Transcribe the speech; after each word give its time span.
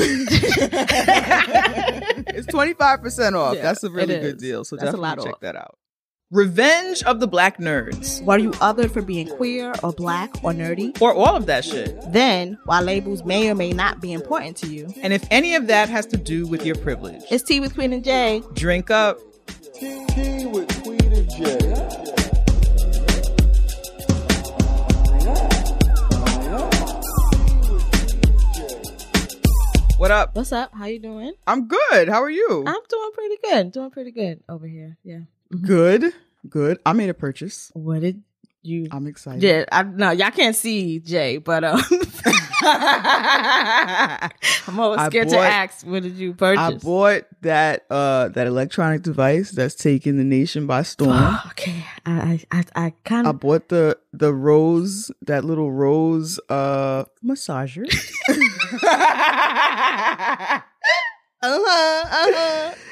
it's 2.36 2.47
25% 2.48 3.34
off. 3.34 3.56
Yeah, 3.56 3.62
That's 3.62 3.83
a 3.84 3.91
really 3.91 4.19
good 4.19 4.39
deal. 4.39 4.64
So 4.64 4.77
That's 4.77 4.92
definitely 4.92 5.25
check 5.25 5.34
off. 5.34 5.41
that 5.41 5.56
out. 5.56 5.78
Revenge 6.31 7.03
of 7.05 7.21
the 7.21 7.27
Black 7.27 7.57
Nerds. 7.57 8.23
Were 8.23 8.37
you 8.37 8.51
othered 8.51 8.91
for 8.91 9.01
being 9.01 9.29
queer 9.29 9.73
or 9.83 9.93
black 9.95 10.29
or 10.45 10.53
nerdy? 10.53 11.01
Or 11.01 11.15
all 11.15 11.35
of 11.35 11.47
that 11.47 11.65
shit. 11.65 11.97
Then, 12.12 12.59
while 12.67 12.83
labels 12.83 13.25
may 13.25 13.48
or 13.51 13.55
may 13.55 13.70
not 13.73 14.03
be 14.03 14.12
important 14.12 14.55
to 14.59 14.67
you, 14.67 14.93
And 15.01 15.15
if 15.15 15.25
any 15.31 15.55
of 15.55 15.69
that 15.69 15.89
has 15.89 16.05
to 16.09 16.19
do 16.19 16.47
with 16.47 16.67
your 16.67 16.77
privilege, 16.77 17.23
it's 17.31 17.43
Tea 17.43 17.61
with 17.61 17.73
Queen 17.73 17.95
and 17.95 18.05
Jay. 18.05 18.43
drink 18.53 18.91
up. 18.91 19.19
Tea 19.73 20.45
with 20.45 20.83
Queen 20.83 21.01
and 21.15 21.31
Jay. 21.31 21.75
What 29.97 30.13
up? 30.13 30.37
What's 30.37 30.53
up? 30.53 30.73
How 30.75 30.85
you 30.87 31.01
doing? 31.01 31.33
I'm 31.47 31.67
good. 31.67 32.09
How 32.09 32.23
are 32.23 32.31
you? 32.31 32.63
I'm 32.67 32.83
doing 32.89 33.11
pretty 33.15 33.37
good. 33.42 33.73
Doing 33.73 33.91
pretty 33.91 34.13
good 34.13 34.45
over 34.48 34.67
here. 34.67 34.97
Yeah. 35.03 35.20
Good. 35.63 36.13
Good. 36.49 36.79
I 36.87 36.93
made 36.93 37.11
a 37.11 37.15
purchase. 37.15 37.71
What 37.75 38.01
did 38.01 38.23
you? 38.63 38.89
I'm 38.91 39.07
excited. 39.07 39.43
Yeah, 39.43 39.65
I 39.71 39.83
no, 39.83 40.11
y'all 40.11 40.31
can't 40.31 40.57
see 40.57 41.01
Jay, 41.01 41.39
but 41.39 41.65
um, 41.65 41.81
I'm 42.61 44.81
always 44.81 45.01
I 45.01 45.09
scared 45.09 45.29
to 45.29 45.39
ask. 45.39 45.87
What 45.87 46.03
did 46.03 46.17
you 46.17 46.35
purchase? 46.35 46.61
I 46.61 46.77
bought 46.77 47.25
that 47.43 47.87
uh 47.91 48.29
that 48.29 48.47
electronic 48.47 49.03
device 49.03 49.51
that's 49.51 49.75
taking 49.75 50.17
the 50.17 50.25
nation 50.25 50.67
by 50.67 50.83
storm. 50.83 51.39
okay, 51.49 51.85
I 52.05 52.41
I 52.51 52.59
I, 52.59 52.65
I 52.87 52.93
kind 53.05 53.27
I 53.27 53.31
of 53.31 53.41
bought 53.41 53.69
the 53.69 53.99
the 54.13 54.33
rose 54.33 55.11
that 55.23 55.45
little 55.45 55.73
rose 55.73 56.41
uh 56.48 57.05
massager. 57.25 57.85
uh 58.31 58.35
huh 61.42 61.42
uh 61.42 62.05
huh. 62.11 62.75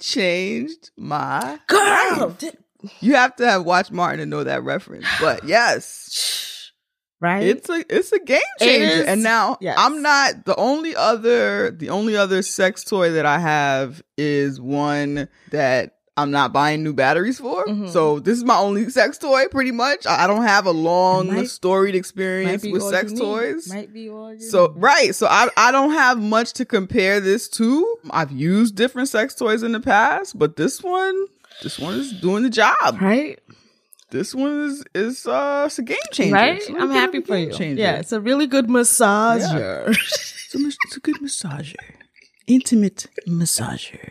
Changed 0.00 0.90
my 0.96 1.58
Girl, 1.68 2.36
life. 2.40 2.54
You 3.00 3.14
have 3.14 3.36
to 3.36 3.46
have 3.46 3.64
watched 3.64 3.92
Martin 3.92 4.18
to 4.20 4.26
know 4.26 4.44
that 4.44 4.62
reference. 4.64 5.06
But 5.20 5.44
yes, 5.46 6.72
right? 7.20 7.42
it's 7.42 7.68
a 7.68 7.84
it's 7.88 8.12
a 8.12 8.18
game 8.18 8.40
changer. 8.58 9.04
And 9.06 9.22
now 9.22 9.58
Yes. 9.60 9.76
I'm 9.78 10.02
not 10.02 10.44
the 10.46 10.56
only 10.56 10.96
other 10.96 11.70
the 11.70 11.90
only 11.90 12.16
other 12.16 12.42
sex 12.42 12.82
toy 12.84 13.12
that 13.12 13.26
I 13.26 13.38
have 13.38 14.02
is 14.16 14.60
one 14.60 15.28
that 15.50 15.96
I'm 16.20 16.30
not 16.30 16.52
buying 16.52 16.82
new 16.82 16.92
batteries 16.92 17.38
for. 17.38 17.64
Mhm. 17.66 17.90
So 17.90 18.20
this 18.20 18.36
is 18.38 18.44
my 18.44 18.56
only 18.56 18.88
sex 18.90 19.18
toy 19.18 19.46
pretty 19.50 19.70
much. 19.72 20.06
I 20.06 20.26
don't 20.26 20.42
have 20.42 20.66
a 20.66 20.70
long 20.72 21.28
Might- 21.34 21.48
storied 21.48 21.94
experience 21.94 22.64
with 22.64 22.82
sex 22.82 23.12
toys. 23.12 23.68
Might 23.68 23.92
be 23.92 24.08
all 24.10 24.34
So 24.38 24.72
right, 24.76 25.14
so 25.14 25.26
I 25.26 25.48
I 25.56 25.72
don't 25.72 25.92
have 25.92 26.20
much 26.20 26.52
to 26.54 26.64
compare 26.64 27.20
this 27.20 27.48
to. 27.50 27.96
I've 28.10 28.32
used 28.32 28.74
different 28.74 29.08
sex 29.08 29.34
toys 29.34 29.62
in 29.62 29.72
the 29.72 29.80
past, 29.80 30.38
but 30.38 30.56
this 30.56 30.82
one, 30.82 31.26
this 31.62 31.78
one 31.78 31.94
is 31.98 32.12
doing 32.12 32.42
the 32.42 32.50
job. 32.50 32.76
right, 33.00 33.38
This 34.10 34.34
one 34.34 34.62
is 34.68 34.84
is 34.94 35.26
uh 35.26 35.64
it's 35.66 35.78
a 35.78 35.82
game 35.82 35.98
changer. 36.12 36.34
right. 36.34 36.62
I'm 36.78 36.90
happy 36.90 37.20
for 37.20 37.36
you. 37.36 37.52
changer. 37.52 37.80
Yeah, 37.82 37.96
it's 37.96 38.12
a 38.12 38.20
really 38.20 38.46
good 38.46 38.66
massager. 38.68 39.88
it's, 39.88 40.54
a, 40.54 40.58
it's 40.86 40.96
a 40.96 41.00
good 41.00 41.16
massager, 41.20 41.74
intimate 42.50 43.06
massager. 43.26 44.10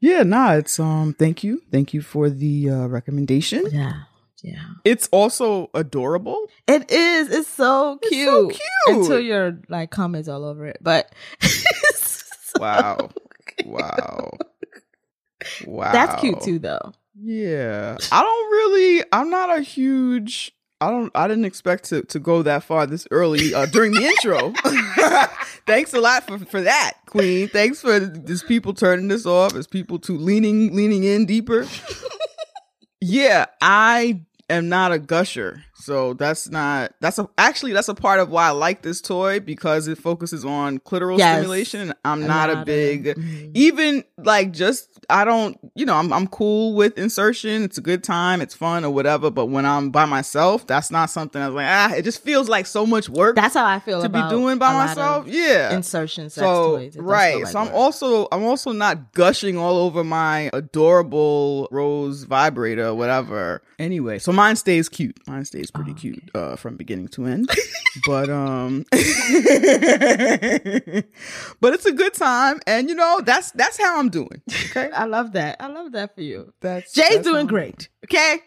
Yeah, 0.00 0.22
nah, 0.22 0.54
it's 0.54 0.78
um. 0.78 1.14
Thank 1.18 1.42
you, 1.44 1.62
thank 1.70 1.94
you 1.94 2.02
for 2.02 2.28
the 2.30 2.70
uh, 2.70 2.86
recommendation. 2.86 3.64
yeah, 3.72 4.02
yeah. 4.42 4.62
It's 4.84 5.08
also 5.12 5.70
adorable. 5.74 6.46
It 6.66 6.90
is. 6.90 7.30
It's 7.30 7.48
so 7.48 7.98
It's 8.02 8.08
cute. 8.10 8.28
so 8.28 8.48
cute. 8.48 8.60
Until 8.98 9.20
your 9.20 9.58
like 9.68 9.90
comments 9.90 10.28
all 10.28 10.44
over 10.44 10.66
it, 10.66 10.78
but 10.80 11.12
Wow, 12.58 13.10
wow, 13.64 14.30
wow. 15.66 15.92
that's 15.92 16.20
cute 16.20 16.40
too, 16.42 16.58
though. 16.58 16.92
Yeah. 17.20 17.96
I 18.10 18.22
don't 18.22 18.50
really 18.50 19.04
I'm 19.12 19.30
not 19.30 19.56
a 19.56 19.62
huge 19.62 20.52
I 20.82 20.90
don't 20.90 21.12
I 21.14 21.28
didn't 21.28 21.44
expect 21.44 21.84
to 21.90 22.02
to 22.02 22.18
go 22.18 22.42
that 22.42 22.64
far 22.64 22.86
this 22.86 23.06
early 23.12 23.54
uh, 23.54 23.66
during 23.66 23.92
the 23.92 24.04
intro. 24.04 24.52
Thanks 25.66 25.94
a 25.94 26.00
lot 26.00 26.26
for 26.26 26.40
for 26.40 26.60
that, 26.60 26.94
Queen. 27.06 27.46
Thanks 27.46 27.80
for 27.80 28.00
this 28.00 28.42
people 28.42 28.74
turning 28.74 29.06
this 29.06 29.24
off 29.24 29.54
as 29.54 29.68
people 29.68 30.00
to 30.00 30.18
leaning 30.18 30.74
leaning 30.74 31.04
in 31.04 31.24
deeper. 31.24 31.68
yeah, 33.00 33.46
I 33.60 34.22
am 34.50 34.68
not 34.68 34.90
a 34.90 34.98
gusher. 34.98 35.64
So 35.82 36.14
that's 36.14 36.48
not 36.48 36.92
that's 37.00 37.18
a 37.18 37.28
actually 37.36 37.72
that's 37.72 37.88
a 37.88 37.94
part 37.94 38.20
of 38.20 38.30
why 38.30 38.46
I 38.46 38.50
like 38.50 38.82
this 38.82 39.00
toy 39.00 39.40
because 39.40 39.88
it 39.88 39.98
focuses 39.98 40.44
on 40.44 40.78
clitoral 40.78 41.18
Yes. 41.18 41.38
stimulation 41.38 41.80
and 41.80 41.94
I'm 42.04 42.24
not 42.26 42.50
a 42.50 42.64
big 42.64 43.04
Mhm. 43.16 43.50
even 43.54 44.04
like 44.18 44.52
just 44.52 44.88
I 45.10 45.24
don't 45.24 45.58
you 45.74 45.84
know 45.84 45.94
I'm 45.94 46.12
I'm 46.12 46.28
cool 46.28 46.74
with 46.74 46.96
insertion. 46.96 47.64
It's 47.64 47.78
a 47.78 47.80
good 47.80 48.04
time, 48.04 48.40
it's 48.40 48.54
fun 48.54 48.84
or 48.84 48.90
whatever. 48.90 49.28
But 49.30 49.46
when 49.46 49.66
I'm 49.66 49.90
by 49.90 50.04
myself, 50.04 50.66
that's 50.68 50.90
not 50.92 51.10
something 51.10 51.42
I 51.42 51.48
was 51.48 51.56
like 51.56 51.66
ah. 51.68 51.94
It 51.94 52.02
just 52.02 52.22
feels 52.22 52.48
like 52.48 52.66
so 52.66 52.86
much 52.86 53.08
work 53.08 53.34
That's 53.34 53.54
how 53.54 53.64
I 53.66 53.80
feel 53.80 54.02
to 54.02 54.08
be 54.08 54.22
doing 54.30 54.58
by 54.58 54.72
myself. 54.72 55.26
Yeah. 55.26 55.74
Insertion 55.74 56.30
sex 56.30 56.44
so. 56.46 56.76
Right, 56.96 57.42
like 57.42 57.46
so 57.48 57.58
I'm 57.58 57.66
work. 57.66 57.74
also 57.74 58.28
I'm 58.30 58.44
also 58.44 58.70
not 58.70 59.12
gushing 59.14 59.58
all 59.58 59.78
over 59.78 60.04
my 60.04 60.48
adorable 60.52 61.66
rose 61.72 62.22
vibrator, 62.24 62.86
or 62.88 62.94
whatever. 62.94 63.62
Anyway, 63.78 64.18
so 64.20 64.30
mine 64.30 64.54
stays 64.54 64.88
cute. 64.88 65.18
Mine 65.26 65.44
stays 65.44 65.71
pretty 65.72 65.92
Oh, 65.92 65.94
cute 65.94 66.30
uh, 66.34 66.56
from 66.56 66.76
beginning 66.76 67.08
to 67.08 67.26
end. 67.26 67.50
but 68.06 68.28
um, 68.30 68.84
but 71.60 71.72
it's 71.74 71.86
a 71.86 71.92
good 71.92 72.14
time, 72.14 72.60
and 72.66 72.88
you 72.88 72.94
know 72.94 73.20
that's 73.24 73.50
that's 73.52 73.78
how 73.80 73.98
I'm 73.98 74.08
doing. 74.08 74.42
Okay, 74.70 74.90
I 74.94 75.04
love 75.04 75.32
that. 75.32 75.56
I 75.60 75.68
love 75.68 75.92
that 75.92 76.14
for 76.14 76.22
you. 76.22 76.52
that's 76.60 76.92
Jay's 76.92 77.16
that's 77.16 77.26
doing 77.28 77.46
great. 77.46 77.88
Okay. 78.04 78.40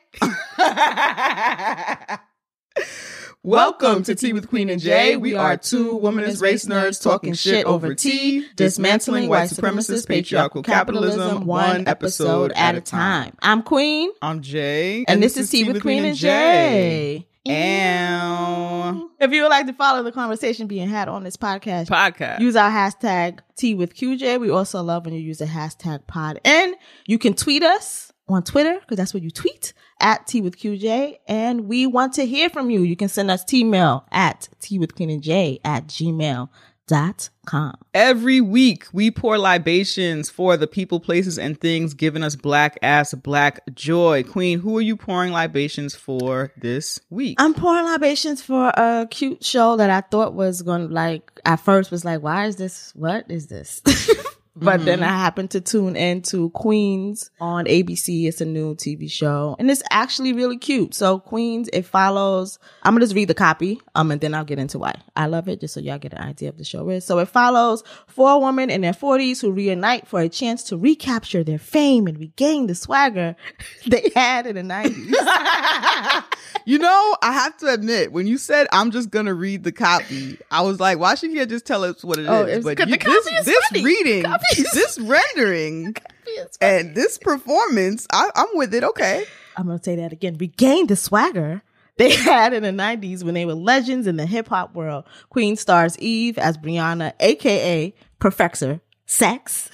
Welcome 3.46 4.02
to 4.06 4.16
Tea 4.16 4.34
with 4.34 4.50
Queen 4.50 4.72
and 4.72 4.82
Jay. 4.82 5.18
We 5.18 5.36
are 5.36 5.56
two 5.56 6.00
womanist 6.00 6.42
race 6.42 6.66
nerds 6.66 7.00
talking 7.00 7.36
shit 7.36 7.68
over 7.68 7.94
tea, 7.94 8.44
dismantling 8.56 9.30
white 9.30 9.52
supremacist 9.52 10.08
patriarchal 10.08 10.64
capitalism 10.64 11.46
one 11.46 11.88
episode 11.88 12.54
at 12.54 12.74
a 12.74 12.82
time. 12.82 13.38
I'm 13.44 13.62
Queen, 13.62 14.10
I'm 14.20 14.42
Jay, 14.42 15.06
and, 15.08 15.22
this 15.22 15.38
is 15.38 15.52
Tea 15.52 15.64
with 15.64 15.84
Queen 15.84 16.06
and 16.06 16.18
Jay. 16.18 17.28
Ow. 17.48 19.10
If 19.20 19.32
you 19.32 19.44
would 19.44 19.50
like 19.50 19.68
to 19.68 19.74
follow 19.74 20.02
the 20.02 20.12
conversation 20.12 20.66
being 20.66 20.90
had 20.90 21.08
on 21.08 21.24
this 21.24 21.38
podcast, 21.38 21.86
Podcast. 21.86 22.40
use 22.40 22.56
our 22.56 22.72
hashtag 22.72 23.42
Tea 23.56 23.76
with 23.76 23.94
QJ. 23.94 24.40
We 24.40 24.50
also 24.50 24.82
love 24.82 25.06
when 25.06 25.14
you 25.14 25.20
use 25.20 25.38
the 25.38 25.46
hashtag 25.46 26.08
pod. 26.08 26.42
And 26.44 26.74
you 27.06 27.20
can 27.20 27.36
tweet 27.36 27.62
us 27.62 28.12
on 28.27 28.44
Twitter, 28.44 28.80
because 28.80 28.98
that's 28.98 29.13
where 29.13 29.24
you 29.24 29.31
tweet, 29.31 29.74
at 30.00 30.27
Tea 30.27 30.42
with 30.42 30.57
QJ. 30.57 31.18
And 31.27 31.68
we 31.68 31.86
want 31.86 32.13
to 32.13 32.25
hear 32.25 32.50
from 32.50 32.69
you. 32.69 32.81
You 32.81 32.95
can 32.95 33.10
send 33.10 33.30
us 33.30 33.44
T-mail 33.44 34.06
at 34.12 34.50
Tea 34.60 34.80
with 34.80 34.95
Queen 34.95 35.10
and 35.10 35.22
J 35.22 35.60
at 35.63 35.88
gmail.com. 35.88 36.50
dot 36.88 37.30
com. 37.48 37.74
Every 37.95 38.39
week, 38.42 38.86
we 38.94 39.10
pour 39.10 39.39
libations 39.39 40.30
for 40.30 40.56
the 40.56 40.68
people, 40.68 41.00
places, 41.00 41.39
and 41.39 41.60
things 41.60 41.95
giving 41.95 42.22
us 42.22 42.36
black 42.36 42.77
ass 42.83 43.13
black 43.16 43.62
joy. 43.74 44.22
Queen, 44.22 44.60
who 44.60 44.77
are 44.77 44.81
you 44.81 44.95
pouring 44.95 45.31
libations 45.31 45.95
for 45.95 46.51
this 46.56 47.00
week? 47.10 47.42
I'm 47.42 47.56
pouring 47.56 47.86
libations 47.86 48.44
for 48.44 48.69
a 48.69 49.07
cute 49.10 49.44
show 49.44 49.77
that 49.77 49.89
I 49.89 50.01
thought 50.01 50.36
was 50.36 50.62
going 50.62 50.88
to 50.88 50.94
like, 50.94 51.31
at 51.44 51.60
first 51.60 51.89
was 51.89 52.06
like, 52.06 52.22
why 52.22 52.45
is 52.45 52.57
this? 52.57 52.92
What 52.95 53.25
is 53.31 53.48
this? 53.48 53.81
but 54.56 54.86
then 54.86 55.04
I 55.04 55.07
happened 55.10 55.52
to 55.52 55.62
tune 55.62 55.96
into 55.96 56.50
Queens 56.52 57.30
on 57.42 57.66
ABC. 57.66 58.25
It's 58.28 58.40
a 58.42 58.46
new 58.46 58.75
TV 58.75 59.12
show 59.12 59.56
and 59.60 59.69
it's 59.69 59.84
actually 59.92 60.31
really 60.34 60.57
cute. 60.57 60.94
So 60.94 61.19
Queens, 61.19 61.69
it 61.74 61.84
follows, 61.84 62.57
I'm 62.84 62.94
going 62.94 63.02
to 63.02 63.06
just 63.06 63.16
read 63.16 63.28
the 63.28 63.34
copy. 63.34 63.81
Um, 63.96 64.12
and 64.12 64.22
then 64.22 64.34
I'll 64.34 64.46
get 64.46 64.57
into 64.60 64.80
why 64.80 64.96
I 65.16 65.25
love 65.28 65.50
it 65.50 65.60
just 65.60 65.74
so 65.74 65.80
y'all 65.81 65.98
get 66.00 66.13
an 66.13 66.19
idea 66.22 66.50
of 66.50 66.57
the 66.57 66.63
show 66.63 66.90
is. 66.90 67.04
So 67.06 67.19
it 67.19 67.28
follows 67.28 67.84
four 68.07 68.42
women 68.42 68.69
in 68.69 68.81
their 68.81 68.94
forties 68.94 69.42
who 69.42 69.52
reunite 69.52 70.07
for 70.07 70.22
a 70.22 70.30
chance 70.30 70.63
to 70.66 70.78
recapture 70.78 71.44
their 71.44 71.60
fame 71.60 72.08
and 72.08 72.18
regain 72.18 72.68
the 72.68 72.75
swagger 72.75 73.36
they 73.88 74.10
had 74.16 74.48
in 74.48 74.56
the 74.56 74.63
nineties. 74.63 75.16
you 76.66 76.80
know, 76.80 77.16
I 77.22 77.31
have 77.34 77.58
to 77.58 77.68
admit, 77.74 78.12
when 78.12 78.28
you 78.28 78.38
said 78.38 78.68
I'm 78.72 78.92
just 78.92 79.10
gonna 79.12 79.34
read 79.34 79.63
the 79.63 79.72
copy, 79.72 80.40
I 80.50 80.62
was 80.62 80.80
like, 80.80 80.98
why 81.00 81.16
should 81.16 81.31
you 81.31 81.46
just 81.46 81.66
tell 81.66 81.84
us 81.84 82.04
what 82.04 82.18
it 82.19 82.24
is? 82.24 82.30
Oh, 82.30 82.42
it's- 82.48 82.63
but 82.63 82.78
you, 82.88 82.98
this, 82.98 83.28
is 83.28 83.46
this 83.46 83.84
reading, 83.84 84.25
is- 84.25 84.31
this 84.74 85.00
rendering, 85.00 85.96
and 86.62 86.96
this 86.96 87.18
performance, 87.18 88.08
I, 88.12 88.30
I'm 88.36 88.48
with 88.54 88.74
it. 88.74 88.84
Okay. 88.84 89.26
I'm 89.58 89.68
gonna 89.68 89.82
say 89.82 89.96
that 89.98 90.12
again. 90.12 90.38
Regain 90.38 90.88
the 90.88 90.96
swagger 90.96 91.62
they 91.98 92.14
had 92.16 92.54
in 92.54 92.64
the 92.64 92.70
90s 92.72 93.24
when 93.24 93.34
they 93.36 93.46
were 93.46 93.54
legends 93.54 94.06
in 94.08 94.18
the 94.18 94.26
hip 94.26 94.50
hop 94.50 94.74
world. 94.76 95.06
Queen 95.30 95.56
stars 95.56 95.98
Eve 96.00 96.38
as 96.38 96.58
Brianna, 96.58 97.14
aka 97.20 97.94
Professor 98.20 98.82
Sex. 99.06 99.70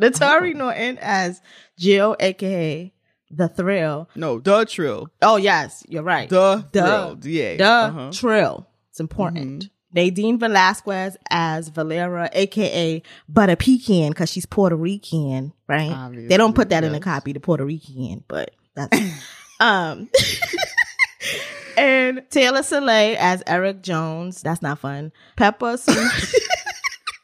Naturi 0.00 0.54
Naughton 0.54 0.98
as 1.00 1.40
Jill, 1.78 2.16
aka 2.18 2.92
The 3.30 3.48
Thrill. 3.48 4.08
No, 4.16 4.40
the 4.40 4.64
trill. 4.64 5.08
Oh 5.22 5.36
yes, 5.36 5.84
you're 5.88 6.02
right. 6.02 6.28
The 6.28 6.64
the 6.72 6.82
thrill. 6.82 7.14
DA. 7.14 7.56
the 7.56 7.64
Uh-huh. 7.64 8.10
Trill. 8.12 8.66
It's 8.90 8.98
important. 9.00 9.70
Nadine 9.94 10.38
Velazquez 10.38 11.16
as 11.30 11.68
Valeria, 11.68 12.28
aka 12.32 13.02
Butter 13.28 13.56
Pecan, 13.56 14.10
because 14.10 14.30
she's 14.30 14.44
Puerto 14.46 14.76
Rican, 14.76 15.52
right? 15.68 15.90
Obviously, 15.92 16.28
they 16.28 16.36
don't 16.36 16.54
put 16.54 16.70
that 16.70 16.84
in 16.84 16.92
the 16.92 17.00
copy, 17.00 17.32
the 17.32 17.40
Puerto 17.40 17.64
Rican, 17.64 18.24
but 18.28 18.50
that's 18.74 18.98
um 19.60 20.08
and 21.76 22.22
Taylor 22.30 22.60
Selé 22.60 23.16
as 23.16 23.42
Eric 23.46 23.82
Jones. 23.82 24.42
That's 24.42 24.62
not 24.62 24.78
fun. 24.80 25.12
Peppa 25.36 25.78
Sun- 25.78 26.10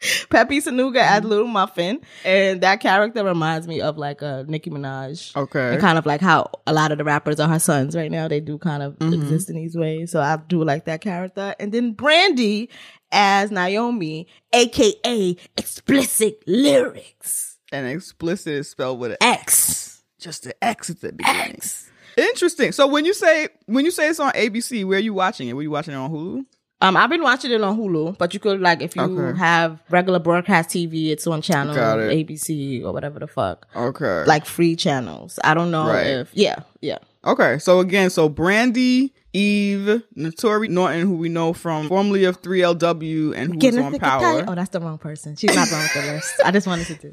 Pepi 0.30 0.60
Sonuga 0.60 0.96
as 0.98 1.24
Little 1.24 1.46
Muffin. 1.46 2.00
And 2.24 2.60
that 2.62 2.80
character 2.80 3.24
reminds 3.24 3.66
me 3.68 3.80
of 3.80 3.98
like 3.98 4.22
a 4.22 4.44
Nicki 4.48 4.70
Minaj. 4.70 5.36
Okay. 5.36 5.72
And 5.72 5.80
kind 5.80 5.98
of 5.98 6.06
like 6.06 6.20
how 6.20 6.50
a 6.66 6.72
lot 6.72 6.92
of 6.92 6.98
the 6.98 7.04
rappers 7.04 7.38
are 7.40 7.48
her 7.48 7.58
sons 7.58 7.94
right 7.96 8.10
now. 8.10 8.26
They 8.28 8.40
do 8.40 8.58
kind 8.58 8.82
of 8.82 8.98
Mm-hmm. 8.98 9.14
exist 9.14 9.50
in 9.50 9.56
these 9.56 9.76
ways. 9.76 10.10
So 10.10 10.20
I 10.20 10.36
do 10.48 10.64
like 10.64 10.84
that 10.86 11.00
character. 11.00 11.54
And 11.60 11.72
then 11.72 11.92
Brandy 11.92 12.70
as 13.12 13.50
Naomi, 13.50 14.26
aka 14.52 15.36
explicit 15.56 16.42
lyrics. 16.46 17.58
and 17.72 17.86
explicit 17.86 18.52
is 18.54 18.70
spelled 18.70 18.98
with 19.00 19.12
an 19.12 19.16
X. 19.20 20.02
just 20.18 20.46
an 20.46 20.52
X 20.62 20.90
at 20.90 21.00
the 21.00 21.12
beginning. 21.12 21.54
X. 21.56 21.90
Interesting. 22.16 22.72
So 22.72 22.86
when 22.86 23.04
you 23.04 23.14
say 23.14 23.48
when 23.66 23.84
you 23.84 23.90
say 23.90 24.08
it's 24.08 24.20
on 24.20 24.32
ABC, 24.32 24.84
where 24.84 24.98
are 24.98 25.00
you 25.00 25.14
watching 25.14 25.48
it? 25.48 25.52
Were 25.54 25.62
you 25.62 25.70
watching 25.70 25.94
it 25.94 25.96
on 25.96 26.10
Hulu? 26.10 26.44
Um, 26.82 26.96
I've 26.96 27.10
been 27.10 27.22
watching 27.22 27.50
it 27.52 27.60
on 27.62 27.76
Hulu, 27.78 28.16
but 28.16 28.32
you 28.32 28.40
could 28.40 28.60
like 28.60 28.80
if 28.80 28.96
you 28.96 29.02
Okay. 29.02 29.38
have 29.38 29.80
regular 29.90 30.18
broadcast 30.18 30.70
TV, 30.70 31.10
it's 31.10 31.26
on 31.26 31.42
channel 31.42 31.74
it. 31.76 32.26
ABC 32.26 32.82
or 32.82 32.92
whatever 32.92 33.18
the 33.18 33.26
fuck, 33.26 33.66
Okay. 33.76 34.24
like 34.26 34.46
free 34.46 34.74
channels. 34.76 35.38
I 35.44 35.52
don't 35.52 35.70
know 35.70 35.86
Right. 35.88 36.06
if 36.06 36.30
yeah, 36.32 36.60
yeah. 36.80 36.98
Okay, 37.22 37.58
so 37.58 37.80
again, 37.80 38.08
so 38.08 38.30
Brandy, 38.30 39.12
Eve, 39.34 40.02
Naturi 40.16 40.70
Naughton, 40.70 41.02
who 41.02 41.16
we 41.16 41.28
know 41.28 41.52
from 41.52 41.86
formerly 41.86 42.24
of 42.24 42.40
3LW 42.40 43.34
and 43.36 43.50
who 43.50 43.56
was 43.56 43.60
Getting 43.60 43.82
on 43.84 43.98
Power. 43.98 44.44
Oh, 44.48 44.54
that's 44.54 44.70
the 44.70 44.80
wrong 44.80 44.96
person. 44.96 45.36
She's 45.36 45.54
not 45.54 45.70
wrong 45.70 45.82
with 45.82 45.92
the 45.92 46.12
list. 46.12 46.32
I 46.44 46.50
just 46.50 46.66
wanted 46.66 46.86
to 46.86 46.94
do. 46.94 47.10
that. 47.10 47.12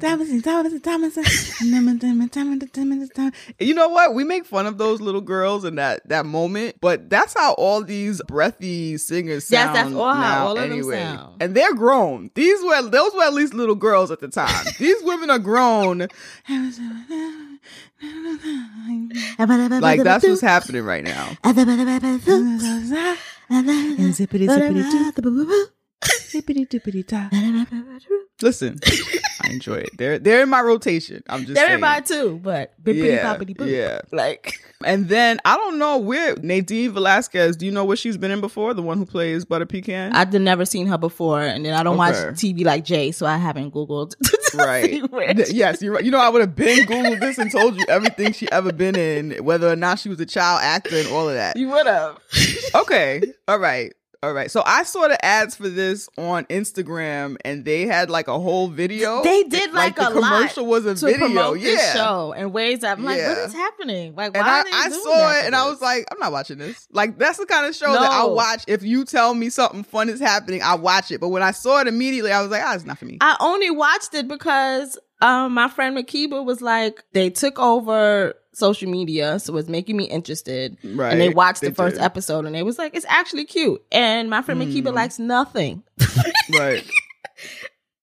You 3.60 3.74
know 3.74 3.88
what? 3.90 4.14
We 4.14 4.24
make 4.24 4.46
fun 4.46 4.66
of 4.66 4.78
those 4.78 5.02
little 5.02 5.20
girls 5.20 5.66
in 5.66 5.74
that 5.74 6.08
that 6.08 6.24
moment, 6.24 6.76
but 6.80 7.10
that's 7.10 7.34
how 7.34 7.52
all 7.52 7.84
these 7.84 8.22
breathy 8.26 8.96
singers 8.96 9.50
Yes, 9.50 9.66
sound. 9.66 9.76
that's 9.76 9.94
all 9.94 10.14
how 10.14 10.20
now 10.22 10.46
all 10.46 10.56
of 10.56 10.62
them 10.62 10.72
anyway. 10.72 11.00
sound. 11.02 11.42
And 11.42 11.54
they're 11.54 11.74
grown. 11.74 12.30
These 12.34 12.62
were 12.64 12.80
those 12.88 13.12
were 13.14 13.24
at 13.24 13.34
least 13.34 13.52
little 13.52 13.74
girls 13.76 14.10
at 14.10 14.20
the 14.20 14.28
time. 14.28 14.64
These 14.78 15.02
women 15.02 15.28
are 15.28 15.38
grown. 15.38 16.08
Like 19.80 19.98
that's 20.04 20.26
what's 20.26 20.40
happening 20.54 20.84
right 20.84 21.04
now. 21.04 21.36
Listen, 28.42 28.78
I 29.48 29.52
enjoy 29.52 29.76
it. 29.76 29.90
They're 29.98 30.18
they're 30.18 30.42
in 30.42 30.48
my 30.48 30.60
rotation. 30.60 31.22
I'm 31.28 31.40
just 31.40 31.54
They're 31.54 31.66
saying. 31.66 31.74
in 31.76 31.80
mine 31.80 32.04
too, 32.04 32.40
but 32.42 32.72
Yeah, 32.84 33.36
boop. 33.36 33.70
yeah. 33.70 34.00
Like 34.12 34.60
And 34.84 35.08
then 35.08 35.40
I 35.44 35.56
don't 35.56 35.78
know 35.78 35.98
where 35.98 36.36
Nadine 36.36 36.92
Velazquez. 36.92 37.56
Do 37.56 37.66
you 37.66 37.72
know 37.72 37.84
what 37.84 37.98
she's 37.98 38.16
been 38.16 38.30
in 38.30 38.40
before? 38.40 38.74
The 38.74 38.82
one 38.82 38.98
who 38.98 39.06
plays 39.06 39.44
Butter 39.44 39.66
Pecan. 39.66 40.12
I've 40.12 40.32
never 40.32 40.64
seen 40.64 40.86
her 40.86 40.98
before, 40.98 41.42
and 41.42 41.64
then 41.64 41.74
I 41.74 41.82
don't 41.82 41.96
watch 41.96 42.14
TV 42.14 42.64
like 42.64 42.84
Jay, 42.84 43.10
so 43.10 43.26
I 43.26 43.36
haven't 43.38 43.72
Googled. 43.74 44.14
right. 44.54 45.02
yes, 45.52 45.82
you're 45.82 45.94
right. 45.94 46.04
You 46.04 46.10
know, 46.10 46.20
I 46.20 46.28
would 46.28 46.40
have 46.40 46.54
been 46.54 46.78
Googled 46.86 47.20
this 47.20 47.38
and 47.38 47.50
told 47.50 47.76
you 47.76 47.84
everything 47.88 48.32
she 48.32 48.50
ever 48.52 48.72
been 48.72 48.96
in, 48.96 49.32
whether 49.44 49.68
or 49.70 49.76
not 49.76 49.98
she 49.98 50.08
was 50.08 50.20
a 50.20 50.26
child 50.26 50.60
actor 50.62 50.96
and 50.96 51.08
all 51.08 51.28
of 51.28 51.34
that. 51.34 51.56
You 51.56 51.68
would 51.70 51.86
have. 51.86 52.18
okay. 52.74 53.22
All 53.48 53.58
right. 53.58 53.92
All 54.20 54.32
right. 54.32 54.50
So 54.50 54.64
I 54.66 54.82
saw 54.82 55.06
the 55.06 55.24
ads 55.24 55.54
for 55.54 55.68
this 55.68 56.08
on 56.18 56.44
Instagram 56.46 57.36
and 57.44 57.64
they 57.64 57.86
had 57.86 58.10
like 58.10 58.26
a 58.26 58.36
whole 58.36 58.66
video. 58.66 59.22
They 59.22 59.44
did 59.44 59.72
like, 59.72 59.94
the 59.94 60.08
a 60.08 60.12
commercial 60.12 60.64
lot 60.64 60.70
was 60.70 60.86
a 60.86 60.94
to 60.96 61.06
video. 61.06 61.18
promote 61.26 61.60
yeah. 61.60 61.68
this 61.70 61.92
show 61.94 62.32
and 62.36 62.52
ways 62.52 62.80
that 62.80 62.98
I'm 62.98 63.04
like, 63.04 63.20
what 63.22 63.38
is 63.38 63.52
happening? 63.52 64.16
Like, 64.16 64.34
why 64.34 64.40
And 64.40 64.48
are 64.48 64.54
I, 64.60 64.62
they 64.64 64.70
I 64.72 64.88
saw 64.88 65.38
it 65.38 65.44
and 65.46 65.54
I 65.54 65.68
was 65.68 65.80
like, 65.80 66.06
I'm 66.10 66.18
not 66.18 66.32
watching 66.32 66.58
this. 66.58 66.88
Like, 66.90 67.16
that's 67.16 67.38
the 67.38 67.46
kind 67.46 67.66
of 67.66 67.76
show 67.76 67.92
that 67.92 68.10
I 68.10 68.22
No. 68.22 68.28
watch. 68.28 68.64
If 68.66 68.82
you 68.82 69.04
tell 69.04 69.34
me 69.34 69.50
something 69.50 69.84
fun 69.84 70.08
is 70.08 70.18
happening, 70.18 70.62
I 70.62 70.74
watch 70.74 71.12
it. 71.12 71.20
But 71.20 71.28
when 71.28 71.44
I 71.44 71.52
saw 71.52 71.80
it 71.80 71.86
immediately, 71.86 72.32
I 72.32 72.42
was 72.42 72.50
like, 72.50 72.62
ah, 72.64 72.74
it's 72.74 72.84
not 72.84 72.98
for 72.98 73.04
me. 73.04 73.18
I 73.20 73.36
only 73.38 73.70
watched 73.70 74.14
it 74.14 74.26
because 74.26 74.98
um 75.20 75.54
my 75.54 75.68
friend 75.68 75.96
Makiba 75.96 76.44
was 76.44 76.60
like, 76.60 77.04
they 77.12 77.30
took 77.30 77.60
over 77.60 78.34
social 78.58 78.90
media, 78.90 79.38
so 79.38 79.56
it's 79.56 79.68
making 79.68 79.96
me 79.96 80.04
interested. 80.04 80.76
Right. 80.84 81.12
And 81.12 81.20
they 81.20 81.28
watched 81.30 81.60
the 81.62 81.72
first 81.72 81.96
did. 81.96 82.02
episode 82.04 82.44
and 82.46 82.54
they 82.54 82.62
was 82.62 82.78
like, 82.78 82.94
it's 82.94 83.06
actually 83.08 83.44
cute. 83.44 83.82
And 83.92 84.28
my 84.28 84.42
friend 84.42 84.60
Mm. 84.60 84.72
Makiba 84.72 84.92
likes 84.92 85.18
nothing. 85.18 85.82
right. 86.58 86.84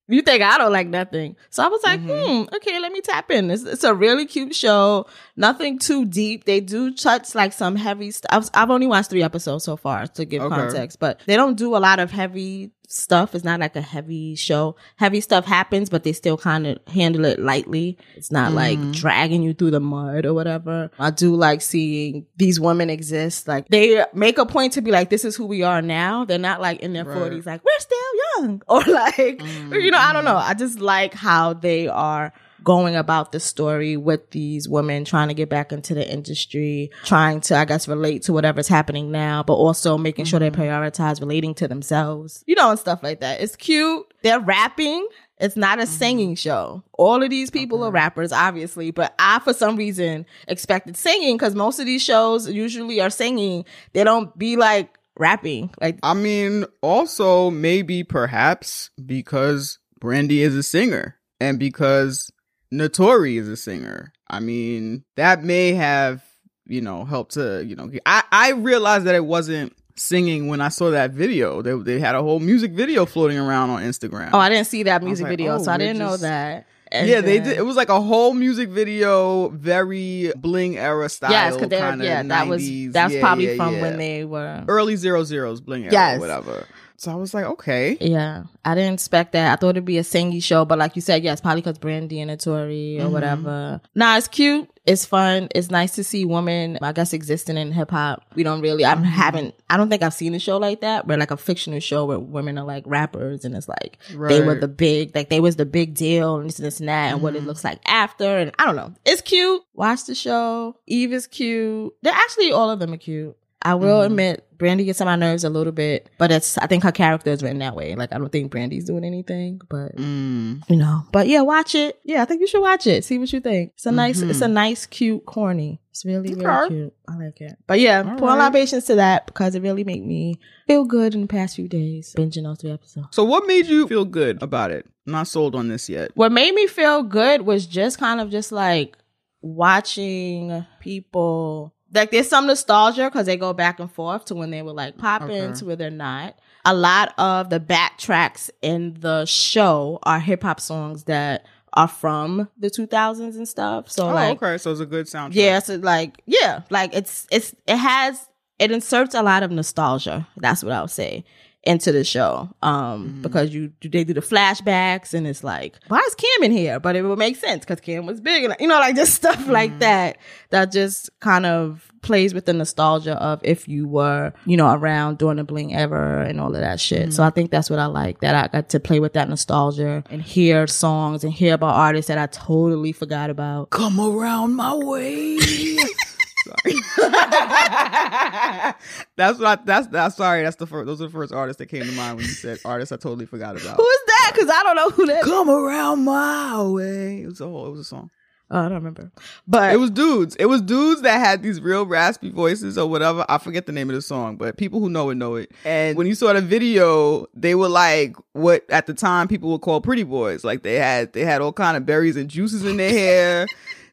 You 0.08 0.22
think 0.22 0.44
I 0.44 0.60
don't 0.60 0.72
like 0.72 0.86
nothing. 0.88 1.36
So 1.50 1.64
I 1.64 1.68
was 1.68 1.82
like, 1.84 2.00
Mhm. 2.00 2.48
hmm, 2.48 2.56
okay, 2.58 2.80
let 2.80 2.92
me 2.92 3.02
tap 3.02 3.32
in. 3.32 3.50
It's, 3.50 3.64
it's 3.64 3.84
a 3.84 3.92
really 3.96 4.28
cute 4.28 4.54
show. 4.54 5.08
Nothing 5.36 5.80
too 5.80 6.06
deep. 6.06 6.44
They 6.46 6.60
do 6.60 6.94
touch 6.94 7.34
like 7.34 7.54
some 7.54 7.76
heavy 7.76 8.12
stuff. 8.12 8.48
I've 8.54 8.70
only 8.70 8.86
watched 8.86 9.10
three 9.10 9.24
episodes 9.24 9.64
so 9.64 9.76
far 9.78 10.06
to 10.06 10.24
give 10.26 10.44
Okay. 10.44 10.56
context, 10.56 11.00
but 11.00 11.22
they 11.26 11.36
don't 11.36 11.58
do 11.58 11.76
a 11.76 11.80
lot 11.80 11.98
of 11.98 12.12
heavy 12.12 12.70
stuff. 12.96 13.36
It's 13.36 13.44
not 13.44 13.60
like 13.60 13.76
a 13.76 13.82
heavy 13.82 14.36
show. 14.36 14.76
Heavy 14.96 15.22
stuff 15.22 15.46
happens, 15.46 15.90
but 15.90 16.04
they 16.04 16.14
still 16.14 16.38
kind 16.38 16.66
of 16.66 16.78
handle 16.88 17.26
it 17.26 17.40
lightly. 17.40 17.98
It's 18.16 18.32
not 18.32 18.54
like 18.54 18.80
Mhm. 18.80 18.94
dragging 18.94 19.44
you 19.44 19.54
through 19.54 19.72
the 19.72 19.80
mud 19.80 20.26
or 20.26 20.34
whatever. 20.34 20.90
I 20.98 21.12
do 21.12 21.36
like 21.36 21.62
seeing 21.62 22.26
these 22.38 22.60
women 22.60 22.90
exist. 22.90 23.48
Like 23.48 23.68
they 23.70 24.04
make 24.14 24.38
a 24.38 24.46
point 24.46 24.74
to 24.74 24.82
be 24.82 24.92
like, 24.92 25.10
this 25.10 25.26
is 25.26 25.36
who 25.36 25.46
we 25.46 25.64
are 25.64 25.82
now. 25.82 26.26
They're 26.26 26.38
not 26.40 26.62
like 26.62 26.80
in 26.80 26.94
their 26.94 27.06
Right. 27.06 27.18
forties, 27.18 27.46
like 27.46 27.62
we're 27.64 27.80
still 27.80 27.98
young 28.44 28.62
or 28.68 28.82
like, 28.84 29.42
or, 29.72 29.78
you 29.80 29.92
know, 29.92 29.98
I 30.00 30.14
don't 30.14 30.26
know. 30.26 30.38
I 30.38 30.54
just 30.54 30.80
like 30.80 31.14
how 31.14 31.54
they 31.54 31.88
are 31.88 32.34
going 32.66 32.96
about 32.96 33.32
the 33.32 33.40
story 33.40 33.96
with 33.96 34.32
these 34.32 34.68
women 34.68 35.06
trying 35.06 35.30
to 35.30 35.34
get 35.34 35.50
back 35.50 35.72
into 35.72 35.94
the 35.94 36.12
industry, 36.12 36.92
trying 37.06 37.40
to, 37.42 37.56
I 37.56 37.64
guess, 37.64 37.88
relate 37.88 38.24
to 38.24 38.34
whatever's 38.34 38.68
happening 38.68 39.12
now, 39.12 39.44
but 39.44 39.54
also 39.54 39.98
making 39.98 40.26
sure 40.26 40.40
they 40.40 40.50
mm-hmm. 40.50 40.62
prioritize 40.62 41.22
relating 41.22 41.54
to 41.56 41.68
themselves, 41.68 42.44
you 42.48 42.56
know, 42.56 42.72
and 42.72 42.80
stuff 42.80 43.04
like 43.04 43.22
that. 43.22 43.40
It's 43.40 43.56
cute. 43.56 44.06
They're 44.24 44.40
rapping. 44.40 45.08
It's 45.38 45.56
not 45.56 45.80
a 45.80 45.84
mm-hmm. 45.84 45.92
singing 45.92 46.36
show. 46.36 46.84
All 46.94 47.22
of 47.22 47.30
these 47.30 47.52
people 47.52 47.84
are 47.84 47.92
rappers, 47.92 48.32
obviously, 48.32 48.92
but 48.92 49.14
I, 49.20 49.40
for 49.40 49.54
some 49.54 49.76
reason, 49.76 50.26
expected 50.48 50.98
singing 50.98 51.38
because 51.38 51.56
most 51.56 51.80
of 51.80 51.86
these 51.86 52.02
shows 52.02 52.50
usually 52.50 53.00
are 53.00 53.10
singing. 53.10 53.64
They 53.94 54.04
don't 54.04 54.36
be 54.38 54.56
like 54.56 54.98
rapping. 55.18 55.70
Like, 55.80 56.00
I 56.02 56.16
mean, 56.16 56.66
also 56.82 57.52
maybe 57.52 58.04
perhaps 58.04 58.90
because 59.06 59.78
Brandy 60.00 60.42
is 60.42 60.56
a 60.56 60.64
singer 60.64 61.18
and 61.40 61.60
because 61.60 62.32
Naturi 62.74 63.40
is 63.40 63.48
a 63.48 63.58
singer. 63.58 64.12
I 64.30 64.40
mean, 64.40 65.04
that 65.16 65.44
may 65.44 65.74
have, 65.74 66.24
you 66.66 66.82
know, 66.82 67.06
helped 67.06 67.34
to, 67.34 67.64
you 67.64 67.76
know, 67.76 67.92
I, 68.06 68.24
I 68.32 68.52
realized 68.52 69.06
that 69.06 69.16
it 69.16 69.26
wasn't 69.26 69.74
singing 69.96 70.48
when 70.48 70.62
I 70.62 70.70
saw 70.70 70.90
that 70.92 71.12
video. 71.12 71.62
They 71.62 71.74
they 71.74 72.00
had 72.00 72.16
a 72.16 72.22
whole 72.22 72.40
music 72.40 72.72
video 72.72 73.06
floating 73.06 73.38
around 73.38 73.70
on 73.70 73.84
Instagram. 73.84 74.32
Oh, 74.34 74.40
I 74.40 74.50
didn't 74.50 74.68
see 74.68 74.84
that 74.84 75.04
music 75.04 75.26
like, 75.26 75.32
video, 75.32 75.56
oh, 75.56 75.64
so 75.64 75.72
I 75.72 75.76
oh, 75.76 75.78
didn't 75.78 76.00
know 76.00 76.18
that. 76.18 76.68
And 76.92 77.08
yeah, 77.10 77.22
they 77.22 77.40
did. 77.40 77.58
It 77.58 77.66
was 77.66 77.76
like 77.76 77.90
a 77.90 78.00
whole 78.00 78.34
music 78.34 78.70
video, 78.70 79.50
very 79.50 80.32
bling 80.38 80.78
era 80.78 81.10
style. 81.10 81.32
Yes, 81.32 81.56
because 81.56 81.70
they 81.70 81.82
were, 81.82 81.90
kinda 81.90 82.06
yeah, 82.06 82.24
that 82.24 82.48
was 82.48 82.62
that's 82.92 83.14
Yeah, 83.14 83.22
probably 83.22 83.50
yeah, 83.52 83.56
from 83.56 83.76
yeah. 83.76 83.82
when 83.82 83.98
they 83.98 84.24
were. 84.24 84.64
early 84.68 84.96
zero 84.96 85.24
zeros 85.24 85.62
bling 85.62 85.84
era, 85.84 85.92
Yes. 85.92 86.20
whatever. 86.20 86.66
So 87.06 87.12
I 87.12 87.16
was 87.16 87.36
like, 87.36 87.46
okay, 87.46 87.98
Yeah, 88.02 88.46
I 88.66 88.74
didn't 88.74 88.96
expect 88.96 89.34
that. 89.34 89.52
I 89.54 89.56
thought 89.58 89.70
it'd 89.70 89.86
be 89.86 90.00
a 90.00 90.02
singy 90.02 90.42
show, 90.42 90.66
but 90.66 90.80
like 90.80 90.96
you 90.96 91.02
said, 91.04 91.24
yes, 91.24 91.40
probably 91.40 91.62
because 91.62 91.78
Brandy 91.78 92.20
and 92.20 92.40
Tori 92.40 93.00
or 93.00 93.06
Mhm. 93.06 93.12
whatever. 93.12 93.80
Nah, 93.94 94.18
it's 94.18 94.28
cute. 94.28 94.68
It's 94.88 95.06
fun. 95.06 95.50
It's 95.54 95.70
nice 95.70 95.94
to 95.96 96.04
see 96.04 96.26
women, 96.26 96.80
I 96.82 96.94
guess, 96.94 97.14
existing 97.14 97.58
in 97.58 97.72
hip 97.72 97.92
hop. 97.92 98.24
We 98.34 98.42
don't 98.42 98.62
really, 98.62 98.86
I 98.86 98.96
haven't, 98.96 99.54
I 99.70 99.78
don't 99.78 99.90
think 99.90 100.02
I've 100.02 100.14
seen 100.16 100.34
a 100.34 100.40
show 100.40 100.58
like 100.58 100.82
that, 100.82 101.06
where 101.06 101.18
like 101.18 101.30
a 101.32 101.38
fictional 101.38 101.80
show 101.80 102.06
where 102.06 102.18
women 102.20 102.58
are 102.58 102.66
like 102.66 102.84
rappers 102.88 103.46
and 103.46 103.56
it's 103.56 103.68
like 103.68 104.00
they 104.10 104.42
were 104.42 104.56
the 104.56 104.68
big, 104.68 105.16
like 105.16 105.30
they 105.30 105.40
was 105.40 105.58
the 105.58 105.66
big 105.66 105.94
deal 105.94 106.38
and 106.38 106.48
this 106.50 106.58
and 106.58 106.66
this 106.66 106.80
and 106.80 106.90
that 106.90 107.12
and 107.14 107.22
what 107.22 107.36
it 107.36 107.44
Mhm. 107.44 107.48
looks 107.48 107.64
like 107.64 107.80
after. 107.86 108.38
And 108.40 108.52
I 108.58 108.66
don't 108.66 108.76
know. 108.76 108.94
It's 109.06 109.22
cute. 109.22 109.62
Watch 109.76 110.06
the 110.06 110.16
show. 110.16 110.76
Eve 110.88 111.14
is 111.14 111.28
cute. 111.28 111.94
They're 112.02 112.14
actually, 112.14 112.52
all 112.52 112.72
of 112.72 112.80
them 112.80 112.94
are 112.94 112.98
cute. 112.98 113.36
I 113.66 113.74
will 113.76 114.00
Mhm. 114.02 114.06
admit, 114.06 114.42
Brandy 114.58 114.86
gets 114.86 115.02
on 115.02 115.06
my 115.08 115.18
nerves 115.18 115.44
a 115.44 115.50
little 115.50 115.74
bit, 115.74 116.10
but 116.18 116.32
it's 116.32 116.58
I 116.60 116.68
think 116.68 116.84
her 116.84 116.92
character 116.94 117.30
is 117.32 117.44
written 117.44 117.60
that 117.60 117.76
way. 117.76 117.96
Like 117.96 118.14
I 118.14 118.18
don't 118.18 118.32
think 118.32 118.52
Brandy's 118.52 118.86
doing 118.86 119.04
anything, 119.04 119.60
but 119.70 119.96
Mm. 119.98 120.62
you 120.70 120.78
know. 120.78 121.02
But 121.12 121.28
yeah, 121.28 121.42
watch 121.42 121.76
it. 121.76 122.00
Yeah, 122.06 122.22
I 122.22 122.26
think 122.26 122.40
you 122.40 122.48
should 122.48 122.62
watch 122.62 122.88
it. 122.88 123.04
See 123.04 123.18
what 123.18 123.34
you 123.34 123.42
think. 123.42 123.72
It's 123.74 123.86
a 123.86 123.92
nice, 123.92 124.22
Mhm. 124.22 124.30
it's 124.30 124.40
a 124.42 124.48
nice, 124.48 124.86
cute, 124.86 125.26
corny. 125.26 125.82
It's 125.92 126.06
really, 126.06 126.34
really 126.36 126.70
cute. 126.70 126.94
I 127.10 127.18
like 127.18 127.42
it. 127.42 127.58
But 127.68 127.80
yeah, 127.82 128.02
pour 128.04 128.12
All 128.12 128.18
pour 128.20 128.28
right. 128.30 128.46
libations 128.46 128.86
to 128.86 128.96
that 128.96 129.26
because 129.26 129.56
it 129.56 129.62
really 129.62 129.84
made 129.84 130.06
me 130.06 130.40
feel 130.68 130.86
good 130.86 131.16
in 131.16 131.22
the 131.22 131.28
past 131.28 131.56
few 131.58 131.68
days 131.68 132.14
binging 132.18 132.44
those 132.44 132.60
three 132.60 132.72
episodes. 132.72 133.08
So 133.12 133.24
what 133.26 133.48
made 133.48 133.66
you 133.66 133.88
feel 133.88 134.06
good 134.06 134.42
about 134.42 134.72
it? 134.72 134.86
I'm 135.08 135.14
not 135.14 135.28
sold 135.28 135.56
on 135.56 135.68
this 135.68 135.90
yet. 135.90 136.12
What 136.16 136.32
made 136.32 136.54
me 136.54 136.68
feel 136.68 137.04
good 137.04 137.42
was 137.42 137.66
just 137.66 137.98
kind 137.98 138.22
of 138.22 138.30
just 138.30 138.52
like 138.54 138.96
watching 139.42 140.66
people. 140.80 141.74
Like 141.96 142.12
there's 142.12 142.30
some 142.30 142.46
nostalgia 142.48 143.06
because 143.06 143.26
they 143.26 143.38
go 143.38 143.54
back 143.54 143.80
and 143.80 143.92
forth 143.92 144.26
to 144.26 144.36
when 144.36 144.52
they 144.52 144.62
were 144.62 144.74
like 144.74 144.98
popping 144.98 145.30
Okay. 145.32 145.54
to 145.60 145.66
where 145.66 145.76
they're 145.76 145.90
not. 145.90 146.38
A 146.66 146.74
lot 146.74 147.14
of 147.18 147.50
the 147.50 147.60
backtracks 147.60 148.50
in 148.62 148.96
the 149.00 149.26
show 149.26 150.00
are 150.04 150.20
hip 150.20 150.44
hop 150.44 150.60
songs 150.60 151.06
that 151.06 151.46
are 151.74 151.88
from 151.88 152.50
the 152.58 152.70
2000s 152.70 153.36
and 153.36 153.48
stuff. 153.48 153.90
So 153.92 154.10
Oh, 154.10 154.14
like, 154.14 154.42
okay. 154.42 154.58
So 154.58 154.72
it's 154.72 154.80
a 154.80 154.86
good 154.86 155.06
soundtrack. 155.08 155.36
yeah, 155.36 155.60
so 155.60 155.76
like, 155.76 156.22
yeah, 156.26 156.62
like 156.70 156.94
it's 156.96 157.28
it's 157.32 157.54
it 157.68 157.78
has 157.78 158.30
it 158.60 158.72
inserts 158.72 159.14
a 159.14 159.22
lot 159.24 159.44
of 159.44 159.52
nostalgia. 159.52 160.28
That's 160.38 160.64
what 160.64 160.74
I 160.74 160.82
would 160.82 160.90
say 160.90 161.24
into 161.66 161.92
the 161.92 162.04
show. 162.04 162.50
Um, 162.62 163.16
Mhm. 163.18 163.22
because 163.24 163.54
you 163.54 163.72
they 163.82 164.04
do 164.04 164.14
the 164.14 164.22
flashbacks 164.22 165.14
and 165.14 165.26
it's 165.28 165.44
like, 165.44 165.76
why 165.88 166.00
is 166.08 166.16
Cam 166.16 166.44
in 166.44 166.52
here? 166.52 166.80
But 166.80 166.96
it 166.96 167.02
would 167.04 167.18
make 167.20 167.36
sense 167.38 167.62
because 167.66 167.82
Cam 167.82 168.06
was 168.06 168.22
big 168.22 168.44
and 168.44 168.56
you 168.60 168.68
know, 168.68 168.80
like 168.80 168.96
just 168.96 169.14
stuff 169.22 169.48
like 169.48 169.72
Mhm. 169.74 169.80
that 169.80 170.18
that 170.52 170.72
just 170.72 171.10
kind 171.20 171.46
of 171.46 171.92
plays 172.02 172.36
with 172.36 172.46
the 172.46 172.54
nostalgia 172.54 173.16
of 173.16 173.40
if 173.44 173.68
you 173.68 173.88
were, 173.88 174.32
you 174.46 174.56
know, 174.56 174.72
around 174.72 175.18
during 175.18 175.38
the 175.38 175.44
bling 175.44 175.76
ever 175.76 176.22
and 176.22 176.40
all 176.40 176.54
of 176.54 176.62
that 176.62 176.80
shit. 176.80 177.12
So 177.12 177.24
I 177.24 177.32
think 177.32 177.50
that's 177.50 177.68
what 177.68 177.80
I 177.80 177.88
like 177.88 178.20
that 178.22 178.36
I 178.36 178.48
got 178.48 178.70
to 178.70 178.80
play 178.80 179.00
with 179.00 179.14
that 179.14 179.28
nostalgia 179.28 180.04
and 180.12 180.22
hear 180.22 180.68
songs 180.68 181.24
and 181.24 181.34
hear 181.34 181.56
about 181.56 181.74
artists 181.74 182.08
that 182.10 182.20
I 182.20 182.28
totally 182.28 182.92
forgot 182.92 183.32
about. 183.32 183.72
Come 183.72 184.00
around 184.00 184.54
my 184.56 184.76
way. 184.76 185.38
sorry. 186.46 186.76
that's 189.16 189.40
what 189.40 189.48
I, 189.48 189.64
that's 189.64 189.88
that's 189.88 190.16
sorry. 190.16 190.44
That's 190.44 190.56
the 190.56 190.68
first. 190.68 190.86
Those 190.86 191.02
are 191.02 191.06
the 191.06 191.12
first 191.12 191.34
artists 191.34 191.58
that 191.60 191.68
came 191.68 191.84
to 191.84 191.92
mind 191.94 192.18
when 192.18 192.26
you 192.26 192.32
said 192.32 192.60
artists. 192.66 192.92
I 192.92 192.98
totally 192.98 193.26
forgot 193.26 193.60
about. 193.62 193.78
Who 193.78 193.86
is 193.88 194.00
that? 194.08 194.32
Because 194.34 194.50
I 194.50 194.64
don't 194.64 194.76
know 194.76 194.90
who 194.90 195.06
that. 195.08 195.24
Come 195.24 195.50
around 195.50 196.04
my 196.06 196.62
way. 196.64 197.22
It 197.22 197.28
was 197.28 197.42
a 197.42 197.48
whole. 197.48 197.68
It 197.68 197.72
was 197.72 197.80
a 197.82 197.86
song. 197.86 198.10
Oh, 198.52 198.60
I 198.60 198.64
don't 198.64 198.74
remember. 198.74 199.12
But 199.48 199.74
It 199.74 199.78
was 199.78 199.90
dudes. 199.90 200.36
It 200.36 200.46
was 200.46 200.62
dudes 200.62 201.02
that 201.02 201.18
had 201.18 201.42
these 201.42 201.60
real 201.60 201.84
raspy 201.84 202.30
voices 202.30 202.78
or 202.78 202.88
whatever. 202.88 203.26
I 203.28 203.40
forget 203.40 203.66
the 203.66 203.72
name 203.72 203.90
of 203.90 203.96
the 203.96 204.04
song, 204.04 204.38
but 204.38 204.56
people 204.56 204.80
who 204.80 204.88
know 204.88 205.10
it 205.10 205.16
know 205.16 205.34
it. 205.36 205.52
And 205.64 205.98
when 205.98 206.06
you 206.06 206.14
saw 206.14 206.32
the 206.32 206.42
video, 206.42 207.26
they 207.34 207.56
were 207.56 207.70
like 207.70 208.16
what 208.34 208.64
at 208.70 208.86
the 208.86 208.94
time 208.94 209.28
people 209.28 209.50
would 209.52 209.62
call 209.62 209.82
pretty 209.82 210.04
boys. 210.04 210.44
Like 210.44 210.62
they 210.62 210.76
had 210.76 211.14
they 211.14 211.26
had 211.26 211.42
all 211.42 211.54
kind 211.54 211.76
of 211.76 211.88
berries 211.88 212.18
and 212.18 212.30
juices 212.30 212.64
in 212.64 212.78
their 212.78 212.92
hair. 212.92 213.48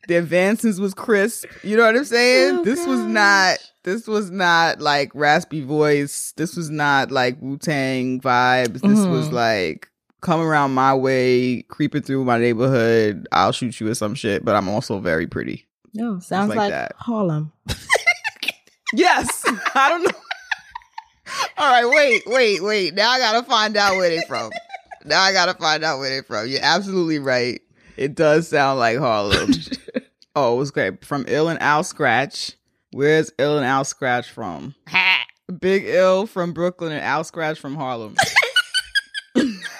Their 0.08 0.20
advances 0.20 0.80
was 0.80 0.94
crisp. 0.94 1.46
You 1.62 1.76
know 1.76 1.84
what 1.84 1.96
I'm 1.96 2.04
saying? 2.04 2.58
Oh, 2.58 2.64
this 2.64 2.84
was 2.86 3.00
not 3.00 3.58
this 3.84 4.06
was 4.06 4.30
not 4.30 4.80
like 4.80 5.10
raspy 5.14 5.62
voice. 5.62 6.32
This 6.36 6.56
was 6.56 6.70
not 6.70 7.10
like 7.10 7.36
Wu 7.40 7.56
Tang 7.58 8.20
vibes. 8.20 8.80
This 8.80 8.82
Mhm. 9.00 9.10
was 9.10 9.30
like 9.30 9.88
come 10.20 10.40
around 10.40 10.72
my 10.72 10.94
way, 10.94 11.62
creeping 11.62 12.02
through 12.02 12.24
my 12.24 12.38
neighborhood. 12.38 13.26
I'll 13.32 13.50
shoot 13.52 13.80
you 13.80 13.88
or 13.88 13.94
some 13.94 14.14
shit, 14.14 14.44
but 14.44 14.54
I'm 14.54 14.68
also 14.68 14.98
very 15.00 15.26
pretty. 15.26 15.66
no, 15.94 16.18
sounds 16.20 16.48
like 16.48 16.58
like, 16.58 16.70
that. 16.70 16.92
Harlem. 16.98 17.52
Yes. 18.94 19.42
I 19.74 19.88
don't 19.88 20.02
know. 20.02 20.10
All 21.56 21.70
right, 21.70 21.86
wait, 21.88 22.22
wait, 22.26 22.62
wait. 22.62 22.94
Now 22.94 23.08
I 23.10 23.18
gotta 23.18 23.42
find 23.42 23.74
out 23.76 23.96
where 23.96 24.10
they 24.10 24.20
from. 24.28 24.50
Now 25.06 25.22
I 25.22 25.32
gotta 25.32 25.54
find 25.54 25.82
out 25.82 25.98
where 25.98 26.10
they 26.10 26.20
from. 26.26 26.46
You're 26.46 26.60
absolutely 26.62 27.18
right. 27.18 27.61
It 27.96 28.14
does 28.14 28.48
sound 28.48 28.78
like 28.78 28.98
Harlem. 28.98 29.52
oh, 30.36 30.54
it 30.54 30.58
was 30.58 30.70
great. 30.70 31.04
From 31.04 31.24
Ill 31.28 31.48
and 31.48 31.60
Al 31.60 31.82
Skratch. 31.82 32.54
Where's 32.92 33.32
Ill 33.38 33.56
and 33.56 33.66
Al 33.66 33.84
Skratch 33.84 34.26
from? 34.26 34.74
Big 35.60 35.84
Ill 35.86 36.26
from 36.26 36.52
Brooklyn 36.52 36.92
and 36.92 37.02
Al 37.02 37.24
Skratch 37.24 37.58
from 37.58 37.74
Harlem. 37.74 38.16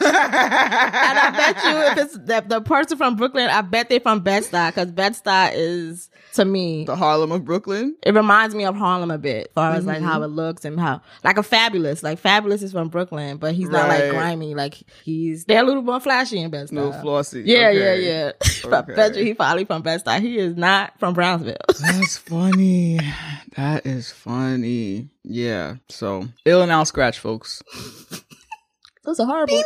And 0.05 1.19
I 1.19 1.31
bet 1.37 1.65
you 1.65 2.03
if 2.03 2.07
it's 2.07 2.15
the, 2.19 2.45
the 2.47 2.61
person 2.61 2.97
from 2.99 3.17
Brooklyn, 3.17 3.49
I 3.49 3.61
bet 3.63 3.89
they're 3.89 4.01
from 4.01 4.21
Bed-Stuy 4.21 4.69
because 4.69 4.91
Bed-Stuy 4.93 5.53
is 5.55 6.11
to 6.35 6.45
me 6.47 6.85
the 6.85 6.97
Harlem 6.97 7.31
of 7.31 7.45
Brooklyn. 7.45 7.95
it 8.03 8.15
reminds 8.15 8.55
me 8.55 8.65
of 8.65 8.75
Harlem 8.75 9.11
a 9.11 9.19
bit, 9.19 9.49
as 9.49 9.53
far 9.55 9.73
as 9.75 9.85
like 9.87 10.01
Mhm. 10.01 10.05
how 10.07 10.23
it 10.23 10.29
looks 10.29 10.65
and 10.65 10.81
how 10.81 11.03
like 11.25 11.37
a 11.39 11.43
Fabolous. 11.43 12.03
Like 12.03 12.21
Fabolous 12.23 12.63
is 12.63 12.73
from 12.73 12.89
Brooklyn, 12.89 13.37
but 13.37 13.55
he's 13.55 13.69
not 13.69 13.89
like 13.89 14.11
grimy. 14.11 14.55
Like 14.55 14.75
he's 15.05 15.45
they're 15.45 15.63
a 15.63 15.67
little 15.67 15.83
more 15.83 16.01
flashy 16.01 16.39
in 16.41 16.51
Bed-Stuy. 16.51 16.73
No 16.73 16.93
flossy. 16.93 17.43
Yeah, 17.45 17.69
Okay. 17.69 18.03
yeah, 18.03 18.11
yeah. 18.11 18.33
But 18.65 18.85
Okay. 18.85 18.95
bet 18.95 19.17
you 19.17 19.25
he 19.25 19.35
probably 19.35 19.65
from 19.67 19.83
Bed-Stuy. 19.83 20.21
He 20.21 20.39
is 20.39 20.57
not 20.57 20.99
from 20.99 21.13
Brownsville. 21.15 21.57
That's 21.81 22.17
funny. 22.19 22.99
That 23.57 23.85
is 23.87 24.11
funny. 24.11 25.09
Yeah. 25.25 25.77
So 25.89 26.27
Ill 26.47 26.63
and 26.63 26.73
out 26.73 26.89
Scratch, 26.89 27.19
folks. 27.19 27.63
Those 29.05 29.19
are 29.19 29.27
horrible. 29.27 29.63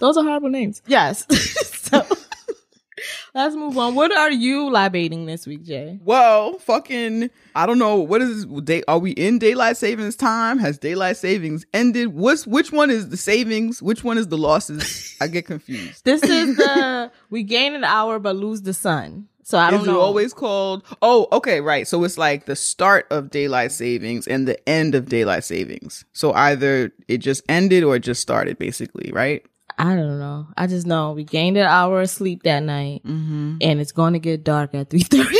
Those 0.00 0.16
are 0.16 0.24
horrible 0.24 0.48
names. 0.48 0.82
Yes. 0.86 1.24
so 1.88 2.04
let's 3.34 3.54
move 3.54 3.78
on. 3.78 3.94
What 3.94 4.12
are 4.12 4.30
you 4.30 4.70
libating 4.70 5.26
this 5.26 5.46
week, 5.46 5.62
Jay? 5.64 6.00
Well, 6.02 6.58
fucking, 6.58 7.30
I 7.54 7.66
don't 7.66 7.78
know. 7.78 7.96
What 7.96 8.22
is 8.22 8.46
this? 8.46 8.62
Day, 8.62 8.82
are 8.88 8.98
we 8.98 9.12
in 9.12 9.38
daylight 9.38 9.76
savings 9.76 10.16
time? 10.16 10.58
Has 10.58 10.78
daylight 10.78 11.16
savings 11.16 11.64
ended? 11.72 12.08
What's 12.08 12.46
which 12.46 12.72
one 12.72 12.90
is 12.90 13.08
the 13.08 13.16
savings? 13.16 13.82
Which 13.82 14.02
one 14.02 14.18
is 14.18 14.28
the 14.28 14.38
losses? 14.38 15.16
I 15.20 15.28
get 15.28 15.46
confused. 15.46 16.04
This 16.04 16.22
is 16.22 16.56
the 16.56 17.12
we 17.30 17.42
gain 17.44 17.74
an 17.74 17.84
hour 17.84 18.18
but 18.18 18.36
lose 18.36 18.62
the 18.62 18.74
sun. 18.74 19.28
So 19.44 19.58
I 19.58 19.70
don't 19.70 19.80
is 19.80 19.86
know. 19.86 20.00
always 20.00 20.32
called? 20.32 20.84
Oh, 21.02 21.26
okay, 21.32 21.60
right. 21.60 21.86
So 21.88 22.02
it's 22.04 22.16
like 22.16 22.46
the 22.46 22.54
start 22.56 23.06
of 23.10 23.30
daylight 23.30 23.72
savings 23.72 24.26
and 24.28 24.46
the 24.46 24.56
end 24.68 24.94
of 24.94 25.08
daylight 25.08 25.42
savings. 25.44 26.04
So 26.12 26.32
either 26.32 26.92
it 27.08 27.18
just 27.18 27.42
ended 27.48 27.82
or 27.84 27.96
it 27.96 28.00
just 28.04 28.22
started, 28.22 28.58
basically, 28.58 29.10
right? 29.12 29.44
I 29.78 29.96
don't 29.96 30.18
know. 30.20 30.46
I 30.56 30.66
just 30.68 30.86
know 30.86 31.12
we 31.12 31.24
gained 31.24 31.56
an 31.56 31.66
hour 31.66 32.02
of 32.02 32.10
sleep 32.10 32.44
that 32.44 32.60
night, 32.62 33.02
Mm-hmm. 33.04 33.56
and 33.60 33.80
it's 33.80 33.90
going 33.92 34.12
to 34.12 34.18
get 34.20 34.44
dark 34.44 34.74
at 34.74 34.90
three 34.90 35.00
thirty. 35.00 35.36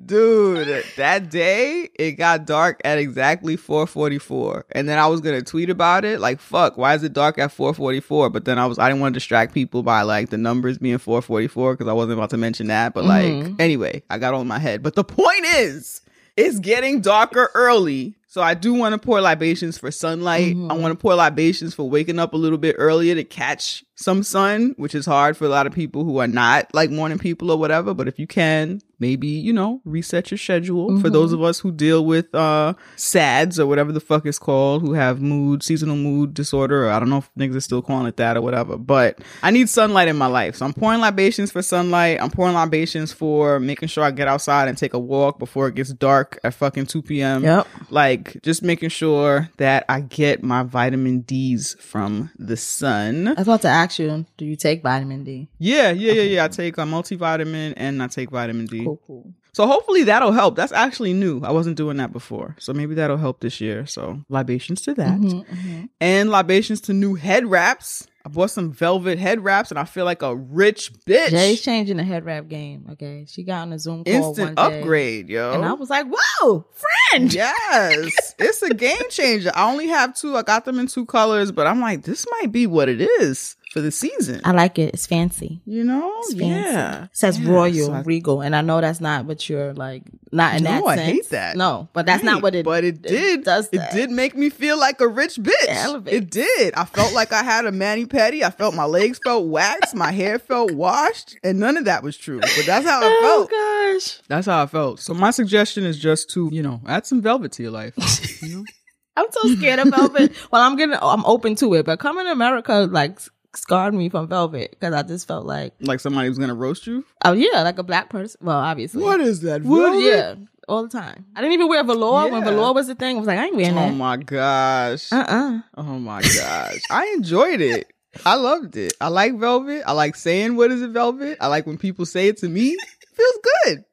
Dude, 0.07 0.85
that 0.97 1.30
day 1.30 1.88
it 1.95 2.12
got 2.12 2.47
dark 2.47 2.80
at 2.85 2.99
exactly 2.99 3.57
4:44, 3.57 4.64
and 4.73 4.88
then 4.88 4.99
I 4.99 5.07
was 5.07 5.21
gonna 5.21 5.42
tweet 5.42 5.71
about 5.71 6.04
it, 6.04 6.21
like 6.21 6.40
"fuck, 6.40 6.76
why 6.76 6.95
is 6.95 7.02
it 7.02 7.12
dark 7.12 7.38
at 7.38 7.52
4:44?" 7.52 8.30
But 8.33 8.45
then 8.45 8.59
I 8.59 8.66
was 8.66 8.78
I 8.78 8.88
didn't 8.88 9.00
want 9.00 9.14
to 9.14 9.19
distract 9.21 9.52
people 9.54 9.83
by 9.83 10.02
like 10.02 10.30
the 10.30 10.38
numbers 10.38 10.78
being 10.78 10.99
4:44 10.99 11.75
because 11.76 11.88
I 11.88 11.92
wasn't 11.92 12.14
about 12.19 12.30
to 12.30 12.37
mention 12.37 12.69
that. 12.69 12.95
But 12.95 13.04
like 13.04 13.33
Mhm. 13.33 13.61
anyway, 13.61 14.02
I 14.11 14.19
got 14.19 14.35
all 14.35 14.40
in 14.42 14.49
my 14.49 14.59
head. 14.59 14.83
But 14.83 14.95
the 14.95 15.04
point 15.04 15.45
is, 15.57 16.00
it's 16.37 16.59
getting 16.61 17.00
darker 17.00 17.50
early, 17.54 18.16
so 18.26 18.40
I 18.40 18.54
do 18.54 18.73
want 18.73 18.95
to 18.95 18.99
pour 18.99 19.21
libations 19.21 19.76
for 19.78 19.90
sunlight. 19.90 20.57
Mhm. 20.57 20.71
I 20.71 20.75
want 20.75 20.92
to 20.92 21.00
pour 21.00 21.14
libations 21.14 21.75
for 21.75 21.88
waking 21.88 22.19
up 22.19 22.33
a 22.33 22.37
little 22.38 22.59
bit 22.59 22.76
earlier 22.78 23.14
to 23.14 23.25
catch 23.25 23.85
some 24.00 24.23
sun, 24.23 24.75
which 24.78 24.95
is 24.95 25.04
hard 25.04 25.37
for 25.37 25.45
a 25.45 25.49
lot 25.49 25.66
of 25.66 25.75
people 25.75 26.04
who 26.04 26.19
are 26.19 26.26
not 26.26 26.75
like 26.75 26.90
morning 26.90 27.19
people 27.19 27.50
or 27.50 27.59
whatever. 27.59 27.92
But 27.92 28.09
if 28.09 28.19
you 28.19 28.26
can, 28.26 28.80
maybe, 28.99 29.28
you 29.28 29.52
know, 29.52 29.83
reset 29.85 30.30
your 30.30 30.38
schedule. 30.38 30.99
For 31.00 31.11
those 31.11 31.33
of 31.33 31.42
us 31.42 31.61
who 31.61 31.71
deal 31.71 32.04
with 32.04 32.35
uh 32.35 32.75
SADS 32.97 33.61
or 33.61 33.66
whatever 33.66 33.92
the 33.92 34.00
fuck 34.00 34.25
it's 34.25 34.38
called, 34.38 34.83
who 34.83 34.95
have 34.95 35.21
mood, 35.21 35.62
seasonal 35.62 35.97
mood 35.97 36.33
disorder, 36.33 36.87
or 36.87 36.90
I 36.90 36.99
don't 36.99 37.11
know 37.11 37.19
if 37.19 37.30
niggas 37.38 37.57
are 37.57 37.61
still 37.61 37.83
calling 37.83 38.07
it 38.07 38.16
that 38.16 38.38
or 38.38 38.40
whatever. 38.42 38.78
But 38.78 39.19
I 39.42 39.50
need 39.50 39.69
sunlight 39.69 40.09
in 40.09 40.16
my 40.16 40.26
life. 40.26 40.57
So 40.57 40.64
I'm 40.64 40.73
pouring 40.73 41.00
libations 41.00 41.52
for 41.52 41.61
sunlight. 41.61 42.23
I'm 42.23 42.30
pouring 42.30 42.54
libations 42.54 43.12
for 43.12 43.61
making 43.61 43.88
sure 43.88 44.02
I 44.02 44.11
get 44.12 44.28
outside 44.28 44.69
and 44.69 44.78
take 44.78 44.95
a 44.95 44.99
walk 44.99 45.38
before 45.38 45.69
it 45.69 45.75
gets 45.75 45.92
dark 45.92 46.38
at 46.42 46.54
fucking 46.54 46.87
2 46.87 47.02
p.m. 47.02 47.45
Yep. 47.45 47.69
Like 47.90 48.42
just 48.42 48.62
making 48.62 48.88
sure 48.88 49.50
that 49.59 49.85
I 49.90 50.00
get 50.00 50.42
my 50.42 50.62
vitamin 50.62 51.21
D's 51.21 51.76
from 51.80 52.30
the 52.38 52.57
sun. 52.57 53.28
I 53.28 53.42
about 53.42 53.62
to 53.62 53.69
ask 53.69 53.89
you, 53.99 54.25
do 54.37 54.44
you 54.44 54.56
take 54.56 54.82
vitamin 54.82 55.25
D? 55.25 55.49
Yeah, 55.59 55.90
yeah, 55.90 56.12
yeah, 56.12 56.23
yeah. 56.23 56.44
I 56.44 56.49
take 56.49 56.78
a 56.78 56.82
multivitamin 56.82 57.75
and 57.76 58.02
I 58.02 58.06
take 58.06 58.30
vitamin 58.30 58.66
D. 58.66 58.85
Cool, 58.85 59.00
cool. 59.06 59.35
So 59.52 59.66
hopefully 59.66 60.04
that'll 60.04 60.32
help. 60.32 60.54
That's 60.56 60.73
actually 60.73 61.12
new. 61.12 61.40
I 61.42 61.50
wasn't 61.50 61.76
doing 61.76 61.97
that 61.97 62.12
before. 62.12 62.54
So 62.61 62.73
maybe 62.73 62.94
that'll 62.94 63.16
help 63.16 63.40
this 63.40 63.61
year. 63.61 63.85
So 63.85 64.20
libations 64.28 64.82
to 64.82 64.94
that. 64.94 65.18
Mm-hmm, 65.18 65.87
And 66.00 66.30
libations 66.30 66.80
to 66.82 66.92
new 66.92 67.14
head 67.16 67.47
wraps. 67.47 68.06
I 68.25 68.28
bought 68.28 68.50
some 68.50 68.70
velvet 68.70 69.18
head 69.18 69.42
wraps 69.42 69.70
and 69.70 69.78
I 69.78 69.85
feel 69.85 70.04
like 70.04 70.20
a 70.23 70.37
rich 70.37 70.92
bitch. 71.06 71.30
Jay's 71.30 71.62
changing 71.62 71.97
the 71.97 72.04
head 72.04 72.25
wrap 72.26 72.49
game. 72.49 72.87
Okay, 72.92 73.25
she 73.26 73.42
got 73.42 73.62
on 73.62 73.73
a 73.73 73.78
Zoom 73.78 74.04
call 74.04 74.12
Instant 74.14 74.59
one 74.59 74.70
day, 74.73 74.78
upgrade, 74.80 75.28
yo. 75.30 75.52
and 75.54 75.64
I 75.64 75.73
was 75.73 75.88
like, 75.88 76.06
"Whoa, 76.06 76.66
friend!" 77.11 77.32
Yes, 77.32 78.35
it's 78.38 78.61
a 78.62 78.75
game 78.75 79.09
changer. 79.09 79.50
I 79.54 79.70
only 79.70 79.88
have 79.88 80.14
two. 80.14 80.37
I 80.37 80.42
got 80.42 80.66
them 80.66 80.78
in 80.78 80.87
two 80.87 81.06
colors, 81.06 81.50
but 81.50 81.66
I'm 81.66 81.80
like, 81.80 82.02
this 82.02 82.26
might 82.30 82.52
be 82.52 82.66
what 82.66 82.90
it 82.90 83.00
is 83.00 83.56
for 83.70 83.80
the 83.80 83.90
season. 83.92 84.40
I 84.44 84.50
like 84.50 84.78
it. 84.80 84.94
It's 84.94 85.06
fancy. 85.06 85.60
You 85.64 85.84
know? 85.84 86.12
It's 86.18 86.34
fancy. 86.34 86.46
Yeah. 86.46 87.04
It 87.04 87.10
says 87.12 87.38
Yeah, 87.38 87.50
royal, 87.50 87.86
so 87.86 87.92
I- 87.92 88.00
regal, 88.02 88.40
and 88.40 88.54
I 88.56 88.62
know 88.62 88.80
that's 88.80 89.00
not 89.00 89.26
what 89.26 89.48
you're 89.48 89.72
like. 89.74 90.02
Not 90.32 90.56
in 90.56 90.64
that. 90.64 90.80
No, 90.80 90.86
that 90.86 90.92
I 90.92 90.96
sense. 90.96 91.12
hate 91.12 91.30
that. 91.30 91.56
No, 91.56 91.88
but 91.92 92.04
that's 92.06 92.22
not 92.24 92.42
what 92.42 92.54
it. 92.54 92.64
But 92.64 92.84
it 92.84 93.00
did. 93.02 93.44
does 93.44 93.68
It 93.72 93.80
did 93.92 94.10
make 94.10 94.36
me 94.36 94.48
feel 94.50 94.78
like 94.78 95.00
a 95.00 95.08
rich 95.08 95.36
bitch. 95.36 95.52
elevates. 95.68 96.16
It 96.16 96.30
did. 96.30 96.74
I 96.74 96.84
felt 96.84 97.12
like 97.14 97.32
I 97.32 97.42
had 97.42 97.64
a 97.64 97.72
mani 97.72 98.06
pedi. 98.06 98.42
I 98.42 98.50
felt 98.50 98.74
my 98.74 98.84
legs 98.84 99.18
felt 99.24 99.46
waxed. 99.46 99.94
My 99.94 100.10
hair 100.12 100.38
felt 100.38 100.72
washed, 100.72 101.36
and 101.44 101.58
none 101.60 101.76
of 101.76 101.84
that 101.86 102.02
was 102.02 102.16
true. 102.16 102.40
But 102.40 102.62
that's 102.66 102.86
how 102.86 103.00
it 103.02 103.06
Oh 103.08 103.46
felt. 103.48 103.50
gosh, 103.50 104.20
That's 104.28 104.46
how 104.46 104.62
I 104.62 104.66
felt. 104.66 105.00
So 105.00 105.14
my 105.14 105.30
suggestion 105.30 105.84
is 105.84 105.98
just 105.98 106.30
to 106.30 106.48
you 106.52 106.62
know 106.62 106.80
add 106.86 107.06
some 107.06 107.22
velvet 107.22 107.52
to 107.52 107.62
your 107.62 107.72
life. 107.72 107.94
You 108.42 108.56
know? 108.56 108.64
I'm 109.16 109.26
so 109.30 109.54
scared 109.56 109.80
of 109.80 109.88
velvet. 109.88 110.32
well, 110.52 110.62
I'm 110.62 110.76
getting. 110.76 110.96
I'm 111.00 111.24
open 111.24 111.54
to 111.56 111.74
it, 111.74 111.86
but 111.86 111.98
coming 111.98 112.24
to 112.26 112.30
America 112.32 112.88
like 112.90 113.18
scarred 113.54 113.95
me 113.95 114.09
from 114.09 114.28
velvet 114.28 114.71
because 114.71 114.95
I 114.95 115.02
just 115.02 115.26
felt 115.26 115.47
like, 115.47 115.75
like 115.80 116.00
somebody 116.00 116.28
was 116.28 116.38
gonna 116.38 116.54
roast 116.54 116.87
you. 116.87 117.04
oh 117.25 117.33
yeah, 117.33 117.62
like 117.62 117.78
a 117.78 117.83
black 117.83 118.09
person. 118.11 118.38
Well, 118.42 118.59
obviously, 118.59 119.02
What 119.02 119.21
is 119.21 119.40
that? 119.42 119.62
Would 119.62 120.02
yeah, 120.04 120.35
all 120.69 120.83
the 120.83 120.88
time. 120.88 121.25
I 121.35 121.40
didn't 121.40 121.54
even 121.54 121.69
wear 121.69 121.83
velour 121.85 122.30
when 122.30 122.45
velour 122.45 122.73
was 122.75 122.87
the 122.87 122.95
thing. 122.95 123.16
I 123.16 123.19
was 123.19 123.26
like, 123.26 123.38
I 123.38 123.47
ain't 123.47 123.57
wearing 123.57 123.76
Oh 123.76 123.80
that. 123.88 123.95
my 123.95 124.16
gosh. 124.16 125.12
Uh 125.12 125.25
uh 125.28 125.61
Oh 125.76 125.99
my 125.99 126.23
gosh. 126.23 126.80
I 126.90 127.12
enjoyed 127.16 127.61
it. 127.61 127.92
I 128.26 128.35
loved 128.37 128.76
it. 128.76 128.92
I 129.00 129.09
like 129.09 129.38
velvet. 129.38 129.83
I 129.87 129.92
like 129.92 130.16
saying 130.16 130.57
what 130.57 130.71
is 130.71 130.83
it 130.83 130.90
velvet. 130.90 131.38
I 131.40 131.47
like 131.47 131.66
when 131.66 131.78
people 131.78 132.07
say 132.07 132.28
it 132.28 132.38
to 132.38 132.49
me. 132.49 132.71
It 132.71 133.09
feels 133.14 133.38
good. 133.64 133.85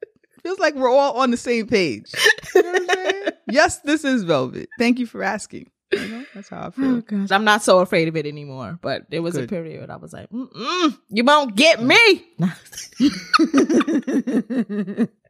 Feels 0.42 0.58
like 0.60 0.74
we're 0.76 0.88
all 0.90 1.18
on 1.20 1.30
the 1.30 1.36
same 1.36 1.66
page. 1.66 2.12
You 2.54 2.62
know 2.62 2.72
what 2.72 2.80
I'm 2.82 2.96
saying? 2.96 3.24
yes, 3.50 3.78
this 3.80 4.04
is 4.04 4.22
velvet. 4.24 4.68
Thank 4.78 4.98
you 4.98 5.06
for 5.06 5.22
asking. 5.22 5.70
You 5.92 6.08
know, 6.08 6.24
that's 6.34 6.48
how 6.50 6.62
I 6.62 6.70
Oh 6.80 6.80
feel. 6.80 7.00
gosh, 7.02 7.30
I'm 7.30 7.44
not 7.44 7.62
so 7.62 7.78
afraid 7.80 8.08
of 8.08 8.16
it 8.16 8.26
anymore. 8.26 8.78
But 8.82 9.08
there 9.10 9.22
was 9.22 9.36
a 9.36 9.46
period 9.46 9.88
I 9.90 9.96
was 9.96 10.12
like, 10.12 10.28
Mm-mm, 10.30 10.98
"You 11.08 11.24
won't 11.24 11.54
get 11.56 11.78
mm. 11.80 11.80
me." 11.80 12.38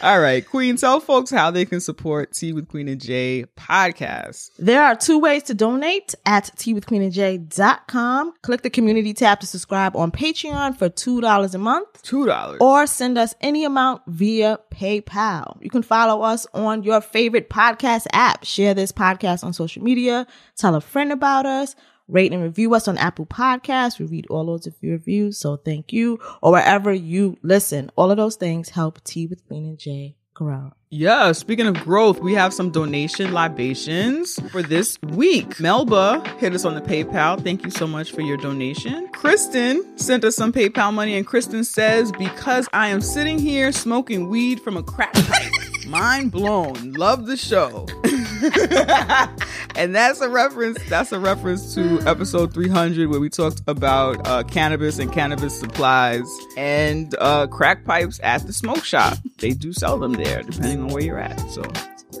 All 0.00 0.20
right, 0.20 0.46
Queen, 0.48 0.76
tell 0.76 1.00
folks 1.00 1.30
how 1.30 1.50
they 1.50 1.64
can 1.64 1.80
support 1.80 2.32
Tea 2.32 2.52
with 2.52 2.68
Queen 2.68 2.86
and 2.88 3.00
Jay 3.00 3.44
podcast. 3.56 4.50
There 4.58 4.82
are 4.82 4.94
two 4.94 5.18
ways 5.18 5.42
to 5.44 5.54
donate 5.54 6.14
at 6.24 6.44
teawithqueenandj.com. 6.56 8.32
Click 8.42 8.62
the 8.62 8.70
community 8.70 9.12
tab 9.12 9.40
to 9.40 9.46
subscribe 9.46 9.96
on 9.96 10.12
Patreon 10.12 10.76
for 10.78 10.88
$2 10.88 11.54
a 11.54 11.58
month 11.58 12.02
Two 12.02 12.26
dollars. 12.26 12.58
or 12.60 12.86
send 12.86 13.18
us 13.18 13.34
any 13.40 13.64
amount 13.64 14.02
via 14.06 14.60
PayPal. 14.72 15.60
You 15.62 15.70
can 15.70 15.82
follow 15.82 16.22
us 16.22 16.46
on 16.54 16.82
your 16.84 17.00
favorite 17.00 17.50
podcast 17.50 18.06
app. 18.12 18.44
Share 18.44 18.74
this 18.74 18.92
podcast 18.92 19.42
on 19.44 19.52
social 19.52 19.82
media. 19.82 20.26
Tell 20.56 20.74
a 20.74 20.80
friend 20.80 21.10
about 21.12 21.44
us. 21.44 21.74
Rate 22.08 22.32
and 22.32 22.42
review 22.42 22.74
us 22.74 22.88
on 22.88 22.96
Apple 22.96 23.26
Podcasts. 23.26 23.98
We 23.98 24.06
read 24.06 24.26
all 24.28 24.46
those 24.46 24.66
of 24.66 24.74
your 24.80 24.92
reviews, 24.92 25.38
so 25.38 25.56
thank 25.56 25.92
you. 25.92 26.18
Or 26.42 26.52
wherever 26.52 26.92
you 26.92 27.36
listen. 27.42 27.90
All 27.96 28.10
of 28.10 28.16
those 28.16 28.36
things 28.36 28.70
help 28.70 29.04
Tea 29.04 29.26
with 29.26 29.46
Queen 29.46 29.66
and 29.66 29.78
Jay 29.78 30.16
grow. 30.38 30.72
Yeah, 30.90 31.32
speaking 31.32 31.66
of 31.66 31.74
growth, 31.80 32.20
we 32.20 32.32
have 32.32 32.54
some 32.54 32.70
donation 32.70 33.32
libations 33.32 34.38
for 34.50 34.62
this 34.62 34.98
week. 35.02 35.60
Melba 35.60 36.22
hit 36.38 36.54
us 36.54 36.64
on 36.64 36.74
the 36.74 36.80
PayPal. 36.80 37.42
Thank 37.42 37.64
you 37.64 37.70
so 37.70 37.86
much 37.86 38.12
for 38.12 38.22
your 38.22 38.38
donation. 38.38 39.08
Kristen 39.08 39.98
sent 39.98 40.24
us 40.24 40.36
some 40.36 40.50
PayPal 40.50 40.94
money, 40.94 41.16
and 41.16 41.26
Kristen 41.26 41.64
says, 41.64 42.10
Because 42.12 42.68
I 42.72 42.88
am 42.88 43.02
sitting 43.02 43.38
here 43.38 43.70
smoking 43.70 44.30
weed 44.30 44.60
from 44.60 44.78
a 44.78 44.82
crack 44.82 45.12
pipe. 45.12 45.52
Mind 45.86 46.32
blown. 46.32 46.92
Love 46.92 47.26
the 47.26 47.36
show. 47.36 47.86
and 49.76 49.94
that's 49.94 50.20
a 50.20 50.28
reference. 50.28 50.78
That's 50.88 51.12
a 51.12 51.18
reference 51.18 51.74
to 51.74 52.00
episode 52.06 52.54
300 52.54 53.08
where 53.08 53.20
we 53.20 53.28
talked 53.28 53.62
about 53.66 54.26
uh, 54.26 54.42
cannabis 54.44 54.98
and 54.98 55.12
cannabis 55.12 55.58
supplies 55.58 56.28
and 56.56 57.14
uh, 57.18 57.46
crack 57.48 57.84
pipes 57.84 58.20
at 58.22 58.46
the 58.46 58.52
smoke 58.52 58.84
shop. 58.84 59.18
They 59.38 59.50
do 59.50 59.72
sell 59.72 59.98
them 59.98 60.12
there, 60.12 60.42
depending 60.42 60.82
on 60.82 60.88
where 60.88 61.02
you're 61.02 61.18
at. 61.18 61.38
So 61.50 61.62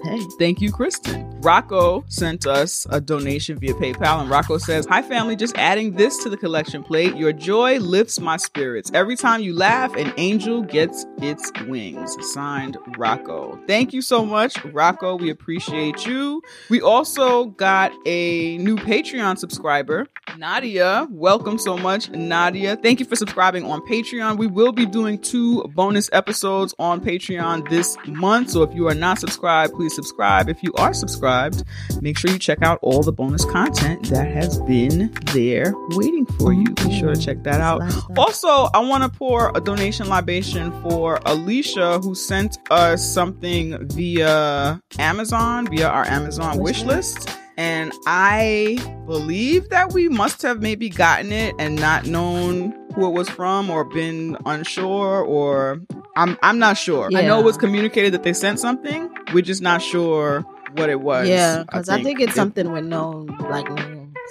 Hey. 0.02 0.20
Thank 0.38 0.60
you, 0.60 0.72
Kristen. 0.72 1.28
Rocco 1.40 2.04
sent 2.08 2.46
us 2.46 2.86
a 2.90 3.00
donation 3.00 3.58
via 3.58 3.74
PayPal, 3.74 4.20
and 4.20 4.28
Rocco 4.28 4.58
says, 4.58 4.86
Hi, 4.86 5.02
family, 5.02 5.36
just 5.36 5.56
adding 5.56 5.92
this 5.92 6.22
to 6.24 6.28
the 6.28 6.36
collection 6.36 6.82
plate. 6.82 7.16
Your 7.16 7.32
joy 7.32 7.78
lifts 7.78 8.18
my 8.18 8.36
spirits. 8.36 8.90
Every 8.92 9.16
time 9.16 9.40
you 9.40 9.54
laugh, 9.54 9.94
an 9.94 10.12
angel 10.16 10.62
gets 10.62 11.06
its 11.22 11.50
wings. 11.66 12.16
Signed, 12.32 12.76
Rocco. 12.96 13.58
Thank 13.66 13.92
you 13.92 14.02
so 14.02 14.24
much, 14.24 14.62
Rocco. 14.64 15.16
We 15.16 15.30
appreciate 15.30 16.06
you. 16.06 16.42
We 16.70 16.80
also 16.80 17.46
got 17.46 17.92
a 18.04 18.58
new 18.58 18.76
Patreon 18.76 19.38
subscriber, 19.38 20.08
Nadia. 20.36 21.06
Welcome 21.10 21.58
so 21.58 21.76
much, 21.76 22.10
Nadia. 22.10 22.76
Thank 22.76 23.00
you 23.00 23.06
for 23.06 23.16
subscribing 23.16 23.64
on 23.64 23.80
Patreon. 23.82 24.36
We 24.38 24.46
will 24.46 24.72
be 24.72 24.86
doing 24.86 25.18
two 25.18 25.62
bonus 25.74 26.10
episodes 26.12 26.74
on 26.78 27.00
Patreon 27.00 27.68
this 27.70 27.96
month. 28.06 28.50
So 28.50 28.62
if 28.62 28.74
you 28.74 28.88
are 28.88 28.94
not 28.94 29.18
subscribed, 29.18 29.74
please 29.74 29.94
subscribe. 29.94 30.48
If 30.48 30.62
you 30.62 30.72
are 30.74 30.92
subscribed, 30.92 31.64
make 32.00 32.18
sure 32.18 32.30
you 32.30 32.38
check 32.38 32.62
out 32.62 32.78
all 32.82 33.02
the 33.02 33.12
bonus 33.12 33.44
content 33.44 34.10
that 34.10 34.26
has 34.30 34.60
been 34.60 35.12
there 35.32 35.72
waiting 35.90 36.26
for 36.26 36.52
you. 36.52 36.74
Be 36.74 36.98
sure 36.98 37.14
to 37.14 37.20
check 37.20 37.42
that 37.44 37.60
out. 37.60 37.82
Also, 38.18 38.48
I 38.48 38.80
want 38.80 39.04
to 39.04 39.18
pour 39.18 39.50
a 39.54 39.60
donation 39.60 40.08
libation 40.08 40.70
for 40.82 41.20
Alicia, 41.24 42.00
who 42.00 42.14
sent 42.14 42.58
us 42.70 43.04
something 43.04 43.88
via 43.88 44.80
Amazon, 44.98 45.66
via 45.68 45.88
our 45.88 46.04
Amazon 46.06 46.58
wish 46.58 46.82
list. 46.82 47.28
And 47.58 47.92
I 48.06 48.78
believe 49.04 49.68
that 49.70 49.92
we 49.92 50.08
must 50.08 50.42
have 50.42 50.62
maybe 50.62 50.88
gotten 50.88 51.32
it 51.32 51.56
and 51.58 51.74
not 51.74 52.06
known 52.06 52.72
who 52.94 53.06
it 53.08 53.10
was 53.10 53.28
from 53.28 53.68
or 53.68 53.84
been 53.84 54.36
unsure 54.46 55.22
or 55.24 55.80
I'm 56.16 56.38
I'm 56.42 56.58
not 56.60 56.76
sure. 56.78 57.10
I 57.14 57.22
know 57.22 57.40
it 57.40 57.44
was 57.44 57.56
communicated 57.56 58.14
that 58.14 58.22
they 58.22 58.32
sent 58.32 58.60
something. 58.60 59.10
We're 59.34 59.42
just 59.42 59.60
not 59.60 59.82
sure 59.82 60.42
what 60.76 60.88
it 60.88 61.00
was. 61.00 61.28
Yeah, 61.28 61.64
because 61.64 61.88
I, 61.88 62.00
think 62.02 62.20
it's 62.20 62.32
It- 62.32 62.36
something 62.36 62.70
with 62.70 62.84
no 62.84 63.26
like. 63.40 63.66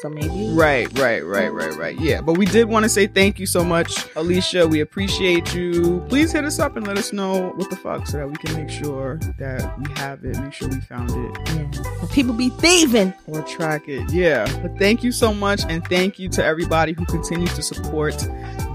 So 0.02 0.10
maybe 0.10 0.52
Right, 0.54 0.88
right, 1.00 1.26
right, 1.26 1.52
right, 1.52 1.76
right. 1.76 2.00
Yeah, 2.00 2.22
but 2.22 2.34
we 2.38 2.46
did 2.46 2.66
want 2.70 2.84
to 2.84 2.90
say 2.90 3.08
thank 3.08 3.40
you 3.40 3.46
so 3.48 3.64
much, 3.64 4.06
Alicia. 4.16 4.68
We 4.68 4.82
appreciate 4.82 5.56
you. 5.56 6.06
Please 6.08 6.32
hit 6.32 6.46
us 6.46 6.60
up 6.60 6.78
and 6.78 6.86
let 6.86 6.98
us 6.98 7.12
know 7.12 7.50
what 7.56 7.70
the 7.72 7.76
fuck 7.76 8.06
so 8.06 8.18
that 8.18 8.28
we 8.30 8.36
can 8.36 8.56
make 8.56 8.70
sure 8.70 9.20
that 9.40 9.80
we 9.80 9.92
have 9.96 10.24
it, 10.24 10.38
make 10.40 10.54
sure 10.54 10.68
we 10.70 10.80
found 10.82 11.10
it, 11.10 11.40
Yeah. 11.56 11.84
But 12.00 12.12
people 12.12 12.34
be 12.36 12.50
thieving. 12.50 13.14
or 13.26 13.42
track 13.44 13.88
it. 13.88 14.12
Yeah, 14.12 14.46
but 14.62 14.78
thank 14.78 15.04
you 15.04 15.12
so 15.12 15.34
much, 15.34 15.62
and 15.68 15.84
thank 15.88 16.20
you 16.20 16.30
to 16.30 16.44
everybody 16.46 16.94
who 16.94 17.06
continues 17.06 17.54
to 17.56 17.62
support 17.64 18.16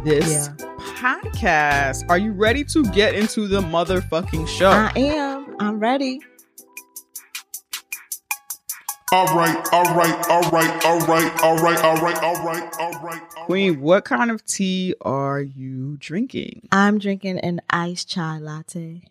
this 0.04 0.48
podcast. 0.78 2.08
Are 2.08 2.18
you 2.18 2.32
ready 2.32 2.64
to 2.64 2.82
get 2.90 3.14
into 3.14 3.46
the 3.46 3.60
motherfucking 3.60 4.48
show? 4.48 4.70
I 4.70 4.92
am. 4.96 5.54
I'm 5.60 5.78
ready. 5.78 6.20
Right, 9.12 9.68
all 9.72 9.94
right, 9.94 10.30
all 10.30 10.50
right, 10.50 10.84
all 10.84 10.98
right. 11.00 11.42
all 11.42 11.56
Queen, 13.44 13.80
what 13.80 14.06
kind 14.06 14.30
of 14.30 14.44
tea 14.46 14.94
are 15.02 15.40
you 15.40 15.98
drinking? 15.98 16.68
I'm 16.72 16.98
drinking 16.98 17.38
an 17.40 17.60
iced 17.68 18.08
chai 18.08 18.38
latte. 18.38 19.02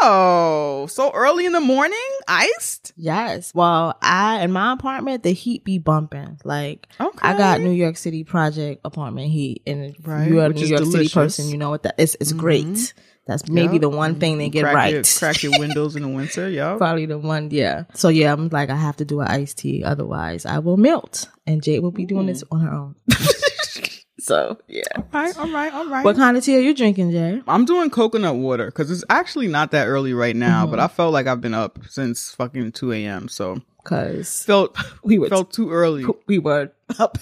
Oh, 0.00 0.86
so 0.90 1.10
early 1.12 1.46
in 1.46 1.52
the 1.52 1.60
morning, 1.60 1.98
iced. 2.26 2.92
Yes. 2.96 3.52
Well, 3.54 3.96
I 4.02 4.42
in 4.42 4.52
my 4.52 4.72
apartment 4.72 5.22
the 5.22 5.32
heat 5.32 5.64
be 5.64 5.78
bumping. 5.78 6.38
Like 6.44 6.88
Okay, 7.00 7.18
I 7.22 7.36
got 7.36 7.60
New 7.60 7.70
York 7.70 7.96
City 7.96 8.24
project 8.24 8.80
apartment 8.84 9.30
heat, 9.30 9.62
and 9.66 9.94
Right, 10.02 10.28
you're 10.28 10.44
a 10.44 10.48
New 10.48 10.62
is 10.62 10.70
York 10.70 10.84
City 10.84 11.08
person, 11.08 11.48
you 11.48 11.58
know 11.58 11.70
what 11.70 11.84
that 11.84 11.94
is. 11.98 12.16
It's 12.20 12.32
great. 12.32 12.66
Mm-hmm. 12.66 13.00
That's 13.28 13.48
maybe 13.48 13.74
Yep. 13.74 13.82
the 13.82 13.88
one 13.90 14.14
thing 14.18 14.38
they 14.38 14.48
get 14.48 14.62
crack 14.62 14.74
right. 14.74 14.92
Your, 14.94 15.02
crack 15.04 15.42
your 15.44 15.52
windows 15.60 15.94
in 15.94 16.02
the 16.02 16.08
winter. 16.08 16.48
Yep. 16.58 16.78
Probably 16.78 17.06
the 17.06 17.18
one, 17.18 17.50
yeah. 17.52 17.84
So 17.94 18.08
yeah, 18.08 18.32
I'm 18.32 18.48
like, 18.48 18.70
I 18.70 18.74
have 18.76 18.96
to 18.96 19.04
do 19.04 19.20
an 19.20 19.28
iced 19.28 19.58
tea, 19.58 19.84
otherwise 19.84 20.44
I 20.46 20.58
will 20.58 20.76
melt, 20.78 21.28
and 21.46 21.62
Jade 21.62 21.82
will 21.82 21.92
be 21.92 22.06
doing 22.06 22.26
this 22.26 22.42
on 22.50 22.60
her 22.60 22.72
own. 22.72 22.94
so 24.20 24.58
yeah. 24.66 24.82
All 24.96 25.04
right, 25.12 25.38
all 25.38 25.48
right, 25.52 25.72
all 25.72 25.86
right. 25.88 26.04
What 26.04 26.16
kind 26.16 26.36
of 26.36 26.44
tea 26.44 26.56
are 26.56 26.60
you 26.60 26.74
drinking, 26.74 27.12
Jay? 27.12 27.40
I'm 27.46 27.64
doing 27.64 27.90
coconut 27.90 28.36
water 28.36 28.66
because 28.66 28.90
it's 28.90 29.04
actually 29.10 29.46
not 29.48 29.70
that 29.72 29.86
early 29.86 30.12
right 30.14 30.34
now, 30.34 30.62
Mm-hmm. 30.62 30.70
but 30.72 30.80
I 30.80 30.88
felt 30.88 31.12
like 31.12 31.26
I've 31.26 31.40
been 31.40 31.54
up 31.54 31.78
since 31.88 32.30
fucking 32.32 32.72
2 32.72 32.92
a.m. 32.92 33.28
So 33.28 33.60
Because 33.84 34.42
felt 34.44 34.76
we 35.04 35.18
were 35.18 35.28
felt 35.28 35.52
too 35.52 35.70
early. 35.70 36.04
we 36.26 36.38
were 36.38 36.72
up. 36.98 37.18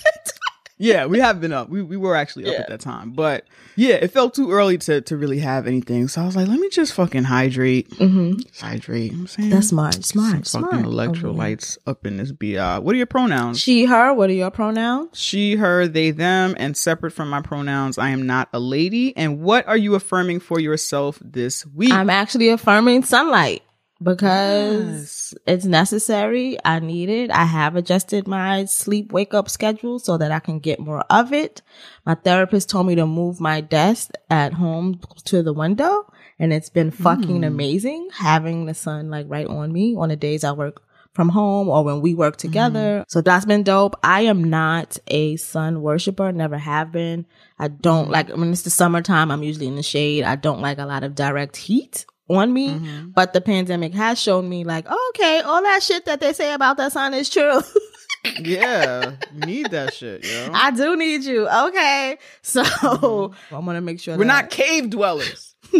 Yeah, 0.79 1.07
we 1.07 1.21
have 1.21 1.41
been 1.41 1.53
up. 1.55 1.71
We 1.71 1.81
we 1.83 1.97
were 1.97 2.15
actually 2.15 2.45
up 2.47 2.53
Yeah. 2.53 2.61
at 2.61 2.69
that 2.69 2.81
time, 2.81 3.12
but 3.12 3.45
yeah, 3.77 3.95
it 3.95 4.11
felt 4.11 4.35
too 4.35 4.51
early 4.53 4.77
to 4.79 5.01
to 5.01 5.17
really 5.17 5.39
have 5.39 5.67
anything. 5.67 6.07
So 6.09 6.21
I 6.21 6.27
was 6.27 6.37
like, 6.37 6.49
let 6.49 6.61
me 6.61 6.69
just 6.69 6.93
fucking 6.93 7.25
hydrate, 7.25 7.91
hmm 7.95 8.35
Just 8.37 8.61
hydrate. 8.61 9.05
You 9.05 9.11
know 9.12 9.15
what 9.17 9.21
I'm 9.23 9.27
saying 9.29 9.51
That's 9.51 9.69
smart, 9.69 10.05
smart, 10.05 10.47
Some 10.47 10.61
smart. 10.62 10.65
fucking 10.75 10.87
over 10.87 10.97
there. 10.97 11.09
electrolytes 11.09 11.79
up 11.87 12.05
in 12.07 12.19
this 12.19 12.31
bi. 12.31 12.79
What 12.79 12.95
are 12.95 12.99
your 12.99 13.07
pronouns? 13.07 13.59
She, 13.59 13.87
her. 13.87 14.12
What 14.12 14.29
are 14.29 14.35
your 14.35 14.51
pronouns? 14.51 15.19
She, 15.19 15.57
her, 15.57 15.89
they, 15.89 16.11
them, 16.11 16.55
and 16.59 16.77
separate 16.77 17.12
from 17.12 17.31
my 17.31 17.41
pronouns, 17.41 17.97
I 17.97 18.11
am 18.11 18.27
not 18.27 18.51
a 18.53 18.59
lady. 18.61 19.17
And 19.17 19.41
what 19.41 19.67
are 19.67 19.77
you 19.79 19.95
affirming 19.95 20.41
for 20.41 20.61
yourself 20.61 21.19
this 21.25 21.65
week? 21.67 21.93
I'm 21.93 22.11
actually 22.11 22.51
affirming 22.51 23.03
sunlight 23.03 23.62
because 24.03 25.33
Yes. 25.33 25.35
it's 25.47 25.65
necessary. 25.65 26.59
I 26.65 26.81
need 26.81 27.09
it. 27.09 27.31
I 27.31 27.45
have 27.45 27.77
adjusted 27.77 28.29
my 28.29 28.67
sleep 28.67 29.13
wake 29.13 29.35
up 29.35 29.49
schedule 29.49 29.99
so 29.99 30.19
that 30.19 30.33
I 30.33 30.39
can 30.39 30.59
get 30.59 30.81
more 30.81 31.01
of 31.11 31.33
it. 31.33 31.63
My 32.05 32.15
therapist 32.15 32.69
told 32.69 32.87
me 32.87 32.95
to 32.97 33.07
move 33.07 33.41
my 33.41 33.61
desk 33.61 34.11
at 34.29 34.53
home 34.53 35.01
to 35.25 35.43
the 35.43 35.53
window 35.53 36.11
and 36.39 36.53
it's 36.53 36.69
been 36.69 36.91
fucking 36.91 37.39
hmm. 37.39 37.45
amazing 37.45 38.09
having 38.13 38.67
the 38.67 38.75
sun 38.75 39.11
like 39.11 39.27
right 39.29 39.47
on 39.47 39.73
me 39.73 39.97
on 39.97 40.11
the 40.11 40.17
days 40.17 40.45
I 40.45 40.53
work 40.53 40.83
from 41.15 41.31
home 41.31 41.71
or 41.71 41.83
when 41.83 42.03
we 42.03 42.15
work 42.15 42.35
hmm. 42.35 42.49
together. 42.49 43.05
So 43.09 43.23
that's 43.23 43.47
been 43.47 43.63
dope. 43.63 43.97
I 44.03 44.23
am 44.23 44.45
not 44.45 44.99
a 45.07 45.37
sun 45.37 45.81
worshiper, 45.81 46.33
never 46.33 46.59
have 46.59 46.93
been. 46.93 47.25
I 47.59 47.69
don't 47.69 48.11
like 48.11 48.29
when 48.29 48.53
it's 48.53 48.63
the 48.63 48.71
summertime, 48.71 49.31
I'm 49.31 49.43
usually 49.43 49.69
in 49.69 49.77
the 49.77 49.83
shade. 49.83 50.25
I 50.25 50.37
don't 50.37 50.61
like 50.61 50.77
a 50.77 50.85
lot 50.85 51.03
of 51.03 51.15
direct 51.15 51.57
heat 51.57 52.05
on 52.29 52.53
me. 52.53 52.81
But 53.15 53.33
the 53.33 53.41
pandemic 53.41 53.95
has 53.95 54.21
shown 54.21 54.49
me 54.49 54.65
like, 54.65 54.87
okay, 55.11 55.41
all 55.41 55.62
that 55.62 55.83
shit 55.83 56.05
that 56.07 56.21
they 56.21 56.33
say 56.33 56.53
about 56.53 56.77
the 56.77 56.91
sun 56.91 57.15
is 57.15 57.29
true. 57.31 57.61
yeah, 58.41 59.12
need 59.33 59.71
that 59.71 59.95
shit, 59.95 60.25
yo. 60.25 60.51
I 60.53 60.71
do 60.73 60.97
need 60.97 61.25
you. 61.25 61.49
Okay. 61.49 62.19
So 62.43 62.62
I 62.65 63.59
want 63.59 63.77
to 63.77 63.81
make 63.81 64.01
sure 64.01 64.17
We're 64.17 64.25
that- 64.25 64.43
not 64.45 64.51
cave 64.51 64.91
dwellers. 64.91 65.55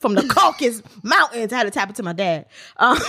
from 0.00 0.14
the 0.16 0.26
Caucasus 0.28 0.82
Mountains. 1.04 1.52
I 1.52 1.56
had 1.58 1.64
to 1.64 1.70
tap 1.70 1.90
it 1.90 1.96
to 1.96 2.02
my 2.02 2.12
dad. 2.12 2.46
Um, 2.76 2.98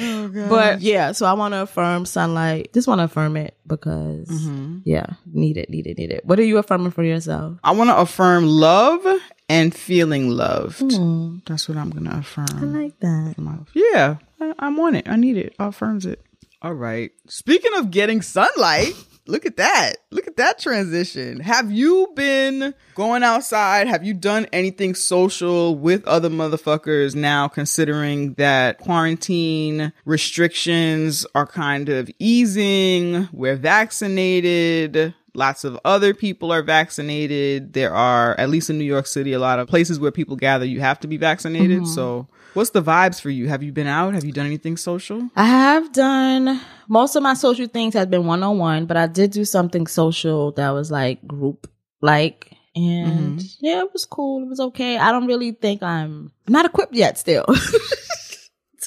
Oh, 0.00 0.28
but 0.50 0.80
yeah, 0.80 1.12
so 1.12 1.24
I 1.24 1.34
want 1.34 1.54
to 1.54 1.62
affirm 1.62 2.04
sunlight. 2.04 2.72
Just 2.74 2.88
want 2.88 2.98
to 2.98 3.04
affirm 3.04 3.36
it 3.36 3.56
because 3.64 4.26
Mm-hmm. 4.26 4.78
yeah, 4.84 5.06
need 5.32 5.56
it, 5.56 5.70
need 5.70 5.86
it, 5.86 5.96
need 5.96 6.10
it. 6.10 6.24
What 6.26 6.40
are 6.40 6.42
you 6.44 6.58
affirming 6.58 6.90
for 6.90 7.04
yourself? 7.04 7.58
I 7.62 7.70
want 7.70 7.90
to 7.90 7.96
affirm 7.98 8.44
love 8.44 9.06
and 9.48 9.74
feeling 9.74 10.30
loved. 10.30 10.80
Hmm, 10.94 11.38
That's 11.46 11.68
what 11.68 11.78
I'm 11.78 11.90
going 11.90 12.04
to 12.04 12.18
affirm. 12.18 12.46
I 12.56 12.62
like 12.82 13.00
that. 13.00 13.66
Yeah, 13.74 14.16
I, 14.40 14.52
I 14.58 14.68
want 14.70 14.96
it. 14.96 15.08
I 15.08 15.16
need 15.16 15.36
it. 15.36 15.54
Affirms 15.58 16.06
it. 16.06 16.24
All 16.62 16.72
right. 16.74 17.10
Speaking 17.28 17.72
of 17.76 17.90
getting 17.90 18.22
sunlight, 18.22 18.94
look 19.26 19.44
at 19.44 19.58
that. 19.58 19.96
Look 20.10 20.26
at 20.26 20.38
that 20.38 20.58
transition. 20.58 21.40
Have 21.40 21.70
you 21.70 22.10
been 22.16 22.72
going 22.94 23.22
outside? 23.22 23.86
Have 23.86 24.02
you 24.02 24.14
done 24.14 24.46
anything 24.50 24.94
social 24.94 25.76
with 25.76 26.06
other 26.06 26.30
motherfuckers 26.30 27.14
now, 27.14 27.48
considering 27.48 28.32
that 28.34 28.78
quarantine 28.78 29.92
restrictions 30.06 31.26
are 31.34 31.46
kind 31.46 31.90
of 31.90 32.10
easing? 32.18 33.28
We're 33.30 33.56
vaccinated. 33.56 35.14
Lots 35.34 35.64
of 35.64 35.78
other 35.84 36.14
people 36.14 36.52
are 36.52 36.62
vaccinated. 36.62 37.72
There 37.72 37.92
are, 37.92 38.38
at 38.38 38.50
least 38.50 38.70
in 38.70 38.78
New 38.78 38.84
York 38.84 39.06
City, 39.06 39.32
a 39.32 39.38
lot 39.38 39.58
of 39.58 39.68
places 39.68 39.98
where 39.98 40.12
people 40.12 40.36
gather, 40.36 40.64
you 40.64 40.80
have 40.80 41.00
to 41.00 41.08
be 41.08 41.16
vaccinated. 41.16 41.78
Mm-hmm. 41.78 41.92
So, 41.92 42.28
what's 42.54 42.70
the 42.70 42.82
vibes 42.82 43.20
for 43.20 43.30
you? 43.30 43.48
Have 43.48 43.62
you 43.62 43.72
been 43.72 43.88
out? 43.88 44.14
Have 44.14 44.24
you 44.24 44.32
done 44.32 44.46
anything 44.46 44.76
social? 44.76 45.28
I 45.34 45.46
have 45.46 45.92
done 45.92 46.60
most 46.88 47.16
of 47.16 47.22
my 47.22 47.34
social 47.34 47.66
things 47.66 47.94
have 47.94 48.10
been 48.10 48.26
one 48.26 48.42
on 48.42 48.58
one, 48.58 48.86
but 48.86 48.96
I 48.96 49.06
did 49.06 49.32
do 49.32 49.44
something 49.44 49.86
social 49.86 50.52
that 50.52 50.70
was 50.70 50.90
like 50.90 51.26
group 51.26 51.68
like 52.00 52.52
and 52.76 53.38
mm-hmm. 53.38 53.64
yeah, 53.64 53.80
it 53.80 53.92
was 53.92 54.04
cool. 54.04 54.42
It 54.42 54.48
was 54.48 54.60
okay. 54.60 54.98
I 54.98 55.12
don't 55.12 55.26
really 55.26 55.52
think 55.52 55.82
I'm 55.82 56.32
not 56.48 56.66
equipped 56.66 56.94
yet 56.94 57.18
still 57.18 57.46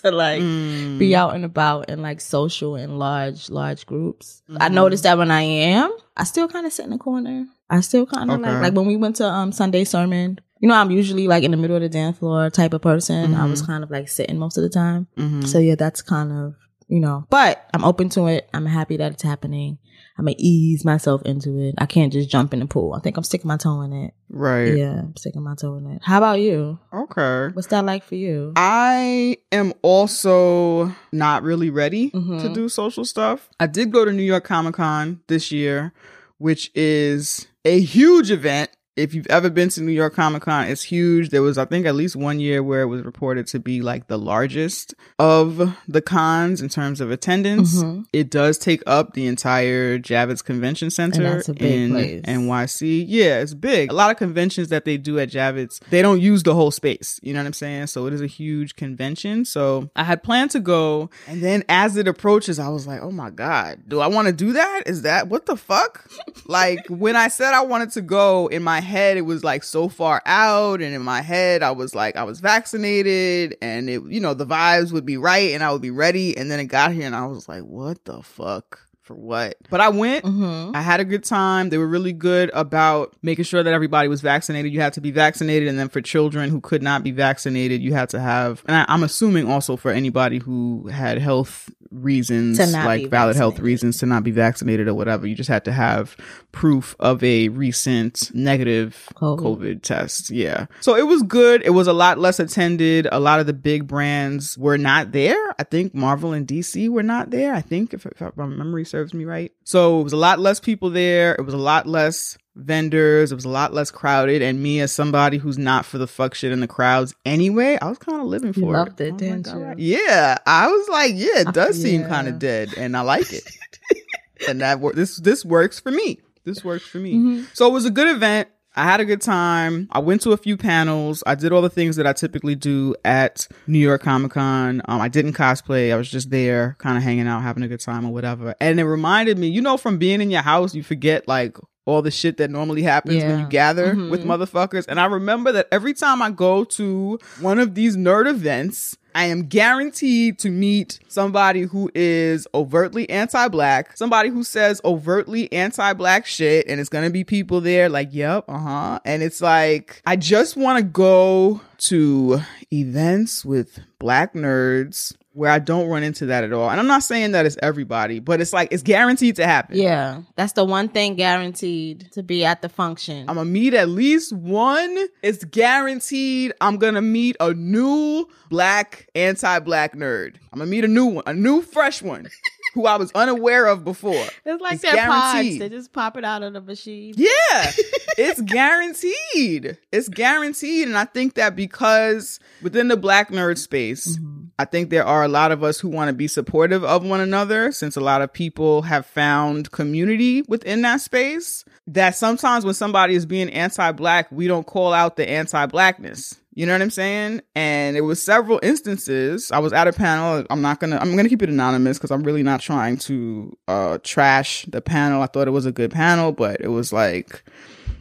to 0.04 0.12
like 0.12 0.42
Mm. 0.42 0.98
be 1.00 1.16
out 1.16 1.36
and 1.36 1.46
about 1.46 1.90
and 1.90 2.02
like 2.02 2.22
social 2.22 2.76
in 2.76 2.98
large, 3.00 3.50
large 3.50 3.86
groups. 3.86 4.42
I 4.60 4.70
noticed 4.70 5.04
that 5.04 5.18
when 5.18 5.32
I 5.32 5.42
am, 5.42 5.92
I 6.16 6.24
still 6.24 6.48
kind 6.48 6.66
of 6.66 6.74
sit 6.74 6.86
in 6.86 6.92
the 6.92 6.98
corner. 6.98 7.46
I 7.70 7.82
still 7.82 8.06
kind 8.06 8.32
of 8.32 8.40
Okay. 8.40 8.50
like, 8.52 8.62
like 8.62 8.74
when 8.74 8.86
we 8.88 8.96
went 8.96 9.18
to 9.18 9.26
um 9.26 9.52
Sunday 9.52 9.84
sermon, 9.84 10.40
you 10.60 10.68
know, 10.70 10.76
I'm 10.76 10.90
usually 10.92 11.28
like 11.28 11.44
in 11.44 11.52
the 11.52 11.58
middle 11.58 11.76
of 11.76 11.82
the 11.82 11.90
dance 11.90 12.18
floor 12.18 12.50
type 12.50 12.74
of 12.74 12.82
person. 12.82 13.34
I 13.36 13.46
was 13.46 13.62
kind 13.62 13.84
of 13.84 13.92
like 13.92 14.08
sitting 14.10 14.40
most 14.40 14.58
of 14.58 14.64
the 14.64 14.70
time. 14.70 15.08
Mhm. 15.18 15.46
So 15.48 15.60
yeah, 15.60 15.76
that's 15.76 16.02
kind 16.02 16.32
of, 16.32 16.56
you 16.88 17.00
know, 17.00 17.26
but 17.30 17.68
I'm 17.74 17.84
open 17.84 18.10
to 18.10 18.28
it. 18.28 18.50
I'm 18.54 18.66
happy 18.66 18.98
that 18.98 19.12
it's 19.12 19.24
happening. 19.24 19.78
I'm 20.18 20.26
gonna 20.26 20.36
ease 20.40 20.84
myself 20.84 21.22
into 21.24 21.60
it. 21.60 21.76
I 21.78 21.86
can't 21.86 22.12
just 22.12 22.30
jump 22.30 22.54
in 22.54 22.60
the 22.60 22.66
pool. 22.66 22.94
I 22.94 23.00
think 23.00 23.18
I'm 23.18 23.24
sticking 23.24 23.48
my 23.48 23.58
toe 23.58 23.82
in 23.82 23.94
it. 23.94 24.14
Right. 24.30 24.76
Yeah, 24.76 25.00
I'm 25.00 25.16
sticking 25.16 25.44
my 25.44 25.54
toe 25.56 25.76
in 25.76 25.86
it. 25.92 26.02
How 26.04 26.18
about 26.18 26.40
you? 26.40 26.80
Okay. 26.94 27.50
What's 27.54 27.68
that 27.68 27.86
like 27.86 28.04
for 28.04 28.16
you? 28.16 28.54
I 28.56 29.38
am 29.52 29.74
also 29.84 30.92
not 31.12 31.44
really 31.44 31.70
ready 31.70 32.10
Mhm. 32.12 32.42
to 32.42 32.50
do 32.50 32.68
social 32.70 33.06
stuff. 33.06 33.50
I 33.60 33.68
did 33.68 33.92
go 33.92 34.06
to 34.06 34.12
New 34.12 34.24
York 34.24 34.44
Comic 34.44 34.76
Con 34.76 35.20
this 35.28 35.52
year, 35.52 35.94
which 36.40 36.72
is 36.76 37.48
a 37.64 37.80
huge 37.80 38.32
event. 38.32 38.72
If 38.98 39.14
you've 39.14 39.28
ever 39.28 39.50
been 39.50 39.70
to 39.70 39.82
New 39.82 39.92
York 39.92 40.16
Comic 40.16 40.42
Con, 40.42 40.68
it's 40.68 40.82
huge. 40.82 41.30
There 41.30 41.42
was, 41.44 41.58
I 41.58 41.66
think, 41.66 41.86
at 41.86 41.96
least 41.96 42.16
one 42.16 42.40
year 42.40 42.64
where 42.64 42.82
it 42.82 42.88
was 42.88 43.04
reported 43.04 43.46
to 43.48 43.60
be 43.60 43.82
like 43.82 44.08
the 44.08 44.18
largest 44.18 44.96
of 45.20 45.76
the 45.88 46.02
cons 46.02 46.62
in 46.62 46.70
terms 46.70 47.00
of 47.00 47.12
attendance. 47.12 47.76
Mhm. 47.84 48.06
It 48.12 48.32
does 48.32 48.58
take 48.58 48.82
up 48.88 49.14
the 49.14 49.28
entire 49.28 50.00
Javits 50.00 50.44
Convention 50.44 50.90
Center 50.90 51.22
that's 51.36 51.50
a 51.50 51.54
big 51.54 51.72
in 51.72 51.92
place. 51.92 52.22
NYC. 52.26 53.06
Yeah, 53.08 53.40
it's 53.40 53.54
big. 53.54 53.92
A 53.92 53.94
lot 53.94 54.10
of 54.10 54.18
conventions 54.18 54.70
that 54.70 54.84
they 54.86 54.98
do 54.98 55.20
at 55.20 55.30
Javits, 55.30 55.80
they 55.92 56.02
don't 56.02 56.20
use 56.20 56.42
the 56.44 56.56
whole 56.56 56.72
space. 56.72 57.20
You 57.22 57.34
know 57.34 57.40
what 57.40 57.48
I'm 57.48 57.54
saying? 57.54 57.88
So 57.88 58.08
it 58.08 58.14
is 58.14 58.22
a 58.22 58.28
huge 58.28 58.76
convention. 58.76 59.46
So 59.46 59.90
I 59.96 60.04
had 60.04 60.24
planned 60.24 60.52
to 60.52 60.60
go, 60.60 61.10
and 61.28 61.42
then 61.44 61.64
as 61.70 61.98
it 61.98 62.08
approaches, 62.08 62.58
I 62.58 62.70
was 62.70 62.88
like, 62.88 63.02
oh 63.02 63.12
my 63.12 63.30
god, 63.30 63.84
do 63.88 64.00
I 64.00 64.08
want 64.08 64.28
to 64.28 64.34
do 64.34 64.54
that? 64.54 64.84
Is 64.88 65.04
that 65.04 65.28
what 65.28 65.46
the 65.46 65.56
fuck? 65.56 66.10
like 66.48 66.86
when 66.88 67.16
I 67.16 67.28
said 67.28 67.54
I 67.54 67.62
wanted 67.62 67.92
to 67.92 68.02
go, 68.02 68.48
in 68.48 68.64
my 68.64 68.80
head 68.88 69.18
it 69.18 69.22
was 69.22 69.44
like 69.44 69.64
so 69.64 69.90
far 69.90 70.22
out, 70.26 70.82
and 70.82 70.96
in 70.96 71.02
my 71.02 71.22
head 71.22 71.62
I 71.62 71.72
was 71.72 71.94
like 71.94 72.16
I 72.16 72.24
was 72.24 72.40
vaccinated, 72.40 73.58
and 73.62 73.90
it 73.90 74.02
you 74.08 74.20
know 74.20 74.34
the 74.34 74.46
vibes 74.46 74.92
would 74.92 75.06
be 75.06 75.18
right, 75.18 75.54
and 75.54 75.64
I 75.64 75.72
would 75.72 75.82
be 75.82 75.92
ready, 75.92 76.36
and 76.38 76.50
then 76.50 76.60
it 76.60 76.66
got 76.66 76.92
here, 76.92 77.06
and 77.06 77.16
I 77.16 77.26
was 77.26 77.48
like, 77.48 77.64
what 77.64 78.04
the 78.06 78.22
fuck? 78.24 78.88
For 79.08 79.16
what? 79.16 79.56
But 79.70 79.80
I 79.80 79.88
went. 79.88 80.26
Mm-hmm. 80.26 80.76
I 80.76 80.82
had 80.82 81.00
a 81.00 81.06
good 81.06 81.24
time. 81.24 81.70
They 81.70 81.78
were 81.78 81.88
really 81.88 82.12
good 82.12 82.52
about 82.54 83.16
making 83.22 83.46
sure 83.46 83.64
that 83.64 83.74
everybody 83.74 84.10
was 84.10 84.20
vaccinated. 84.20 84.74
You 84.74 84.82
had 84.82 84.92
to 84.94 85.02
be 85.02 85.12
vaccinated. 85.12 85.70
And 85.70 85.80
then 85.80 85.88
for 85.88 86.02
children 86.02 86.50
who 86.50 86.60
could 86.60 86.84
not 86.84 87.06
be 87.06 87.12
vaccinated, 87.12 87.82
you 87.82 87.94
had 87.94 88.10
to 88.10 88.20
have, 88.20 88.64
and 88.68 88.76
I, 88.76 88.84
I'm 88.90 89.04
assuming 89.04 89.50
also 89.50 89.78
for 89.78 89.92
anybody 89.92 90.40
who 90.40 90.88
had 90.88 91.20
health 91.20 91.70
reasons, 91.92 92.60
like 92.74 93.10
valid 93.10 93.36
health 93.36 93.60
reasons 93.60 93.98
to 94.00 94.06
not 94.06 94.24
be 94.24 94.32
vaccinated 94.32 94.88
or 94.88 94.94
whatever. 94.94 95.28
You 95.28 95.36
just 95.36 95.50
had 95.50 95.66
to 95.66 95.72
have 95.72 96.16
proof 96.52 96.96
of 97.00 97.24
a 97.24 97.50
recent 97.50 98.32
negative 98.34 99.08
COVID. 99.16 99.40
COVID 99.40 99.82
test. 99.82 100.30
Yeah. 100.30 100.68
So 100.82 100.96
it 100.96 101.08
was 101.08 101.24
good. 101.24 101.62
It 101.64 101.72
was 101.72 101.88
a 101.88 101.94
lot 101.94 102.18
less 102.18 102.40
attended. 102.40 103.08
A 103.12 103.20
lot 103.20 103.40
of 103.40 103.46
the 103.46 103.54
big 103.54 103.88
brands 103.88 104.58
were 104.58 104.78
not 104.78 105.12
there. 105.12 105.54
I 105.60 105.64
think 105.64 105.94
Marvel 105.94 106.34
and 106.34 106.48
DC 106.48 106.90
were 106.90 107.04
not 107.04 107.30
there. 107.30 107.54
I 107.54 107.62
think 107.62 107.94
if, 107.94 108.06
if 108.06 108.22
my 108.36 108.46
memory 108.46 108.86
serves 108.86 109.14
me 109.14 109.26
right. 109.26 109.52
So 109.64 110.00
it 110.02 110.04
was 110.04 110.14
a 110.14 110.18
lot 110.18 110.40
less 110.40 110.60
people 110.60 110.90
there. 110.90 111.36
It 111.36 111.46
was 111.46 111.54
a 111.54 111.58
lot 111.58 111.88
less 111.88 112.38
vendors. 112.58 113.32
It 113.32 113.36
was 113.36 113.46
a 113.46 113.50
lot 113.50 113.74
less 113.74 113.92
crowded. 113.92 114.42
And 114.42 114.62
me 114.62 114.80
as 114.82 114.92
somebody 114.92 115.38
who's 115.38 115.58
not 115.58 115.86
for 115.86 115.98
the 115.98 116.08
fuck 116.08 116.34
shit 116.36 116.52
in 116.52 116.60
the 116.60 116.68
crowds 116.68 117.16
anyway, 117.26 117.78
I 117.82 117.90
was 117.90 117.98
kind 117.98 118.20
of 118.20 118.28
living 118.28 118.54
for 118.54 118.60
You 118.60 118.70
it. 118.70 118.74
loved 118.74 119.02
it, 119.02 119.14
I 119.14 119.18
didn't 119.18 119.48
like, 119.48 119.78
you? 119.80 119.98
Yeah. 120.06 120.38
I 120.46 120.68
was 120.68 120.90
like, 120.90 121.14
yeah, 121.16 121.40
it 121.42 121.54
does 121.54 121.82
seem 121.82 122.02
Yeah. 122.02 122.08
kind 122.10 122.28
of 122.28 122.40
dead 122.40 122.74
and 122.78 122.96
I 122.98 123.02
like 123.02 123.32
it. 123.32 123.50
and 124.48 124.62
that 124.62 124.80
wor- 124.80 124.94
this 124.94 125.18
this 125.18 125.44
works 125.46 125.80
for 125.80 125.92
me. 125.92 126.20
This 126.44 126.64
works 126.64 126.86
for 126.86 126.98
me. 127.00 127.14
Mm-hmm. 127.16 127.44
So 127.54 127.68
it 127.68 127.74
was 127.74 127.86
a 127.86 127.92
good 127.92 128.08
event. 128.08 128.48
I 128.76 128.84
had 128.84 129.00
a 129.00 129.06
good 129.06 129.22
time. 129.22 129.88
I 129.92 129.98
went 129.98 130.22
to 130.22 130.34
a 130.34 130.38
few 130.38 130.56
panels. 130.56 131.24
I 131.26 131.34
did 131.34 131.52
all 131.52 131.64
the 131.64 131.70
things 131.70 131.96
that 131.96 132.06
I 132.06 132.14
typically 132.14 132.54
do 132.54 132.94
at 133.04 133.48
New 133.66 133.80
York 133.80 134.04
Comic 134.04 134.34
Con. 134.34 134.84
Um, 134.86 135.02
I 135.02 135.08
didn't 135.08 135.34
cosplay. 135.34 135.92
I 135.92 135.96
was 135.96 136.12
just 136.12 136.30
there, 136.30 136.76
kind 136.78 136.96
of 136.96 137.02
hanging 137.02 137.28
out, 137.28 137.42
having 137.42 137.64
a 137.64 137.68
good 137.68 137.80
time 137.80 138.06
or 138.06 138.14
whatever. 138.14 138.54
And 138.62 138.80
it 138.80 138.84
reminded 138.86 139.40
me, 139.40 139.48
you 139.48 139.62
know, 139.62 139.78
from 139.78 139.98
being 139.98 140.22
in 140.22 140.30
your 140.30 140.44
house, 140.44 140.76
you 140.76 140.84
forget 140.84 141.28
like 141.28 141.58
all 141.88 142.02
the 142.02 142.12
shit 142.12 142.38
that 142.38 142.52
normally 142.52 142.84
happens 142.84 143.24
when 143.24 143.40
you 143.40 143.46
gather 143.48 143.94
Mhm. 143.96 144.12
with 144.12 144.26
motherfuckers. 144.26 144.86
And 144.88 145.00
I 145.00 145.06
remember 145.06 145.52
that 145.54 145.68
every 145.72 145.94
time 145.94 146.22
I 146.22 146.30
go 146.32 146.64
to 146.66 147.18
one 147.40 147.58
of 147.60 147.74
these 147.76 147.96
nerd 147.96 148.30
events, 148.30 148.98
I 149.16 149.24
am 149.26 149.48
guaranteed 149.48 150.38
to 150.40 150.50
meet 150.52 151.00
somebody 151.08 151.62
who 151.62 151.90
is 151.96 152.46
overtly 152.54 153.10
anti-black, 153.10 153.98
somebody 153.98 154.30
who 154.30 154.44
says 154.44 154.80
overtly 154.86 155.52
anti-black 155.52 156.28
shit, 156.28 156.68
and 156.68 156.80
it's 156.80 156.90
gonna 156.90 157.10
be 157.10 157.24
people 157.24 157.60
there 157.62 157.90
like, 157.90 158.10
yep, 158.12 158.44
uh-huh. 158.48 159.00
And 159.06 159.24
it's 159.24 159.42
like, 159.42 160.02
I 160.06 160.18
just 160.18 160.56
wanna 160.56 160.84
go 160.84 161.62
to 161.80 162.42
events 162.72 163.44
with 163.44 163.80
black 163.98 164.34
nerds 164.36 165.14
where 165.38 165.52
I 165.52 165.60
don't 165.60 165.88
run 165.88 166.02
into 166.02 166.26
that 166.26 166.44
at 166.44 166.52
all. 166.52 166.68
And 166.68 166.80
I'm 166.80 166.88
not 166.88 167.04
saying 167.04 167.34
that 167.34 167.46
it's 167.46 167.58
everybody, 167.62 168.20
but 168.20 168.42
it's 168.42 168.54
like 168.54 168.70
it's 168.72 168.82
guaranteed 168.82 169.36
to 169.36 169.46
happen. 169.46 169.78
Yeah, 169.78 170.24
that's 170.36 170.54
the 170.54 170.66
one 170.66 170.90
thing 170.90 171.14
guaranteed 171.16 172.12
to 172.14 172.24
be 172.24 172.44
at 172.44 172.64
the 172.64 172.70
function. 172.70 173.30
I'm 173.30 173.36
gonna 173.36 173.46
meet 173.46 173.76
at 173.76 173.88
least 173.88 174.34
one. 174.34 174.98
It's 175.22 175.44
guaranteed 175.46 176.54
I'm 176.60 176.78
gonna 176.78 177.04
meet 177.04 177.36
a 177.40 177.54
new 177.54 178.28
black 178.50 179.10
anti-black 179.14 179.96
nerd. 179.96 180.38
I'm 180.52 180.58
gonna 180.58 180.72
meet 180.72 180.86
a 180.86 180.88
new 180.88 181.06
one, 181.06 181.24
a 181.28 181.36
new 181.36 181.62
fresh 181.62 182.02
one 182.02 182.28
who 182.74 182.88
I 182.88 182.96
was 182.96 183.12
unaware 183.14 183.68
of 183.68 183.84
before. 183.84 184.26
it's 184.44 184.62
like 184.62 184.74
it's 184.74 184.82
their 184.82 185.06
pods; 185.06 185.34
guaranteed. 185.34 185.62
they 185.62 185.70
just 185.70 185.94
pop 185.94 186.18
it 186.18 186.26
out 186.26 186.42
of 186.42 186.54
the 186.54 186.62
machine. 186.62 187.14
Yeah, 187.16 187.30
it's 188.18 188.42
guaranteed. 188.42 189.78
It's 189.92 190.10
guaranteed. 190.10 190.88
And 190.88 190.98
I 190.98 191.06
think 191.06 191.36
that 191.36 191.56
because 191.56 192.40
within 192.64 192.88
the 192.88 192.98
black 192.98 193.30
nerd 193.30 193.60
space, 193.60 194.18
mm-hmm. 194.18 194.47
I 194.60 194.66
think 194.66 194.90
there 194.90 195.06
are 195.06 195.24
a 195.24 195.28
lot 195.28 195.52
of 195.52 195.64
us 195.64 195.80
who 195.80 195.88
want 195.88 196.10
to 196.10 196.14
be 196.14 196.28
supportive 196.28 196.84
of 196.84 197.06
one 197.06 197.22
another 197.22 197.72
since 197.72 197.96
a 197.96 198.02
lot 198.02 198.24
of 198.24 198.34
people 198.34 198.82
have 198.82 199.06
found 199.06 199.72
community 199.72 200.42
within 200.48 200.82
that 200.82 201.02
space. 201.02 201.64
That 201.86 202.16
sometimes 202.16 202.66
when 202.66 202.74
somebody 202.74 203.14
is 203.14 203.28
being 203.28 203.50
anti 203.50 203.92
black, 203.92 204.32
we 204.32 204.48
don't 204.48 204.66
call 204.66 204.94
out 204.94 205.16
the 205.16 205.30
anti 205.30 205.66
blackness. 205.68 206.40
You 206.56 206.66
know 206.66 206.72
what 206.72 206.82
I'm 206.82 206.90
saying? 206.90 207.42
And 207.54 207.96
it 207.96 208.02
was 208.02 208.20
several 208.20 208.60
instances. 208.64 209.52
I 209.52 209.60
was 209.60 209.74
at 209.74 209.88
a 209.88 209.94
panel. 209.94 210.44
I'm 210.50 210.64
not 210.64 210.80
gonna. 210.80 210.98
I'm 210.98 211.16
gonna 211.16 211.30
keep 211.30 211.44
it 211.44 211.50
anonymous 211.50 212.00
because 212.00 212.10
I'm 212.10 212.24
really 212.24 212.42
not 212.42 212.62
trying 212.62 212.98
to 212.98 213.56
uh 213.68 214.00
trash 214.02 214.66
the 214.66 214.82
panel. 214.82 215.22
I 215.22 215.28
thought 215.28 215.48
it 215.48 215.52
was 215.52 215.68
a 215.68 215.72
good 215.72 215.92
panel, 215.92 216.32
but 216.32 216.60
it 216.60 216.70
was 216.70 216.92
like 216.92 217.44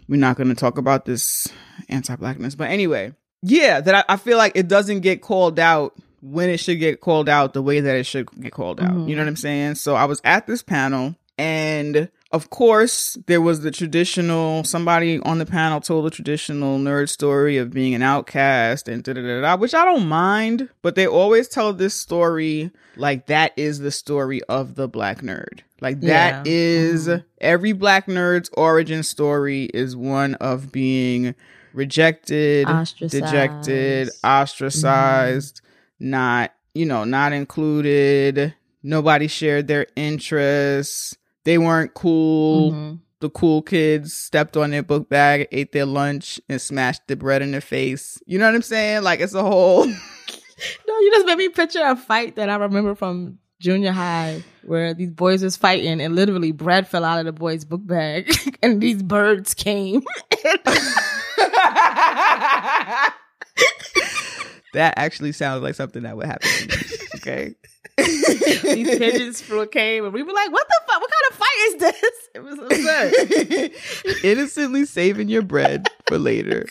we're 0.08 0.16
not 0.16 0.38
gonna 0.38 0.54
talk 0.54 0.78
about 0.78 1.04
this 1.04 1.48
anti-blackness. 1.90 2.54
But 2.54 2.70
anyway, 2.70 3.12
yeah, 3.42 3.82
that 3.82 3.94
I, 3.94 4.14
I 4.14 4.16
feel 4.16 4.38
like 4.38 4.52
it 4.54 4.68
doesn't 4.68 5.00
get 5.00 5.20
called 5.20 5.58
out 5.58 5.94
when 6.20 6.48
it 6.48 6.58
should 6.58 6.78
get 6.78 7.00
called 7.00 7.28
out 7.28 7.52
the 7.54 7.62
way 7.62 7.80
that 7.80 7.96
it 7.96 8.04
should 8.04 8.28
get 8.40 8.52
called 8.52 8.80
out. 8.80 8.92
You 8.92 8.94
know 8.94 9.00
what 9.00 9.08
mm-hmm. 9.08 9.28
I'm 9.28 9.36
saying? 9.36 9.74
So 9.76 9.94
I 9.94 10.04
was 10.04 10.20
at 10.24 10.46
this 10.46 10.62
panel 10.62 11.14
and 11.38 12.08
of 12.32 12.50
course 12.50 13.16
there 13.26 13.40
was 13.40 13.60
the 13.60 13.70
traditional 13.70 14.64
somebody 14.64 15.20
on 15.20 15.38
the 15.38 15.46
panel 15.46 15.80
told 15.80 16.06
the 16.06 16.10
traditional 16.10 16.78
nerd 16.78 17.08
story 17.08 17.56
of 17.56 17.72
being 17.72 17.94
an 17.94 18.02
outcast 18.02 18.88
and 18.88 19.04
da 19.04 19.12
da 19.12 19.22
da 19.22 19.40
da 19.42 19.56
which 19.56 19.74
I 19.74 19.84
don't 19.84 20.08
mind, 20.08 20.68
but 20.82 20.94
they 20.94 21.06
always 21.06 21.48
tell 21.48 21.72
this 21.72 21.94
story 21.94 22.70
like 22.96 23.26
that 23.26 23.52
is 23.56 23.78
the 23.78 23.90
story 23.90 24.42
of 24.44 24.74
the 24.74 24.88
black 24.88 25.20
nerd. 25.20 25.60
Like 25.80 26.00
that 26.00 26.46
Yeah. 26.46 26.52
is 26.52 27.06
mm-hmm. 27.06 27.26
every 27.40 27.72
black 27.72 28.06
nerd's 28.06 28.50
origin 28.54 29.02
story 29.02 29.64
is 29.74 29.94
one 29.94 30.34
of 30.36 30.72
being 30.72 31.34
rejected, 31.74 32.66
Ostracized. 32.68 33.24
dejected, 33.24 34.10
ostracized, 34.24 35.60
not, 35.98 36.52
you 36.74 36.86
know, 36.86 37.04
not 37.04 37.32
included. 37.32 38.54
Nobody 38.82 39.26
shared 39.26 39.66
their 39.66 39.86
interests. 39.96 41.16
They 41.44 41.58
weren't 41.58 41.94
cool. 41.94 42.72
Mhm. 42.72 43.00
The 43.20 43.30
cool 43.30 43.62
kids 43.62 44.12
stepped 44.12 44.56
on 44.56 44.70
their 44.70 44.82
book 44.82 45.08
bag, 45.08 45.48
ate 45.50 45.72
their 45.72 45.86
lunch, 45.86 46.38
and 46.48 46.60
smashed 46.60 47.02
the 47.06 47.16
bread 47.16 47.40
in 47.40 47.50
their 47.50 47.60
face. 47.62 48.18
You 48.26 48.38
know 48.38 48.44
what 48.46 48.54
I'm 48.54 48.62
saying? 48.62 49.02
Like 49.02 49.20
it's 49.20 49.34
a 49.34 49.42
whole. 49.42 49.86
No, 50.88 50.98
you 51.00 51.10
just 51.12 51.26
made 51.26 51.36
me 51.36 51.50
picture 51.50 51.84
a 51.84 51.94
fight 51.96 52.36
that 52.36 52.48
I 52.48 52.56
remember 52.56 52.94
from 52.94 53.38
junior 53.60 53.92
high 53.92 54.42
where 54.64 54.94
these 54.94 55.10
boys 55.10 55.42
was 55.42 55.54
fighting 55.54 56.00
and 56.00 56.16
literally 56.16 56.50
bread 56.50 56.88
fell 56.88 57.04
out 57.04 57.18
of 57.18 57.26
the 57.26 57.32
boy's 57.32 57.66
book 57.66 57.84
bag 57.86 58.32
and 58.62 58.80
these 58.80 59.02
birds 59.02 59.52
came. 59.52 60.02
that 64.76 64.94
actually 64.96 65.32
sounds 65.32 65.62
like 65.62 65.74
something 65.74 66.02
that 66.02 66.16
would 66.16 66.26
happen 66.26 66.48
to 66.48 66.76
me. 66.76 66.82
Okay. 67.16 67.54
these 67.96 68.98
pigeons 68.98 69.40
flew 69.40 69.66
came 69.66 70.04
and 70.04 70.12
we 70.12 70.22
were 70.22 70.32
like, 70.32 70.52
what 70.52 70.64
the 70.68 70.80
fuck? 70.86 71.00
What 71.00 71.10
kind 71.10 71.30
of 71.30 71.36
fight 71.36 71.58
is 71.66 71.76
this? 71.80 72.12
It 72.36 72.42
was 72.44 72.58
absurd. 73.72 74.24
Innocently 74.24 74.84
saving 74.84 75.28
your 75.28 75.40
bread 75.42 75.88
for 76.06 76.18
later. 76.18 76.66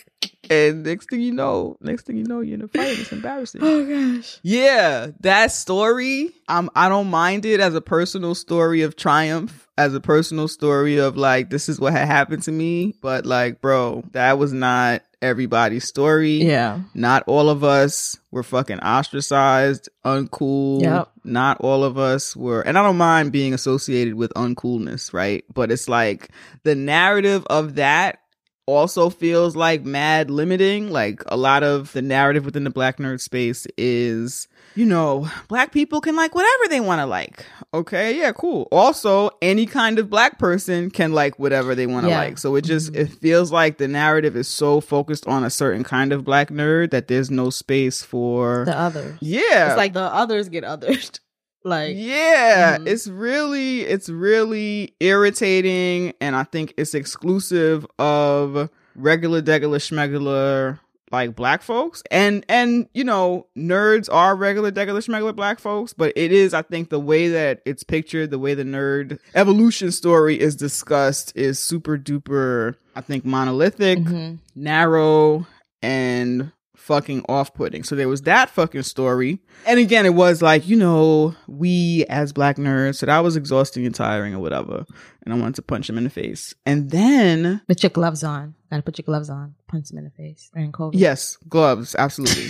And 0.49 0.83
next 0.83 1.09
thing 1.09 1.21
you 1.21 1.31
know, 1.31 1.77
next 1.81 2.05
thing 2.05 2.17
you 2.17 2.23
know, 2.23 2.41
you're 2.41 2.55
in 2.55 2.61
a 2.61 2.67
fight. 2.67 2.99
It's 2.99 3.11
embarrassing. 3.11 3.61
oh 3.63 3.85
gosh. 3.85 4.39
Yeah, 4.43 5.07
that 5.21 5.51
story, 5.51 6.31
um, 6.47 6.69
I 6.75 6.89
don't 6.89 7.09
mind 7.09 7.45
it 7.45 7.59
as 7.59 7.75
a 7.75 7.81
personal 7.81 8.35
story 8.35 8.81
of 8.81 8.95
triumph, 8.95 9.67
as 9.77 9.93
a 9.93 9.99
personal 9.99 10.47
story 10.47 10.97
of 10.97 11.17
like, 11.17 11.49
this 11.49 11.69
is 11.69 11.79
what 11.79 11.93
had 11.93 12.07
happened 12.07 12.43
to 12.43 12.51
me. 12.51 12.95
But 13.01 13.25
like, 13.25 13.61
bro, 13.61 14.03
that 14.11 14.37
was 14.37 14.53
not 14.53 15.01
everybody's 15.21 15.85
story. 15.85 16.43
Yeah. 16.43 16.81
Not 16.93 17.23
all 17.27 17.49
of 17.49 17.63
us 17.63 18.17
were 18.31 18.43
fucking 18.43 18.79
ostracized, 18.79 19.89
uncool. 20.05 20.81
Yep. 20.81 21.11
Not 21.23 21.61
all 21.61 21.83
of 21.83 21.97
us 21.97 22.35
were, 22.35 22.61
and 22.61 22.77
I 22.77 22.83
don't 22.83 22.97
mind 22.97 23.31
being 23.31 23.53
associated 23.53 24.13
with 24.13 24.31
uncoolness, 24.35 25.13
right? 25.13 25.43
But 25.53 25.71
it's 25.71 25.89
like 25.89 26.29
the 26.63 26.75
narrative 26.75 27.45
of 27.47 27.75
that 27.75 28.19
also 28.67 29.09
feels 29.09 29.55
like 29.55 29.83
mad 29.83 30.29
limiting. 30.31 30.89
Like 30.91 31.21
a 31.27 31.37
lot 31.37 31.63
of 31.63 31.91
the 31.93 32.01
narrative 32.01 32.45
within 32.45 32.63
the 32.63 32.69
black 32.69 32.97
nerd 32.97 33.21
space 33.21 33.67
is, 33.77 34.47
you 34.75 34.85
know, 34.85 35.29
black 35.47 35.71
people 35.71 36.01
can 36.01 36.15
like 36.15 36.33
whatever 36.35 36.67
they 36.69 36.79
want 36.79 36.99
to 36.99 37.05
like. 37.05 37.45
Okay, 37.73 38.17
yeah, 38.17 38.31
cool. 38.31 38.67
Also, 38.71 39.29
any 39.41 39.65
kind 39.65 39.99
of 39.99 40.09
black 40.09 40.39
person 40.39 40.89
can 40.89 41.11
like 41.13 41.37
whatever 41.37 41.75
they 41.75 41.87
want 41.87 42.05
to 42.05 42.09
Yeah. 42.09 42.17
like. 42.19 42.37
So 42.37 42.55
it 42.55 42.63
just 42.63 42.91
mm-hmm. 42.93 43.01
it 43.01 43.09
feels 43.11 43.51
like 43.51 43.77
the 43.77 43.87
narrative 43.87 44.35
is 44.35 44.47
so 44.47 44.81
focused 44.81 45.27
on 45.27 45.43
a 45.43 45.49
certain 45.49 45.83
kind 45.83 46.11
of 46.13 46.23
black 46.23 46.49
nerd 46.49 46.91
that 46.91 47.07
there's 47.07 47.29
no 47.29 47.49
space 47.49 48.01
for 48.03 48.65
The 48.65 48.77
others. 48.77 49.17
yeah. 49.21 49.67
It's 49.69 49.77
like 49.77 49.93
the 49.93 50.01
others 50.01 50.49
get 50.49 50.63
othered. 50.63 51.19
Like 51.65 51.95
yeah, 51.97 52.77
Mhm. 52.77 52.87
it's 52.87 53.07
really 53.07 53.81
it's 53.81 54.07
really 54.07 54.93
irritating 54.99 56.13
and 56.21 56.35
I 56.35 56.43
think 56.43 56.75
it's 56.77 56.93
exclusive 56.93 57.87
of 57.97 58.69
regular 58.95 59.41
degular 59.41 59.79
schmegular 59.81 60.79
like 61.11 61.35
black 61.35 61.61
folks 61.61 62.01
and 62.11 62.45
and 62.49 62.87
you 62.93 63.03
know 63.03 63.45
nerds 63.57 64.09
are 64.11 64.35
regular 64.35 64.71
degular 64.71 65.03
schmegular 65.05 65.35
black 65.35 65.59
folks 65.59 65.93
but 65.93 66.11
it 66.15 66.31
is 66.31 66.53
i 66.53 66.61
think 66.63 66.89
the 66.89 66.99
way 66.99 67.27
that 67.29 67.61
it's 67.65 67.83
pictured 67.83 68.31
the 68.31 68.39
way 68.39 68.53
the 68.55 68.63
nerd 68.63 69.19
evolution 69.35 69.91
story 69.91 70.39
is 70.39 70.55
discussed 70.55 71.31
is 71.35 71.59
super 71.59 71.95
duper 71.97 72.75
i 72.95 73.01
think 73.01 73.23
monolithic 73.23 73.99
mhm. 73.99 74.39
narrow 74.55 75.45
and 75.81 76.51
fucking 76.85 77.25
off-putting. 77.27 77.83
So 77.83 77.95
there 77.95 78.07
was 78.07 78.21
that 78.23 78.49
fucking 78.51 78.83
story. 78.83 79.39
And 79.65 79.79
again, 79.79 80.05
it 80.05 80.13
was 80.13 80.41
like, 80.41 80.67
you 80.67 80.75
know, 80.75 81.35
we 81.47 82.05
as 82.09 82.31
black 82.31 82.57
nerds, 82.57 82.97
so 82.97 83.07
that 83.07 83.19
was 83.19 83.35
exhausting 83.35 83.85
and 83.85 83.95
tiring 83.95 84.35
or 84.35 84.39
whatever. 84.39 84.85
And 85.25 85.33
I 85.33 85.37
wanted 85.37 85.55
to 85.55 85.61
punch 85.63 85.89
him 85.89 85.97
in 85.97 86.03
the 86.03 86.09
face. 86.11 86.53
And 86.65 86.91
then, 86.91 87.61
Put 87.67 87.81
your 87.81 87.89
gloves 87.89 88.23
on. 88.23 88.53
Gotta 88.69 88.83
put 88.83 88.99
your 88.99 89.03
gloves 89.03 89.29
on. 89.29 89.55
Punch 89.67 89.89
him 89.91 89.97
in 89.97 90.03
the 90.03 90.11
face. 90.11 90.51
COVID. 90.55 90.91
yes, 90.93 91.37
gloves, 91.49 91.95
absolutely. 91.99 92.49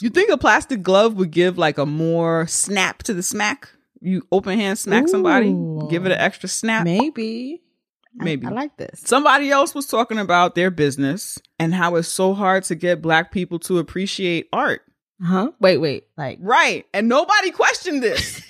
You 0.00 0.10
think 0.10 0.30
a 0.30 0.36
plastic 0.36 0.82
glove 0.82 1.14
would 1.14 1.30
give 1.30 1.56
like 1.56 1.78
a 1.78 1.86
more 1.86 2.46
snap 2.46 3.02
to 3.04 3.14
the 3.14 3.22
smack? 3.22 3.70
You 4.02 4.26
open 4.30 4.58
hand 4.58 4.78
smack 4.78 5.08
somebody, 5.08 5.54
give 5.90 6.04
it 6.06 6.12
an 6.12 6.18
extra 6.18 6.48
snap. 6.48 6.84
Maybe. 6.84 7.62
I- 8.18 8.24
Maybe. 8.24 8.46
I, 8.46 8.50
like 8.50 8.76
this. 8.76 9.00
Somebody 9.04 9.50
else 9.50 9.74
was 9.74 9.86
talking 9.86 10.18
about 10.18 10.54
their 10.54 10.70
business 10.70 11.38
and 11.58 11.74
how 11.74 11.96
it's 11.96 12.08
so 12.08 12.34
hard 12.34 12.64
to 12.64 12.74
get 12.74 13.02
black 13.02 13.30
people 13.30 13.58
to 13.60 13.78
appreciate 13.78 14.48
art. 14.52 14.82
Huh? 15.22 15.50
Wait, 15.60 15.76
wait. 15.78 16.04
Like 16.16 16.38
Right. 16.40 16.86
And 16.94 17.08
nobody 17.08 17.50
questioned 17.50 18.02
this. 18.02 18.40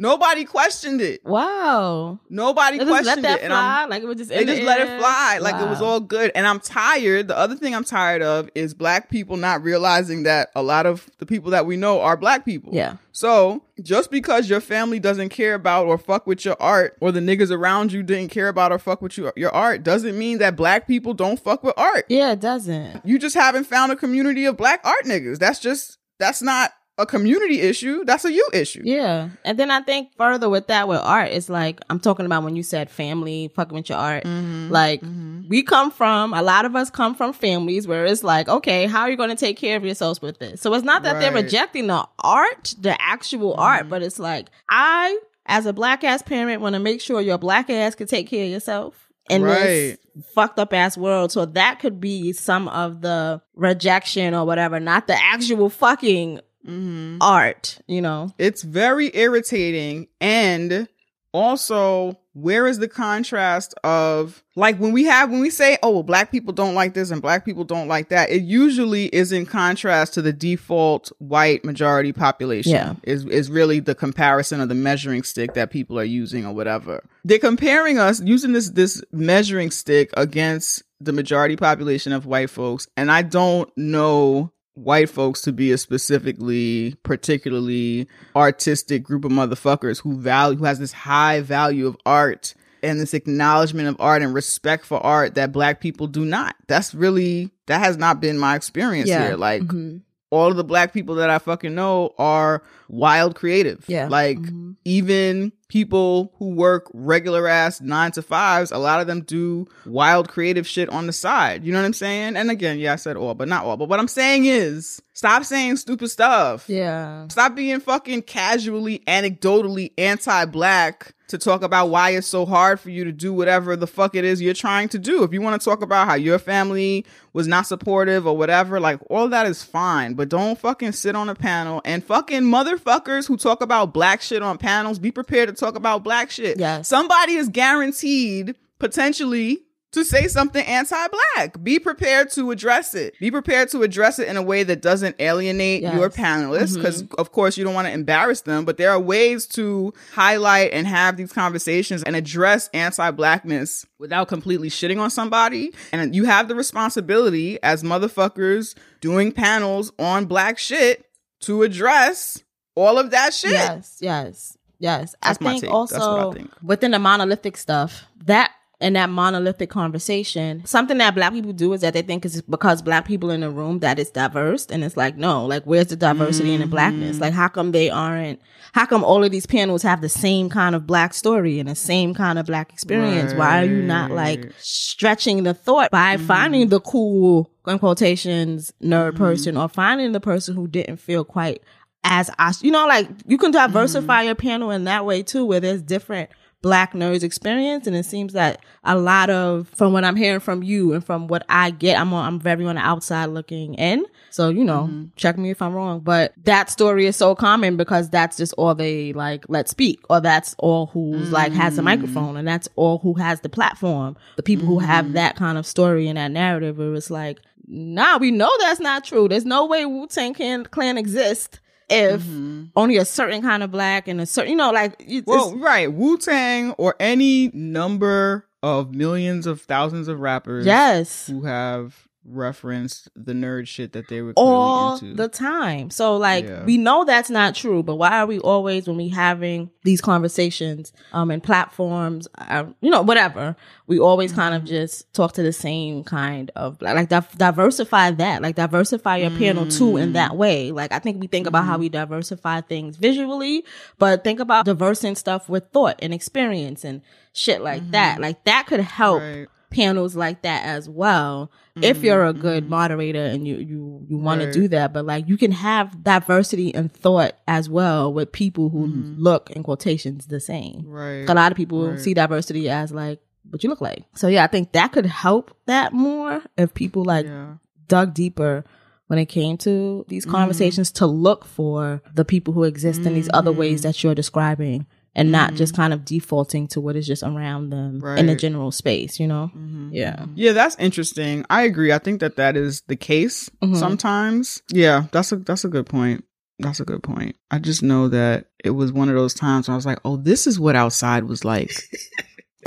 Nobody 0.00 0.44
questioned 0.44 1.00
it. 1.00 1.24
Wow. 1.24 2.20
Nobody 2.30 2.78
just 2.78 2.88
let 2.88 3.02
questioned 3.02 3.24
that 3.24 3.42
it. 3.42 3.46
Fly. 3.48 3.86
Like 3.86 4.02
it 4.02 4.06
was 4.06 4.16
just. 4.16 4.30
They 4.30 4.44
the 4.44 4.54
just 4.54 4.62
let 4.62 4.80
it 4.80 4.98
fly 4.98 5.38
like 5.40 5.56
it 5.56 5.68
was 5.68 5.82
all 5.82 5.98
good. 5.98 6.30
And 6.36 6.46
I'm 6.46 6.60
tired. 6.60 7.26
The 7.26 7.36
other 7.36 7.56
thing 7.56 7.74
I'm 7.74 7.82
tired 7.82 8.22
of 8.22 8.48
is 8.54 8.74
black 8.74 9.10
people 9.10 9.36
not 9.36 9.62
realizing 9.62 10.22
that 10.22 10.50
a 10.54 10.62
lot 10.62 10.86
of 10.86 11.10
the 11.18 11.26
people 11.26 11.50
that 11.50 11.66
we 11.66 11.76
know 11.76 12.00
are 12.00 12.16
black 12.16 12.44
people. 12.44 12.72
Yeah. 12.72 12.98
So 13.10 13.64
just 13.82 14.12
because 14.12 14.48
your 14.48 14.60
family 14.60 15.00
doesn't 15.00 15.30
care 15.30 15.54
about 15.54 15.86
or 15.86 15.98
fuck 15.98 16.28
with 16.28 16.44
your 16.44 16.56
art, 16.60 16.96
or 17.00 17.10
the 17.10 17.18
niggas 17.18 17.50
around 17.50 17.90
you 17.90 18.04
didn't 18.04 18.30
care 18.30 18.46
about 18.46 18.70
or 18.70 18.78
fuck 18.78 19.02
with 19.02 19.18
you, 19.18 19.32
your 19.34 19.50
art, 19.50 19.82
doesn't 19.82 20.16
mean 20.16 20.38
that 20.38 20.54
black 20.54 20.86
people 20.86 21.12
don't 21.14 21.40
fuck 21.40 21.64
with 21.64 21.74
art. 21.76 22.04
Yeah, 22.08 22.32
it 22.32 22.40
doesn't. 22.40 23.04
You 23.04 23.18
just 23.18 23.34
haven't 23.34 23.64
found 23.64 23.90
a 23.90 23.96
community 23.96 24.44
of 24.44 24.56
black 24.56 24.80
art 24.84 25.04
niggas. 25.04 25.40
That's 25.40 25.58
just 25.58 25.98
that's 26.20 26.42
not 26.42 26.72
a 26.98 27.06
community 27.06 27.60
issue. 27.60 28.04
That's 28.04 28.24
a 28.24 28.32
you 28.32 28.46
issue. 28.52 28.82
Yeah. 28.84 29.30
And 29.44 29.58
then 29.58 29.70
I 29.70 29.80
think 29.80 30.10
further 30.16 30.48
with 30.48 30.66
that 30.66 30.88
with 30.88 31.00
art, 31.00 31.30
it's 31.30 31.48
like 31.48 31.80
I'm 31.88 32.00
talking 32.00 32.26
about 32.26 32.42
when 32.42 32.56
you 32.56 32.62
said 32.62 32.90
family 32.90 33.50
fucking 33.54 33.74
with 33.74 33.88
your 33.88 33.98
art. 33.98 34.24
Mm-hmm. 34.24 34.70
Like 34.70 35.02
we 35.48 35.62
come 35.62 35.90
from 35.90 36.34
a 36.34 36.42
lot 36.42 36.64
of 36.64 36.74
us 36.76 36.90
come 36.90 37.14
from 37.14 37.32
families 37.32 37.86
where 37.86 38.04
it's 38.04 38.24
like, 38.24 38.48
okay, 38.48 38.86
how 38.86 39.02
are 39.02 39.10
you 39.10 39.16
going 39.16 39.30
to 39.30 39.36
take 39.36 39.56
care 39.56 39.76
of 39.76 39.84
yourselves 39.84 40.20
with 40.20 40.38
this? 40.38 40.60
So 40.60 40.74
it's 40.74 40.84
not 40.84 41.04
that 41.04 41.20
they're 41.20 41.28
Mm-hmm. 41.28 41.44
rejecting 41.44 41.86
the 41.86 42.08
art, 42.20 42.74
the 42.80 43.00
actual 43.00 43.54
art, 43.54 43.88
but 43.88 44.02
it's 44.02 44.18
like 44.18 44.48
I, 44.68 45.18
as 45.46 45.66
a 45.66 45.72
black 45.72 46.02
ass 46.04 46.22
parent, 46.22 46.60
want 46.60 46.74
to 46.74 46.80
make 46.80 47.00
sure 47.00 47.20
your 47.20 47.38
black 47.38 47.70
ass 47.70 47.94
can 47.94 48.06
take 48.06 48.28
care 48.28 48.44
of 48.44 48.50
yourself. 48.50 49.08
In 49.30 49.42
this 49.42 49.98
fucked 50.34 50.58
up 50.58 50.72
ass 50.72 50.96
world. 50.96 51.30
So 51.30 51.44
that 51.44 51.80
could 51.80 52.00
be 52.00 52.32
some 52.32 52.66
of 52.68 53.02
the 53.02 53.42
rejection 53.54 54.34
or 54.34 54.46
whatever, 54.46 54.80
not 54.80 55.06
the 55.06 55.22
actual 55.22 55.68
fucking 55.68 56.40
Mm-hmm. 56.68 57.18
art, 57.20 57.78
you 57.86 58.02
know? 58.02 58.34
It's 58.38 58.62
very 58.62 59.10
irritating. 59.14 60.08
And 60.20 60.86
also, 61.32 62.18
where 62.32 62.66
is 62.66 62.78
the 62.78 62.88
contrast 62.88 63.74
of 63.84 64.42
like 64.54 64.78
when 64.78 64.92
we 64.92 65.04
have 65.04 65.30
when 65.30 65.40
we 65.40 65.50
say, 65.50 65.78
oh, 65.82 65.90
well, 65.90 66.02
black 66.02 66.30
people 66.30 66.52
don't 66.52 66.74
like 66.74 66.94
this 66.94 67.10
and 67.10 67.20
black 67.20 67.44
people 67.44 67.64
don't 67.64 67.88
like 67.88 68.10
that, 68.10 68.30
it 68.30 68.42
usually 68.42 69.06
is 69.06 69.32
in 69.32 69.44
contrast 69.44 70.14
to 70.14 70.22
the 70.22 70.32
default 70.32 71.10
white 71.18 71.64
majority 71.64 72.12
population. 72.12 72.72
Yeah. 72.72 72.94
Is 73.02 73.24
is 73.26 73.50
really 73.50 73.80
the 73.80 73.94
comparison 73.94 74.60
of 74.60 74.68
the 74.68 74.74
measuring 74.74 75.22
stick 75.22 75.54
that 75.54 75.70
people 75.70 75.98
are 75.98 76.04
using 76.04 76.46
or 76.46 76.54
whatever. 76.54 77.04
They're 77.24 77.38
comparing 77.38 77.98
us 77.98 78.20
using 78.20 78.52
this 78.52 78.70
this 78.70 79.02
measuring 79.12 79.70
stick 79.70 80.10
against 80.16 80.82
the 81.00 81.12
majority 81.12 81.56
population 81.56 82.12
of 82.12 82.26
white 82.26 82.50
folks. 82.50 82.88
And 82.96 83.10
I 83.10 83.22
don't 83.22 83.70
know 83.76 84.52
white 84.78 85.10
folks 85.10 85.42
to 85.42 85.52
be 85.52 85.72
a 85.72 85.78
specifically 85.78 86.94
particularly 87.02 88.08
artistic 88.36 89.02
group 89.02 89.24
of 89.24 89.30
motherfuckers 89.32 90.00
who 90.02 90.16
value 90.18 90.58
who 90.58 90.64
has 90.64 90.78
this 90.78 90.92
high 90.92 91.40
value 91.40 91.86
of 91.86 91.96
art 92.06 92.54
and 92.82 93.00
this 93.00 93.14
acknowledgement 93.14 93.88
of 93.88 93.96
art 93.98 94.22
and 94.22 94.32
respect 94.34 94.84
for 94.84 94.98
art 95.04 95.34
that 95.34 95.52
black 95.52 95.80
people 95.80 96.06
do 96.06 96.24
not 96.24 96.54
that's 96.66 96.94
really 96.94 97.50
that 97.66 97.78
has 97.80 97.96
not 97.96 98.20
been 98.20 98.38
my 98.38 98.54
experience 98.54 99.08
Yeah. 99.08 99.26
here 99.28 99.36
like 99.36 99.62
Mhm. 99.62 100.02
all 100.30 100.50
of 100.50 100.56
the 100.56 100.64
black 100.64 100.92
people 100.92 101.16
that 101.16 101.30
I 101.30 101.38
fucking 101.38 101.74
know 101.74 102.12
are 102.18 102.62
wild 102.88 103.34
creative. 103.34 103.84
Yeah. 103.88 104.08
Like 104.08 104.38
Mhm. 104.38 104.76
even 104.84 105.52
people 105.68 106.32
who 106.38 106.50
work 106.50 106.88
regular 106.92 107.46
ass 107.46 107.80
nine 107.80 108.10
to 108.12 108.22
fives, 108.22 108.70
a 108.70 108.78
lot 108.78 109.00
of 109.00 109.06
them 109.06 109.20
do 109.22 109.66
wild 109.86 110.28
creative 110.28 110.66
shit 110.66 110.88
on 110.88 111.06
the 111.06 111.12
side. 111.12 111.64
You 111.64 111.72
know 111.72 111.78
what 111.78 111.86
I'm 111.86 111.92
saying? 111.92 112.36
And 112.36 112.50
again, 112.50 112.78
yeah, 112.78 112.94
I 112.94 112.96
said 112.96 113.16
all, 113.16 113.34
but 113.34 113.48
not 113.48 113.64
all. 113.64 113.76
But 113.76 113.88
what 113.88 114.00
I'm 114.00 114.08
saying 114.08 114.46
is 114.46 115.00
stop 115.12 115.44
saying 115.44 115.76
stupid 115.76 116.08
stuff. 116.08 116.68
Yeah. 116.68 117.28
Stop 117.28 117.54
being 117.54 117.80
fucking 117.80 118.22
casually, 118.22 119.00
anecdotally 119.00 119.92
anti 119.98 120.46
black 120.46 121.14
to 121.28 121.38
talk 121.38 121.62
about 121.62 121.86
why 121.86 122.10
it's 122.10 122.26
so 122.26 122.44
hard 122.44 122.80
for 122.80 122.90
you 122.90 123.04
to 123.04 123.12
do 123.12 123.32
whatever 123.32 123.76
the 123.76 123.86
fuck 123.86 124.14
it 124.14 124.24
is 124.24 124.40
you're 124.42 124.54
trying 124.54 124.88
to 124.88 124.98
do. 124.98 125.22
If 125.22 125.32
you 125.32 125.40
want 125.40 125.60
to 125.60 125.64
talk 125.64 125.82
about 125.82 126.08
how 126.08 126.14
your 126.14 126.38
family 126.38 127.04
was 127.32 127.46
not 127.46 127.66
supportive 127.66 128.26
or 128.26 128.36
whatever, 128.36 128.80
like 128.80 128.98
all 129.10 129.28
that 129.28 129.46
is 129.46 129.62
fine, 129.62 130.14
but 130.14 130.28
don't 130.28 130.58
fucking 130.58 130.92
sit 130.92 131.14
on 131.14 131.28
a 131.28 131.34
panel 131.34 131.82
and 131.84 132.02
fucking 132.02 132.42
motherfuckers 132.42 133.28
who 133.28 133.36
talk 133.36 133.60
about 133.60 133.92
black 133.92 134.22
shit 134.22 134.42
on 134.42 134.58
panels, 134.58 134.98
be 134.98 135.10
prepared 135.10 135.48
to 135.48 135.54
talk 135.54 135.76
about 135.76 136.02
black 136.02 136.30
shit. 136.30 136.58
Yes. 136.58 136.88
Somebody 136.88 137.34
is 137.34 137.48
guaranteed 137.48 138.56
potentially 138.78 139.60
to 139.92 140.04
say 140.04 140.28
something 140.28 140.64
anti-black. 140.64 141.62
Be 141.62 141.78
prepared 141.78 142.30
to 142.32 142.50
address 142.50 142.94
it. 142.94 143.14
Be 143.18 143.30
prepared 143.30 143.70
to 143.70 143.82
address 143.82 144.18
it 144.18 144.28
in 144.28 144.36
a 144.36 144.42
way 144.42 144.62
that 144.62 144.82
doesn't 144.82 145.16
alienate 145.18 145.82
Yes. 145.82 145.94
your 145.94 146.10
panelists 146.10 146.72
mm-hmm. 146.72 146.82
because 146.82 147.04
of 147.16 147.32
course 147.32 147.56
you 147.56 147.64
don't 147.64 147.74
want 147.74 147.86
to 147.86 147.92
embarrass 147.92 148.42
them, 148.42 148.64
but 148.64 148.76
there 148.76 148.90
are 148.90 149.00
ways 149.00 149.46
to 149.46 149.94
highlight 150.12 150.72
and 150.72 150.86
have 150.86 151.16
these 151.16 151.32
conversations 151.32 152.02
and 152.02 152.14
address 152.16 152.68
anti-blackness 152.74 153.86
without 153.98 154.28
completely 154.28 154.68
shitting 154.68 155.00
on 155.00 155.10
somebody. 155.10 155.72
And 155.92 156.14
you 156.14 156.24
have 156.24 156.48
the 156.48 156.54
responsibility 156.54 157.62
as 157.62 157.82
motherfuckers 157.82 158.76
doing 159.00 159.32
panels 159.32 159.92
on 159.98 160.26
black 160.26 160.58
shit 160.58 161.06
to 161.40 161.62
address 161.62 162.42
all 162.74 162.98
of 162.98 163.10
that 163.12 163.32
shit. 163.32 163.52
Yes, 163.52 163.98
yes, 164.00 164.58
yes. 164.78 165.14
That's 165.22 165.38
I 165.40 165.44
think 165.44 165.62
take. 165.62 165.70
What 165.70 165.92
I 165.92 165.98
also 165.98 166.32
think. 166.32 166.50
within 166.62 166.90
the 166.90 166.98
monolithic 166.98 167.56
stuff, 167.56 168.04
that 168.24 168.52
and 168.80 168.94
that 168.94 169.10
monolithic 169.10 169.70
conversation, 169.70 170.64
something 170.64 170.98
that 170.98 171.14
black 171.14 171.32
people 171.32 171.52
do 171.52 171.72
is 171.72 171.80
that 171.80 171.94
they 171.94 172.02
think 172.02 172.24
is 172.24 172.40
because 172.42 172.80
black 172.80 173.04
people 173.06 173.30
in 173.30 173.40
the 173.40 173.50
room 173.50 173.80
that 173.80 173.98
it's 173.98 174.10
diverse, 174.10 174.66
and 174.66 174.84
it's 174.84 174.96
like 174.96 175.16
no, 175.16 175.44
like 175.44 175.64
where's 175.64 175.88
the 175.88 175.96
diversity 175.96 176.52
in 176.52 176.60
the 176.60 176.66
Mm-hmm. 176.66 176.70
blackness? 176.70 177.20
Like 177.20 177.32
how 177.32 177.48
come 177.48 177.72
they 177.72 177.90
aren't? 177.90 178.40
How 178.72 178.86
come 178.86 179.02
all 179.02 179.24
of 179.24 179.30
these 179.32 179.46
panels 179.46 179.82
have 179.82 180.00
the 180.00 180.08
same 180.08 180.48
kind 180.48 180.74
of 180.74 180.86
black 180.86 181.14
story 181.14 181.58
and 181.58 181.68
the 181.68 181.74
same 181.74 182.14
kind 182.14 182.38
of 182.38 182.46
black 182.46 182.72
experience? 182.72 183.32
Why 183.34 183.62
are 183.62 183.64
you 183.64 183.82
not 183.82 184.10
like 184.12 184.46
stretching 184.58 185.42
the 185.42 185.54
thought 185.54 185.90
by 185.90 186.16
Mm-hmm. 186.16 186.26
finding 186.26 186.68
the 186.68 186.80
cool, 186.80 187.50
in 187.66 187.78
quotations, 187.78 188.72
nerd 188.82 189.16
person 189.16 189.56
or 189.56 189.68
finding 189.68 190.12
the 190.12 190.20
person 190.20 190.54
who 190.54 190.68
didn't 190.68 190.98
feel 190.98 191.24
quite 191.24 191.62
as 192.04 192.30
you 192.62 192.70
know, 192.70 192.86
like 192.86 193.08
you 193.26 193.36
can 193.36 193.50
diversify 193.50 194.22
your 194.22 194.34
panel 194.34 194.70
in 194.70 194.84
that 194.84 195.04
way 195.04 195.22
too, 195.22 195.44
where 195.44 195.60
there's 195.60 195.82
different 195.82 196.30
black 196.60 196.92
nerds 196.92 197.22
experience. 197.22 197.86
And 197.86 197.94
it 197.94 198.04
seems 198.04 198.32
that 198.32 198.64
a 198.84 198.96
lot 198.96 199.30
of, 199.30 199.68
from 199.68 199.92
what 199.92 200.04
I'm 200.04 200.16
hearing 200.16 200.40
from 200.40 200.62
you 200.62 200.92
and 200.92 201.04
from 201.04 201.28
what 201.28 201.44
I 201.48 201.70
get, 201.70 201.98
I'm 201.98 202.12
on, 202.12 202.26
I'm 202.26 202.40
very 202.40 202.66
on 202.66 202.74
the 202.74 202.80
outside 202.80 203.26
looking 203.26 203.74
in. 203.74 204.04
So, 204.30 204.48
you 204.48 204.64
know, 204.64 204.82
mm-hmm. 204.82 205.04
check 205.16 205.38
me 205.38 205.50
if 205.50 205.62
I'm 205.62 205.74
wrong, 205.74 206.00
but 206.00 206.32
that 206.44 206.70
story 206.70 207.06
is 207.06 207.16
so 207.16 207.34
common 207.34 207.76
because 207.76 208.10
that's 208.10 208.36
just 208.36 208.52
all 208.54 208.74
they 208.74 209.12
like 209.12 209.44
let 209.48 209.68
speak 209.68 210.00
or 210.10 210.20
that's 210.20 210.54
all 210.58 210.86
who's 210.86 211.30
like 211.30 211.52
has 211.52 211.78
a 211.78 211.80
mm. 211.80 211.84
microphone 211.84 212.36
and 212.36 212.46
that's 212.46 212.68
all 212.76 212.98
who 212.98 213.14
has 213.14 213.40
the 213.40 213.48
platform. 213.48 214.16
The 214.36 214.42
people 214.42 214.66
who 214.66 214.78
have 214.78 215.06
mm-hmm. 215.06 215.14
that 215.14 215.36
kind 215.36 215.58
of 215.58 215.66
story 215.66 216.08
and 216.08 216.18
that 216.18 216.30
narrative 216.30 216.78
where 216.78 216.94
it's 216.94 217.10
like, 217.10 217.40
nah, 217.66 218.18
we 218.18 218.30
know 218.30 218.50
that's 218.60 218.80
not 218.80 219.04
true. 219.04 219.28
There's 219.28 219.44
no 219.44 219.66
way 219.66 219.86
Wu 219.86 220.06
Tang 220.06 220.34
Clan 220.34 220.98
exists 220.98 221.60
if 221.88 222.22
mm-hmm. 222.22 222.64
only 222.76 222.96
a 222.96 223.04
certain 223.04 223.42
kind 223.42 223.62
of 223.62 223.70
black 223.70 224.08
and 224.08 224.20
a 224.20 224.26
certain, 224.26 224.50
you 224.50 224.56
know, 224.56 224.70
like 224.70 224.96
it's, 224.98 225.26
Well, 225.26 225.56
right. 225.56 225.92
Wu 225.92 226.18
Tang 226.18 226.72
or 226.72 226.94
any 227.00 227.50
number 227.52 228.46
of 228.62 228.94
millions 228.94 229.46
of 229.46 229.62
thousands 229.62 230.08
of 230.08 230.20
rappers 230.20 230.66
yes, 230.66 231.26
who 231.26 231.42
have 231.42 232.07
referenced 232.30 233.08
the 233.16 233.32
nerd 233.32 233.66
shit 233.66 233.92
that 233.92 234.08
they 234.08 234.22
were 234.22 234.32
all 234.36 234.94
into. 234.94 235.14
the 235.14 235.28
time. 235.28 235.90
So 235.90 236.16
like 236.16 236.46
Yeah. 236.46 236.64
we 236.64 236.76
know 236.78 237.04
that's 237.04 237.30
not 237.30 237.54
true, 237.54 237.82
but 237.82 237.96
why 237.96 238.18
are 238.20 238.26
we 238.26 238.38
always 238.38 238.86
when 238.86 238.96
we 238.96 239.08
having 239.08 239.70
these 239.84 240.00
conversations 240.00 240.92
um 241.12 241.30
and 241.30 241.42
platforms, 241.42 242.28
uh, 242.38 242.64
you 242.80 242.90
know, 242.90 243.02
whatever, 243.02 243.56
we 243.86 243.98
always 243.98 244.32
kind 244.32 244.54
Mm-hmm. 244.54 244.64
of 244.64 244.68
just 244.68 245.12
talk 245.14 245.32
to 245.34 245.42
the 245.42 245.52
same 245.52 246.04
kind 246.04 246.50
of 246.56 246.80
like 246.82 247.08
div- 247.08 247.36
diversify 247.36 248.10
that, 248.12 248.42
like 248.42 248.56
diversify 248.56 249.16
your 249.18 249.30
panel 249.30 249.66
too 249.66 249.96
in 249.96 250.12
that 250.14 250.32
Mm. 250.32 250.36
way. 250.36 250.72
Like 250.72 250.92
I 250.92 250.98
think 250.98 251.20
we 251.20 251.26
think 251.26 251.46
about 251.46 251.62
Mm-hmm. 251.62 251.70
how 251.70 251.78
we 251.78 251.88
diversify 251.88 252.60
things 252.62 252.96
visually, 252.96 253.64
but 253.98 254.24
think 254.24 254.40
about 254.40 254.64
diversing 254.64 255.16
stuff 255.16 255.48
with 255.48 255.64
thought 255.72 255.96
and 256.00 256.14
experience 256.14 256.84
and 256.84 257.02
shit 257.32 257.60
like 257.62 257.90
that. 257.92 258.20
Like 258.20 258.44
that 258.44 258.66
could 258.66 258.80
help 258.80 259.22
Mm-hmm. 259.22 259.38
Right. 259.40 259.48
panels 259.70 260.16
like 260.16 260.42
that 260.42 260.64
as 260.64 260.88
well 260.88 261.50
if 261.82 262.02
you're 262.02 262.24
a 262.24 262.32
good 262.32 262.68
moderator 262.68 263.24
and 263.24 263.46
you 263.46 263.56
you 263.56 264.06
you 264.08 264.16
want 264.16 264.40
to 264.40 264.50
do 264.50 264.68
that 264.68 264.92
but 264.92 265.04
like 265.04 265.28
you 265.28 265.36
can 265.36 265.52
have 265.52 266.02
diversity 266.02 266.68
in 266.68 266.88
thought 266.88 267.32
as 267.46 267.68
well 267.68 268.12
with 268.12 268.32
people 268.32 268.68
who 268.70 268.86
look 269.16 269.50
in 269.50 269.62
quotations 269.62 270.26
the 270.26 270.40
same 270.40 270.82
Right. 270.86 271.28
a 271.28 271.34
lot 271.34 271.52
of 271.52 271.56
people 271.56 271.90
Right. 271.90 272.00
see 272.00 272.14
diversity 272.14 272.68
as 272.70 272.92
like 272.92 273.20
what 273.50 273.62
you 273.62 273.70
look 273.70 273.80
like 273.80 274.04
so 274.14 274.28
yeah 274.28 274.44
i 274.44 274.46
think 274.46 274.72
that 274.72 274.92
could 274.92 275.06
help 275.06 275.56
that 275.66 275.92
more 275.92 276.42
if 276.56 276.74
people 276.74 277.04
like 277.04 277.26
Yeah. 277.26 277.54
dug 277.86 278.14
deeper 278.14 278.64
when 279.06 279.18
it 279.18 279.26
came 279.26 279.56
to 279.58 280.04
these 280.08 280.24
Mm-hmm. 280.24 280.32
conversations 280.36 280.90
to 280.92 281.06
look 281.06 281.44
for 281.44 282.02
the 282.14 282.24
people 282.24 282.52
who 282.54 282.64
exist 282.64 283.06
in 283.06 283.14
these 283.14 283.30
other 283.32 283.50
Mm-hmm. 283.50 283.60
ways 283.60 283.82
that 283.82 284.02
you're 284.04 284.14
describing 284.14 284.86
and 285.18 285.32
not 285.32 285.48
mm-hmm. 285.48 285.56
just 285.56 285.74
kind 285.74 285.92
of 285.92 286.04
defaulting 286.04 286.68
to 286.68 286.80
what 286.80 286.94
is 286.96 287.06
just 287.06 287.24
around 287.24 287.70
them 287.70 288.00
in 288.16 288.26
the 288.26 288.36
general 288.36 288.70
space 288.70 289.18
you 289.18 289.26
know 289.26 289.50
mm-hmm. 289.54 289.90
yeah 289.92 290.16
mm-hmm. 290.16 290.32
Yeah, 290.36 290.52
that's 290.52 290.76
interesting. 290.78 291.44
I 291.50 291.62
agree. 291.62 291.92
I 291.92 291.98
think 291.98 292.20
that 292.20 292.36
that 292.36 292.56
is 292.56 292.82
the 292.86 292.94
case 292.94 293.50
Mhm. 293.62 293.76
sometimes. 293.76 294.62
Yeah, 294.70 295.06
that's 295.10 295.32
a 295.32 295.36
that's 295.36 295.64
a 295.64 295.68
good 295.68 295.86
point. 295.86 296.24
That's 296.60 296.78
a 296.80 296.84
good 296.84 297.02
point. 297.02 297.34
I 297.50 297.58
just 297.58 297.82
know 297.82 298.06
that 298.08 298.46
it 298.64 298.70
was 298.70 298.92
one 298.92 299.08
of 299.08 299.16
those 299.16 299.34
times 299.34 299.66
when 299.66 299.72
I 299.74 299.76
was 299.76 299.86
like, 299.86 299.98
oh, 300.04 300.16
this 300.16 300.46
is 300.46 300.60
what 300.60 300.76
outside 300.76 301.24
was 301.24 301.44
like. 301.44 301.72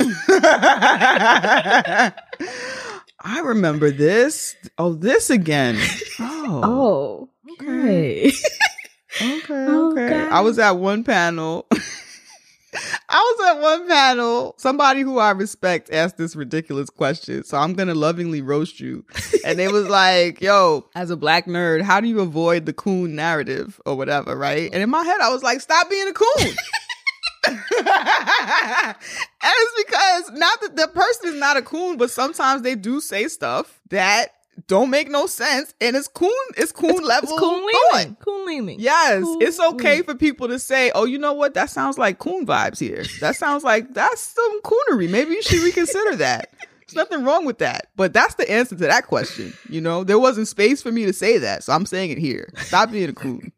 I 3.24 3.40
remember 3.44 3.90
this. 3.90 4.54
Oh, 4.78 4.94
this 4.94 5.30
again. 5.30 5.78
Oh, 6.18 6.60
Oh, 6.64 7.28
okay. 7.52 8.28
okay, 9.16 9.42
Oh, 9.50 9.92
okay. 9.92 10.10
God. 10.10 10.32
I 10.32 10.40
was 10.40 10.58
at 10.58 10.72
one 10.72 11.04
panel. 11.04 11.66
I 13.12 13.34
was 13.36 13.56
at 13.56 13.62
one 13.62 13.88
panel. 13.88 14.54
Somebody 14.56 15.02
who 15.02 15.18
I 15.18 15.32
respect 15.32 15.92
asked 15.92 16.16
this 16.16 16.34
ridiculous 16.34 16.88
question. 16.88 17.44
So 17.44 17.58
I'm 17.58 17.74
going 17.74 17.88
to 17.88 17.94
lovingly 17.94 18.40
roast 18.40 18.80
you. 18.80 19.04
And 19.44 19.60
it 19.60 19.70
was 19.70 19.86
like, 19.88 20.40
yo, 20.40 20.86
as 20.94 21.10
a 21.10 21.16
black 21.16 21.46
nerd, 21.46 21.82
how 21.82 22.00
do 22.00 22.08
you 22.08 22.20
avoid 22.20 22.64
the 22.64 22.72
coon 22.72 23.14
narrative 23.14 23.80
or 23.84 23.96
whatever, 23.96 24.34
right? 24.36 24.70
And 24.72 24.82
in 24.82 24.88
my 24.88 25.04
head, 25.04 25.20
I 25.20 25.28
was 25.28 25.42
like, 25.42 25.60
stop 25.60 25.90
being 25.90 26.08
a 26.08 26.12
coon. 26.12 26.56
and 27.48 27.56
it's 29.42 29.84
because 29.84 30.30
not 30.38 30.60
that 30.60 30.76
the 30.76 30.88
person 30.88 31.34
is 31.34 31.34
not 31.34 31.56
a 31.56 31.62
coon, 31.62 31.96
but 31.96 32.10
sometimes 32.10 32.62
they 32.62 32.76
do 32.76 33.00
say 33.00 33.26
stuff 33.28 33.80
that 33.90 34.28
don't 34.66 34.90
make 34.90 35.08
no 35.10 35.26
sense. 35.26 35.74
And 35.80 35.96
it's 35.96 36.08
coon, 36.08 36.30
it's 36.56 36.72
coon 36.72 37.02
level. 37.02 37.30
It's 37.30 37.40
coon 37.40 37.66
leaning. 37.94 38.16
Coon 38.16 38.46
leaning. 38.46 38.80
Yes, 38.80 39.22
Coon 39.22 39.38
it's 39.40 39.58
okay 39.60 39.90
leaning. 39.92 40.04
for 40.04 40.14
people 40.14 40.48
to 40.48 40.58
say, 40.58 40.90
"Oh, 40.94 41.04
you 41.04 41.18
know 41.18 41.32
what? 41.32 41.54
That 41.54 41.70
sounds 41.70 41.98
like 41.98 42.18
coon 42.18 42.46
vibes 42.46 42.78
here. 42.78 43.04
That 43.20 43.36
sounds 43.36 43.64
like 43.64 43.94
that's 43.94 44.20
some 44.20 44.60
coonery. 44.62 45.08
Maybe 45.08 45.32
you 45.32 45.42
should 45.42 45.62
reconsider 45.62 46.16
that." 46.16 46.50
There's 46.80 47.08
nothing 47.08 47.24
wrong 47.24 47.46
with 47.46 47.58
that. 47.58 47.86
But 47.96 48.12
that's 48.12 48.34
the 48.34 48.50
answer 48.50 48.76
to 48.76 48.86
that 48.86 49.06
question. 49.06 49.54
You 49.70 49.80
know, 49.80 50.04
there 50.04 50.18
wasn't 50.18 50.46
space 50.48 50.82
for 50.82 50.92
me 50.92 51.06
to 51.06 51.12
say 51.14 51.38
that, 51.38 51.64
so 51.64 51.72
I'm 51.72 51.86
saying 51.86 52.10
it 52.10 52.18
here. 52.18 52.52
Stop 52.58 52.90
being 52.90 53.08
a 53.08 53.14
coon. 53.14 53.52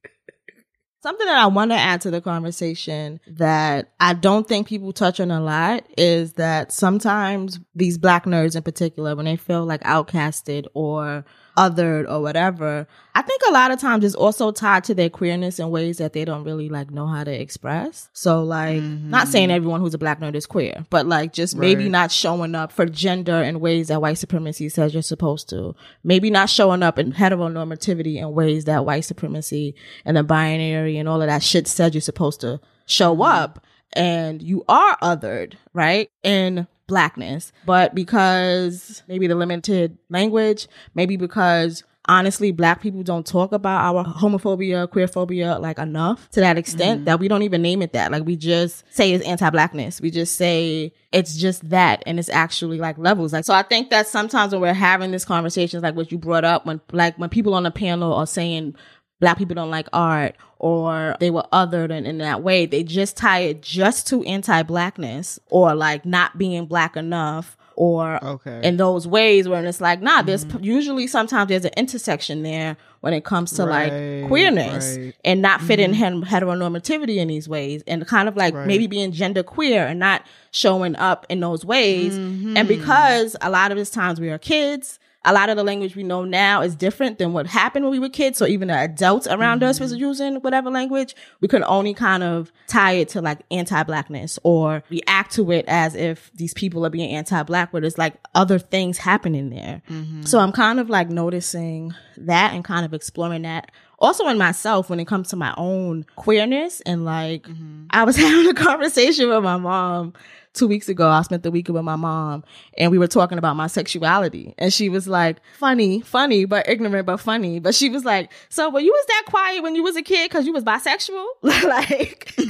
Something 1.05 1.27
that 1.27 1.37
I 1.37 1.49
want 1.49 1.71
to 1.71 1.77
add 1.77 2.01
to 2.01 2.11
the 2.11 2.23
conversation 2.23 3.21
that 3.27 3.93
I 4.01 4.15
don't 4.15 4.49
think 4.49 4.67
people 4.67 4.95
touch 4.95 5.21
on 5.21 5.31
a 5.31 5.39
lot 5.39 5.85
is 5.99 6.33
that 6.33 6.73
sometimes 6.73 7.61
these 7.75 7.99
black 7.99 8.25
nerds 8.25 8.57
in 8.57 8.63
particular, 8.63 9.15
when 9.15 9.27
they 9.27 9.37
feel 9.37 9.67
like 9.67 9.83
outcasted 9.83 10.65
or 10.73 11.27
othered 11.57 12.09
or 12.11 12.21
whatever, 12.21 12.87
I 13.15 13.23
think 13.23 13.43
a 13.49 13.53
lot 13.53 13.71
of 13.71 13.79
times 13.79 14.05
it's 14.05 14.15
also 14.15 14.51
tied 14.51 14.85
to 14.85 14.95
their 14.95 15.09
queerness 15.09 15.59
in 15.59 15.71
ways 15.71 15.99
that 15.99 16.13
they 16.13 16.25
don't 16.25 16.45
really 16.45 16.69
like 16.69 16.91
know 16.91 17.07
how 17.07 17.23
to 17.23 17.31
express. 17.33 18.09
So 18.13 18.43
like, 18.43 18.83
not 18.83 19.29
saying 19.29 19.49
mm-hmm. 19.49 19.57
everyone 19.57 19.81
who's 19.81 19.95
a 19.95 19.99
black 19.99 20.21
nerd 20.21 20.35
is 20.35 20.47
queer, 20.47 20.85
but 20.91 21.07
like 21.07 21.33
just 21.33 21.57
maybe 21.57 21.85
Right. 21.85 21.91
not 21.91 22.13
showing 22.13 22.55
up 22.55 22.73
for 22.73 22.87
gender 22.87 23.43
in 23.43 23.61
ways 23.61 23.89
that 23.89 24.03
white 24.03 24.19
supremacy 24.19 24.69
says 24.69 24.93
you're 24.93 25.03
supposed 25.03 25.49
to. 25.51 25.75
Maybe 26.03 26.31
not 26.31 26.51
showing 26.51 26.83
up 26.83 26.99
in 26.99 27.13
heteronormativity 27.13 28.17
in 28.17 28.33
ways 28.33 28.65
that 28.65 28.85
white 28.85 29.05
supremacy 29.05 29.75
and 30.05 30.17
the 30.17 30.25
binary 30.25 30.99
and 30.99 31.09
all 31.09 31.23
of 31.23 31.29
that 31.29 31.43
shit 31.43 31.69
said 31.69 31.95
you're 31.95 32.01
supposed 32.01 32.41
to 32.41 32.61
show 32.87 33.13
mm-hmm. 33.13 33.23
up. 33.23 33.65
And 33.97 34.43
you 34.43 34.65
are 34.69 34.97
othered, 35.01 35.55
right? 35.73 36.11
In 36.25 36.67
blackness. 36.87 37.53
But 37.67 37.95
because 37.95 39.03
maybe 39.09 39.27
the 39.27 39.35
limited 39.35 39.99
language, 40.11 40.69
maybe 40.95 41.17
because 41.17 41.83
honestly 42.07 42.53
black 42.53 42.83
people 42.83 43.03
don't 43.03 43.27
talk 43.27 43.53
about 43.53 43.83
our 43.83 44.05
homophobia 44.05 44.87
queerphobia 44.89 45.59
like 45.59 45.79
enough 45.79 46.29
to 46.31 46.41
that 46.41 46.59
extent 46.59 46.99
mm-hmm. 46.99 47.05
that 47.07 47.19
we 47.19 47.29
don't 47.29 47.43
even 47.43 47.63
name 47.63 47.81
it 47.83 47.93
that. 47.93 48.13
Like 48.13 48.25
we 48.25 48.37
just 48.37 48.85
say 48.91 49.13
it's 49.13 49.25
anti-blackness. 49.25 50.01
We 50.01 50.11
just 50.11 50.37
say 50.37 50.93
it's 51.13 51.37
just 51.37 51.69
that 51.71 52.03
and 52.07 52.19
it's 52.19 52.29
actually 52.29 52.79
like 52.79 52.99
levels. 52.99 53.33
Like 53.33 53.45
so 53.45 53.55
i 53.55 53.63
think 53.63 53.91
that 53.91 54.07
sometimes 54.07 54.53
when 54.53 54.61
we're 54.61 54.75
having 54.75 55.11
these 55.13 55.25
conversations 55.25 55.83
like 55.83 55.95
what 55.95 56.13
you 56.13 56.19
brought 56.19 56.45
up 56.45 56.67
when 56.67 56.81
like 56.93 57.17
when 57.19 57.31
people 57.31 57.55
on 57.55 57.63
the 57.63 57.71
panel 57.71 58.13
are 58.13 58.27
saying 58.27 58.75
black 59.21 59.39
people 59.39 59.55
don't 59.55 59.71
like 59.71 59.89
art 59.93 60.37
or 60.59 61.17
they 61.21 61.31
were 61.31 61.45
othered 61.53 61.91
and 61.91 62.07
in 62.07 62.19
that 62.19 62.43
way. 62.43 62.67
They 62.67 62.83
just 62.83 63.17
tie 63.17 63.41
it 63.41 63.63
just 63.63 64.07
to 64.09 64.23
anti-blackness 64.25 65.39
or 65.49 65.75
like 65.75 66.05
not 66.05 66.39
being 66.39 66.67
black 66.67 66.97
enough 66.97 67.57
or 67.77 68.23
Okay. 68.25 68.61
in 68.63 68.77
those 68.77 69.07
ways 69.07 69.49
where 69.49 69.65
it's 69.65 69.81
like 69.81 70.01
nah 70.01 70.23
there's 70.23 70.45
mm-hmm. 70.45 70.63
usually 70.63 71.09
sometimes 71.09 71.49
there's 71.49 71.65
an 71.65 71.73
intersection 71.77 72.45
there 72.45 72.77
when 73.01 73.13
it 73.13 73.25
comes 73.25 73.53
to 73.53 73.67
Right, 73.67 73.93
like 73.93 74.29
queerness 74.29 74.97
right. 74.97 75.15
and 75.25 75.43
not 75.43 75.61
fitting 75.61 75.91
mm-hmm. 75.91 76.23
hen- 76.23 76.25
heteronormativity 76.25 77.17
in 77.17 77.29
these 77.29 77.49
ways 77.49 77.83
and 77.87 78.07
kind 78.07 78.29
of 78.29 78.37
like 78.37 78.55
maybe 78.55 78.87
being 78.87 79.13
gender 79.13 79.43
queer 79.43 79.87
and 79.87 79.99
not 79.99 80.23
showing 80.53 80.97
up 80.97 81.27
in 81.29 81.41
those 81.41 81.65
ways. 81.65 82.15
Mm-hmm. 82.15 82.57
And 82.57 82.69
because 82.69 83.37
a 83.43 83.51
lot 83.51 83.73
of 83.73 83.77
these 83.77 83.91
times 83.91 84.21
we 84.21 84.31
are 84.31 84.39
kids 84.39 84.99
a 85.25 85.33
lot 85.33 85.49
of 85.49 85.57
the 85.57 85.65
language 85.65 85.97
we 85.97 86.03
know 86.03 86.25
now 86.25 86.61
is 86.61 86.77
different 86.77 87.19
than 87.19 87.33
what 87.33 87.47
happened 87.47 87.85
when 87.85 87.93
we 87.93 87.99
were 87.99 88.09
kids. 88.09 88.39
So 88.39 88.47
even 88.47 88.69
the 88.69 88.79
adults 88.79 89.27
around 89.27 89.63
us 89.63 89.81
was 89.81 89.93
mm-hmm. 89.93 90.01
using 90.01 90.35
whatever 90.37 90.71
language, 90.71 91.17
we 91.41 91.49
could 91.49 91.63
only 91.63 91.95
kind 91.95 92.23
of 92.23 92.53
tie 92.67 92.93
it 92.93 93.09
to 93.11 93.23
like 93.23 93.41
anti-blackness 93.51 94.39
or 94.43 94.83
react 94.91 95.33
to 95.35 95.51
it 95.51 95.65
as 95.67 95.95
if 95.95 96.31
these 96.35 96.53
people 96.53 96.85
are 96.85 96.91
being 96.91 97.11
anti-black, 97.11 97.73
where 97.73 97.81
there's 97.81 97.99
like 97.99 98.15
other 98.35 98.59
things 98.59 98.99
happening 98.99 99.51
there. 99.51 99.83
Mm-hmm. 99.89 100.23
So 100.23 100.39
I'm 100.39 100.53
kind 100.53 100.79
of 100.79 100.91
like 100.91 101.09
noticing 101.09 101.95
that 102.19 102.53
and 102.53 102.65
kind 102.65 102.85
of 102.85 102.93
exploring 102.93 103.43
that. 103.43 103.71
Also 103.99 104.29
in 104.29 104.37
myself 104.37 104.91
when 104.91 105.01
it 105.01 105.07
comes 105.07 105.29
to 105.29 105.37
my 105.37 105.55
own 105.57 106.05
queerness 106.17 106.83
and 106.83 107.05
like 107.05 107.45
mm-hmm. 107.45 107.87
I 107.91 108.05
was 108.05 108.17
having 108.19 108.51
a 108.51 108.55
conversation 108.55 109.29
with 109.31 109.43
my 109.43 109.57
mom 109.57 110.13
two 110.55 110.69
weeks 110.69 110.89
ago, 110.89 111.09
I 111.09 111.23
spent 111.23 111.43
the 111.43 111.51
weekend 111.51 111.75
with 111.75 111.85
my 111.85 111.97
mom 111.97 112.45
and 112.79 112.91
we 112.91 112.99
were 112.99 113.09
talking 113.09 113.39
about 113.39 113.57
my 113.57 113.67
sexuality. 113.67 114.55
And 114.57 114.73
she 114.73 114.89
was 114.89 115.07
like, 115.07 115.39
funny, 115.59 116.01
funny, 116.01 116.45
but 116.47 116.69
ignorant, 116.69 117.07
but 117.07 117.19
funny. 117.19 117.59
But 117.59 117.75
she 117.75 117.91
was 117.91 118.05
like, 118.05 118.33
so 118.49 118.71
when 118.71 118.85
you 118.85 118.93
was 118.93 119.07
that 119.07 119.25
quiet 119.27 119.63
when 119.63 119.75
you 119.75 119.83
was 119.83 119.97
a 119.97 120.03
kid 120.03 120.31
because 120.31 120.47
you 120.47 120.53
was 120.53 120.65
bisexual? 120.65 121.27
like, 121.43 122.33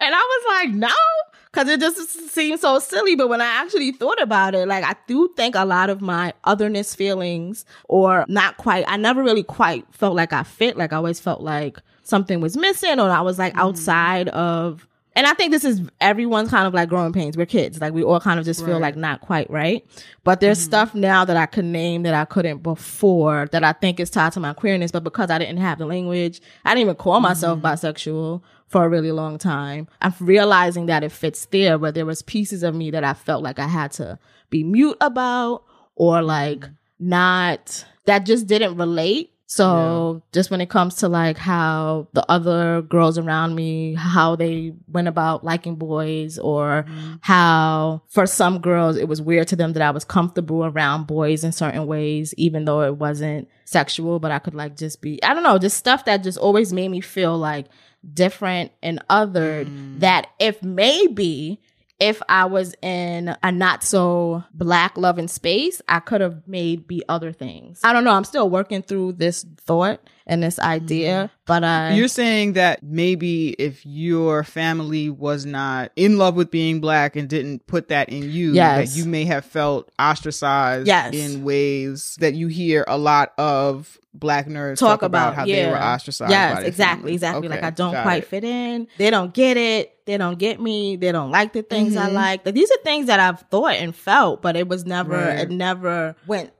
and 0.00 0.14
I 0.14 0.20
was 0.22 0.44
like, 0.48 0.74
no, 0.74 0.88
because 1.56 1.70
it 1.70 1.80
just 1.80 2.30
seems 2.30 2.60
so 2.60 2.78
silly. 2.78 3.16
But 3.16 3.28
when 3.28 3.40
I 3.40 3.46
actually 3.46 3.92
thought 3.92 4.20
about 4.20 4.54
it, 4.54 4.68
like, 4.68 4.84
I 4.84 4.94
do 5.06 5.30
think 5.36 5.54
a 5.54 5.64
lot 5.64 5.88
of 5.88 6.02
my 6.02 6.34
otherness 6.44 6.94
feelings, 6.94 7.64
or 7.88 8.26
not 8.28 8.58
quite, 8.58 8.84
I 8.86 8.98
never 8.98 9.22
really 9.22 9.42
quite 9.42 9.86
felt 9.90 10.14
like 10.14 10.34
I 10.34 10.42
fit. 10.42 10.76
Like, 10.76 10.92
I 10.92 10.96
always 10.96 11.18
felt 11.18 11.40
like 11.40 11.78
something 12.02 12.40
was 12.40 12.56
missing, 12.58 13.00
or 13.00 13.08
I 13.10 13.22
was 13.22 13.38
like 13.38 13.54
mm-hmm. 13.54 13.62
outside 13.62 14.28
of. 14.28 14.86
And 15.14 15.26
I 15.26 15.32
think 15.32 15.50
this 15.50 15.64
is 15.64 15.80
everyone's 15.98 16.50
kind 16.50 16.66
of 16.66 16.74
like 16.74 16.90
growing 16.90 17.14
pains. 17.14 17.38
We're 17.38 17.46
kids. 17.46 17.80
Like 17.80 17.94
we 17.94 18.04
all 18.04 18.20
kind 18.20 18.38
of 18.38 18.44
just 18.44 18.62
feel 18.62 18.78
like 18.78 18.96
not 18.96 19.22
quite 19.22 19.48
right. 19.48 19.82
But 20.24 20.40
there's 20.40 20.58
mm-hmm. 20.58 20.66
stuff 20.66 20.94
now 20.94 21.24
that 21.24 21.38
I 21.38 21.46
could 21.46 21.64
name 21.64 22.02
that 22.02 22.12
I 22.12 22.26
couldn't 22.26 22.58
before 22.58 23.48
that 23.50 23.64
I 23.64 23.72
think 23.72 23.98
is 23.98 24.10
tied 24.10 24.32
to 24.32 24.40
my 24.40 24.52
queerness. 24.52 24.92
But 24.92 25.04
because 25.04 25.30
I 25.30 25.38
didn't 25.38 25.56
have 25.56 25.78
the 25.78 25.86
language, 25.86 26.42
I 26.66 26.74
didn't 26.74 26.82
even 26.82 26.96
call 26.96 27.20
myself 27.20 27.60
mm-hmm. 27.60 27.66
bisexual 27.66 28.42
for 28.68 28.84
a 28.84 28.88
really 28.88 29.12
long 29.12 29.38
time. 29.38 29.88
I'm 30.02 30.14
realizing 30.20 30.86
that 30.86 31.04
it 31.04 31.12
fits 31.12 31.46
there, 31.46 31.78
but 31.78 31.94
there 31.94 32.06
was 32.06 32.22
pieces 32.22 32.62
of 32.62 32.74
me 32.74 32.90
that 32.90 33.04
I 33.04 33.14
felt 33.14 33.42
like 33.42 33.58
I 33.58 33.68
had 33.68 33.92
to 33.92 34.18
be 34.50 34.64
mute 34.64 34.96
about 35.00 35.64
or 35.94 36.22
like 36.22 36.64
not 36.98 37.84
that 38.06 38.26
just 38.26 38.46
didn't 38.46 38.76
relate. 38.76 39.32
So 39.48 40.22
just 40.32 40.50
when 40.50 40.60
it 40.60 40.68
comes 40.68 40.96
to 40.96 41.08
like 41.08 41.38
how 41.38 42.08
the 42.14 42.28
other 42.28 42.82
girls 42.82 43.16
around 43.16 43.54
me, 43.54 43.94
how 43.94 44.34
they 44.34 44.74
went 44.88 45.06
about 45.06 45.44
liking 45.44 45.76
boys 45.76 46.36
or 46.36 46.84
mm-hmm. 46.88 47.14
how 47.20 48.02
for 48.08 48.26
some 48.26 48.58
girls 48.58 48.96
it 48.96 49.06
was 49.06 49.22
weird 49.22 49.46
to 49.48 49.56
them 49.56 49.72
that 49.74 49.82
I 49.82 49.92
was 49.92 50.04
comfortable 50.04 50.64
around 50.64 51.06
boys 51.06 51.44
in 51.44 51.52
certain 51.52 51.86
ways, 51.86 52.34
even 52.36 52.64
though 52.64 52.82
it 52.82 52.96
wasn't 52.96 53.48
sexual, 53.64 54.18
but 54.18 54.32
I 54.32 54.40
could 54.40 54.54
like 54.54 54.76
just 54.76 55.00
be, 55.00 55.22
I 55.22 55.32
don't 55.32 55.44
know, 55.44 55.58
just 55.58 55.76
stuff 55.76 56.06
that 56.06 56.24
just 56.24 56.38
always 56.38 56.72
made 56.72 56.88
me 56.88 57.00
feel 57.00 57.38
like 57.38 57.66
different 58.12 58.72
and 58.82 59.02
othered 59.08 59.66
mm. 59.66 60.00
that 60.00 60.28
if 60.38 60.62
maybe 60.62 61.60
if 61.98 62.20
I 62.28 62.44
was 62.44 62.74
in 62.82 63.34
a 63.42 63.50
not 63.50 63.82
so 63.82 64.44
black 64.52 64.98
loving 64.98 65.28
space, 65.28 65.80
I 65.88 66.00
could 66.00 66.20
have 66.20 66.46
made 66.46 66.86
be 66.86 67.02
other 67.08 67.32
things. 67.32 67.80
I 67.82 67.92
don't 67.92 68.04
know. 68.04 68.12
I'm 68.12 68.24
still 68.24 68.50
working 68.50 68.82
through 68.82 69.12
this 69.12 69.44
thought 69.58 70.00
and 70.26 70.42
this 70.42 70.58
idea, 70.58 71.30
but 71.46 71.62
I 71.62 71.92
You're 71.94 72.08
saying 72.08 72.54
that 72.54 72.82
maybe 72.82 73.50
if 73.50 73.86
your 73.86 74.42
family 74.42 75.08
was 75.08 75.46
not 75.46 75.92
in 75.94 76.18
love 76.18 76.34
with 76.34 76.50
being 76.50 76.80
black 76.80 77.14
and 77.16 77.28
didn't 77.28 77.66
put 77.66 77.88
that 77.88 78.08
in 78.08 78.30
you, 78.30 78.52
Yes. 78.52 78.92
that 78.94 78.98
you 78.98 79.04
may 79.08 79.24
have 79.26 79.44
felt 79.44 79.88
ostracized 79.98 80.86
Yes. 80.88 81.14
in 81.14 81.44
ways 81.44 82.16
that 82.20 82.34
you 82.34 82.48
hear 82.48 82.84
a 82.88 82.98
lot 82.98 83.32
of 83.38 83.98
black 84.14 84.48
nerds 84.48 84.78
talk, 84.78 85.02
about, 85.02 85.34
how 85.34 85.44
yeah. 85.44 85.66
they 85.66 85.70
were 85.70 85.76
ostracized. 85.82 86.30
Yes, 86.30 86.62
exactly, 86.64 86.74
families. 86.74 87.14
exactly. 87.16 87.48
Okay, 87.48 87.56
like 87.56 87.64
I 87.64 87.70
don't 87.70 88.02
quite 88.02 88.22
it. 88.22 88.28
fit 88.28 88.44
in. 88.44 88.88
They 88.98 89.10
don't 89.10 89.32
get 89.34 89.56
it. 89.56 89.92
They 90.06 90.16
don't 90.16 90.38
get 90.38 90.58
me. 90.60 90.96
They 90.96 91.12
don't 91.12 91.30
like 91.30 91.52
the 91.52 91.62
things 91.62 91.96
I 91.96 92.08
Mhm. 92.08 92.14
like. 92.14 92.46
Like, 92.46 92.54
these 92.54 92.70
are 92.70 92.78
things 92.82 93.06
that 93.08 93.20
I've 93.20 93.40
thought 93.50 93.74
and 93.74 93.94
felt, 93.94 94.40
but 94.42 94.56
it 94.56 94.66
was 94.68 94.86
never. 94.86 95.16
Right. 95.16 95.40
It 95.40 95.50
never 95.50 96.16
went 96.26 96.50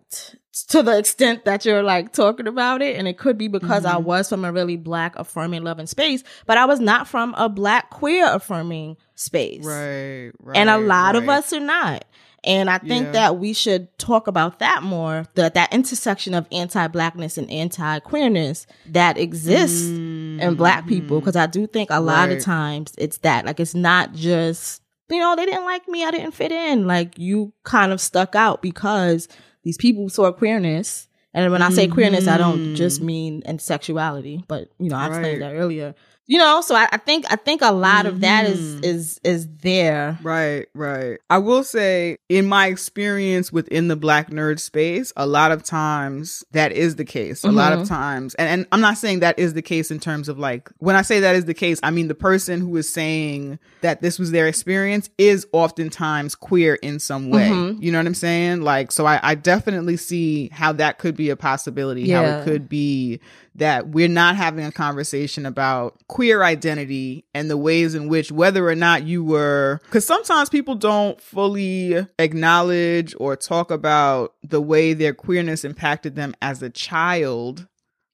to 0.65 0.83
the 0.83 0.99
extent 0.99 1.45
that 1.45 1.65
you're 1.65 1.83
like 1.83 2.13
talking 2.13 2.47
about 2.47 2.83
it. 2.83 2.97
And 2.97 3.07
it 3.07 3.19
could 3.19 3.37
be 3.39 3.49
because 3.49 3.85
I 3.85 3.95
Mhm. 3.97 4.05
was 4.05 4.29
from 4.29 4.45
a 4.45 4.53
really 4.53 4.77
black 4.77 5.15
affirming 5.17 5.63
loving 5.65 5.87
space, 5.87 6.23
but 6.47 6.57
I 6.59 6.65
was 6.65 6.81
not 6.81 7.07
from 7.07 7.35
a 7.37 7.49
black 7.49 7.91
queer 7.91 8.27
affirming 8.33 8.97
space. 9.15 9.65
Right, 9.65 10.31
right. 10.43 10.57
and 10.57 10.69
a 10.71 10.79
lot 10.79 11.17
of 11.17 11.29
us 11.29 11.53
are 11.53 11.61
not. 11.61 12.05
And 12.45 12.71
I 12.71 12.79
think 12.79 13.07
Yeah. 13.07 13.13
that 13.13 13.39
we 13.39 13.53
should 13.53 13.89
talk 13.99 14.29
about 14.29 14.61
that 14.61 14.83
more. 14.85 15.25
That 15.35 15.55
that 15.55 15.73
intersection 15.75 16.33
of 16.33 16.47
anti-blackness 16.53 17.39
and 17.39 17.51
anti-queerness 17.51 18.67
that 18.93 19.19
exists 19.19 19.89
in 19.89 20.55
black 20.57 20.87
people. 20.87 21.19
Because 21.21 21.35
I 21.37 21.47
do 21.47 21.67
think 21.67 21.91
a 21.91 22.01
lot 22.01 22.31
of 22.31 22.41
times 22.41 22.93
it's 22.99 23.19
that. 23.19 23.47
Like 23.47 23.59
it's 23.61 23.75
not 23.75 24.13
just 24.15 24.81
you 25.09 25.19
know 25.19 25.35
they 25.37 25.47
didn't 25.47 25.65
like 25.65 25.89
me, 25.89 26.05
I 26.05 26.11
didn't 26.11 26.33
fit 26.33 26.53
in. 26.53 26.87
Like 26.87 27.19
you 27.19 27.53
kind 27.65 27.93
of 27.93 28.01
stuck 28.01 28.35
out 28.37 28.63
because 28.63 29.29
these 29.67 29.77
people 29.77 30.09
saw 30.09 30.31
queerness. 30.31 31.09
And 31.35 31.51
when 31.51 31.61
I 31.61 31.71
say 31.71 31.89
queerness, 31.89 32.29
I 32.29 32.39
don't 32.39 32.59
mm. 32.59 32.77
just 32.77 33.03
mean 33.03 33.43
in 33.45 33.59
sexuality, 33.59 34.45
but 34.47 34.69
you 34.79 34.89
know 34.89 34.97
I 34.97 35.09
explained 35.09 35.41
Right. 35.43 35.51
that 35.51 35.57
earlier. 35.57 35.97
You 36.29 36.39
know, 36.39 36.61
so 36.61 36.75
I, 36.75 36.89
I 36.91 36.97
think 36.97 37.25
I 37.31 37.37
think 37.37 37.63
a 37.63 37.71
lot 37.73 38.05
of 38.05 38.21
that 38.21 38.47
is 38.47 38.59
Mhm. 38.81 38.85
is 38.85 39.21
is 39.23 39.47
there. 39.63 40.19
Right, 40.25 40.67
right. 40.75 41.19
I 41.31 41.39
will 41.39 41.63
say, 41.63 42.19
in 42.29 42.47
my 42.49 42.67
experience 42.67 43.53
within 43.53 43.87
the 43.87 43.95
black 43.95 44.31
nerd 44.31 44.59
space, 44.59 45.13
a 45.17 45.25
lot 45.25 45.53
of 45.53 45.63
times 45.63 46.45
that 46.51 46.73
is 46.73 46.97
the 46.97 47.05
case. 47.05 47.45
A 47.45 47.53
lot 47.53 47.73
of 47.73 47.81
Mhm. 47.81 47.89
times, 47.89 48.35
and, 48.35 48.49
and 48.49 48.67
I'm 48.73 48.81
not 48.81 48.99
saying 48.99 49.21
that 49.21 49.39
is 49.39 49.55
the 49.55 49.63
case 49.63 49.93
in 49.93 50.01
terms 50.01 50.29
of 50.29 50.37
like, 50.37 50.69
when 50.79 50.97
I 50.97 51.03
say 51.03 51.21
that 51.21 51.37
is 51.37 51.45
the 51.45 51.55
case, 51.55 51.79
I 51.85 51.93
mean 51.93 52.09
the 52.09 52.15
person 52.15 52.61
who 52.61 52.77
is 52.77 52.89
saying 52.93 53.61
that 53.83 54.03
this 54.03 54.19
was 54.19 54.33
their 54.33 54.49
experience 54.49 55.09
is 55.19 55.47
oftentimes 55.53 56.35
queer 56.35 56.75
in 56.77 56.99
some 56.99 57.31
way. 57.31 57.51
Mhm. 57.51 57.81
You 57.81 57.93
know 57.93 57.99
what 57.99 58.07
I'm 58.07 58.15
saying? 58.15 58.63
Like, 58.63 58.91
so 58.91 59.07
I, 59.07 59.21
I 59.23 59.37
definitely 59.37 59.97
see 59.97 60.49
how 60.53 60.73
that 60.73 60.99
could 60.99 61.17
be 61.17 61.31
a 61.31 61.37
possibility, 61.37 62.11
how 62.11 62.25
it 62.25 62.45
could 62.45 62.69
be 62.69 63.21
that 63.59 63.89
we're 63.89 64.09
not 64.09 64.37
having 64.37 64.65
a 64.65 64.73
conversation 64.73 65.47
about 65.47 66.01
queer 66.09 66.43
identity 66.43 67.25
and 67.35 67.51
the 67.51 67.57
ways 67.57 67.95
in 67.95 68.09
which 68.09 68.31
whether 68.31 68.69
or 68.69 68.75
not 68.75 69.05
you 69.05 69.25
were 69.25 69.81
because 69.85 70.07
sometimes 70.07 70.49
people 70.49 70.75
don't 70.75 71.21
fully 71.21 72.07
acknowledge 72.19 73.15
or 73.19 73.37
talk 73.37 73.71
about 73.71 74.35
the 74.43 74.61
way 74.61 74.93
their 74.93 75.15
queerness 75.15 75.65
impacted 75.65 76.15
them 76.17 76.35
as 76.43 76.63
a 76.63 76.71
child 76.71 77.67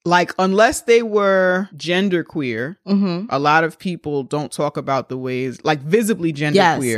like 0.05 0.33
unless 0.39 0.83
they 0.83 1.03
were 1.03 1.69
gender 1.77 2.25
queer 2.25 2.77
Mm-hmm. 2.87 3.27
a 3.31 3.39
lot 3.39 3.63
of 3.65 3.79
people 3.79 4.25
don't 4.25 4.51
talk 4.51 4.77
about 4.77 5.09
the 5.09 5.17
ways 5.17 5.61
like 5.65 5.81
visibly 5.81 6.33
genderqueer 6.33 6.55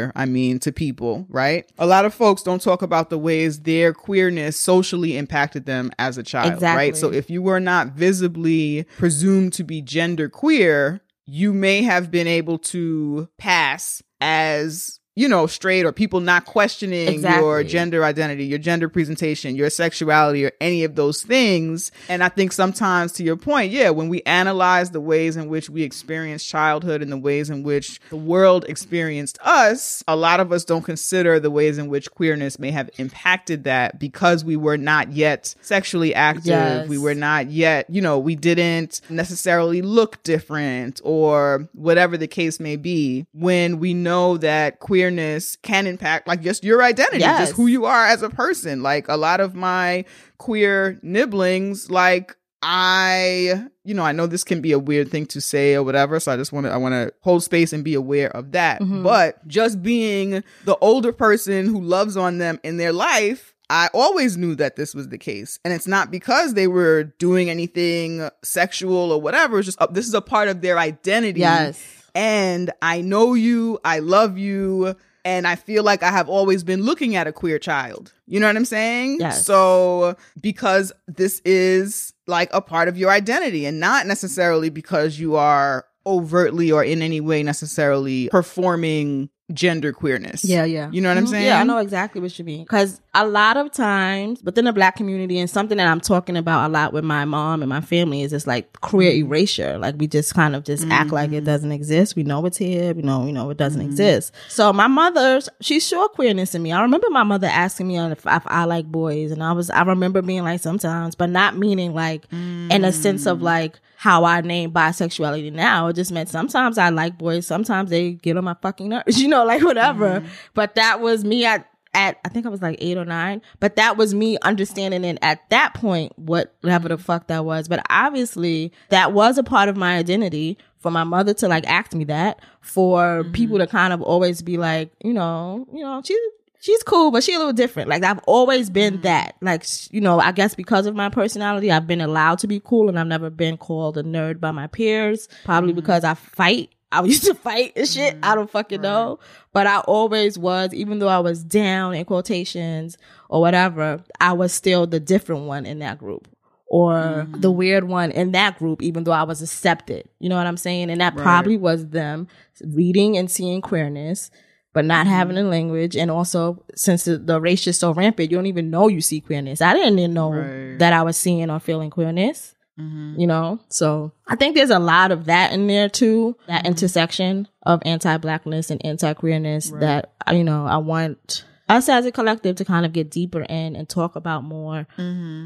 Yes. 0.07 0.13
i 0.17 0.25
mean 0.25 0.59
to 0.61 0.73
people 0.73 1.27
right 1.29 1.71
a 1.79 1.87
lot 1.87 2.05
of 2.07 2.15
folks 2.15 2.43
don't 2.43 2.63
talk 2.63 2.81
about 2.83 3.11
the 3.11 3.19
ways 3.19 3.61
their 3.61 3.93
queerness 3.93 4.57
socially 4.57 5.17
impacted 5.19 5.67
them 5.67 5.91
as 5.99 6.17
a 6.19 6.23
child 6.23 6.63
right 6.63 6.97
so 6.97 7.13
if 7.13 7.29
you 7.29 7.43
were 7.43 7.61
not 7.61 7.89
visibly 7.89 8.85
presumed 8.97 9.53
to 9.55 9.65
be 9.65 9.83
gender 9.83 10.29
queer 10.29 11.01
you 11.27 11.53
may 11.53 11.83
have 11.83 12.11
been 12.11 12.27
able 12.27 12.59
to 12.59 13.29
pass 13.39 14.03
as 14.21 15.01
you 15.15 15.29
know 15.29 15.47
straight 15.47 15.85
or 15.85 15.93
people 15.93 16.21
not 16.21 16.45
questioning 16.45 17.23
your 17.23 17.63
gender 17.63 18.05
identity 18.05 18.45
your 18.45 18.59
gender 18.59 18.89
presentation 18.89 19.55
your 19.57 19.71
sexuality 19.71 20.45
or 20.45 20.53
any 20.61 20.85
of 20.85 20.95
those 20.97 21.23
things. 21.23 21.93
And 22.09 22.23
i 22.23 22.29
think 22.29 22.53
sometimes 22.53 23.13
to 23.13 23.23
your 23.23 23.37
point 23.37 23.71
yeah 23.71 23.91
when 23.91 24.09
we 24.09 24.23
analyze 24.23 24.91
the 24.91 25.01
ways 25.01 25.37
in 25.37 25.49
which 25.49 25.71
we 25.71 25.83
experience 25.83 26.45
childhood 26.45 27.03
and 27.03 27.13
the 27.13 27.17
ways 27.17 27.51
in 27.51 27.63
which 27.63 28.01
the 28.11 28.17
world 28.17 28.65
experienced 28.69 29.39
us 29.43 30.03
a 30.09 30.17
lot 30.17 30.41
of 30.41 30.53
us 30.53 30.65
don't 30.65 30.83
consider 30.85 31.39
the 31.39 31.51
ways 31.51 31.79
in 31.79 31.89
which 31.89 32.11
queerness 32.11 32.59
may 32.59 32.71
have 32.71 32.91
impacted 32.99 33.65
that 33.65 33.99
because 33.99 34.45
we 34.45 34.57
were 34.57 34.77
not 34.77 35.13
yet 35.13 35.55
sexually 35.61 36.15
active. 36.15 36.47
Yes. 36.47 36.89
we 36.89 36.99
were 36.99 37.15
not 37.15 37.51
yet 37.51 37.89
you 37.89 38.01
know 38.03 38.19
we 38.19 38.35
didn't 38.35 39.01
necessarily 39.09 39.83
look 39.83 40.23
different 40.23 41.01
or 41.05 41.69
whatever 41.73 42.17
the 42.17 42.27
case 42.27 42.59
may 42.59 42.77
be. 42.77 43.27
When 43.33 43.79
we 43.79 43.95
know 43.95 44.37
that 44.39 44.81
queerness 45.05 45.57
can 45.57 45.87
impact 45.87 46.27
like 46.27 46.41
just 46.43 46.65
your 46.65 46.83
identity 46.83 47.19
Yes. 47.19 47.41
just 47.49 47.53
who 47.57 47.67
you 47.67 47.85
are 47.85 48.07
as 48.07 48.23
a 48.23 48.31
person 48.31 48.83
like 48.83 49.09
a 49.09 49.17
lot 49.17 49.41
of 49.41 49.55
my 49.55 50.05
queer 50.39 50.99
nibblings 51.03 51.91
like 51.91 52.37
I, 52.67 53.67
you 53.85 53.93
know, 53.93 54.05
I 54.05 54.13
know 54.13 54.27
this 54.27 54.43
can 54.43 54.63
be 54.63 54.73
a 54.73 54.79
weird 54.79 55.11
thing 55.11 55.27
to 55.27 55.41
say 55.43 55.75
or 55.75 55.83
whatever, 55.83 56.19
so 56.19 56.33
I 56.33 56.37
just 56.39 56.51
want 56.51 56.65
to 56.65 56.73
I 56.73 56.79
want 56.79 56.95
to 56.95 57.13
hold 57.21 57.43
space 57.43 57.75
and 57.75 57.85
be 57.85 57.93
aware 57.93 58.35
of 58.35 58.53
that. 58.53 58.81
Mhm. 58.81 59.03
But 59.03 59.47
just 59.47 59.83
being 59.83 60.43
the 60.65 60.77
older 60.81 61.13
person 61.13 61.67
who 61.67 61.83
loves 61.83 62.17
on 62.17 62.39
them 62.39 62.59
in 62.65 62.79
their 62.79 62.93
life, 62.95 63.53
I 63.69 63.91
always 63.93 64.39
knew 64.39 64.55
that 64.55 64.77
this 64.77 64.95
was 64.95 65.09
the 65.09 65.19
case. 65.19 65.59
And 65.63 65.75
it's 65.75 65.87
not 65.87 66.11
because 66.11 66.55
they 66.55 66.67
were 66.67 67.05
doing 67.19 67.51
anything 67.51 68.31
sexual 68.43 69.13
or 69.13 69.21
whatever, 69.21 69.59
it's 69.59 69.67
just 69.67 69.79
uh, 69.83 69.87
this 69.89 70.07
is 70.09 70.15
a 70.15 70.23
part 70.23 70.49
of 70.49 70.63
their 70.63 70.79
identity 70.79 71.41
Yes. 71.41 71.83
And 72.15 72.71
I 72.83 73.01
know 73.01 73.35
you, 73.35 73.79
I 73.85 73.99
love 73.99 74.39
you, 74.39 74.95
and 75.25 75.47
I 75.47 75.57
feel 75.57 75.83
like 75.83 76.03
I 76.03 76.11
have 76.11 76.29
always 76.29 76.63
been 76.63 76.83
looking 76.83 77.17
at 77.17 77.27
a 77.27 77.33
queer 77.33 77.59
child. 77.59 78.13
You 78.27 78.41
know 78.41 78.47
what 78.47 78.57
I'm 78.57 78.65
saying? 78.65 79.19
Yes. 79.21 79.45
So, 79.45 80.17
because 80.41 80.93
this 81.07 81.41
is 81.45 82.13
like 82.27 82.51
a 82.53 82.61
part 82.61 82.89
of 82.89 82.97
your 82.97 83.11
identity 83.11 83.67
and 83.67 83.81
not 83.81 84.07
necessarily 84.07 84.71
because 84.71 85.19
you 85.19 85.37
are 85.37 85.87
overtly 86.07 86.71
or 86.71 86.85
in 86.85 87.03
any 87.03 87.21
way 87.21 87.43
necessarily 87.43 88.29
performing 88.29 89.31
gender 89.53 89.93
queerness. 89.93 90.45
Yeah, 90.45 90.65
yeah. 90.65 90.91
You 90.91 91.01
know 91.01 91.09
what 91.09 91.19
I'm 91.19 91.27
saying? 91.27 91.47
Yeah, 91.47 91.61
I 91.61 91.65
know 91.65 91.79
exactly 91.79 92.21
what 92.21 92.39
you 92.39 92.45
mean. 92.45 92.65
Because 92.65 93.01
a 93.15 93.27
lot 93.27 93.57
of 93.57 93.71
times 93.73 94.43
within 94.43 94.65
the 94.65 94.73
black 94.73 94.97
community, 94.97 95.39
and 95.39 95.49
something 95.49 95.77
that 95.79 95.87
I'm 95.87 96.01
talking 96.01 96.37
about 96.37 96.69
a 96.69 96.73
lot 96.73 96.93
with 96.93 97.05
my 97.05 97.25
mom 97.25 97.63
and 97.63 97.69
my 97.69 97.81
family 97.81 98.23
is 98.23 98.31
just 98.33 98.47
like 98.47 98.81
queer 98.81 99.13
Mm-hmm. 99.13 99.27
erasure. 99.33 99.79
Like 99.79 99.95
we 99.99 100.07
just 100.07 100.35
kind 100.35 100.57
of 100.57 100.65
just 100.65 100.87
act 100.89 101.13
like 101.13 101.33
it 101.33 101.45
doesn't 101.45 101.71
exist. 101.73 102.17
We 102.17 102.23
know 102.25 102.45
it's 102.47 102.57
here. 102.59 102.93
We 102.95 103.03
know, 103.03 103.25
you 103.27 103.33
know, 103.33 103.51
it 103.51 103.57
doesn't 103.57 103.81
Mm-hmm. 103.81 103.91
exist. 103.91 104.33
So 104.49 104.73
my 104.73 104.87
mother, 104.89 105.41
she 105.61 105.81
saw 105.81 106.09
queerness 106.09 106.55
in 106.55 106.63
me. 106.63 106.73
I 106.73 106.83
remember 106.83 107.09
my 107.11 107.23
mother 107.23 107.47
asking 107.47 107.89
me 107.89 107.99
if, 107.99 108.27
if 108.27 108.43
I 108.47 108.65
like 108.65 108.87
boys, 108.87 109.31
and 109.31 109.43
I 109.43 109.53
was, 109.53 109.71
I 109.71 109.83
remember 109.83 110.21
being 110.23 110.43
like 110.45 110.61
sometimes, 110.61 111.15
but 111.15 111.31
not 111.31 111.57
meaning 111.57 111.95
like 111.95 112.25
in 112.33 112.85
a 112.85 112.93
sense 112.93 113.25
Mm. 113.25 113.31
of 113.33 113.43
like 113.43 113.79
how 113.97 114.25
I 114.25 114.41
name 114.43 114.71
bisexuality 114.73 115.53
now. 115.53 115.87
It 115.89 115.95
just 115.97 116.13
meant 116.13 116.29
sometimes 116.29 116.77
I 116.79 116.89
like 116.91 117.17
boys, 117.17 117.47
sometimes 117.47 117.91
they 117.91 118.13
get 118.13 118.37
on 118.37 118.45
my 118.45 118.55
fucking 118.61 118.89
nerves, 118.89 119.19
you 119.23 119.29
know, 119.29 119.45
like 119.45 119.63
whatever. 119.63 120.21
Mm-hmm. 120.21 120.27
But 120.55 120.75
that 120.75 121.01
was 121.01 121.25
me 121.25 121.45
at 121.45 121.67
at 121.95 122.19
I 122.25 122.29
think 122.29 122.47
I 122.47 122.49
was 122.49 122.63
like 122.63 122.77
eight 122.81 122.99
or 122.99 123.05
nine. 123.05 123.43
But 123.61 123.77
that 123.77 123.97
was 123.97 124.15
me 124.15 124.39
understanding 124.43 125.05
it 125.05 125.19
at 125.23 125.49
that 125.51 125.75
point, 125.75 126.19
whatever 126.19 126.89
the 126.89 126.99
fuck 126.99 127.29
that 127.29 127.45
was. 127.45 127.69
But 127.69 127.85
obviously 127.91 128.73
that 128.91 129.13
was 129.13 129.39
a 129.39 129.43
part 129.43 129.69
of 129.69 129.77
my 129.77 129.97
identity 129.97 130.59
for 130.79 130.91
my 130.91 131.05
mother 131.05 131.33
to 131.33 131.49
like 131.49 131.67
ask 131.67 131.95
me 131.95 132.05
that, 132.05 132.41
for 132.61 133.23
mm-hmm. 133.23 133.33
people 133.33 133.59
to 133.59 133.67
kind 133.67 133.93
of 133.93 134.03
always 134.03 134.43
be 134.43 134.59
like, 134.59 134.93
you 135.03 135.15
know, 135.15 135.67
you 135.73 135.81
know, 135.81 136.03
she's 136.05 136.19
she's 136.65 136.83
cool, 136.83 137.11
but 137.11 137.23
she's 137.23 137.37
a 137.37 137.39
little 137.39 137.53
different. 137.53 137.89
Like 137.89 138.05
I've 138.05 138.21
always 138.21 138.71
been 138.71 138.95
mm-hmm. 138.95 139.03
that. 139.03 139.37
Like 139.41 139.65
you 139.91 140.01
know, 140.01 140.19
I 140.19 140.33
guess 140.33 140.55
because 140.55 140.87
of 140.87 140.95
my 140.95 141.09
personality, 141.09 141.71
I've 141.71 141.87
been 141.87 142.01
allowed 142.01 142.39
to 142.41 142.47
be 142.47 142.61
cool, 142.61 142.89
and 142.89 142.99
I've 142.99 143.07
never 143.07 143.31
been 143.31 143.57
called 143.57 143.99
a 143.99 144.03
nerd 144.03 144.41
by 144.41 144.51
my 144.51 144.67
peers. 144.67 145.29
Probably 145.45 145.73
because 145.73 146.05
I 146.05 146.15
fight. 146.15 146.71
I 146.95 147.03
used 147.05 147.25
to 147.25 147.35
fight 147.35 147.73
and 147.77 147.89
shit. 147.89 148.17
I 148.23 148.35
don't 148.35 148.51
fucking 148.51 148.81
know, 148.81 149.19
but 149.53 149.67
I 149.67 149.81
always 149.81 150.39
was. 150.39 150.73
Even 150.73 150.99
though 150.99 151.09
I 151.09 151.19
was 151.19 151.43
down 151.43 151.95
in 151.95 152.05
quotations 152.05 152.97
or 153.29 153.41
whatever, 153.41 154.03
I 154.21 154.33
was 154.33 154.53
still 154.53 154.87
the 154.87 155.01
different 155.01 155.43
one 155.47 155.67
in 155.67 155.81
that 155.81 155.99
group. 155.99 156.29
Or 156.67 156.95
mm-hmm. 156.95 157.41
the 157.41 157.51
weird 157.51 157.85
one 157.85 158.11
in 158.11 158.33
that 158.33 158.59
group, 158.59 158.83
even 158.83 159.05
though 159.05 159.13
I 159.13 159.23
was 159.23 159.43
accepted. 159.43 160.09
You 160.19 160.29
know 160.29 160.37
what 160.37 160.47
I'm 160.47 160.57
saying? 160.57 160.91
And 160.91 161.01
that 161.01 161.15
Right. 161.15 161.23
probably 161.23 161.57
was 161.57 161.89
them 161.89 162.27
reading 162.65 163.17
and 163.17 163.31
seeing 163.31 163.61
queerness 163.61 164.31
but 164.75 164.85
not 164.85 165.07
mm-hmm. 165.07 165.15
having 165.15 165.39
a 165.39 165.43
language. 165.45 165.97
And 165.97 166.11
also, 166.11 166.63
since 166.75 167.05
the, 167.05 167.17
the 167.17 167.41
race 167.41 167.67
is 167.67 167.79
so 167.79 167.95
rampant, 167.95 168.31
you 168.31 168.37
don't 168.37 168.47
even 168.47 168.71
know 168.71 168.89
you 168.89 169.01
see 169.01 169.21
queerness. 169.21 169.63
I 169.63 169.73
didn't 169.73 169.99
even 169.99 170.13
know 170.13 170.33
Right. 170.33 170.79
that 170.81 170.93
I 170.93 171.03
was 171.03 171.17
seeing 171.17 171.49
or 171.49 171.61
feeling 171.61 171.91
queerness, 171.91 172.54
Mhm. 172.79 173.19
you 173.21 173.27
know? 173.27 173.61
So 173.69 174.13
I 174.27 174.37
think 174.37 174.57
there's 174.57 174.71
a 174.71 174.79
lot 174.79 175.13
of 175.13 175.27
that 175.27 175.53
in 175.53 175.67
there 175.67 175.89
too, 175.89 176.37
that 176.49 176.67
intersection 176.67 177.49
of 177.65 177.81
anti 177.85 178.17
blackness 178.19 178.71
and 178.71 178.85
anti 178.85 179.13
queerness 179.15 179.71
that, 179.81 180.13
you 180.33 180.45
know, 180.45 180.67
I 180.67 180.79
want 180.79 181.45
us 181.67 181.89
as 181.89 182.05
a 182.05 182.13
collective 182.13 182.57
to 182.57 182.65
kind 182.65 182.85
of 182.85 182.93
get 182.93 183.11
deeper 183.11 183.41
in 183.41 183.75
and 183.75 183.89
talk 183.89 184.17
about 184.17 184.45
more. 184.45 184.87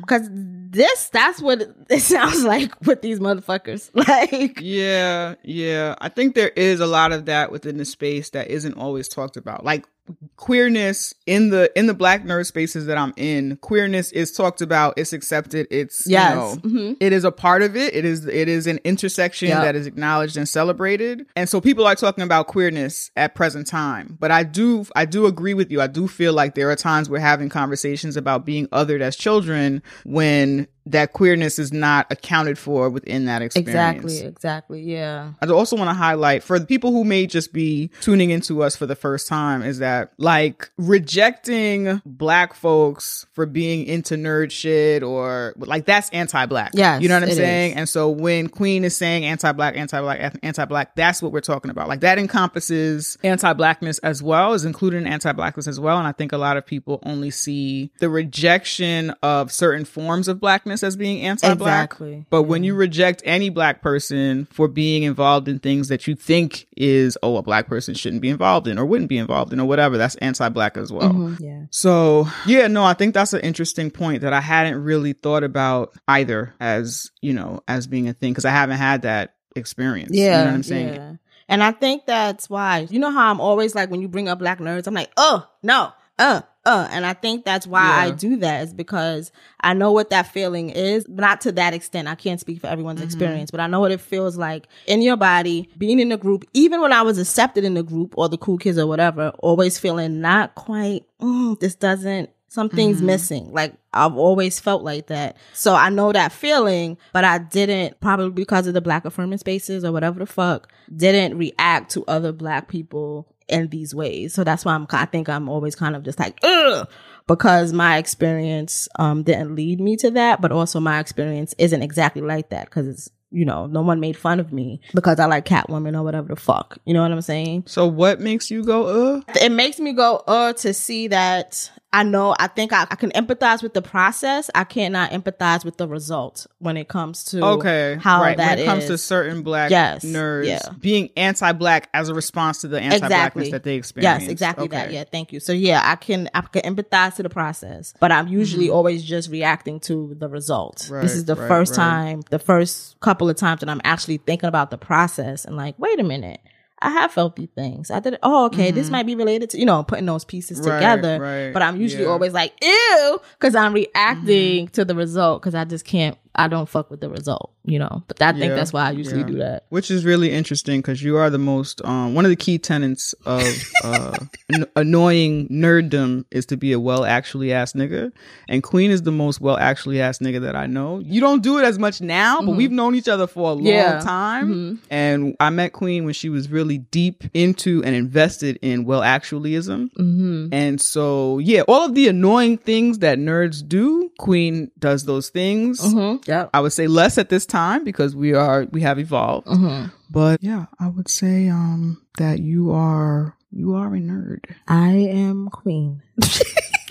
Because 0.00 0.28
this, 0.32 1.10
that's 1.10 1.40
what 1.40 1.62
it 1.90 2.00
sounds 2.00 2.42
like 2.44 2.72
with 2.86 3.02
these 3.02 3.20
motherfuckers. 3.20 3.90
Like, 3.94 4.58
Yeah, 4.60 5.34
yeah. 5.44 5.94
I 6.00 6.08
think 6.08 6.34
there 6.34 6.48
is 6.50 6.80
a 6.80 6.86
lot 6.86 7.12
of 7.12 7.26
that 7.26 7.52
within 7.52 7.76
the 7.76 7.84
space 7.84 8.30
that 8.30 8.48
isn't 8.48 8.74
always 8.74 9.06
talked 9.06 9.36
about. 9.36 9.64
Like 9.64 9.86
queerness 10.36 11.14
in 11.26 11.50
the 11.50 11.70
in 11.78 11.86
the 11.86 11.94
black 11.94 12.24
nerd 12.24 12.46
spaces 12.46 12.86
that 12.86 12.96
I'm 12.96 13.12
in, 13.16 13.56
queerness 13.60 14.12
is 14.12 14.32
talked 14.32 14.60
about, 14.60 14.94
it's 14.96 15.12
accepted, 15.12 15.66
it's 15.70 16.06
Yes. 16.06 16.58
you 16.64 16.70
know, 16.72 16.80
Mhm. 16.80 16.96
it 17.00 17.12
is 17.12 17.24
a 17.24 17.32
part 17.32 17.62
of 17.62 17.76
it. 17.76 17.94
It 17.94 18.04
is 18.04 18.26
it 18.26 18.48
is 18.48 18.66
an 18.66 18.78
intersection 18.84 19.48
Yep. 19.48 19.62
that 19.62 19.76
is 19.76 19.86
acknowledged 19.86 20.36
and 20.36 20.48
celebrated. 20.48 21.26
And 21.36 21.48
so 21.48 21.60
people 21.60 21.86
are 21.86 21.94
talking 21.94 22.24
about 22.24 22.46
queerness 22.46 23.10
at 23.16 23.34
present 23.34 23.66
time. 23.66 24.16
But 24.18 24.30
I 24.30 24.42
do 24.44 24.86
I 24.96 25.04
do 25.04 25.26
agree 25.26 25.54
with 25.54 25.70
you. 25.70 25.80
I 25.80 25.86
do 25.86 26.08
feel 26.08 26.32
like 26.32 26.54
there 26.54 26.70
are 26.70 26.76
times 26.76 27.10
we're 27.10 27.18
having 27.18 27.48
conversations 27.48 28.16
about 28.16 28.46
being 28.46 28.66
othered 28.68 29.00
as 29.00 29.16
children 29.16 29.82
when 30.04 30.66
that 30.92 31.12
queerness 31.12 31.58
is 31.58 31.72
not 31.72 32.06
accounted 32.10 32.58
for 32.58 32.88
within 32.90 33.26
that 33.26 33.42
experience. 33.42 33.68
Exactly, 33.68 34.20
exactly. 34.20 34.82
Yeah. 34.82 35.32
I 35.40 35.46
also 35.46 35.76
want 35.76 35.90
to 35.90 35.94
highlight 35.94 36.42
for 36.42 36.58
the 36.58 36.66
people 36.66 36.92
who 36.92 37.04
may 37.04 37.26
just 37.26 37.52
be 37.52 37.90
tuning 38.00 38.30
into 38.30 38.62
us 38.62 38.76
for 38.76 38.86
the 38.86 38.96
first 38.96 39.28
time 39.28 39.62
is 39.62 39.78
that 39.78 40.12
like 40.18 40.70
rejecting 40.76 42.00
black 42.04 42.54
folks 42.54 43.26
for 43.32 43.46
being 43.46 43.86
into 43.86 44.14
nerd 44.14 44.50
shit 44.50 45.02
or 45.02 45.54
like 45.56 45.84
that's 45.84 46.10
anti-black. 46.10 46.72
Yeah. 46.74 46.98
You 46.98 47.08
know 47.08 47.16
what 47.20 47.28
I'm 47.28 47.34
saying? 47.34 47.72
is. 47.72 47.76
And 47.76 47.88
so 47.88 48.10
when 48.10 48.48
Queen 48.48 48.84
is 48.84 48.96
saying 48.96 49.24
anti-black, 49.24 49.76
anti-black, 49.76 50.38
anti-black, 50.42 50.94
that's 50.94 51.22
what 51.22 51.32
we're 51.32 51.40
talking 51.40 51.70
about. 51.70 51.88
Like 51.88 52.00
that 52.00 52.18
encompasses 52.18 53.18
anti-blackness 53.22 53.98
as 53.98 54.22
well, 54.22 54.54
is 54.54 54.64
included 54.64 54.98
in 54.98 55.06
anti-blackness 55.06 55.66
as 55.66 55.78
well. 55.78 55.98
And 55.98 56.06
I 56.06 56.12
think 56.12 56.32
a 56.32 56.38
lot 56.38 56.56
of 56.56 56.66
people 56.66 57.00
only 57.04 57.30
see 57.30 57.90
the 57.98 58.08
rejection 58.08 59.10
of 59.22 59.52
certain 59.52 59.84
forms 59.84 60.28
of 60.28 60.40
blackness 60.40 60.77
as 60.82 60.96
being 60.96 61.22
anti-black. 61.22 61.90
Exactly. 61.90 62.26
But 62.30 62.44
when 62.44 62.64
you 62.64 62.74
reject 62.74 63.22
any 63.24 63.50
black 63.50 63.82
person 63.82 64.46
for 64.50 64.68
being 64.68 65.02
involved 65.02 65.48
in 65.48 65.58
things 65.58 65.88
that 65.88 66.06
you 66.06 66.14
think 66.14 66.66
is, 66.76 67.16
oh, 67.22 67.36
a 67.36 67.42
black 67.42 67.68
person 67.68 67.94
shouldn't 67.94 68.22
be 68.22 68.28
involved 68.28 68.66
in 68.66 68.78
or 68.78 68.84
wouldn't 68.86 69.08
be 69.08 69.18
involved 69.18 69.52
in 69.52 69.60
or 69.60 69.66
whatever, 69.66 69.96
that's 69.98 70.16
anti-black 70.16 70.76
as 70.76 70.92
well. 70.92 71.10
Mhm. 71.10 71.40
Yeah. 71.40 71.62
So 71.70 72.28
yeah, 72.46 72.66
no, 72.66 72.84
I 72.84 72.94
think 72.94 73.14
that's 73.14 73.32
an 73.32 73.40
interesting 73.40 73.90
point 73.90 74.22
that 74.22 74.32
I 74.32 74.40
hadn't 74.40 74.82
really 74.82 75.12
thought 75.12 75.44
about 75.44 75.92
either 76.06 76.54
as, 76.60 77.10
you 77.20 77.32
know, 77.32 77.62
as 77.68 77.86
being 77.86 78.08
a 78.08 78.12
thing 78.12 78.32
because 78.32 78.44
I 78.44 78.50
haven't 78.50 78.78
had 78.78 79.02
that 79.02 79.34
experience. 79.56 80.10
Yeah. 80.12 80.24
You 80.24 80.30
know 80.30 80.44
what 80.44 80.54
I'm 80.54 80.62
saying? 80.62 80.94
yeah. 80.94 81.12
And 81.50 81.62
I 81.62 81.72
think 81.72 82.04
that's 82.04 82.50
why, 82.50 82.86
you 82.90 82.98
know 82.98 83.10
how 83.10 83.30
I'm 83.30 83.40
always 83.40 83.74
like, 83.74 83.90
when 83.90 84.02
you 84.02 84.08
bring 84.08 84.28
up 84.28 84.38
black 84.38 84.58
nerds, 84.58 84.86
I'm 84.86 84.92
like, 84.92 85.10
oh, 85.16 85.48
no, 85.62 85.92
uh, 86.18 86.42
uh. 86.68 86.88
And 86.90 87.04
I 87.06 87.14
think 87.14 87.44
that's 87.44 87.66
why 87.66 87.80
I 87.80 88.10
do 88.10 88.36
that 88.36 88.62
is 88.64 88.74
because 88.74 89.32
I 89.60 89.74
know 89.74 89.90
what 89.92 90.10
that 90.10 90.32
feeling 90.32 90.70
is, 90.70 91.04
but 91.08 91.20
not 91.22 91.40
to 91.42 91.52
that 91.52 91.74
extent. 91.74 92.06
I 92.08 92.14
can't 92.14 92.40
speak 92.40 92.60
for 92.60 92.66
everyone's 92.68 93.00
Mm-hmm. 93.00 93.04
experience, 93.06 93.50
but 93.50 93.60
I 93.60 93.66
know 93.66 93.80
what 93.80 93.90
it 93.92 94.00
feels 94.00 94.36
like 94.36 94.68
in 94.86 95.02
your 95.02 95.16
body, 95.16 95.68
being 95.78 95.98
in 96.00 96.12
a 96.12 96.16
group, 96.16 96.44
even 96.54 96.80
when 96.80 96.92
I 96.92 97.02
was 97.02 97.18
accepted 97.18 97.64
in 97.64 97.74
the 97.74 97.82
group 97.82 98.14
or 98.16 98.28
the 98.28 98.38
cool 98.38 98.58
kids 98.58 98.78
or 98.78 98.86
whatever, 98.86 99.30
always 99.38 99.78
feeling 99.78 100.20
not 100.20 100.54
quite, 100.54 101.04
mm, 101.20 101.58
this 101.60 101.74
doesn't, 101.74 102.30
something's 102.48 102.98
Mm-hmm. 102.98 103.06
missing. 103.06 103.52
Like 103.52 103.74
I've 103.92 104.16
always 104.16 104.58
felt 104.60 104.82
like 104.82 105.08
that. 105.08 105.36
So 105.52 105.74
I 105.74 105.90
know 105.90 106.12
that 106.12 106.32
feeling, 106.32 106.96
but 107.12 107.24
I 107.24 107.38
didn't 107.38 108.00
probably 108.00 108.30
because 108.30 108.66
of 108.66 108.74
the 108.74 108.80
black 108.80 109.04
affirming 109.04 109.38
spaces 109.38 109.84
or 109.84 109.92
whatever 109.92 110.18
the 110.18 110.26
fuck, 110.26 110.72
didn't 110.94 111.36
react 111.38 111.90
to 111.92 112.04
other 112.08 112.32
black 112.32 112.68
people 112.68 113.26
in 113.48 113.68
these 113.68 113.94
ways. 113.94 114.34
So 114.34 114.44
that's 114.44 114.64
why 114.64 114.74
I'm 114.74 114.86
I 114.90 115.06
think 115.06 115.28
I'm 115.28 115.48
always 115.48 115.74
kind 115.74 115.96
of 115.96 116.02
just 116.02 116.18
like, 116.18 116.38
ugh, 116.42 116.88
because 117.26 117.72
my 117.72 117.98
experience 117.98 118.88
um 118.98 119.22
didn't 119.22 119.54
lead 119.54 119.80
me 119.80 119.96
to 119.96 120.10
that, 120.12 120.40
but 120.40 120.52
also 120.52 120.80
my 120.80 120.98
experience 121.00 121.54
isn't 121.58 121.82
exactly 121.82 122.22
like 122.22 122.50
that 122.50 122.66
because 122.66 122.86
it's 122.86 123.10
you 123.30 123.44
know, 123.44 123.66
no 123.66 123.82
one 123.82 124.00
made 124.00 124.16
fun 124.16 124.40
of 124.40 124.52
me 124.52 124.80
because 124.94 125.20
I 125.20 125.26
like 125.26 125.44
Catwoman 125.44 125.94
or 125.98 126.02
whatever 126.02 126.28
the 126.28 126.36
fuck. 126.36 126.78
You 126.86 126.94
know 126.94 127.02
what 127.02 127.12
I'm 127.12 127.20
saying? 127.20 127.64
So 127.66 127.86
what 127.86 128.20
makes 128.20 128.50
you 128.50 128.64
go, 128.64 129.18
uh? 129.18 129.22
it 129.40 129.52
makes 129.52 129.78
me 129.78 129.92
go 129.92 130.22
uh 130.26 130.54
to 130.54 130.72
see 130.72 131.08
that 131.08 131.70
I 131.90 132.02
know 132.02 132.36
I 132.38 132.48
think 132.48 132.72
I, 132.72 132.82
I 132.90 132.96
can 132.96 133.10
empathize 133.12 133.62
with 133.62 133.72
the 133.72 133.80
process. 133.80 134.50
I 134.54 134.64
cannot 134.64 135.10
empathize 135.10 135.64
with 135.64 135.78
the 135.78 135.88
result 135.88 136.46
when 136.58 136.76
it 136.76 136.88
comes 136.88 137.24
to 137.26 137.42
Okay. 137.42 137.96
how 137.98 138.20
right. 138.20 138.36
that 138.36 138.58
when 138.58 138.58
it 138.58 138.66
comes 138.66 138.86
to 138.86 138.98
certain 138.98 139.42
black 139.42 139.70
Yes, 139.70 140.04
nerds 140.04 140.46
yeah. 140.46 140.60
being 140.78 141.08
anti-black 141.16 141.88
as 141.94 142.10
a 142.10 142.14
response 142.14 142.60
to 142.60 142.68
the 142.68 142.78
anti-blackness 142.78 143.10
exactly 143.10 143.50
that 143.52 143.62
they 143.62 143.76
experience. 143.76 144.22
Yes, 144.22 144.30
exactly 144.30 144.68
that. 144.68 144.92
Yeah, 144.92 145.04
thank 145.04 145.32
you. 145.32 145.40
So 145.40 145.52
yeah, 145.52 145.80
I 145.82 145.96
can 145.96 146.28
I 146.34 146.42
can 146.42 146.62
empathize 146.62 147.16
to 147.16 147.22
the 147.22 147.30
process, 147.30 147.94
but 148.00 148.12
I'm 148.12 148.28
usually 148.28 148.68
always 148.68 149.02
just 149.02 149.30
reacting 149.30 149.80
to 149.80 150.14
the 150.18 150.28
result. 150.28 150.78
Mm-hmm. 150.78 150.94
Right, 150.94 151.02
this 151.02 151.14
is 151.14 151.24
the 151.24 151.36
right, 151.36 151.48
first 151.48 151.74
time, 151.74 152.20
the 152.28 152.38
first 152.38 153.00
couple 153.00 153.30
of 153.30 153.36
times 153.36 153.60
that 153.60 153.70
I'm 153.70 153.80
actually 153.84 154.18
thinking 154.18 154.48
about 154.48 154.70
the 154.70 154.78
process 154.78 155.46
and 155.46 155.56
like, 155.56 155.78
wait 155.78 155.98
a 155.98 156.04
minute. 156.04 156.40
I 156.80 156.90
have 156.90 157.10
felt 157.12 157.34
these 157.36 157.48
things. 157.54 157.90
I 157.90 157.98
did. 158.00 158.18
Oh, 158.22 158.46
okay. 158.46 158.70
This 158.70 158.88
might 158.88 159.04
be 159.06 159.14
related 159.16 159.50
to, 159.50 159.58
you 159.58 159.66
know, 159.66 159.82
putting 159.82 160.06
those 160.06 160.24
pieces 160.24 160.60
Mm-hmm. 160.60 160.68
Right, 160.70 160.76
together. 160.78 161.20
right, 161.20 161.52
But 161.52 161.62
I'm 161.62 161.80
usually 161.80 162.04
yeah. 162.04 162.10
always 162.10 162.32
like, 162.32 162.52
ew, 162.62 163.20
because 163.38 163.54
I'm 163.54 163.72
reacting 163.72 164.66
Mm-hmm. 164.66 164.72
to 164.74 164.84
the 164.84 164.94
result 164.94 165.42
because 165.42 165.54
I 165.54 165.64
just 165.64 165.84
can't, 165.84 166.16
I 166.34 166.48
don't 166.48 166.68
fuck 166.68 166.90
with 166.90 167.00
the 167.00 167.08
result, 167.10 167.52
you 167.64 167.78
know. 167.78 168.02
But 168.06 168.20
I 168.22 168.32
think 168.32 168.44
Yeah, 168.50 168.54
that's 168.54 168.72
why 168.72 168.86
I 168.88 168.90
usually 168.92 169.20
yeah. 169.20 169.26
do 169.26 169.34
that. 169.38 169.66
Which 169.70 169.90
is 169.90 170.04
really 170.04 170.30
interesting 170.32 170.80
because 170.80 171.02
you 171.02 171.16
are 171.16 171.30
the 171.30 171.38
most 171.38 171.84
um 171.84 172.14
one 172.14 172.24
of 172.24 172.30
the 172.30 172.36
key 172.36 172.58
tenets 172.58 173.12
of 173.26 173.44
uh 173.84 174.16
an- 174.50 174.66
annoying 174.76 175.48
nerddom 175.48 176.24
is 176.30 176.46
to 176.46 176.56
be 176.56 176.72
a 176.72 176.80
well 176.80 177.04
actually 177.04 177.52
ass 177.52 177.72
nigga. 177.72 178.12
And 178.48 178.62
Queen 178.62 178.90
is 178.90 179.02
the 179.02 179.12
most 179.12 179.40
well 179.40 179.56
actually 179.56 180.00
ass 180.00 180.18
nigga 180.18 180.40
that 180.42 180.56
I 180.56 180.66
know. 180.66 180.98
You 181.00 181.20
don't 181.20 181.42
do 181.42 181.58
it 181.58 181.64
as 181.64 181.78
much 181.78 182.00
now, 182.00 182.40
but 182.42 182.52
we've 182.56 182.70
known 182.72 182.94
each 182.94 183.08
other 183.08 183.26
for 183.26 183.50
a 183.50 183.52
long 183.54 183.58
Mm-hmm. 183.58 183.66
Yeah. 183.66 183.98
Mm-hmm. 183.98 184.06
time. 184.06 184.82
And 184.90 185.36
I 185.40 185.50
met 185.50 185.72
Queen 185.72 186.04
when 186.04 186.14
she 186.14 186.28
was 186.28 186.50
really 186.50 186.78
deep 186.78 187.24
into 187.34 187.82
and 187.84 187.94
invested 187.94 188.58
in 188.62 188.84
well 188.84 189.00
actuallyism. 189.02 189.90
Mm-hmm. 189.94 190.48
And 190.52 190.80
so 190.80 191.38
yeah, 191.38 191.62
all 191.68 191.84
of 191.86 191.94
the 191.94 192.08
annoying 192.08 192.58
things 192.58 193.00
that 193.00 193.18
nerds 193.18 193.66
do, 193.66 194.10
Queen 194.18 194.70
does 194.78 195.04
those 195.04 195.28
things. 195.30 195.80
Mm-hmm. 196.28 196.56
I 196.56 196.60
would 196.60 196.72
say 196.72 196.86
less 196.86 197.18
at 197.18 197.28
this 197.28 197.46
time 197.46 197.84
because 197.84 198.14
we 198.14 198.34
are 198.34 198.66
we 198.70 198.80
have 198.82 198.98
evolved. 198.98 199.46
Mm-hmm. 199.46 199.86
But 200.10 200.42
yeah, 200.42 200.66
I 200.78 200.88
would 200.88 201.08
say 201.08 201.48
um 201.48 202.02
that 202.18 202.40
you 202.40 202.70
are 202.70 203.36
you 203.50 203.74
are 203.74 203.94
a 203.94 203.98
nerd. 203.98 204.44
I 204.66 204.92
am 204.92 205.48
queen. 205.48 206.02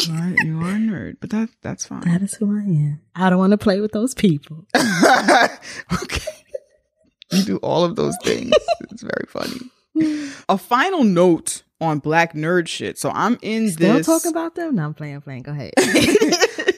You 0.07 0.13
are, 0.13 0.35
you 0.45 0.59
are 0.61 0.69
a 0.69 0.75
nerd, 0.75 1.17
but 1.19 1.31
that 1.31 1.49
that's 1.61 1.85
fine. 1.85 2.01
That 2.01 2.21
is 2.21 2.35
who 2.35 2.55
I 2.55 2.61
am. 2.61 3.01
I 3.15 3.29
don't 3.29 3.39
want 3.39 3.51
to 3.51 3.57
play 3.57 3.81
with 3.81 3.91
those 3.91 4.13
people. 4.13 4.65
okay. 4.75 6.31
You 7.31 7.43
do 7.43 7.57
all 7.57 7.83
of 7.83 7.95
those 7.95 8.15
things. 8.23 8.53
It's 8.91 9.01
very 9.01 9.25
funny. 9.27 9.59
A 10.49 10.57
final 10.57 11.03
note 11.03 11.63
on 11.81 11.99
black 11.99 12.33
nerd 12.33 12.67
shit. 12.67 12.97
So 12.97 13.09
I'm 13.09 13.37
in 13.41 13.65
this. 13.65 13.73
Still 13.73 13.93
this 13.95 14.05
talking 14.05 14.31
about 14.31 14.55
them? 14.55 14.75
No, 14.75 14.85
I'm 14.85 14.93
playing, 14.93 15.19
playing. 15.21 15.43
Go 15.43 15.51
ahead. 15.51 15.73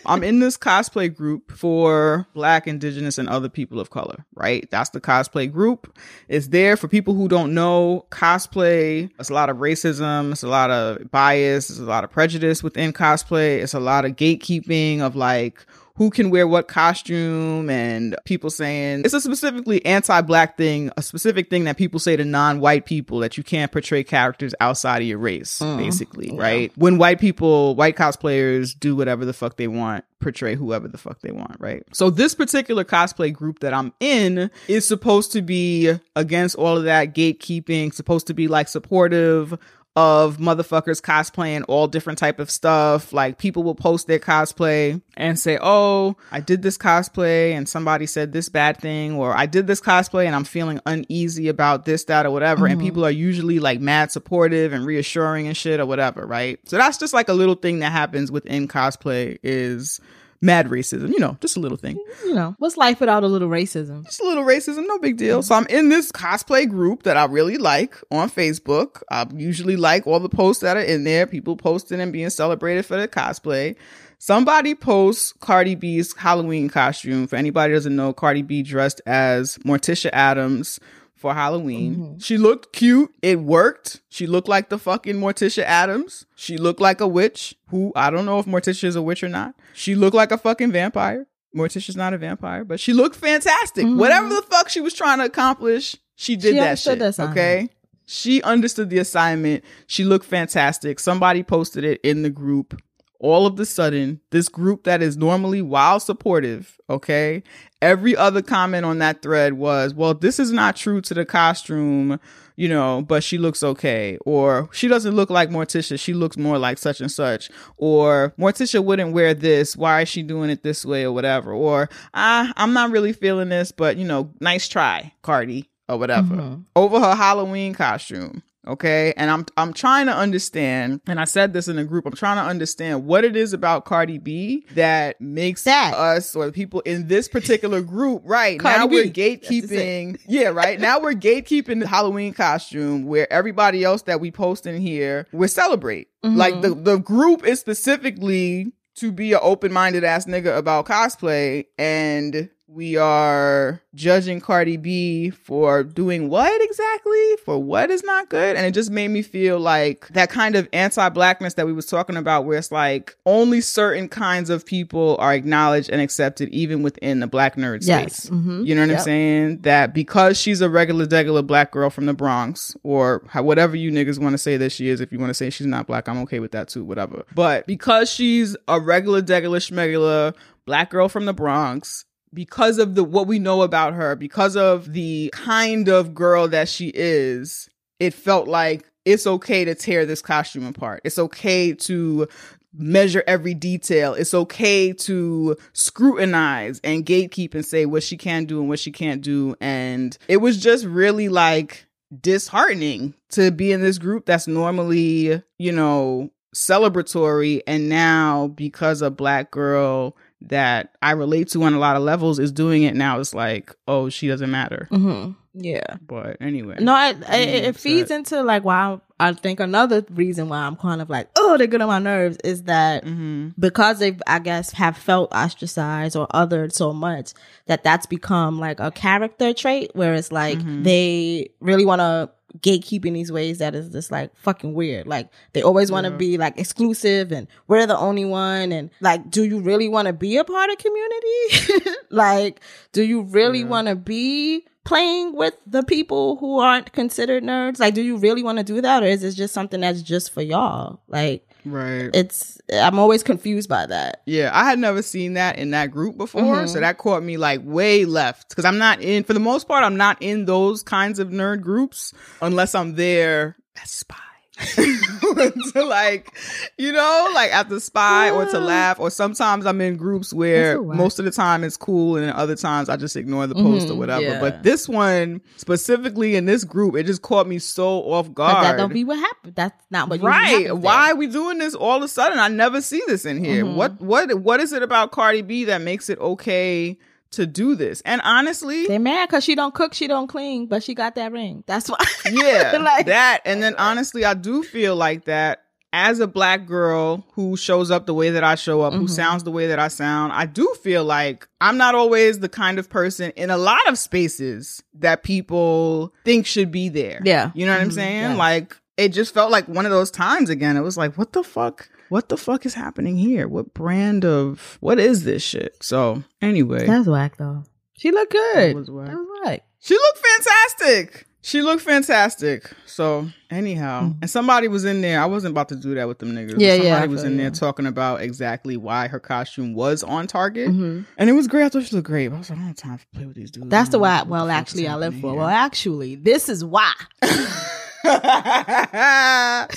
I'm 0.09 0.23
in 0.23 0.39
this 0.39 0.57
cosplay 0.57 1.15
group 1.15 1.51
for 1.51 2.27
black, 2.33 2.67
indigenous, 2.67 3.17
and 3.17 3.29
other 3.29 3.47
people 3.47 3.79
of 3.79 3.91
color, 3.91 4.25
right? 4.33 4.69
That's 4.71 4.89
the 4.89 4.99
cosplay 4.99 5.51
group. 5.51 5.95
It's 6.27 6.47
there 6.47 6.75
for 6.75 6.87
people 6.87 7.13
who 7.13 7.27
don't 7.27 7.53
know 7.53 8.05
cosplay. 8.09 9.09
It's 9.19 9.29
a 9.29 9.33
lot 9.33 9.49
of 9.49 9.57
racism. 9.57 10.31
It's 10.31 10.43
a 10.43 10.47
lot 10.47 10.71
of 10.71 11.11
bias. 11.11 11.69
It's 11.69 11.79
a 11.79 11.83
lot 11.83 12.03
of 12.03 12.11
prejudice 12.11 12.63
within 12.63 12.91
cosplay. 12.91 13.61
It's 13.61 13.73
a 13.73 13.79
lot 13.79 14.03
of 14.03 14.15
gatekeeping 14.15 15.01
of 15.01 15.15
like, 15.15 15.65
who 15.99 16.09
can 16.09 16.29
wear 16.29 16.47
what 16.47 16.69
costume 16.69 17.69
and 17.69 18.15
people 18.23 18.49
saying 18.49 19.01
it's 19.03 19.13
a 19.13 19.19
specifically 19.19 19.85
anti-black 19.85 20.55
thing, 20.55 20.89
a 20.95 21.01
specific 21.01 21.49
thing 21.49 21.65
that 21.65 21.75
people 21.75 21.99
say 21.99 22.15
to 22.15 22.23
non-white 22.23 22.85
people 22.85 23.19
that 23.19 23.37
you 23.37 23.43
can't 23.43 23.69
portray 23.69 24.01
characters 24.01 24.55
outside 24.61 25.01
of 25.01 25.07
your 25.09 25.17
race, 25.17 25.59
mm-hmm. 25.59 25.77
basically, 25.77 26.31
right? 26.31 26.71
When 26.77 26.97
white 26.97 27.19
people, 27.19 27.75
white 27.75 27.97
cosplayers 27.97 28.79
do 28.79 28.95
whatever 28.95 29.25
the 29.25 29.33
fuck 29.33 29.57
they 29.57 29.67
want, 29.67 30.05
portray 30.21 30.55
whoever 30.55 30.87
the 30.87 30.97
fuck 30.97 31.19
they 31.19 31.31
want, 31.31 31.57
right? 31.59 31.83
So 31.93 32.09
this 32.09 32.33
particular 32.33 32.85
cosplay 32.85 33.33
group 33.33 33.59
that 33.59 33.73
I'm 33.73 33.93
in 33.99 34.49
is 34.69 34.87
supposed 34.87 35.33
to 35.33 35.41
be 35.41 35.93
against 36.15 36.55
all 36.55 36.77
of 36.77 36.85
that 36.85 37.13
gatekeeping, 37.13 37.93
supposed 37.93 38.27
to 38.27 38.33
be 38.33 38.47
like 38.47 38.69
supportive 38.69 39.57
of 39.99 40.37
motherfuckers 40.37 41.01
cosplaying 41.01 41.65
all 41.67 41.85
different 41.85 42.17
type 42.17 42.39
of 42.39 42.49
stuff. 42.49 43.11
Like 43.11 43.37
people 43.37 43.63
will 43.63 43.75
post 43.75 44.07
their 44.07 44.17
cosplay 44.17 45.01
and 45.17 45.37
say, 45.37 45.59
"Oh, 45.61 46.15
I 46.31 46.39
did 46.39 46.61
this 46.61 46.77
cosplay 46.77 47.51
and 47.51 47.67
somebody 47.67 48.05
said 48.05 48.31
this 48.31 48.47
bad 48.47 48.77
thing," 48.77 49.15
or 49.15 49.35
"I 49.35 49.45
did 49.45 49.67
this 49.67 49.81
cosplay 49.81 50.25
and 50.25 50.33
I'm 50.33 50.45
feeling 50.45 50.79
uneasy 50.85 51.49
about 51.49 51.83
this, 51.83 52.05
that, 52.05 52.25
or 52.25 52.31
whatever." 52.31 52.65
And 52.65 52.77
mm-hmm. 52.77 52.87
people 52.87 53.05
are 53.05 53.11
usually 53.11 53.59
like 53.59 53.81
mad 53.81 54.09
supportive 54.09 54.71
and 54.71 54.85
reassuring 54.85 55.47
and 55.47 55.57
shit 55.57 55.81
or 55.81 55.85
whatever, 55.85 56.25
right? 56.25 56.59
So 56.63 56.77
that's 56.77 56.97
just 56.97 57.13
like 57.13 57.27
a 57.27 57.33
little 57.33 57.55
thing 57.55 57.79
that 57.79 57.91
happens 57.91 58.31
within 58.31 58.69
cosplay 58.69 59.37
is 59.43 59.99
mad 60.41 60.67
racism. 60.67 61.09
You 61.09 61.19
know, 61.19 61.37
just 61.41 61.57
a 61.57 61.59
little 61.59 61.77
thing 61.77 61.97
you 62.29 62.33
know, 62.33 62.55
what's 62.59 62.77
life 62.77 62.99
without 62.99 63.23
a 63.23 63.27
little 63.27 63.49
racism? 63.49 64.05
just 64.05 64.21
a 64.21 64.25
little 64.25 64.43
racism, 64.43 64.87
no 64.87 64.99
big 64.99 65.17
deal. 65.17 65.41
So 65.41 65.55
I'm 65.55 65.65
in 65.67 65.89
this 65.89 66.11
cosplay 66.11 66.69
group 66.69 67.03
that 67.03 67.17
I 67.17 67.25
really 67.25 67.57
like 67.57 67.95
on 68.11 68.29
Facebook. 68.29 69.01
I 69.11 69.25
usually 69.35 69.75
like 69.75 70.05
all 70.07 70.19
the 70.19 70.29
posts 70.29 70.61
that 70.61 70.77
are 70.77 70.81
in 70.81 71.03
there, 71.03 71.25
people 71.27 71.57
posting 71.57 71.99
and 71.99 72.13
being 72.13 72.29
celebrated 72.29 72.85
for 72.85 72.95
their 72.95 73.07
cosplay. 73.07 73.75
Somebody 74.21 74.75
posts 74.75 75.33
Cardi 75.39 75.75
B's 75.75 76.15
Halloween 76.15 76.69
costume. 76.69 77.25
For 77.25 77.37
anybody 77.37 77.71
who 77.71 77.77
doesn't 77.77 77.95
know, 77.95 78.11
Cardi 78.11 78.41
B 78.41 78.61
dressed 78.63 79.01
as 79.05 79.57
Morticia 79.59 80.09
Addams 80.11 80.79
for 81.19 81.33
Halloween. 81.33 81.95
Mm-hmm. 81.95 82.17
She 82.19 82.37
looked 82.37 82.71
cute. 82.71 83.13
It 83.21 83.41
worked. 83.41 83.99
She 84.07 84.25
looked 84.25 84.47
like 84.47 84.69
the 84.69 84.77
fucking 84.79 85.17
Morticia 85.17 85.63
Addams. 85.63 86.25
She 86.35 86.57
looked 86.57 86.79
like 86.79 87.01
a 87.01 87.07
witch 87.07 87.55
who 87.67 87.91
I 87.93 88.09
don't 88.09 88.25
know 88.25 88.39
if 88.39 88.45
Morticia 88.45 88.85
is 88.85 88.95
a 88.95 89.01
witch 89.01 89.21
or 89.21 89.27
not. 89.27 89.53
She 89.73 89.95
looked 89.95 90.15
like 90.15 90.31
a 90.31 90.37
fucking 90.37 90.71
vampire. 90.71 91.27
Morticia's 91.53 91.97
not 91.97 92.13
a 92.13 92.17
vampire, 92.17 92.63
but 92.63 92.79
she 92.79 92.93
looked 92.93 93.17
fantastic. 93.17 93.85
Mm-hmm. 93.85 93.97
Whatever 93.99 94.29
the 94.29 94.43
fuck 94.43 94.69
she 94.69 94.79
was 94.79 94.93
trying 94.93 95.17
to 95.17 95.25
accomplish, 95.25 95.97
she 96.15 96.35
did 96.35 96.53
She 96.53 96.59
that 96.59 96.79
shit. 96.79 96.99
the 96.99 97.27
okay? 97.31 97.69
She 98.05 98.41
understood 98.43 98.89
the 98.89 98.99
assignment. 98.99 99.63
She 99.87 100.03
looked 100.05 100.25
fantastic. 100.25 100.99
Somebody 100.99 101.43
posted 101.43 101.83
it 101.83 101.99
in 102.01 102.21
the 102.21 102.29
group. 102.29 102.79
All 103.19 103.45
of 103.45 103.57
the 103.57 103.65
sudden, 103.65 104.21
this 104.31 104.47
group 104.47 104.85
that 104.85 105.01
is 105.01 105.17
normally 105.17 105.61
wild 105.61 106.01
supportive, 106.01 106.79
okay? 106.89 107.43
Every 107.81 108.15
other 108.15 108.41
comment 108.41 108.85
on 108.85 108.99
that 108.99 109.21
thread 109.21 109.53
was, 109.53 109.93
well, 109.93 110.13
this 110.13 110.39
is 110.39 110.51
not 110.51 110.77
true 110.77 111.01
to 111.01 111.13
the 111.13 111.25
costume, 111.25 112.19
you 112.55 112.69
know, 112.69 113.01
but 113.01 113.23
she 113.23 113.37
looks 113.37 113.61
okay. 113.61 114.17
Or 114.25 114.69
she 114.71 114.87
doesn't 114.87 115.15
look 115.15 115.29
like 115.29 115.49
Morticia. 115.49 115.99
She 115.99 116.13
looks 116.13 116.37
more 116.37 116.57
like 116.57 116.77
such 116.77 117.01
and 117.01 117.11
such. 117.11 117.49
Or 117.77 118.33
Morticia 118.39 118.83
wouldn't 118.83 119.13
wear 119.13 119.33
this. 119.33 119.75
Why 119.75 120.01
is 120.01 120.09
she 120.09 120.23
doing 120.23 120.49
it 120.49 120.63
this 120.63 120.85
way 120.85 121.03
or 121.03 121.11
whatever? 121.11 121.51
Or, 121.53 121.89
ah, 122.13 122.53
I'm 122.55 122.73
not 122.73 122.91
really 122.91 123.13
feeling 123.13 123.49
this, 123.49 123.71
but 123.71 123.97
you 123.97 124.05
know, 124.05 124.31
nice 124.39 124.67
try, 124.67 125.13
Cardi 125.21 125.69
or 125.89 125.97
whatever 125.97 126.59
over 126.75 126.99
her 126.99 127.15
Halloween 127.15 127.73
costume. 127.73 128.43
Okay. 128.67 129.13
And 129.15 129.31
I'm 129.31 129.45
I'm 129.57 129.73
trying 129.73 130.07
to 130.07 130.15
understand, 130.15 131.01
and 131.07 131.19
I 131.19 131.25
said 131.25 131.53
this 131.53 131.67
in 131.67 131.77
the 131.77 131.85
group, 131.85 132.05
I'm 132.05 132.13
trying 132.13 132.37
to 132.37 132.43
understand 132.43 133.05
what 133.05 133.23
it 133.23 133.35
is 133.35 133.53
about 133.53 133.85
Cardi 133.85 134.17
B 134.17 134.65
that 134.73 135.19
makes 135.21 135.63
That. 135.63 135.93
us 135.93 136.35
or 136.35 136.45
the 136.45 136.51
people 136.51 136.81
in 136.81 137.07
this 137.07 137.27
particular 137.27 137.81
group, 137.81 138.21
right? 138.25 138.59
Cardi 138.59 138.77
now 138.79 138.87
B. 138.87 138.95
we're 138.95 139.03
That's 139.05 139.47
just 139.47 139.71
it. 139.71 139.71
gatekeeping. 139.71 140.19
Yeah, 140.27 140.49
right. 140.49 140.79
Now 140.79 140.99
we're 140.99 141.13
gatekeeping 141.13 141.79
the 141.79 141.87
Halloween 141.87 142.33
costume 142.33 143.05
where 143.05 143.31
everybody 143.31 143.83
else 143.83 144.03
that 144.03 144.19
we 144.19 144.29
post 144.31 144.65
in 144.67 144.79
here, 144.81 145.27
we 145.31 145.47
celebrate. 145.47 146.09
Mm-hmm. 146.23 146.35
Like 146.37 146.61
the, 146.61 146.75
the 146.75 146.97
group 146.97 147.45
is 147.45 147.59
specifically 147.59 148.73
to 148.95 149.11
be 149.13 149.31
an 149.31 149.39
open-minded 149.41 150.03
ass 150.03 150.25
nigga 150.25 150.57
about 150.57 150.85
cosplay 150.85 151.65
and 151.77 152.49
we 152.71 152.95
are 152.97 153.81
judging 153.95 154.39
Cardi 154.39 154.77
B 154.77 155.31
for 155.31 155.83
doing 155.83 156.29
what 156.29 156.61
exactly? 156.61 157.35
For 157.43 157.57
what 157.61 157.89
is 157.89 158.03
not 158.03 158.29
good? 158.29 158.55
And 158.55 158.63
it 158.65 158.75
just 158.75 158.91
made 158.91 159.07
me 159.07 159.23
feel 159.23 159.59
like 159.59 160.07
that 160.09 160.29
kind 160.29 160.55
of 160.55 160.69
anti-blackness 160.71 161.55
that 161.55 161.65
we 161.65 161.73
was 161.73 161.87
talking 161.87 162.15
about 162.15 162.45
where 162.45 162.59
it's 162.59 162.71
like 162.71 163.17
only 163.25 163.61
certain 163.61 164.07
kinds 164.07 164.51
of 164.51 164.67
people 164.67 165.17
are 165.19 165.33
acknowledged 165.33 165.89
and 165.89 165.99
accepted 165.99 166.49
even 166.49 166.83
within 166.83 167.21
the 167.21 167.27
black 167.27 167.55
nerd 167.55 167.79
Yes. 167.81 168.23
space. 168.23 168.29
Mhm. 168.29 168.67
You 168.67 168.75
know 168.75 168.81
what 168.85 168.91
I'm 168.97 168.99
saying? 168.99 169.61
That 169.61 169.93
because 169.93 170.39
she's 170.39 170.61
a 170.61 170.69
regular 170.69 171.07
degular 171.07 171.45
black 171.45 171.71
girl 171.71 171.89
from 171.89 172.05
the 172.05 172.13
Bronx 172.13 172.75
or 172.83 173.23
whatever 173.33 173.75
you 173.75 173.91
niggas 173.91 174.19
want 174.19 174.33
to 174.33 174.37
say 174.37 174.57
that 174.57 174.71
she 174.71 174.89
is, 174.89 175.01
if 175.01 175.11
you 175.11 175.17
want 175.17 175.31
to 175.31 175.33
say 175.33 175.49
she's 175.49 175.65
not 175.67 175.87
black, 175.87 176.07
I'm 176.07 176.19
okay 176.19 176.39
with 176.39 176.51
that 176.51 176.67
too, 176.67 176.83
whatever. 176.83 177.23
But 177.33 177.65
because 177.65 178.11
she's 178.11 178.55
a 178.67 178.79
regular 178.79 179.23
degular 179.23 179.57
schmegular 179.59 180.35
black 180.65 180.91
girl 180.91 181.09
from 181.09 181.25
the 181.25 181.33
Bronx, 181.33 182.05
because 182.33 182.77
of 182.77 182.95
the 182.95 183.03
what 183.03 183.27
we 183.27 183.39
know 183.39 183.61
about 183.61 183.93
her, 183.93 184.15
because 184.15 184.55
of 184.55 184.93
the 184.93 185.29
kind 185.33 185.87
of 185.87 186.13
girl 186.13 186.47
that 186.49 186.69
she 186.69 186.91
is, 186.93 187.69
it 187.99 188.13
felt 188.13 188.47
like 188.47 188.85
it's 189.05 189.25
okay 189.25 189.65
to 189.65 189.75
tear 189.75 190.05
this 190.05 190.21
costume 190.21 190.65
apart. 190.65 191.01
It's 191.03 191.19
okay 191.19 191.73
to 191.73 192.27
measure 192.73 193.23
every 193.25 193.53
detail. 193.53 194.13
It's 194.13 194.33
okay 194.33 194.93
to 194.93 195.57
scrutinize 195.73 196.79
and 196.83 197.05
gatekeep 197.05 197.55
and 197.55 197.65
say 197.65 197.85
what 197.85 198.03
she 198.03 198.17
can 198.17 198.45
do 198.45 198.59
and 198.59 198.69
what 198.69 198.79
she 198.79 198.91
can't 198.91 199.21
do. 199.21 199.55
And 199.59 200.17
it 200.27 200.37
was 200.37 200.61
just 200.61 200.85
really 200.85 201.29
like 201.29 201.87
disheartening 202.21 203.15
to 203.29 203.51
be 203.51 203.71
in 203.71 203.81
this 203.81 203.97
group 203.97 204.25
that's 204.25 204.47
normally, 204.47 205.41
you 205.57 205.71
know, 205.71 206.29
celebratory. 206.55 207.61
And 207.67 207.89
now 207.89 208.47
because 208.47 209.01
a 209.01 209.09
black 209.09 209.51
girl 209.51 210.15
that 210.41 210.95
I 211.01 211.11
relate 211.11 211.49
to 211.49 211.63
on 211.63 211.73
a 211.73 211.79
lot 211.79 211.95
of 211.95 212.01
levels 212.03 212.39
is 212.39 212.51
doing 212.51 212.83
it 212.83 212.95
now, 212.95 213.19
it's 213.19 213.33
like, 213.33 213.75
oh, 213.87 214.09
she 214.09 214.27
doesn't 214.27 214.49
matter. 214.51 214.87
Mhm. 214.91 215.35
Yeah. 215.53 215.97
But 216.07 216.37
anyway. 216.39 216.77
No, 216.79 216.93
I, 216.93 217.13
I, 217.27 217.37
it, 217.37 217.65
it 217.65 217.75
feeds 217.75 218.11
into 218.11 218.41
like 218.43 218.63
why 218.63 218.99
I 219.19 219.33
think 219.33 219.59
another 219.59 220.05
reason 220.11 220.47
why 220.47 220.59
I'm 220.59 220.77
kind 220.77 221.01
of 221.01 221.09
like, 221.09 221.27
oh, 221.37 221.57
they're 221.57 221.67
good 221.67 221.81
on 221.81 221.87
my 221.89 221.99
nerves 221.99 222.37
is 222.43 222.63
that 222.63 223.03
hmm 223.03 223.49
because 223.59 223.99
they, 223.99 224.15
I 224.27 224.39
guess, 224.39 224.71
have 224.71 224.95
felt 224.95 225.33
ostracized 225.33 226.15
or 226.15 226.27
othered 226.27 226.71
so 226.71 226.93
much 226.93 227.33
that 227.65 227.83
that's 227.83 228.05
become 228.05 228.59
like 228.59 228.79
a 228.79 228.91
character 228.91 229.53
trait 229.53 229.91
where 229.95 230.13
it's 230.13 230.31
like 230.31 230.59
Mhm. 230.59 230.83
they 230.85 231.49
really 231.59 231.83
want 231.85 231.99
to 231.99 232.29
gatekeep 232.59 233.05
in 233.05 233.13
these 233.13 233.31
ways 233.31 233.59
that 233.59 233.75
is 233.75 233.89
just 233.89 234.11
like 234.11 234.35
fucking 234.37 234.73
weird. 234.73 235.07
Like 235.07 235.29
they 235.53 235.61
always 235.61 235.91
want 235.91 236.05
to 236.05 236.11
Yeah. 236.11 236.17
be 236.17 236.37
like 236.37 236.59
exclusive 236.59 237.31
and 237.31 237.47
we're 237.67 237.85
the 237.85 237.97
only 237.97 238.25
one. 238.25 238.71
And 238.71 238.89
like, 239.01 239.29
do 239.29 239.43
you 239.45 239.59
really 239.59 239.87
want 239.87 240.07
to 240.07 240.13
be 240.13 240.37
a 240.37 240.43
part 240.43 240.69
of 240.69 240.77
community? 240.77 241.91
like, 242.09 242.61
do 242.91 243.03
you 243.03 243.21
really 243.21 243.59
Yeah. 243.59 243.65
want 243.67 243.87
to 243.87 243.95
be 243.95 244.65
playing 244.85 245.35
with 245.35 245.55
the 245.67 245.83
people 245.83 246.35
who 246.37 246.59
aren't 246.59 246.91
considered 246.93 247.43
nerds? 247.43 247.79
Like, 247.79 247.93
do 247.93 248.01
you 248.01 248.17
really 248.17 248.43
want 248.43 248.57
to 248.57 248.63
do 248.63 248.81
that? 248.81 249.03
Or 249.03 249.07
is 249.07 249.23
it 249.23 249.33
just 249.33 249.53
something 249.53 249.81
that's 249.81 250.01
just 250.01 250.31
for 250.33 250.41
y'all? 250.41 251.01
Like, 251.07 251.47
Right. 251.65 252.09
it's, 252.13 252.57
I'm 252.73 252.97
always 252.99 253.21
confused 253.23 253.67
by 253.69 253.85
that. 253.85 254.21
Yeah, 254.25 254.49
I 254.53 254.63
had 254.65 254.79
never 254.79 255.01
seen 255.01 255.33
that 255.33 255.57
in 255.59 255.71
that 255.71 255.91
group 255.91 256.17
before, 256.17 256.41
Mhm. 256.41 256.69
so 256.69 256.79
that 256.79 256.97
caught 256.97 257.23
me 257.23 257.37
like 257.37 257.61
way 257.63 258.05
left 258.05 258.49
because 258.49 258.65
I'm 258.65 258.77
not 258.77 259.01
in. 259.01 259.23
For 259.23 259.33
the 259.33 259.39
most 259.39 259.67
part, 259.67 259.83
I'm 259.83 259.97
not 259.97 260.17
in 260.21 260.45
those 260.45 260.83
kinds 260.83 261.19
of 261.19 261.29
nerd 261.29 261.61
groups 261.61 262.13
unless 262.41 262.73
I'm 262.75 262.95
there 262.95 263.57
as 263.83 263.89
spy. 263.91 264.15
to 265.73 265.83
like, 265.85 266.35
you 266.77 266.91
know, 266.91 267.31
like 267.33 267.51
at 267.53 267.69
the 267.69 267.79
spy 267.79 268.29
or 268.29 268.45
to 268.45 268.59
laugh, 268.59 268.99
or 268.99 269.09
sometimes 269.09 269.65
I'm 269.65 269.79
in 269.81 269.95
groups 269.97 270.33
where 270.33 270.63
That's 270.73 270.77
so 270.77 270.81
whack. 270.83 270.97
most 270.97 271.19
of 271.19 271.25
the 271.25 271.31
time 271.31 271.63
it's 271.63 271.77
cool, 271.77 272.17
and 272.17 272.29
other 272.31 272.55
times 272.55 272.89
I 272.89 272.97
just 272.97 273.15
ignore 273.15 273.47
the 273.47 273.55
post 273.55 273.89
or 273.89 273.93
Mhm, 273.93 273.97
whatever. 273.97 274.21
yeah. 274.23 274.39
But 274.39 274.63
this 274.63 274.87
one 274.89 275.41
specifically 275.57 276.35
in 276.35 276.45
this 276.45 276.63
group, 276.63 276.95
it 276.95 277.05
just 277.05 277.21
caught 277.21 277.47
me 277.47 277.59
so 277.59 277.99
off 278.11 278.27
But 278.27 278.35
guard. 278.35 278.65
that 278.65 278.77
don't 278.77 278.93
be 278.93 279.03
what 279.03 279.17
happened. 279.19 279.55
That's 279.55 279.85
not 279.89 280.09
what 280.09 280.21
right 280.21 280.75
why 280.75 281.11
are 281.11 281.15
we 281.15 281.27
doing 281.27 281.57
this 281.57 281.73
all 281.73 281.97
of 281.97 282.03
a 282.03 282.07
sudden 282.07 282.37
i 282.39 282.47
never 282.47 282.81
see 282.81 283.01
this 283.07 283.25
in 283.25 283.43
here 283.43 283.63
Mhm. 283.65 283.75
what 283.75 283.99
what 283.99 284.33
what 284.41 284.59
is 284.59 284.71
it 284.73 284.83
about 284.83 285.11
cardi 285.11 285.41
b 285.41 285.63
that 285.65 285.81
makes 285.81 286.09
it 286.09 286.19
okay 286.19 286.97
to 287.31 287.45
do 287.45 287.75
this 287.75 288.01
and 288.05 288.21
honestly 288.23 288.87
They 288.87 288.97
mad 288.97 289.29
because 289.29 289.43
she 289.43 289.53
don't 289.55 289.73
cook, 289.73 289.93
she 289.93 290.07
don't 290.07 290.27
clean, 290.27 290.65
but 290.67 290.83
she 290.83 290.93
got 290.95 291.15
that 291.15 291.31
ring. 291.31 291.63
That's 291.67 291.89
why. 291.89 291.97
yeah 292.31 292.77
Like- 292.81 293.05
that 293.05 293.41
and 293.45 293.61
then 293.61 293.75
honestly 293.77 294.25
i 294.25 294.33
do 294.33 294.63
feel 294.63 294.95
like 294.95 295.25
that 295.25 295.63
as 295.91 296.19
a 296.19 296.27
black 296.27 296.67
girl 296.67 297.25
who 297.33 297.57
shows 297.57 297.89
up 297.89 298.05
the 298.05 298.13
way 298.13 298.29
that 298.29 298.43
I 298.43 298.53
show 298.53 298.81
up, 298.81 298.93
who 298.93 299.05
Mhm. 299.05 299.09
sounds 299.09 299.43
the 299.43 299.49
way 299.49 299.65
that 299.69 299.79
I 299.79 299.87
sound, 299.87 300.33
I 300.33 300.45
do 300.45 300.71
feel 300.83 301.03
like 301.03 301.47
I'm 301.61 301.77
not 301.77 301.95
always 301.95 302.37
the 302.41 302.47
kind 302.47 302.77
of 302.77 302.91
person 302.91 303.31
in 303.35 303.49
a 303.49 303.57
lot 303.57 303.79
of 303.87 303.97
spaces 303.97 304.83
that 304.99 305.23
people 305.23 306.13
think 306.23 306.45
should 306.45 306.71
be 306.71 306.89
there. 306.89 307.21
Yeah. 307.25 307.49
You 307.55 307.65
know 307.65 307.71
what 307.71 307.81
I'm 307.81 307.89
Mhm. 307.89 307.93
saying? 307.93 308.21
Yeah. 308.21 308.35
Like 308.35 308.77
it 308.97 309.09
just 309.09 309.33
felt 309.33 309.49
like 309.49 309.67
one 309.67 309.87
of 309.87 309.91
those 309.91 310.11
times 310.11 310.51
again. 310.51 310.77
It 310.77 310.81
was 310.81 310.95
like, 310.95 311.17
what 311.17 311.33
the 311.33 311.41
fuck? 311.43 311.89
What 312.09 312.29
the 312.29 312.37
fuck 312.37 312.65
is 312.65 312.73
happening 312.73 313.17
here? 313.17 313.47
What 313.47 313.73
brand 313.73 314.25
of 314.25 314.77
what 314.81 314.99
is 314.99 315.23
this 315.23 315.43
shit? 315.43 315.77
So 315.81 316.23
anyway, 316.41 316.85
That's 316.87 317.07
whack 317.07 317.37
though. 317.37 317.63
She 317.97 318.11
looked 318.11 318.31
good. 318.31 318.69
That 318.71 318.75
was 318.75 318.89
whack. 318.91 319.07
That 319.07 319.15
was 319.17 319.27
whack. 319.45 319.63
she 319.79 319.93
looked 319.93 320.25
fantastic. 320.37 321.25
She 321.41 321.61
looked 321.61 321.81
fantastic. 321.81 322.69
So 322.85 323.29
anyhow, 323.49 324.13
and 324.21 324.29
somebody 324.29 324.67
was 324.67 324.83
in 324.83 324.99
there. 325.01 325.21
I 325.21 325.25
wasn't 325.25 325.51
about 325.53 325.69
to 325.69 325.75
do 325.77 325.95
that 325.95 326.05
with 326.07 326.19
them 326.19 326.33
niggas. 326.33 326.55
Yeah, 326.57 326.71
somebody 326.71 326.87
yeah, 326.89 327.01
I 327.01 327.05
was 327.07 327.23
in 327.23 327.37
there 327.37 327.45
you. 327.47 327.51
talking 327.51 327.85
about 327.85 328.21
exactly 328.21 328.75
why 328.75 329.07
her 329.07 329.21
costume 329.21 329.73
was 329.73 330.03
on 330.03 330.27
target, 330.27 330.67
Mhm. 330.69 331.05
and 331.17 331.29
it 331.29 331.33
was 331.33 331.47
great. 331.47 331.63
I 331.63 331.69
thought 331.69 331.83
she 331.83 331.95
looked 331.95 332.07
great. 332.07 332.27
But 332.27 332.35
I 332.35 332.39
was 332.39 332.49
like, 332.49 332.59
I 332.59 332.61
don't 332.61 332.67
have 332.67 332.75
time 332.75 332.97
to 332.97 333.05
play 333.15 333.25
with 333.25 333.35
these 333.37 333.51
dudes. 333.51 333.69
That's 333.69 333.89
the 333.89 333.99
why. 333.99 334.23
Well, 334.23 334.49
actually, 334.49 334.89
I 334.89 334.95
live 334.97 335.15
for. 335.21 335.33
Well, 335.33 335.47
actually, 335.47 336.15
this 336.15 336.49
is 336.49 336.63
why. 336.65 336.91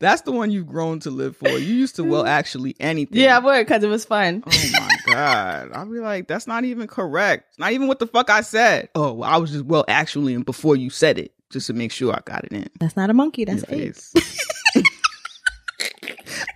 That's 0.00 0.22
the 0.22 0.32
one 0.32 0.50
you've 0.52 0.68
grown 0.68 1.00
to 1.00 1.10
live 1.10 1.36
for. 1.36 1.48
You 1.48 1.74
used 1.74 1.96
to 1.96 2.04
well 2.04 2.24
actually 2.26 2.76
anything. 2.78 3.20
Yeah, 3.20 3.36
I 3.36 3.40
would 3.40 3.66
because 3.66 3.82
it 3.82 3.88
was 3.88 4.04
fun. 4.04 4.42
Oh 4.46 4.70
my 4.72 4.96
god! 5.12 5.70
I'll 5.72 5.86
be 5.86 5.98
like, 5.98 6.28
that's 6.28 6.46
not 6.46 6.64
even 6.64 6.86
correct. 6.86 7.58
Not 7.58 7.72
even 7.72 7.88
what 7.88 7.98
the 7.98 8.06
fuck 8.06 8.30
I 8.30 8.42
said. 8.42 8.90
Oh, 8.94 9.12
well, 9.12 9.30
I 9.30 9.36
was 9.38 9.50
just 9.50 9.64
well 9.64 9.84
actually 9.88 10.34
and 10.34 10.44
before 10.44 10.76
you 10.76 10.90
said 10.90 11.18
it, 11.18 11.32
just 11.50 11.66
to 11.66 11.72
make 11.72 11.90
sure 11.92 12.12
I 12.12 12.20
got 12.24 12.44
it 12.44 12.52
in. 12.52 12.68
That's 12.78 12.96
not 12.96 13.10
a 13.10 13.14
monkey. 13.14 13.44
That's 13.44 13.64
your 13.68 13.80
eight. 13.80 14.00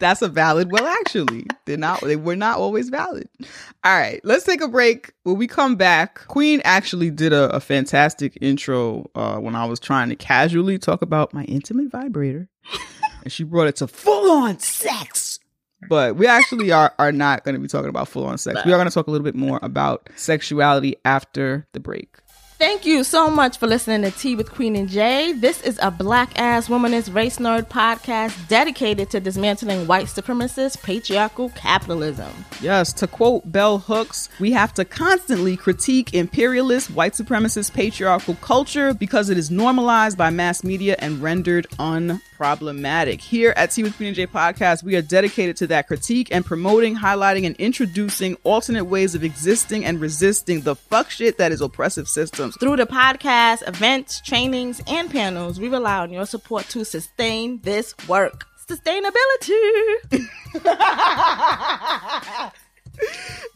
That's 0.00 0.20
a 0.20 0.28
valid. 0.28 0.72
Well, 0.72 0.84
actually, 0.84 1.46
they're 1.64 1.76
not. 1.76 2.00
They 2.00 2.16
were 2.16 2.34
not 2.34 2.58
always 2.58 2.88
valid. 2.88 3.28
All 3.84 3.96
right, 3.96 4.20
let's 4.24 4.44
take 4.44 4.60
a 4.60 4.66
break. 4.66 5.12
When 5.22 5.36
we 5.36 5.46
come 5.46 5.76
back, 5.76 6.26
Queen 6.26 6.60
actually 6.64 7.10
did 7.10 7.32
a, 7.32 7.54
a 7.54 7.60
fantastic 7.60 8.36
intro 8.40 9.08
uh, 9.14 9.36
when 9.36 9.54
I 9.54 9.64
was 9.64 9.78
trying 9.78 10.08
to 10.08 10.16
casually 10.16 10.76
talk 10.78 11.02
about 11.02 11.32
my 11.32 11.44
intimate 11.44 11.90
vibrator, 11.92 12.48
and 13.22 13.32
she 13.32 13.44
brought 13.44 13.68
it 13.68 13.76
to 13.76 13.86
full 13.86 14.30
on 14.30 14.58
sex. 14.58 15.38
But 15.88 16.16
we 16.16 16.26
actually 16.26 16.70
are 16.70 16.94
are 16.98 17.12
not 17.12 17.44
going 17.44 17.54
to 17.54 17.60
be 17.60 17.68
talking 17.68 17.88
about 17.88 18.08
full 18.08 18.24
on 18.24 18.38
sex. 18.38 18.60
We 18.64 18.72
are 18.72 18.76
going 18.76 18.88
to 18.88 18.94
talk 18.94 19.08
a 19.08 19.10
little 19.10 19.24
bit 19.24 19.34
more 19.34 19.58
about 19.62 20.08
sexuality 20.16 20.96
after 21.04 21.66
the 21.72 21.80
break. 21.80 22.18
Thank 22.62 22.86
you 22.86 23.02
so 23.02 23.28
much 23.28 23.58
for 23.58 23.66
listening 23.66 24.02
to 24.02 24.16
Tea 24.16 24.36
with 24.36 24.52
Queen 24.52 24.76
and 24.76 24.88
Jay. 24.88 25.32
This 25.32 25.60
is 25.62 25.80
a 25.82 25.90
black 25.90 26.38
ass 26.38 26.68
womanist 26.68 27.12
race 27.12 27.38
nerd 27.38 27.68
podcast 27.68 28.46
dedicated 28.46 29.10
to 29.10 29.18
dismantling 29.18 29.88
white 29.88 30.06
supremacist 30.06 30.80
patriarchal 30.80 31.48
capitalism. 31.56 32.30
Yes, 32.60 32.92
to 32.92 33.08
quote 33.08 33.50
Bell 33.50 33.78
Hooks, 33.78 34.28
we 34.38 34.52
have 34.52 34.72
to 34.74 34.84
constantly 34.84 35.56
critique 35.56 36.14
imperialist, 36.14 36.92
white 36.92 37.14
supremacist, 37.14 37.74
patriarchal 37.74 38.36
culture 38.36 38.94
because 38.94 39.28
it 39.28 39.38
is 39.38 39.50
normalized 39.50 40.16
by 40.16 40.30
mass 40.30 40.62
media 40.62 40.94
and 41.00 41.20
rendered 41.20 41.66
unproblematic. 42.42 43.20
Here 43.20 43.54
at 43.56 43.70
Tea 43.70 43.84
with 43.84 43.96
Queen 43.96 44.08
and 44.08 44.16
Jay 44.16 44.26
podcast, 44.26 44.82
we 44.82 44.96
are 44.96 45.02
dedicated 45.02 45.56
to 45.58 45.66
that 45.68 45.86
critique 45.86 46.28
and 46.30 46.44
promoting, 46.44 46.96
highlighting, 46.96 47.46
and 47.46 47.56
introducing 47.56 48.36
alternate 48.44 48.84
ways 48.84 49.14
of 49.14 49.24
existing 49.24 49.84
and 49.84 50.00
resisting 50.00 50.62
the 50.62 50.74
fuck 50.74 51.10
shit 51.10 51.38
that 51.38 51.52
is 51.52 51.60
oppressive 51.60 52.08
systems. 52.08 52.56
Through 52.56 52.76
the 52.76 52.86
podcast, 52.86 53.66
events, 53.68 54.20
trainings, 54.20 54.80
and 54.86 55.10
panels, 55.10 55.60
we 55.60 55.68
rely 55.68 55.98
on 55.98 56.12
your 56.12 56.26
support 56.26 56.68
to 56.70 56.84
sustain 56.84 57.60
this 57.62 57.94
work. 58.08 58.44
Sustainability. 58.68 60.28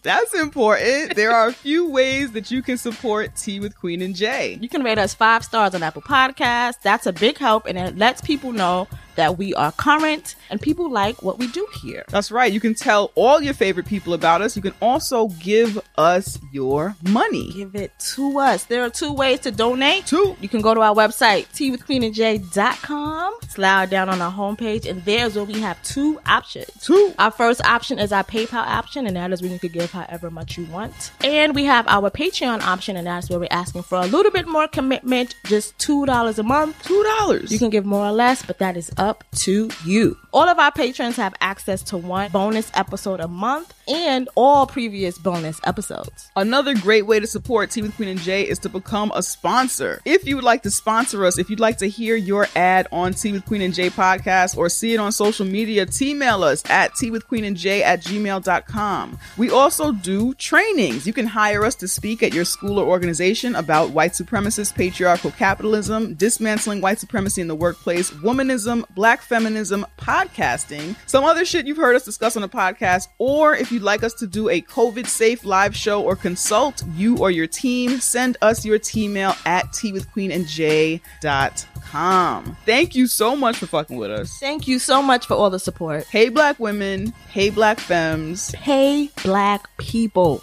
That's 0.03 0.34
important. 0.34 1.16
There 1.16 1.32
are 1.32 1.49
a 1.49 1.53
few 1.53 1.89
ways 1.89 2.32
that 2.32 2.51
you 2.51 2.62
can 2.62 2.78
support 2.78 3.34
Tea 3.34 3.59
with 3.59 3.76
Queen 3.76 4.01
and 4.03 4.14
Jay. 4.14 4.57
You 4.61 4.68
can 4.68 4.84
rate 4.84 4.99
us 4.99 5.14
five 5.14 5.45
stars 5.45 5.74
on 5.74 5.82
Apple 5.82 6.03
Podcasts. 6.03 6.80
That's 6.80 7.07
a 7.07 7.12
big 7.12 7.39
help, 7.39 7.66
and 7.66 7.76
it 7.76 7.99
lets 7.99 8.20
people 8.20 8.53
know 8.53 8.87
that 9.17 9.37
we 9.39 9.55
are 9.55 9.73
current 9.73 10.35
and 10.51 10.61
people 10.61 10.91
like 10.91 11.23
what 11.23 11.39
we 11.39 11.47
do 11.49 11.67
here. 11.83 12.05
That's 12.09 12.31
right. 12.31 12.53
You 12.53 12.61
can 12.61 12.75
tell 12.75 13.11
all 13.14 13.43
your 13.43 13.55
favorite 13.55 13.87
people 13.87 14.14
about 14.14 14.43
us. 14.43 14.57
You 14.57 14.62
can 14.62 14.75
also 14.81 15.29
give 15.41 15.81
us 15.99 16.39
your 16.53 16.95
money. 17.03 17.51
Give 17.53 17.75
it 17.75 17.93
to 18.14 18.39
us. 18.39 18.64
There 18.64 18.83
are 18.85 18.91
two 18.91 19.12
ways 19.12 19.41
to 19.41 19.51
donate. 19.51 20.07
Two. 20.07 20.37
You 20.41 20.49
can 20.49 20.61
go 20.61 20.75
to 20.75 20.81
our 20.81 20.95
website, 20.95 21.47
teawithqueenandj.com, 21.55 23.35
slide 23.49 23.91
down 23.91 24.09
on 24.09 24.21
our 24.23 24.33
homepage, 24.33 24.89
and 24.89 25.05
there's 25.05 25.35
where 25.37 25.45
we 25.45 25.61
have 25.61 25.83
two 25.83 26.21
options. 26.27 26.71
Two. 26.83 27.12
Our 27.19 27.31
first 27.31 27.64
option 27.64 27.99
is 27.99 28.12
our 28.12 28.25
PayPal 28.25 28.67
option, 28.67 29.07
and 29.07 29.17
that 29.17 29.33
is 29.33 29.43
where 29.43 29.51
you 29.51 29.59
can 29.59 29.71
give 29.71 29.91
however 29.91 30.31
much 30.31 30.57
you 30.59 30.64
want. 30.67 31.12
And 31.25 31.55
we 31.55 31.64
have 31.64 31.87
our 31.89 32.11
Patreon 32.11 32.61
option, 32.62 32.97
and 32.97 33.07
that's 33.07 33.29
where 33.31 33.39
we're 33.39 33.49
asking 33.51 33.83
for 33.83 33.99
a 33.99 34.07
little 34.07 34.31
bit 34.33 34.47
more 34.47 34.69
commitment, 34.69 35.35
just 35.47 35.77
$2 35.79 36.39
a 36.39 36.43
month. 36.43 36.83
Two 36.85 37.03
dollars. 37.19 37.51
You 37.53 37.59
can 37.59 37.71
give 37.71 37.85
more 37.85 38.07
or 38.07 38.12
less, 38.12 38.43
but 38.43 38.59
that 38.59 38.77
is 38.77 38.91
up 38.97 39.06
to 39.37 39.71
you. 39.85 40.17
All 40.37 40.51
of 40.51 40.59
our 40.59 40.70
patrons 40.70 41.16
have 41.16 41.34
access 41.41 41.82
to 41.84 41.97
one 41.97 42.30
bonus 42.30 42.70
episode 42.74 43.20
a 43.20 43.26
month 43.26 43.72
and 43.89 44.28
all 44.34 44.66
previous 44.66 45.16
bonus 45.16 45.59
episodes. 45.64 46.30
Another 46.37 46.74
great 46.74 47.07
way 47.07 47.18
to 47.18 47.26
support 47.26 47.70
Tea 47.70 47.80
with 47.80 47.97
Queen 47.97 48.11
and 48.11 48.20
Jay 48.20 48.43
is 48.43 48.59
to 48.59 48.68
become 48.68 49.11
a 49.14 49.22
sponsor. 49.22 50.03
If 50.05 50.26
you 50.26 50.37
would 50.37 50.45
like 50.45 50.62
to 50.64 50.70
sponsor 50.70 51.24
us, 51.24 51.39
if 51.39 51.49
you'd 51.49 51.61
like 51.61 51.78
to 51.78 51.89
hear 51.89 52.16
your 52.16 52.49
ad 52.55 52.87
on 52.93 53.14
Tea 53.14 53.32
with 53.32 53.47
Queen 53.47 53.62
and 53.62 53.72
Jay 53.72 53.89
podcast 53.89 54.59
or 54.59 54.68
see 54.68 54.93
it 54.93 55.01
on 55.01 55.11
social 55.11 55.47
media, 55.47 55.87
email 56.03 56.45
us 56.45 56.62
at 56.68 56.93
teawithqueenandj 56.93 57.80
at 57.80 58.03
gmail.com. 58.03 59.18
We 59.39 59.51
also 59.51 59.93
do 59.93 60.34
trainings. 60.34 61.07
You 61.07 61.14
can 61.14 61.26
hire 61.26 61.64
us 61.64 61.76
to 61.76 61.89
speak 61.89 62.22
at 62.22 62.34
your 62.34 62.45
school 62.45 62.78
or 62.78 62.87
organization 62.87 63.55
about 63.55 63.91
white 63.91 64.12
supremacist 64.12 64.74
patriarchal 64.74 65.30
capitalism, 65.30 66.12
dismantling 66.12 66.82
white 66.82 66.99
supremacy 66.99 67.41
in 67.41 67.49
the 67.49 67.55
workplace, 67.55 68.11
womanism, 68.11 68.84
black 68.95 69.22
feminism, 69.22 69.87
podcasting, 70.27 70.97
some 71.07 71.24
other 71.24 71.45
shit 71.45 71.66
you've 71.66 71.77
heard 71.77 71.95
us 71.97 72.05
discuss 72.05 72.37
on 72.37 72.43
the 72.43 72.49
podcast, 72.49 73.09
or 73.18 73.55
if 73.55 73.72
you'd 73.72 73.83
like 73.83 74.03
us 74.03 74.14
to 74.14 74.27
do 74.27 74.49
a 74.49 74.62
COVID 74.62 75.07
safe 75.07 75.45
live 75.45 75.77
show 75.77 76.03
or 76.03 76.16
consult 76.16 76.83
you 76.95 77.18
or 77.18 77.31
your 77.31 77.47
team, 77.47 78.01
send 78.01 78.37
us 78.43 78.64
your 78.64 78.81
email 78.97 79.37
at 79.45 79.66
teawithqueenandj.com. 79.66 82.57
Thank 82.66 82.95
you 82.95 83.07
so 83.07 83.35
much 83.37 83.57
for 83.57 83.66
fucking 83.66 83.97
with 83.97 84.11
us. 84.11 84.39
Thank 84.39 84.68
you 84.68 84.79
so 84.79 85.01
much 85.03 85.27
for 85.27 85.35
all 85.35 85.51
the 85.51 85.59
support. 85.59 86.05
Hey, 86.07 86.29
black 86.29 86.59
women. 86.59 87.12
Hey, 87.29 87.51
black 87.51 87.79
femmes. 87.81 88.53
Hey, 88.53 89.11
black 89.22 89.68
people. 89.79 90.43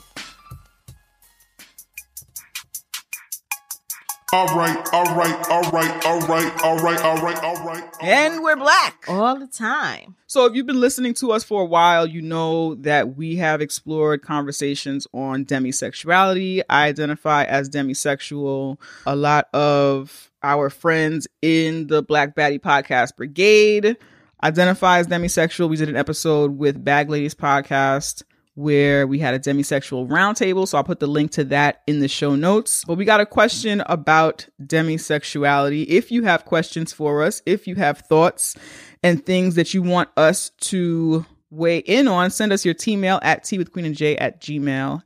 All 4.33 4.47
right, 4.47 4.75
all 4.91 5.15
right, 5.15 5.47
all 5.47 5.61
right, 5.69 6.05
all 6.07 6.19
right, 6.21 6.63
all 6.63 6.77
right, 6.79 6.99
all 7.01 7.17
right, 7.17 7.43
all 7.43 7.65
right. 7.67 7.83
And 8.01 8.41
we're 8.41 8.55
black. 8.55 9.05
All 9.07 9.37
the 9.37 9.45
time. 9.45 10.15
So, 10.25 10.47
if 10.47 10.55
you've 10.55 10.65
been 10.65 10.79
listening 10.79 11.13
to 11.15 11.31
us 11.33 11.43
for 11.43 11.61
a 11.61 11.65
while, 11.65 12.07
you 12.07 12.19
know 12.23 12.73
that 12.73 13.15
we 13.15 13.35
have 13.35 13.61
explored 13.61 14.23
conversations 14.23 15.05
on 15.13 15.45
demisexuality. 15.45 16.63
I 16.67 16.87
identify 16.87 17.43
as 17.43 17.69
demisexual. 17.69 18.79
A 19.05 19.15
lot 19.15 19.53
of 19.53 20.31
our 20.41 20.71
friends 20.71 21.27
in 21.43 21.85
the 21.85 22.01
Black 22.01 22.35
Baddie 22.35 22.59
Podcast 22.59 23.15
Brigade 23.15 23.97
identify 24.43 24.97
as 24.97 25.05
demisexual. 25.05 25.69
We 25.69 25.77
did 25.77 25.89
an 25.89 25.95
episode 25.95 26.57
with 26.57 26.83
Bag 26.83 27.07
Ladies 27.07 27.35
Podcast 27.35 28.23
where 28.55 29.07
we 29.07 29.19
had 29.19 29.33
a 29.33 29.39
demisexual 29.39 30.07
roundtable. 30.07 30.67
So 30.67 30.77
I'll 30.77 30.83
put 30.83 30.99
the 30.99 31.07
link 31.07 31.31
to 31.31 31.43
that 31.45 31.81
in 31.87 31.99
the 31.99 32.07
show 32.07 32.35
notes. 32.35 32.83
But 32.85 32.95
we 32.95 33.05
got 33.05 33.21
a 33.21 33.25
question 33.25 33.81
about 33.87 34.47
demisexuality. 34.61 35.85
If 35.87 36.11
you 36.11 36.23
have 36.23 36.45
questions 36.45 36.93
for 36.93 37.23
us, 37.23 37.41
if 37.45 37.67
you 37.67 37.75
have 37.75 37.99
thoughts 37.99 38.55
and 39.01 39.25
things 39.25 39.55
that 39.55 39.73
you 39.73 39.81
want 39.81 40.09
us 40.17 40.51
to 40.61 41.25
weigh 41.49 41.79
in 41.79 42.07
on, 42.07 42.29
send 42.31 42.53
us 42.53 42.63
your 42.65 42.75
email 42.87 43.19
at 43.23 43.43
teawithqueenandj 43.43 44.17
at 44.19 44.39
gmail.com. 44.41 45.01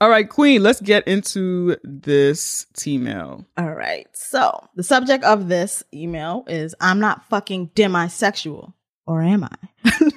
All 0.00 0.08
right, 0.08 0.28
Queen, 0.28 0.62
let's 0.62 0.80
get 0.80 1.08
into 1.08 1.76
this 1.82 2.66
email. 2.86 3.44
All 3.56 3.74
right. 3.74 4.06
So 4.12 4.68
the 4.76 4.82
subject 4.82 5.24
of 5.24 5.48
this 5.48 5.82
email 5.92 6.44
is 6.46 6.74
I'm 6.80 7.00
not 7.00 7.28
fucking 7.28 7.70
demisexual. 7.74 8.72
Or 9.06 9.20
am 9.20 9.44
I? 9.44 9.50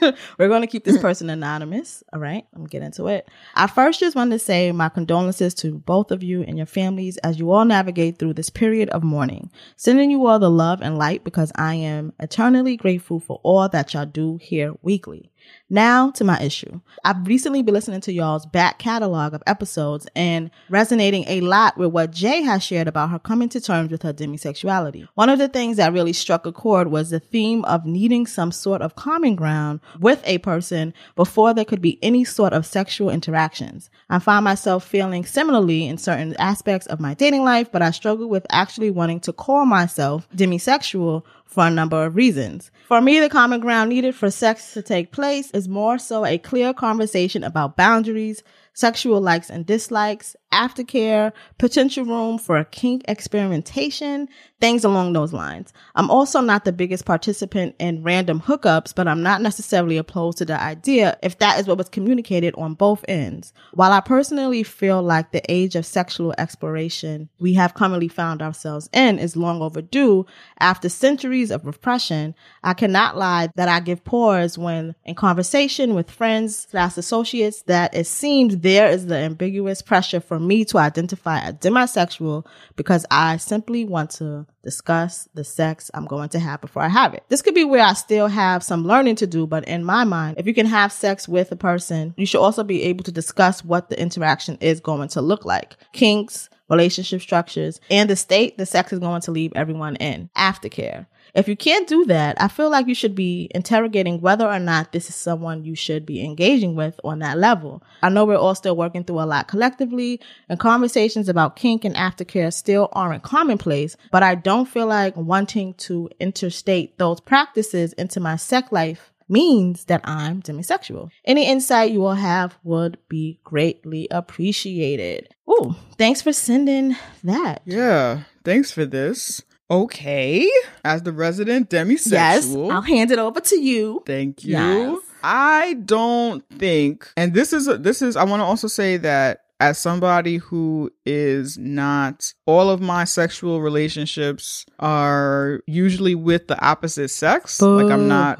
We're 0.40 0.48
going 0.48 0.62
to 0.62 0.68
keep 0.68 0.86
this 0.86 0.98
person 0.98 1.30
anonymous. 1.30 2.04
All 2.14 2.22
right. 2.22 2.46
Me 2.56 2.68
get 2.70 2.84
into 2.84 3.08
it. 3.08 3.28
I 3.54 3.68
first 3.68 4.00
just 4.00 4.16
wanted 4.16 4.32
to 4.32 4.40
say 4.40 4.72
my 4.72 4.88
condolences 4.88 5.54
to 5.56 5.74
both 5.74 6.10
of 6.12 6.24
you 6.24 6.42
and 6.44 6.58
your 6.58 6.68
families 6.68 7.18
as 7.18 7.38
you 7.38 7.52
all 7.52 7.66
navigate 7.66 8.18
through 8.18 8.36
this 8.36 8.50
period 8.50 8.90
of 8.90 9.04
mourning. 9.04 9.52
Sending 9.76 10.10
you 10.10 10.26
all 10.26 10.40
the 10.40 10.50
love 10.50 10.82
and 10.82 10.98
light 10.98 11.26
because 11.26 11.52
I 11.56 11.76
am 11.76 12.14
eternally 12.20 12.78
grateful 12.78 13.20
for 13.20 13.42
all 13.44 13.68
that 13.68 13.94
y'all 13.94 14.06
do 14.06 14.38
here 14.42 14.74
weekly. 14.82 15.32
Now 15.70 16.12
to 16.12 16.24
my 16.24 16.42
issue. 16.42 16.80
I've 17.04 17.28
recently 17.28 17.62
been 17.62 17.74
listening 17.74 18.02
to 18.02 18.14
y'all's 18.14 18.46
back 18.46 18.80
catalog 18.80 19.34
of 19.34 19.44
episodes 19.46 20.08
and 20.16 20.50
resonating 20.70 21.26
a 21.28 21.42
lot 21.42 21.78
with 21.78 21.92
what 21.92 22.12
Jay 22.12 22.42
has 22.44 22.64
shared 22.64 22.88
about 22.88 23.10
her 23.10 23.20
coming 23.20 23.50
to 23.50 23.60
terms 23.60 23.92
with 23.92 24.04
her 24.04 24.14
demisexuality. 24.14 25.08
One 25.16 25.30
of 25.30 25.40
the 25.40 25.50
things 25.50 25.78
that 25.78 25.92
really 25.94 26.14
struck 26.14 26.46
a 26.46 26.52
chord 26.52 26.90
was 26.90 27.10
the 27.10 27.20
theme 27.20 27.66
of 27.66 27.86
needing 27.86 28.26
some 28.26 28.52
sort 28.52 28.82
of 28.82 28.96
common 28.96 29.36
ground 29.36 29.82
with 30.00 30.22
a 30.26 30.38
person 30.38 30.94
before 31.16 31.54
there 31.54 31.66
could 31.66 31.82
be 31.82 32.00
any 32.02 32.24
sort 32.24 32.54
of 32.54 32.66
sexual 32.66 33.10
interactions. 33.10 33.90
I 34.10 34.20
find 34.20 34.46
myself 34.46 34.86
feeling 34.86 35.26
similarly 35.26 35.86
in 35.86 35.98
certain 35.98 36.36
aspects 36.38 36.88
of 36.88 37.00
my 37.00 37.14
dating 37.14 37.44
life, 37.44 37.72
but 37.72 37.82
I 37.82 37.92
struggle 37.92 38.30
with 38.30 38.46
actually 38.50 38.92
wanting 38.92 39.20
to 39.22 39.34
call 39.34 39.66
myself 39.66 40.28
demisexual 40.36 41.24
for 41.48 41.66
a 41.66 41.72
number 41.72 42.06
of 42.06 42.16
reasons. 42.16 42.72
For 42.88 43.02
me, 43.02 43.20
the 43.20 43.30
common 43.30 43.60
ground 43.60 43.90
needed 43.90 44.16
for 44.16 44.30
sex 44.30 44.74
to 44.74 44.82
take 44.82 45.12
place 45.12 45.50
is 45.52 45.68
more 45.68 45.98
so 45.98 46.26
a 46.26 46.38
clear 46.38 46.74
conversation 46.74 47.44
about 47.44 47.76
boundaries, 47.76 48.44
sexual 48.74 49.20
likes 49.20 49.50
and 49.50 49.66
dislikes, 49.66 50.36
aftercare, 50.52 51.32
potential 51.58 52.06
room 52.06 52.38
for 52.38 52.58
a 52.58 52.66
kink 52.66 53.04
experimentation, 53.08 54.28
things 54.60 54.84
along 54.84 55.14
those 55.14 55.34
lines. 55.34 55.74
I'm 55.96 56.10
also 56.10 56.42
not 56.42 56.66
the 56.66 56.72
biggest 56.72 57.06
participant 57.06 57.76
in 57.80 58.02
random 58.02 58.42
hookups, 58.42 58.96
but 58.96 59.08
I'm 59.08 59.22
not 59.22 59.42
necessarily 59.42 59.98
opposed 59.98 60.38
to 60.40 60.46
the 60.46 60.60
idea 60.60 61.18
if 61.22 61.38
that 61.40 61.60
is 61.60 61.68
what 61.68 61.78
was 61.78 61.90
communicated 61.90 62.56
on 62.58 62.74
both 62.74 63.06
ends. 63.08 63.54
While 63.74 63.92
I 63.92 64.00
personally 64.00 64.64
feel 64.64 65.04
like 65.04 65.32
the 65.32 65.44
age 65.52 65.76
of 65.76 65.86
sexual 65.86 66.34
exploration 66.38 67.30
we 67.40 67.54
have 67.54 67.74
commonly 67.74 68.08
found 68.08 68.42
ourselves 68.42 68.90
in 68.94 69.20
is 69.20 69.36
long 69.36 69.62
overdue 69.62 70.26
after 70.60 70.90
centuries 70.90 71.52
of 71.52 71.66
repression, 71.66 72.34
I 72.64 72.74
cannot 72.74 73.18
lie 73.18 73.50
that 73.56 73.70
I 73.70 73.80
give 73.80 74.04
pause 74.04 74.58
when 74.58 74.96
in 75.06 75.16
conversation 75.16 75.94
with 75.94 76.10
friends 76.10 76.68
slash 76.70 76.98
associates 76.98 77.64
that 77.64 77.94
it 77.94 78.08
seems 78.08 78.58
there 78.58 78.90
is 78.90 79.06
the 79.06 79.18
ambiguous 79.18 79.82
pressure 79.82 80.20
for 80.38 80.44
me 80.44 80.64
to 80.64 80.78
identify 80.78 81.40
as 81.40 81.56
demisexual 81.56 82.46
because 82.76 83.08
I 83.10 83.38
simply 83.38 83.86
want 83.86 84.12
to 84.12 84.46
discuss 84.62 85.28
the 85.34 85.44
sex 85.44 85.90
I'm 85.96 86.06
going 86.06 86.30
to 86.30 86.40
have 86.40 86.62
before 86.62 86.84
I 86.84 86.90
have 86.90 87.16
it. 87.16 87.24
This 87.30 87.42
could 87.42 87.56
be 87.56 87.64
where 87.64 87.84
I 87.84 87.94
still 87.94 88.28
have 88.28 88.62
some 88.62 88.86
learning 88.86 89.16
to 89.16 89.28
do, 89.28 89.48
but 89.48 89.68
in 89.68 89.84
my 89.84 90.04
mind, 90.04 90.38
if 90.38 90.46
you 90.46 90.54
can 90.54 90.68
have 90.68 90.92
sex 90.92 91.28
with 91.28 91.52
a 91.52 91.56
person, 91.56 92.14
you 92.18 92.28
should 92.28 92.42
also 92.42 92.64
be 92.64 92.84
able 92.84 93.04
to 93.06 93.12
discuss 93.12 93.66
what 93.66 93.90
the 93.90 94.00
interaction 94.00 94.60
is 94.62 94.80
going 94.80 95.10
to 95.10 95.22
look 95.22 95.44
like. 95.44 95.76
Kinks, 95.92 96.50
relationship 96.70 97.22
structures, 97.22 97.80
and 97.90 98.08
the 98.08 98.16
state 98.16 98.60
the 98.60 98.68
sex 98.68 98.94
is 98.94 99.00
going 99.00 99.22
to 99.22 99.32
leave 99.32 99.54
everyone 99.56 99.96
in. 99.96 100.30
Aftercare. 100.38 101.08
If 101.34 101.48
you 101.48 101.56
can't 101.56 101.88
do 101.88 102.06
that, 102.06 102.42
I 102.42 102.48
feel 102.48 102.70
like 102.70 102.88
you 102.88 102.96
should 102.96 103.16
be 103.16 103.50
interrogating 103.54 104.22
whether 104.22 104.48
or 104.48 104.60
not 104.60 104.92
this 104.92 105.10
is 105.10 105.16
someone 105.16 105.64
you 105.64 105.76
should 105.76 106.06
be 106.06 106.24
engaging 106.24 106.76
with 106.76 107.00
on 107.04 107.20
that 107.20 107.38
level. 107.38 107.84
I 108.02 108.10
know 108.10 108.26
we're 108.26 108.38
all 108.38 108.56
still 108.56 108.76
working 108.76 109.04
through 109.04 109.22
a 109.22 109.26
lot 109.26 109.48
collectively, 109.48 110.20
and 110.50 110.60
conversations 110.60 111.30
about 111.30 111.56
kink 111.56 111.86
and 111.86 111.96
aftercare 111.96 112.54
still 112.54 112.90
aren't 112.92 113.24
commonplace, 113.24 113.98
but 114.12 114.24
I 114.24 114.36
don't 114.36 114.68
feel 114.68 114.88
like 114.88 115.16
wanting 115.16 115.74
to 115.76 116.10
interstate 116.20 116.98
those 116.98 117.20
practices 117.20 117.94
into 117.94 118.20
my 118.20 118.36
sex 118.36 118.72
life 118.72 119.12
means 119.30 119.86
that 119.86 120.02
I'm 120.04 120.42
demisexual. 120.42 121.10
Any 121.26 121.48
insight 121.50 121.92
you 121.92 122.00
will 122.00 122.14
have 122.14 122.58
would 122.64 122.98
be 123.10 123.40
greatly 123.44 124.08
appreciated. 124.10 125.34
Ooh, 125.50 125.76
thanks 125.98 126.22
for 126.22 126.34
sending 126.34 126.96
that. 127.24 127.62
Yeah, 127.66 128.24
thanks 128.44 128.72
for 128.72 128.86
this. 128.86 129.42
Okay, 129.70 130.50
as 130.86 131.04
the 131.04 131.12
resident 131.12 131.70
demisexual, 131.70 132.12
Yes, 132.12 132.56
I'll 132.56 132.82
hand 132.82 133.12
it 133.12 133.20
over 133.20 133.40
to 133.42 133.60
you. 133.60 134.02
Thank 134.06 134.44
you. 134.44 134.54
Yes. 134.54 135.00
I 135.24 135.74
don't 135.86 136.48
think, 136.58 137.10
and 137.18 137.34
this 137.34 137.52
is 137.52 137.66
this 137.80 138.02
is. 138.02 138.16
I 138.16 138.24
want 138.24 138.40
to 138.40 138.46
also 138.46 138.68
say 138.68 138.98
that 138.98 139.42
as 139.60 139.78
somebody 139.80 140.38
who 140.38 140.92
is 141.06 141.58
not 141.58 142.34
all 142.46 142.70
of 142.70 142.80
my 142.80 143.04
sexual 143.04 143.60
relationships 143.60 144.66
are 144.80 145.62
usually 145.66 146.16
with 146.16 146.48
the 146.48 146.60
opposite 146.64 147.10
sex. 147.10 147.62
Like 147.62 147.92
I'm 147.92 148.08
not 148.08 148.40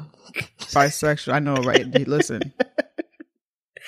bisexual. 0.72 1.32
I 1.32 1.40
know, 1.40 1.56
right? 1.56 1.86
Listen, 2.08 2.52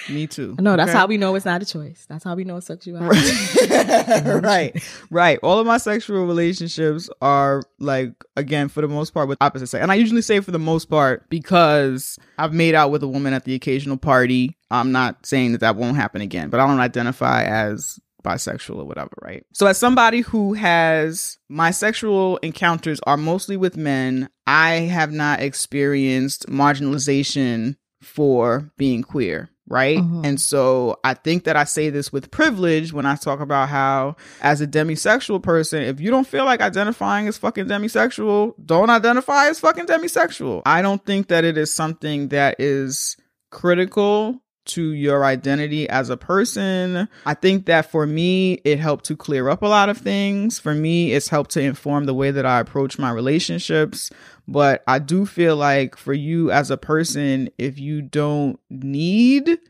me 0.08 0.26
too. 0.26 0.56
No, 0.58 0.76
that's 0.76 0.90
okay? 0.90 0.98
how 0.98 1.06
we 1.06 1.18
know 1.18 1.34
it's 1.34 1.44
not 1.44 1.62
a 1.62 1.66
choice. 1.66 2.06
That's 2.08 2.24
how 2.24 2.34
we 2.34 2.44
know 2.44 2.56
it's 2.56 2.66
sexuality. 2.66 3.20
right, 4.40 4.82
right. 5.10 5.38
All 5.42 5.58
of 5.58 5.66
my 5.66 5.78
sexual 5.78 6.26
relationships 6.26 7.10
are 7.20 7.62
like 7.78 8.12
again 8.36 8.68
for 8.68 8.80
the 8.80 8.88
most 8.88 9.12
part 9.12 9.28
with 9.28 9.38
opposite 9.40 9.68
sex, 9.68 9.82
and 9.82 9.92
I 9.92 9.96
usually 9.96 10.22
say 10.22 10.40
for 10.40 10.50
the 10.50 10.58
most 10.58 10.86
part 10.86 11.28
because 11.28 12.18
I've 12.38 12.54
made 12.54 12.74
out 12.74 12.90
with 12.90 13.02
a 13.02 13.08
woman 13.08 13.32
at 13.34 13.44
the 13.44 13.54
occasional 13.54 13.96
party. 13.96 14.56
I'm 14.70 14.92
not 14.92 15.26
saying 15.26 15.52
that 15.52 15.62
that 15.62 15.76
won't 15.76 15.96
happen 15.96 16.20
again, 16.20 16.48
but 16.48 16.60
I 16.60 16.66
don't 16.66 16.78
identify 16.78 17.42
as 17.42 17.98
bisexual 18.22 18.76
or 18.78 18.84
whatever, 18.84 19.10
right? 19.22 19.44
So 19.52 19.66
as 19.66 19.78
somebody 19.78 20.20
who 20.20 20.54
has 20.54 21.38
my 21.48 21.70
sexual 21.70 22.36
encounters 22.38 23.00
are 23.06 23.16
mostly 23.16 23.56
with 23.56 23.76
men, 23.76 24.28
I 24.46 24.72
have 24.72 25.12
not 25.12 25.40
experienced 25.40 26.46
marginalization 26.48 27.76
for 28.02 28.70
being 28.76 29.02
queer. 29.02 29.50
Right. 29.70 29.98
Mhm. 29.98 30.26
And 30.26 30.40
so 30.40 30.98
I 31.04 31.14
think 31.14 31.44
that 31.44 31.56
I 31.56 31.62
say 31.62 31.90
this 31.90 32.12
with 32.12 32.32
privilege 32.32 32.92
when 32.92 33.06
I 33.06 33.14
talk 33.14 33.38
about 33.38 33.68
how, 33.68 34.16
as 34.42 34.60
a 34.60 34.66
demisexual 34.66 35.40
person, 35.40 35.84
if 35.84 36.00
you 36.00 36.10
don't 36.10 36.26
feel 36.26 36.44
like 36.44 36.60
identifying 36.60 37.28
as 37.28 37.38
fucking 37.38 37.66
demisexual, 37.66 38.54
don't 38.66 38.90
identify 38.90 39.46
as 39.46 39.60
fucking 39.60 39.86
demisexual. 39.86 40.62
I 40.66 40.82
don't 40.82 41.06
think 41.06 41.28
that 41.28 41.44
it 41.44 41.56
is 41.56 41.72
something 41.72 42.28
that 42.30 42.56
is 42.58 43.16
critical 43.50 44.42
to 44.66 44.92
your 44.92 45.24
identity 45.24 45.88
as 45.88 46.10
a 46.10 46.16
person. 46.16 47.08
I 47.24 47.34
think 47.34 47.66
that 47.66 47.90
for 47.90 48.06
me, 48.06 48.54
it 48.64 48.78
helped 48.78 49.04
to 49.06 49.16
clear 49.16 49.48
up 49.48 49.62
a 49.62 49.66
lot 49.66 49.88
of 49.88 49.98
things. 49.98 50.58
For 50.58 50.74
me, 50.74 51.12
it's 51.12 51.28
helped 51.28 51.52
to 51.52 51.60
inform 51.60 52.04
the 52.04 52.14
way 52.14 52.30
that 52.30 52.44
I 52.44 52.60
approach 52.60 52.98
my 52.98 53.10
relationships. 53.10 54.10
But 54.50 54.82
I 54.88 54.98
do 54.98 55.26
feel 55.26 55.54
like 55.54 55.96
for 55.96 56.12
you 56.12 56.50
as 56.50 56.72
a 56.72 56.76
person, 56.76 57.50
if 57.56 57.78
you 57.78 58.02
don't 58.02 58.58
need, 58.68 59.60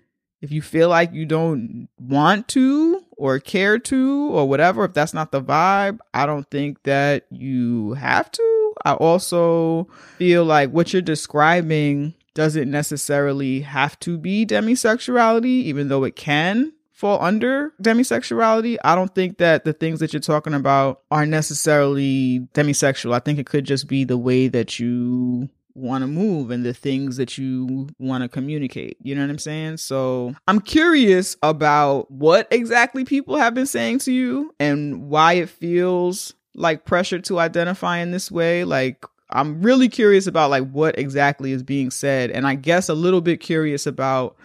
if 0.41 0.51
you 0.51 0.63
feel 0.63 0.89
like 0.89 1.13
you 1.13 1.27
don't 1.27 1.89
want 2.01 2.49
to 2.49 3.05
or 3.19 3.39
care 3.41 3.79
to 3.79 4.31
or 4.33 4.49
whatever, 4.49 4.87
if 4.87 4.95
that's 4.95 5.13
not 5.13 5.33
the 5.33 5.43
vibe, 5.43 5.99
I 6.15 6.25
don't 6.25 6.51
think 6.51 6.83
that 6.85 7.27
you 7.31 7.93
have 7.93 8.33
to. 8.33 8.75
I 8.83 8.95
also 8.95 9.87
feel 10.17 10.47
like 10.47 10.71
what 10.71 10.95
you're 10.95 11.03
describing 11.03 12.15
doesn't 12.33 12.71
necessarily 12.71 13.61
have 13.61 13.99
to 14.01 14.17
be 14.17 14.47
demisexuality, 14.47 15.45
even 15.45 15.89
though 15.89 16.05
it 16.05 16.17
can 16.17 16.73
fall 17.01 17.19
under 17.23 17.73
demisexuality. 17.83 18.77
I 18.85 18.95
don't 18.95 19.15
think 19.15 19.39
that 19.39 19.65
the 19.65 19.73
things 19.73 20.01
that 20.01 20.13
you're 20.13 20.21
talking 20.21 20.53
about 20.53 21.01
are 21.11 21.25
necessarily 21.25 22.47
demisexual. 22.53 23.15
I 23.15 23.21
think 23.21 23.39
it 23.39 23.47
could 23.47 23.65
just 23.65 23.89
be 23.89 24.05
the 24.05 24.19
way 24.19 24.49
that 24.49 24.79
you 24.79 25.49
want 25.75 26.03
to 26.03 26.07
move 26.07 26.51
and 26.51 26.63
the 26.63 26.75
things 26.75 27.17
that 27.17 27.39
you 27.39 27.89
want 27.99 28.23
to 28.23 28.29
communicate. 28.29 28.99
You 29.01 29.15
know 29.15 29.23
what 29.23 29.31
I'm 29.31 29.39
saying? 29.39 29.79
So 29.79 30.35
I'm 30.47 30.61
curious 30.61 31.39
about 31.43 32.11
what 32.11 32.47
exactly 32.51 33.07
people 33.07 33.37
have 33.37 33.55
been 33.55 33.67
saying 33.67 34.01
to 34.01 34.13
you 34.13 34.55
and 34.61 35.09
why 35.09 35.35
it 35.35 35.49
feels 35.49 36.35
like 36.55 36.85
pressure 36.85 37.21
to 37.21 37.39
identify 37.39 37.99
in 37.99 38.11
this 38.11 38.31
way. 38.31 38.65
Like, 38.65 39.07
I'm 39.31 39.63
really 39.63 39.89
curious 39.89 40.27
about 40.27 40.51
like 40.51 40.69
what 40.71 40.99
exactly 40.99 41.53
is 41.53 41.63
being 41.63 41.91
said 41.91 42.31
and 42.31 42.47
I 42.47 42.57
guess 42.57 42.91
a 42.91 42.95
little 42.95 43.23
bit 43.23 43.41
curious 43.41 43.87
about 43.87 44.37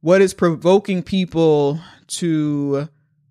what 0.00 0.22
is 0.22 0.34
provoking 0.34 1.02
people 1.02 1.80
to 2.06 2.88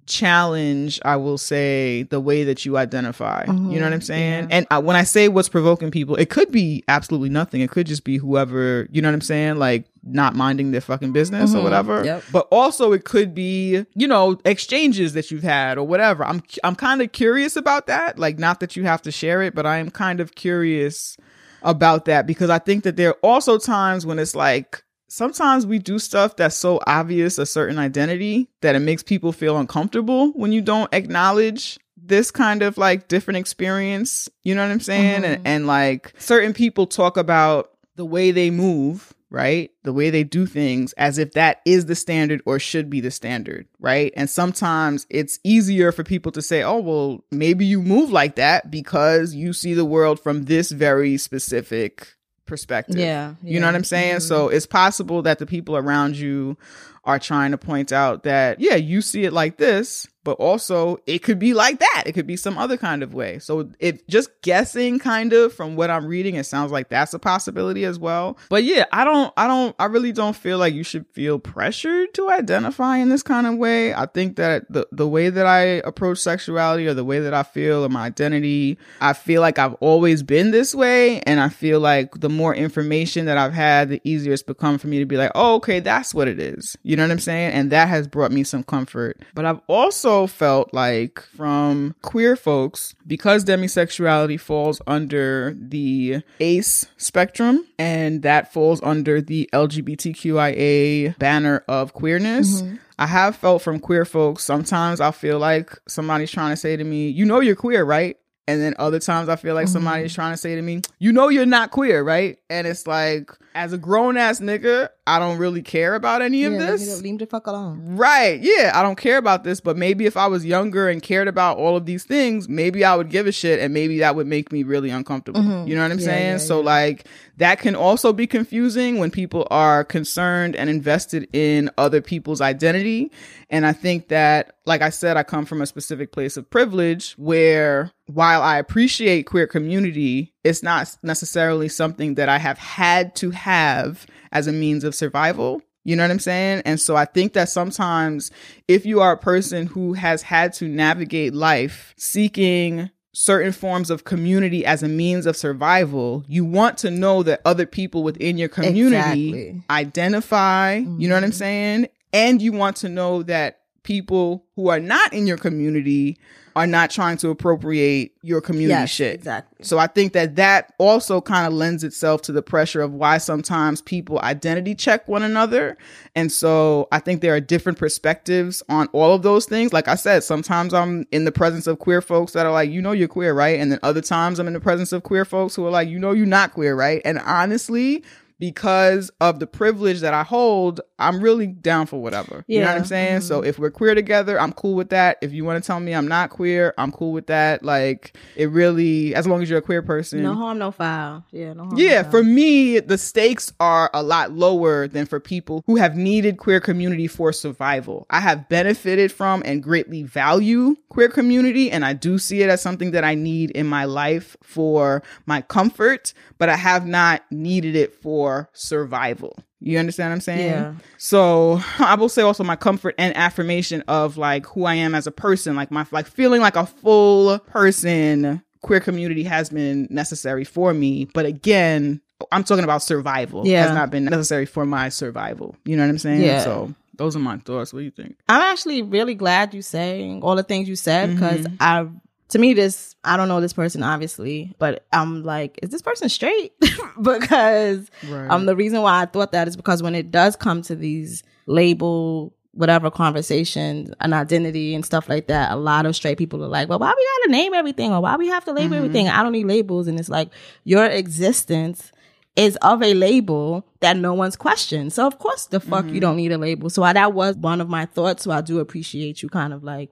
challenge 0.10 1.00
i 1.06 1.16
will 1.16 1.38
say 1.38 2.04
the 2.04 2.20
way 2.20 2.44
that 2.44 2.66
you 2.66 2.78
identify. 2.78 3.46
You 3.46 3.54
know 3.54 3.62
what 3.62 3.94
i'm 3.94 4.00
mm-hmm. 4.00 4.02
saying? 4.02 4.50
Yeah. 4.50 4.58
and 4.58 4.68
I, 4.72 4.80
when 4.80 4.96
i 4.96 5.04
say 5.04 5.28
what's 5.28 5.48
provoking 5.48 5.92
people 5.92 6.16
it 6.16 6.30
could 6.30 6.52
be 6.52 6.84
absolutely 6.88 7.30
nothing. 7.30 7.62
It 7.62 7.70
could 7.70 7.86
just 7.86 8.04
be 8.04 8.18
whoever 8.18 8.88
you 8.92 9.02
know 9.02 9.08
what 9.08 9.14
i'm 9.14 9.22
saying? 9.22 9.58
Like 9.58 9.86
not 10.04 10.36
minding 10.36 10.72
their 10.72 10.82
fucking 10.82 11.12
business 11.12 11.52
or 11.52 11.58
mm-hmm. 11.58 11.64
whatever. 11.64 12.04
Yep. 12.04 12.24
but 12.32 12.48
also 12.52 12.92
it 12.92 13.06
could 13.06 13.36
be 13.36 13.86
you 13.94 14.08
know 14.08 14.40
exchanges 14.44 15.14
that 15.14 15.30
you've 15.30 15.44
had 15.44 15.78
or 15.78 15.86
whatever. 15.86 16.26
I'm 16.26 16.42
i'm 16.64 16.76
kind 16.76 17.02
of 17.02 17.12
curious 17.12 17.56
about 17.56 17.86
that. 17.88 18.18
Like 18.18 18.40
not 18.40 18.60
that 18.62 18.76
you 18.76 18.86
have 18.86 19.04
to 19.04 19.12
share 19.12 19.44
it 19.44 19.54
but 19.54 19.66
i 19.66 19.78
am 19.78 19.92
kind 19.92 20.20
of 20.20 20.34
curious 20.34 21.18
about 21.62 22.06
that 22.06 22.26
because 22.26 22.50
i 22.50 22.58
think 22.58 22.84
that 22.84 22.96
there 22.96 23.10
are 23.10 23.20
also 23.22 23.58
times 23.58 24.06
when 24.06 24.18
it's 24.18 24.34
like 24.34 24.84
sometimes 25.10 25.66
we 25.66 25.80
do 25.80 25.99
stuff 25.99 26.36
that's 26.36 26.55
so 26.55 26.80
obvious 26.88 27.38
a 27.38 27.45
certain 27.45 27.78
identity 27.78 28.47
that 28.62 28.76
it 28.76 28.80
makes 28.80 29.03
people 29.03 29.32
feel 29.32 29.57
uncomfortable 29.57 30.32
when 30.32 30.51
you 30.51 30.62
don't 30.62 30.93
acknowledge 30.93 31.80
this 31.97 32.32
kind 32.32 32.62
of 32.62 32.78
like 32.78 33.07
different 33.07 33.38
experience. 33.38 34.30
You 34.43 34.55
know 34.55 34.64
what 34.64 34.72
i'm 34.72 34.80
saying? 34.80 35.26
And, 35.26 35.38
mm-hmm. 35.38 35.47
and 35.47 35.68
like 35.68 36.14
certain 36.18 36.53
people 36.53 36.88
talk 36.88 37.18
about 37.18 37.72
the 37.95 38.05
way 38.05 38.32
they 38.32 38.49
move 38.49 39.14
right? 39.32 39.70
The 39.84 39.93
way 39.93 40.10
they 40.10 40.24
do 40.24 40.47
things 40.47 40.93
as 40.93 41.20
if 41.20 41.34
that 41.34 41.62
is 41.64 41.86
the 41.86 41.93
standard 41.93 42.41
or 42.47 42.57
should 42.57 42.89
be 42.89 42.99
the 42.99 43.12
standard 43.12 43.68
right? 43.80 44.12
And 44.16 44.30
sometimes 44.30 45.05
it's 45.10 45.39
easier 45.43 45.91
for 45.91 46.03
people 46.03 46.32
to 46.32 46.41
say 46.41 46.64
oh 46.64 46.80
well 46.80 47.24
maybe 47.32 47.66
you 47.66 47.82
move 47.82 48.12
like 48.12 48.36
that 48.36 48.72
because 48.72 49.34
you 49.34 49.53
see 49.53 49.74
the 49.74 49.86
world 49.86 50.20
from 50.20 50.45
this 50.45 50.72
very 50.72 51.18
specific 51.18 52.16
perspective. 52.50 52.97
Yeah, 52.97 53.36
you 53.43 53.60
know 53.60 53.68
what 53.68 53.76
i'm 53.76 53.84
saying? 53.84 54.20
So 54.20 54.47
mm-hmm. 54.47 54.58
it's 54.58 54.66
possible 54.66 55.22
that 55.22 55.39
the 55.39 55.45
people 55.45 55.78
around 55.78 56.18
you 56.18 56.58
are 57.06 57.20
trying 57.20 57.52
to 57.52 57.58
point 57.58 57.93
out 57.93 58.24
that 58.24 58.60
yeah 58.60 58.76
you 58.76 59.02
see 59.02 59.24
it 59.24 59.32
like 59.32 59.58
this 59.58 60.08
but 60.24 60.34
also 60.34 60.98
it 61.06 61.20
could 61.20 61.40
be 61.40 61.54
like 61.54 61.80
that. 61.80 62.04
It 62.06 62.14
could 62.14 62.28
be 62.28 62.36
some 62.36 62.58
other 62.58 62.78
kind 62.78 63.04
of 63.04 63.14
way. 63.14 63.40
So 63.40 63.70
it 63.80 64.08
just 64.08 64.30
guessing 64.42 65.00
kind 65.00 65.34
of 65.34 65.54
from 65.54 65.76
what 65.76 65.90
i'm 65.90 66.06
reading 66.06 66.36
it 66.36 66.46
sounds 66.46 66.72
like 66.72 66.90
that's 66.90 67.14
a 67.14 67.20
possibility 67.20 67.86
as 67.86 67.98
well. 67.98 68.38
But 68.50 68.64
yeah 68.64 68.86
i 68.92 69.04
don't 69.04 69.34
i 69.38 69.48
don't 69.48 69.76
i 69.80 69.86
really 69.86 70.12
don't 70.12 70.36
feel 70.36 70.58
like 70.58 70.74
you 70.74 70.84
should 70.84 71.08
feel 71.08 71.40
pressured 71.40 72.14
to 72.16 72.30
identify 72.30 72.98
in 72.98 73.10
this 73.10 73.24
kind 73.24 73.48
of 73.48 73.58
way. 73.58 73.94
I 73.94 74.06
think 74.06 74.36
that 74.36 74.72
the 74.72 74.88
the 74.92 75.08
way 75.08 75.30
that 75.30 75.46
i 75.46 75.62
approach 75.86 76.20
sexuality 76.20 76.88
or 76.88 76.94
the 76.94 77.04
way 77.04 77.20
that 77.20 77.34
i 77.34 77.44
feel 77.44 77.86
or 77.86 77.90
my 77.90 78.06
identity 78.06 78.78
i 79.02 79.14
feel 79.14 79.42
like 79.42 79.60
i've 79.60 79.76
always 79.76 80.24
been 80.24 80.52
this 80.52 80.76
way. 80.76 81.22
And 81.22 81.40
i 81.40 81.50
feel 81.50 81.80
like 81.80 82.20
the 82.20 82.30
more 82.30 82.54
information 82.54 83.26
that 83.26 83.38
i've 83.38 83.54
had 83.54 83.90
the 83.90 84.02
easier 84.04 84.34
it's 84.34 84.44
become 84.44 84.78
for 84.78 84.88
me 84.88 85.00
to 85.00 85.06
be 85.06 85.18
like 85.18 85.32
oh 85.36 85.56
okay 85.56 85.80
that's 85.80 86.14
what 86.14 86.28
it 86.28 86.40
is. 86.40 86.76
You 86.84 86.96
know 86.96 87.04
what 87.04 87.12
i'm 87.12 87.20
saying? 87.20 87.54
And 87.54 87.72
that 87.72 87.88
has 87.88 88.08
brought 88.08 88.32
me 88.32 88.44
some 88.44 88.64
comfort. 88.64 89.22
But 89.34 89.46
i've 89.46 89.62
also 89.68 90.19
felt 90.28 90.74
like 90.74 91.22
from 91.36 91.96
queer 92.02 92.36
folks 92.36 92.96
because 93.06 93.46
demisexuality 93.46 94.40
falls 94.40 94.82
under 94.88 95.56
the 95.60 96.22
ace 96.40 96.88
spectrum 96.98 97.66
and 97.78 98.22
that 98.24 98.52
falls 98.52 98.82
under 98.84 99.22
the 99.22 99.50
lgbtqia 99.54 101.18
banner 101.18 101.64
of 101.68 101.94
queerness 101.94 102.62
mm-hmm. 102.62 102.76
I 103.00 103.08
have 103.08 103.38
felt 103.38 103.62
from 103.62 103.80
queer 103.80 104.04
folks, 104.04 104.44
sometimes 104.44 105.00
I 105.00 105.12
feel 105.12 105.40
like 105.40 105.72
somebody's 105.88 106.32
trying 106.32 106.52
to 106.52 106.58
say 106.58 106.76
to 106.76 106.84
me, 106.84 107.08
you 107.08 107.24
know, 107.24 107.40
you're 107.40 107.56
queer, 107.56 107.86
right? 107.86 108.18
And 108.46 108.62
then 108.62 108.74
other 108.78 109.00
times 109.00 109.30
I 109.30 109.38
feel 109.38 109.56
like 109.56 109.68
mm-hmm. 109.68 109.74
somebody's 109.74 110.14
trying 110.14 110.34
to 110.34 110.38
say 110.38 110.56
to 110.56 110.62
me, 110.62 110.82
you 110.98 111.14
know, 111.14 111.30
you're 111.30 111.46
not 111.46 111.72
queer, 111.72 112.04
right? 112.04 112.40
And 112.50 112.68
it's 112.68 112.86
like, 112.86 113.32
as 113.56 113.72
a 113.72 113.78
grown 113.78 114.18
ass 114.18 114.42
nigga, 114.42 114.90
I 115.10 115.20
don't 115.20 115.38
really 115.38 115.62
care 115.62 115.95
about 115.95 116.22
any 116.22 116.43
of 116.43 116.53
Yeah, 116.53 116.60
this. 116.60 116.95
Leave, 116.95 117.03
leave 117.03 117.20
the 117.20 117.26
fuck 117.26 117.47
alone. 117.47 117.95
Right. 117.97 118.39
Yeah. 118.41 118.72
I 118.76 118.84
don't 118.84 118.97
care 118.97 119.18
about 119.18 119.43
this, 119.43 119.60
but 119.60 119.76
maybe 119.78 120.05
if 120.05 120.16
I 120.16 120.28
was 120.28 120.45
younger 120.45 120.88
and 120.88 121.01
cared 121.01 121.28
about 121.28 121.57
all 121.57 121.76
of 121.76 121.86
these 121.86 122.03
things, 122.03 122.47
maybe 122.47 122.86
I 122.86 122.95
would 122.95 123.10
give 123.10 123.28
a 123.28 123.32
shit 123.32 123.60
and 123.60 123.74
maybe 123.74 123.99
that 123.99 124.16
would 124.16 124.28
make 124.28 124.51
me 124.51 124.64
really 124.64 124.89
uncomfortable. 124.89 125.41
You 125.68 125.76
know 125.76 125.82
what 125.82 125.91
I'm 125.91 125.97
Mm-hmm. 125.97 125.99
Yeah, 125.99 126.05
saying? 126.05 126.32
yeah, 126.34 126.38
so, 126.38 126.60
like, 126.62 127.05
that 127.38 127.60
can 127.60 127.76
also 127.76 128.14
be 128.14 128.28
confusing 128.28 128.97
when 128.99 129.12
people 129.12 129.47
are 129.49 129.84
concerned 129.84 130.55
and 130.55 130.70
invested 130.70 131.28
in 131.34 131.70
other 131.78 132.01
people's 132.01 132.41
identity. 132.41 133.12
And 133.49 133.66
I 133.66 133.74
think 133.74 134.10
that, 134.10 134.57
like 134.66 134.82
I 134.82 134.89
said, 134.91 135.18
I 135.18 135.24
come 135.24 135.45
from 135.45 135.62
a 135.62 135.66
specific 135.66 136.12
place 136.12 136.38
of 136.38 136.49
privilege 136.49 137.14
where 137.14 137.91
while 138.05 138.41
I 138.43 138.57
appreciate 138.60 139.24
queer 139.24 139.47
community, 139.47 140.34
it's 140.44 140.64
not 140.64 140.96
necessarily 141.04 141.70
something 141.70 142.16
that 142.16 142.30
I 142.30 142.38
have 142.38 142.58
had 142.58 143.16
to 143.18 143.32
have 143.32 144.06
as 144.32 144.48
a 144.48 144.54
means 144.54 144.84
of 144.84 144.96
survival. 144.96 145.62
You 145.84 145.96
know 145.96 146.04
what 146.04 146.12
I'm 146.12 146.20
saying? 146.20 146.62
And 146.66 146.80
so 146.80 146.96
I 146.96 147.06
think 147.06 147.34
that 147.34 147.50
sometimes 147.50 148.32
if 148.68 148.86
you 148.86 149.02
are 149.02 149.14
a 149.14 149.18
person 149.18 149.68
who 149.68 149.94
has 149.94 150.22
had 150.22 150.54
to 150.54 150.68
navigate 150.68 151.34
life 151.34 151.94
seeking 151.98 152.90
certain 153.14 153.52
forms 153.52 153.90
of 153.90 154.04
community 154.04 154.66
as 154.66 154.84
a 154.84 154.88
means 154.88 155.26
of 155.26 155.36
survival, 155.36 156.24
you 156.28 156.46
want 156.46 156.78
to 156.80 156.92
know 156.92 157.24
that 157.24 157.42
other 157.44 157.66
people 157.66 158.04
within 158.04 158.38
your 158.38 158.50
community 158.50 159.30
Exactly. 159.30 159.64
identify, 159.70 160.76
you 160.76 161.08
know 161.08 161.16
what 161.16 161.24
I'm 161.24 161.32
mm-hmm. 161.32 161.38
saying? 161.38 161.88
And 162.14 162.42
you 162.42 162.52
want 162.52 162.78
to 162.78 162.90
know 162.90 163.24
that 163.24 163.62
people 163.84 164.46
who 164.56 164.70
are 164.70 164.80
not 164.80 165.14
in 165.14 165.28
your 165.28 165.38
community 165.38 166.18
are 166.60 166.68
not 166.68 166.89
trying 166.91 167.16
to 167.18 167.30
appropriate 167.30 168.12
your 168.22 168.41
community 168.41 168.72
Yes, 168.82 168.89
shit. 168.89 169.16
exactly. 169.16 169.64
So 169.66 169.78
I 169.80 169.88
think 169.88 170.12
that 170.14 170.36
that 170.36 170.74
also 170.78 171.22
kind 171.22 171.47
of 171.47 171.53
lends 171.53 171.84
itself 171.86 172.22
to 172.24 172.32
the 172.34 172.41
pressure 172.41 172.82
of 172.82 172.93
why 172.93 173.18
sometimes 173.18 173.82
people 173.82 174.20
identity 174.20 174.76
check 174.76 175.07
one 175.07 175.24
another. 175.24 175.78
And 176.16 176.32
so 176.32 176.88
I 176.91 176.99
think 176.99 177.22
there 177.22 177.34
are 177.34 177.39
different 177.39 177.78
perspectives 177.78 178.62
on 178.68 178.88
all 178.91 179.14
of 179.14 179.22
those 179.22 179.45
things. 179.45 179.72
Like 179.72 179.88
I 179.88 179.95
said, 179.95 180.24
sometimes 180.24 180.74
I'm 180.74 181.07
in 181.12 181.24
the 181.24 181.32
presence 181.32 181.66
of 181.66 181.80
queer 181.80 182.01
folks 182.01 182.34
that 182.34 182.45
are 182.45 182.51
like, 182.51 182.70
you 182.70 182.82
know, 182.82 182.91
you're 182.91 183.07
queer, 183.07 183.34
right? 183.34 183.57
And 183.60 183.72
then 183.72 183.80
other 183.84 184.01
times 184.01 184.38
I'm 184.38 184.47
in 184.47 184.53
the 184.53 184.60
presence 184.60 184.91
of 184.91 185.03
queer 185.03 185.24
folks 185.24 185.55
who 185.55 185.66
are 185.66 185.72
like, 185.72 185.88
you 185.88 185.97
know, 185.97 186.12
you're 186.12 186.26
not 186.26 186.53
queer, 186.53 186.76
right? 186.76 187.01
And 187.05 187.20
honestly, 187.20 188.03
because 188.40 189.12
of 189.20 189.40
the 189.40 189.48
privilege 189.48 190.00
that 190.00 190.14
I 190.14 190.24
hold, 190.24 190.82
I'm 190.98 191.22
really 191.22 191.48
down 191.48 191.86
for 191.86 192.02
whatever. 192.02 192.46
You 192.48 192.60
know 192.60 192.68
what 192.68 192.72
Yeah. 192.72 192.78
I'm 192.78 192.86
saying? 192.86 193.22
So 193.22 193.40
mm-hmm. 193.40 193.50
if 193.50 193.60
we're 193.60 193.70
queer 193.70 193.96
together, 193.96 194.40
I'm 194.40 194.54
cool 194.54 194.76
with 194.76 194.90
that. 194.90 195.18
If 195.22 195.34
you 195.34 195.44
want 195.44 195.62
to 195.62 195.68
tell 195.68 195.80
me 195.80 195.94
I'm 195.94 196.08
not 196.08 196.30
queer, 196.30 196.74
I'm 196.78 196.92
cool 196.92 197.12
with 197.12 197.28
that. 197.28 197.64
Like 197.64 198.18
it 198.36 198.50
really, 198.50 199.14
as 199.14 199.28
long 199.28 199.42
as 199.42 199.50
you're 199.50 199.60
a 199.60 199.64
queer 199.64 199.82
person. 199.82 200.24
No 200.24 200.34
harm, 200.34 200.58
no 200.58 200.72
foul. 200.72 201.26
Yeah, 201.32 201.54
no 201.54 201.66
harm. 201.66 201.78
Yeah, 201.78 202.02
no 202.04 202.12
for 202.12 202.24
me, 202.24 202.80
the 202.80 202.98
stakes 202.98 203.52
are 203.60 203.90
a 203.94 204.02
lot 204.02 204.32
lower 204.32 204.88
than 204.88 205.06
for 205.06 205.20
people 205.20 205.64
who 205.66 205.76
have 205.76 205.96
needed 205.96 206.38
queer 206.38 206.62
community 206.62 207.08
for 207.08 207.34
survival. 207.34 208.06
I 208.10 208.22
have 208.22 208.48
benefited 208.48 209.12
from 209.12 209.42
and 209.46 209.62
greatly 209.62 210.04
value 210.04 210.76
queer 210.88 211.10
community, 211.10 211.70
and 211.72 211.84
I 211.84 211.94
do 211.94 212.18
see 212.18 212.42
it 212.42 212.50
as 212.50 212.62
something 212.62 212.92
that 212.92 213.04
I 213.04 213.16
need 213.16 213.52
in 213.52 213.68
my 213.68 213.86
life 213.86 214.38
for 214.42 215.04
my 215.26 215.42
comfort, 215.42 216.14
but 216.38 216.50
I 216.50 216.56
have 216.56 216.88
not 216.88 217.24
needed 217.32 217.76
it 217.76 217.94
for 217.94 218.29
survival. 218.54 219.38
You 219.60 219.78
understand 219.78 220.10
what 220.12 220.16
I'm 220.16 220.22
saying? 220.22 220.52
Yeah. 220.52 220.74
So 220.98 221.60
I 221.80 221.96
will 221.96 222.10
say 222.10 222.22
also 222.22 222.44
my 222.44 222.56
comfort 222.56 222.96
and 222.98 223.16
affirmation 223.18 223.82
of 223.88 224.18
like 224.18 224.46
who 224.46 224.66
I 224.66 224.76
am 224.76 224.96
as 224.96 225.06
a 225.08 225.12
person, 225.12 225.56
like 225.56 225.70
my 225.72 225.86
like 225.92 226.08
feeling 226.08 226.42
like 226.42 226.56
a 226.56 226.66
full 226.66 227.40
person. 227.40 228.42
Queer 228.62 228.80
community 228.82 229.24
has 229.24 229.50
been 229.50 229.88
necessary 229.90 230.44
for 230.44 230.74
me, 230.74 231.06
but 231.14 231.26
again, 231.26 232.02
I'm 232.34 232.44
talking 232.44 232.66
about 232.66 232.84
survival. 232.84 233.48
Yeah. 233.48 233.64
has 233.66 233.74
not 233.74 233.90
been 233.90 234.04
necessary 234.06 234.46
for 234.46 234.66
my 234.66 234.90
survival. 234.90 235.56
You 235.64 235.78
know 235.78 235.84
what 235.84 235.90
I'm 235.90 235.98
saying? 235.98 236.22
Yeah. 236.24 236.44
So 236.44 236.74
those 236.96 237.16
are 237.16 237.20
my 237.20 237.38
thoughts. 237.38 237.72
What 237.74 237.80
do 237.80 237.86
you 237.86 237.92
think? 237.92 238.18
I'm 238.28 238.42
actually 238.42 238.82
really 238.82 239.16
glad 239.16 239.54
you 239.54 239.62
saying 239.62 240.22
all 240.24 240.36
the 240.36 240.44
things 240.44 240.68
you 240.68 240.76
said 240.76 241.14
because 241.14 241.46
Mm-hmm. 241.46 241.56
I, 241.62 241.88
to 242.30 242.40
me, 242.40 242.54
this 242.54 242.96
I 243.04 243.18
don't 243.18 243.28
know 243.28 243.42
this 243.42 243.54
person 243.54 243.84
obviously, 243.84 244.56
but 244.60 244.86
I'm 244.94 245.24
like, 245.24 245.60
is 245.62 245.70
this 245.70 245.82
person 245.82 246.10
straight? 246.10 246.54
because 247.02 247.90
Right. 248.08 248.30
um, 248.30 248.46
the 248.46 248.56
reason 248.56 248.82
why 248.82 249.02
I 249.02 249.06
thought 249.06 249.32
that 249.32 249.48
is 249.48 249.56
because 249.56 249.82
when 249.84 249.96
it 249.96 250.12
does 250.12 250.36
come 250.36 250.62
to 250.64 250.76
these 250.76 251.24
label 251.46 252.34
whatever 252.54 252.90
conversations 252.92 253.92
and 254.02 254.14
identity 254.14 254.74
and 254.76 254.84
stuff 254.86 255.08
like 255.08 255.28
that, 255.28 255.52
a 255.52 255.56
lot 255.56 255.86
of 255.86 255.96
straight 255.96 256.18
people 256.18 256.44
are 256.44 256.48
like, 256.50 256.68
well, 256.68 256.80
why 256.80 256.94
we 256.96 257.08
gotta 257.22 257.32
name 257.32 257.54
everything 257.54 257.92
or 257.94 258.02
why 258.02 258.16
we 258.18 258.28
have 258.28 258.44
to 258.46 258.52
label 258.52 258.76
everything? 258.76 259.08
I 259.08 259.24
don't 259.24 259.32
need 259.32 259.46
labels, 259.46 259.88
and 259.88 260.00
it's 260.00 260.10
like 260.10 260.30
your 260.66 260.86
existence 260.86 261.92
is 262.36 262.56
of 262.58 262.82
a 262.82 262.94
label 262.94 263.66
that 263.82 263.98
no 263.98 264.14
one's 264.14 264.36
questioned. 264.36 264.94
So 264.94 265.06
of 265.06 265.20
course 265.20 265.46
the 265.48 265.60
fuck 265.60 265.92
you 265.92 266.00
don't 266.00 266.16
need 266.16 266.32
a 266.32 266.38
label. 266.38 266.70
So 266.70 266.84
I, 266.84 266.94
that 266.94 267.14
was 267.14 267.36
one 267.36 267.60
of 267.60 267.68
my 267.70 267.86
thoughts. 267.86 268.24
So 268.24 268.32
I 268.32 268.42
do 268.42 268.60
appreciate 268.60 269.22
you 269.22 269.30
kind 269.30 269.52
of 269.54 269.64
like 269.64 269.92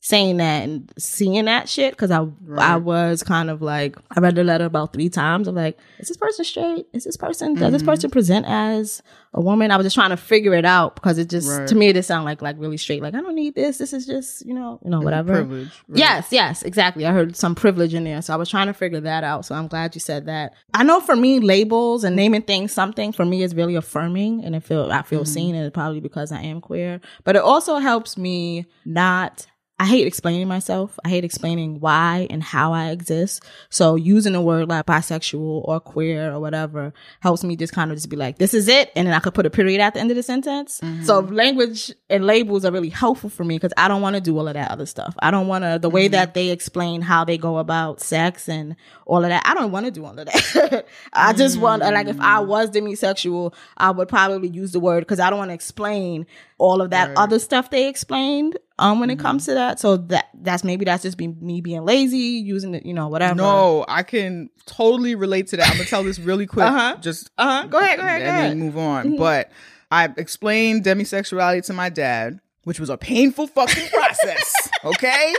saying 0.00 0.36
that 0.36 0.62
and 0.62 0.92
seeing 0.96 1.44
that 1.46 1.68
shit 1.68 1.92
because 1.92 2.10
I 2.10 2.26
I 2.56 2.76
was 2.76 3.22
kind 3.22 3.50
of 3.50 3.60
like 3.60 3.96
I 4.16 4.20
read 4.20 4.36
the 4.36 4.44
letter 4.44 4.64
about 4.64 4.92
three 4.92 5.08
times. 5.08 5.48
I'm 5.48 5.56
like, 5.56 5.76
is 5.98 6.08
this 6.08 6.16
person 6.16 6.44
straight? 6.44 6.86
Is 6.92 7.04
this 7.04 7.16
person 7.16 7.54
does 7.54 7.72
this 7.72 7.82
mm-hmm. 7.82 7.90
person 7.90 8.10
present 8.10 8.46
as 8.48 9.02
a 9.34 9.40
woman? 9.40 9.72
I 9.72 9.76
was 9.76 9.84
just 9.84 9.94
trying 9.94 10.10
to 10.10 10.16
figure 10.16 10.54
it 10.54 10.64
out 10.64 10.94
because 10.94 11.18
it 11.18 11.28
just 11.28 11.48
Right. 11.48 11.66
to 11.66 11.74
me 11.74 11.88
it 11.88 11.94
just 11.94 12.08
sounded 12.08 12.26
like 12.26 12.42
like 12.42 12.56
really 12.58 12.76
straight. 12.76 13.02
Like 13.02 13.14
I 13.14 13.20
don't 13.20 13.34
need 13.34 13.56
this. 13.56 13.78
This 13.78 13.92
is 13.92 14.06
just 14.06 14.46
you 14.46 14.54
know 14.54 14.78
you 14.84 14.90
know 14.90 15.00
whatever. 15.00 15.32
Privilege. 15.32 15.72
right? 15.88 15.98
Yes, 15.98 16.28
yes, 16.30 16.62
exactly. 16.62 17.04
I 17.04 17.12
heard 17.12 17.34
some 17.34 17.56
privilege 17.56 17.92
in 17.92 18.04
there. 18.04 18.22
So 18.22 18.32
I 18.32 18.36
was 18.36 18.48
trying 18.48 18.68
to 18.68 18.74
figure 18.74 19.00
that 19.00 19.24
out. 19.24 19.46
So 19.46 19.56
I'm 19.56 19.66
glad 19.66 19.96
you 19.96 20.00
said 20.00 20.26
that. 20.26 20.54
I 20.74 20.84
know 20.84 21.00
for 21.00 21.16
me, 21.16 21.40
labels 21.40 22.04
and 22.04 22.14
naming 22.14 22.42
things 22.42 22.72
something 22.72 23.10
for 23.10 23.24
me 23.24 23.42
is 23.42 23.52
really 23.52 23.74
affirming 23.74 24.44
and 24.44 24.54
it 24.54 24.62
feel 24.62 24.92
I 24.92 25.02
feel 25.02 25.22
mm-hmm. 25.22 25.32
seen 25.32 25.54
and 25.56 25.66
it's 25.66 25.74
probably 25.74 26.00
because 26.00 26.30
I 26.30 26.42
am 26.42 26.60
queer. 26.60 27.00
But 27.24 27.34
it 27.34 27.42
also 27.42 27.78
helps 27.78 28.16
me 28.16 28.66
not 28.84 29.46
I 29.80 29.86
hate 29.86 30.06
explaining 30.06 30.48
myself. 30.48 30.98
I 31.04 31.08
hate 31.08 31.24
explaining 31.24 31.78
why 31.78 32.26
and 32.30 32.42
how 32.42 32.72
I 32.72 32.90
exist. 32.90 33.44
So 33.70 33.94
using 33.94 34.32
the 34.32 34.40
word 34.40 34.68
like 34.68 34.86
bisexual 34.86 35.68
or 35.68 35.78
queer 35.78 36.32
or 36.32 36.40
whatever 36.40 36.92
helps 37.20 37.44
me 37.44 37.54
just 37.54 37.72
kind 37.72 37.92
of 37.92 37.96
just 37.96 38.10
be 38.10 38.16
like, 38.16 38.38
this 38.38 38.54
is 38.54 38.66
it. 38.66 38.90
And 38.96 39.06
then 39.06 39.14
I 39.14 39.20
could 39.20 39.34
put 39.34 39.46
a 39.46 39.50
period 39.50 39.80
at 39.80 39.94
the 39.94 40.00
end 40.00 40.10
of 40.10 40.16
the 40.16 40.22
sentence. 40.24 40.80
Mm-hmm. 40.80 41.04
So 41.04 41.20
language 41.20 41.92
and 42.10 42.26
labels 42.26 42.64
are 42.64 42.72
really 42.72 42.88
helpful 42.88 43.30
for 43.30 43.44
me 43.44 43.54
because 43.54 43.72
I 43.76 43.86
don't 43.86 44.02
want 44.02 44.16
to 44.16 44.20
do 44.20 44.36
all 44.36 44.48
of 44.48 44.54
that 44.54 44.70
other 44.72 44.86
stuff. 44.86 45.14
I 45.20 45.30
don't 45.30 45.46
want 45.46 45.62
to, 45.62 45.78
the 45.80 45.90
way 45.90 46.06
mm-hmm. 46.06 46.12
that 46.12 46.34
they 46.34 46.50
explain 46.50 47.00
how 47.00 47.24
they 47.24 47.38
go 47.38 47.58
about 47.58 48.00
sex 48.00 48.48
and 48.48 48.74
all 49.06 49.22
of 49.22 49.30
that. 49.30 49.42
I 49.46 49.54
don't 49.54 49.70
want 49.70 49.86
to 49.86 49.92
do 49.92 50.04
all 50.04 50.18
of 50.18 50.26
that. 50.26 50.86
I 51.12 51.32
just 51.32 51.58
want, 51.58 51.82
like, 51.82 52.08
if 52.08 52.20
I 52.20 52.38
mm. 52.38 52.46
was 52.46 52.70
demisexual, 52.70 53.54
I 53.76 53.90
would 53.90 54.08
probably 54.08 54.48
use 54.48 54.72
the 54.72 54.80
word 54.80 55.00
because 55.00 55.20
I 55.20 55.30
don't 55.30 55.38
want 55.38 55.50
to 55.50 55.54
explain 55.54 56.26
all 56.58 56.80
of 56.82 56.90
that 56.90 57.16
other 57.16 57.38
stuff 57.38 57.70
they 57.70 57.88
explained 57.88 58.58
um 58.80 59.00
when 59.00 59.10
it 59.10 59.18
comes 59.18 59.46
to 59.46 59.54
that. 59.54 59.78
So 59.80 59.96
that 59.96 60.26
that's 60.34 60.64
maybe 60.64 60.84
that's 60.84 61.02
just 61.04 61.16
be, 61.16 61.28
me 61.28 61.60
being 61.60 61.84
lazy, 61.84 62.18
using 62.18 62.74
it, 62.74 62.84
you 62.84 62.94
know, 62.94 63.08
whatever. 63.08 63.36
No, 63.36 63.84
I 63.88 64.02
can 64.02 64.50
totally 64.66 65.14
relate 65.14 65.46
to 65.48 65.56
that. 65.56 65.66
I'm 65.70 65.76
gonna 65.76 65.88
tell 65.88 66.04
this 66.04 66.18
really 66.18 66.46
quick. 66.54 66.66
Uh-huh. 66.66 66.96
Just 67.00 67.30
Uh 67.38 67.62
huh. 67.62 67.66
Go 67.68 67.78
ahead. 67.78 67.98
Go 67.98 68.04
ahead. 68.04 68.22
and 68.22 68.24
Go 68.26 68.30
ahead. 68.30 68.50
then 68.50 68.58
move 68.58 68.76
on. 68.76 69.16
But 69.16 69.50
I 69.90 70.12
explained 70.16 70.84
demisexuality 70.84 71.64
to 71.66 71.72
my 71.72 71.88
dad, 71.88 72.40
which 72.64 72.78
was 72.80 72.90
a 72.90 72.98
painful 72.98 73.46
fucking 73.46 73.88
process. 73.88 74.68
okay, 74.84 75.34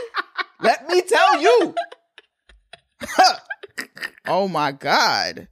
let 0.60 0.88
me 0.88 1.02
tell 1.02 1.40
you. 1.40 1.74
oh 4.26 4.48
my 4.48 4.72
god. 4.72 5.48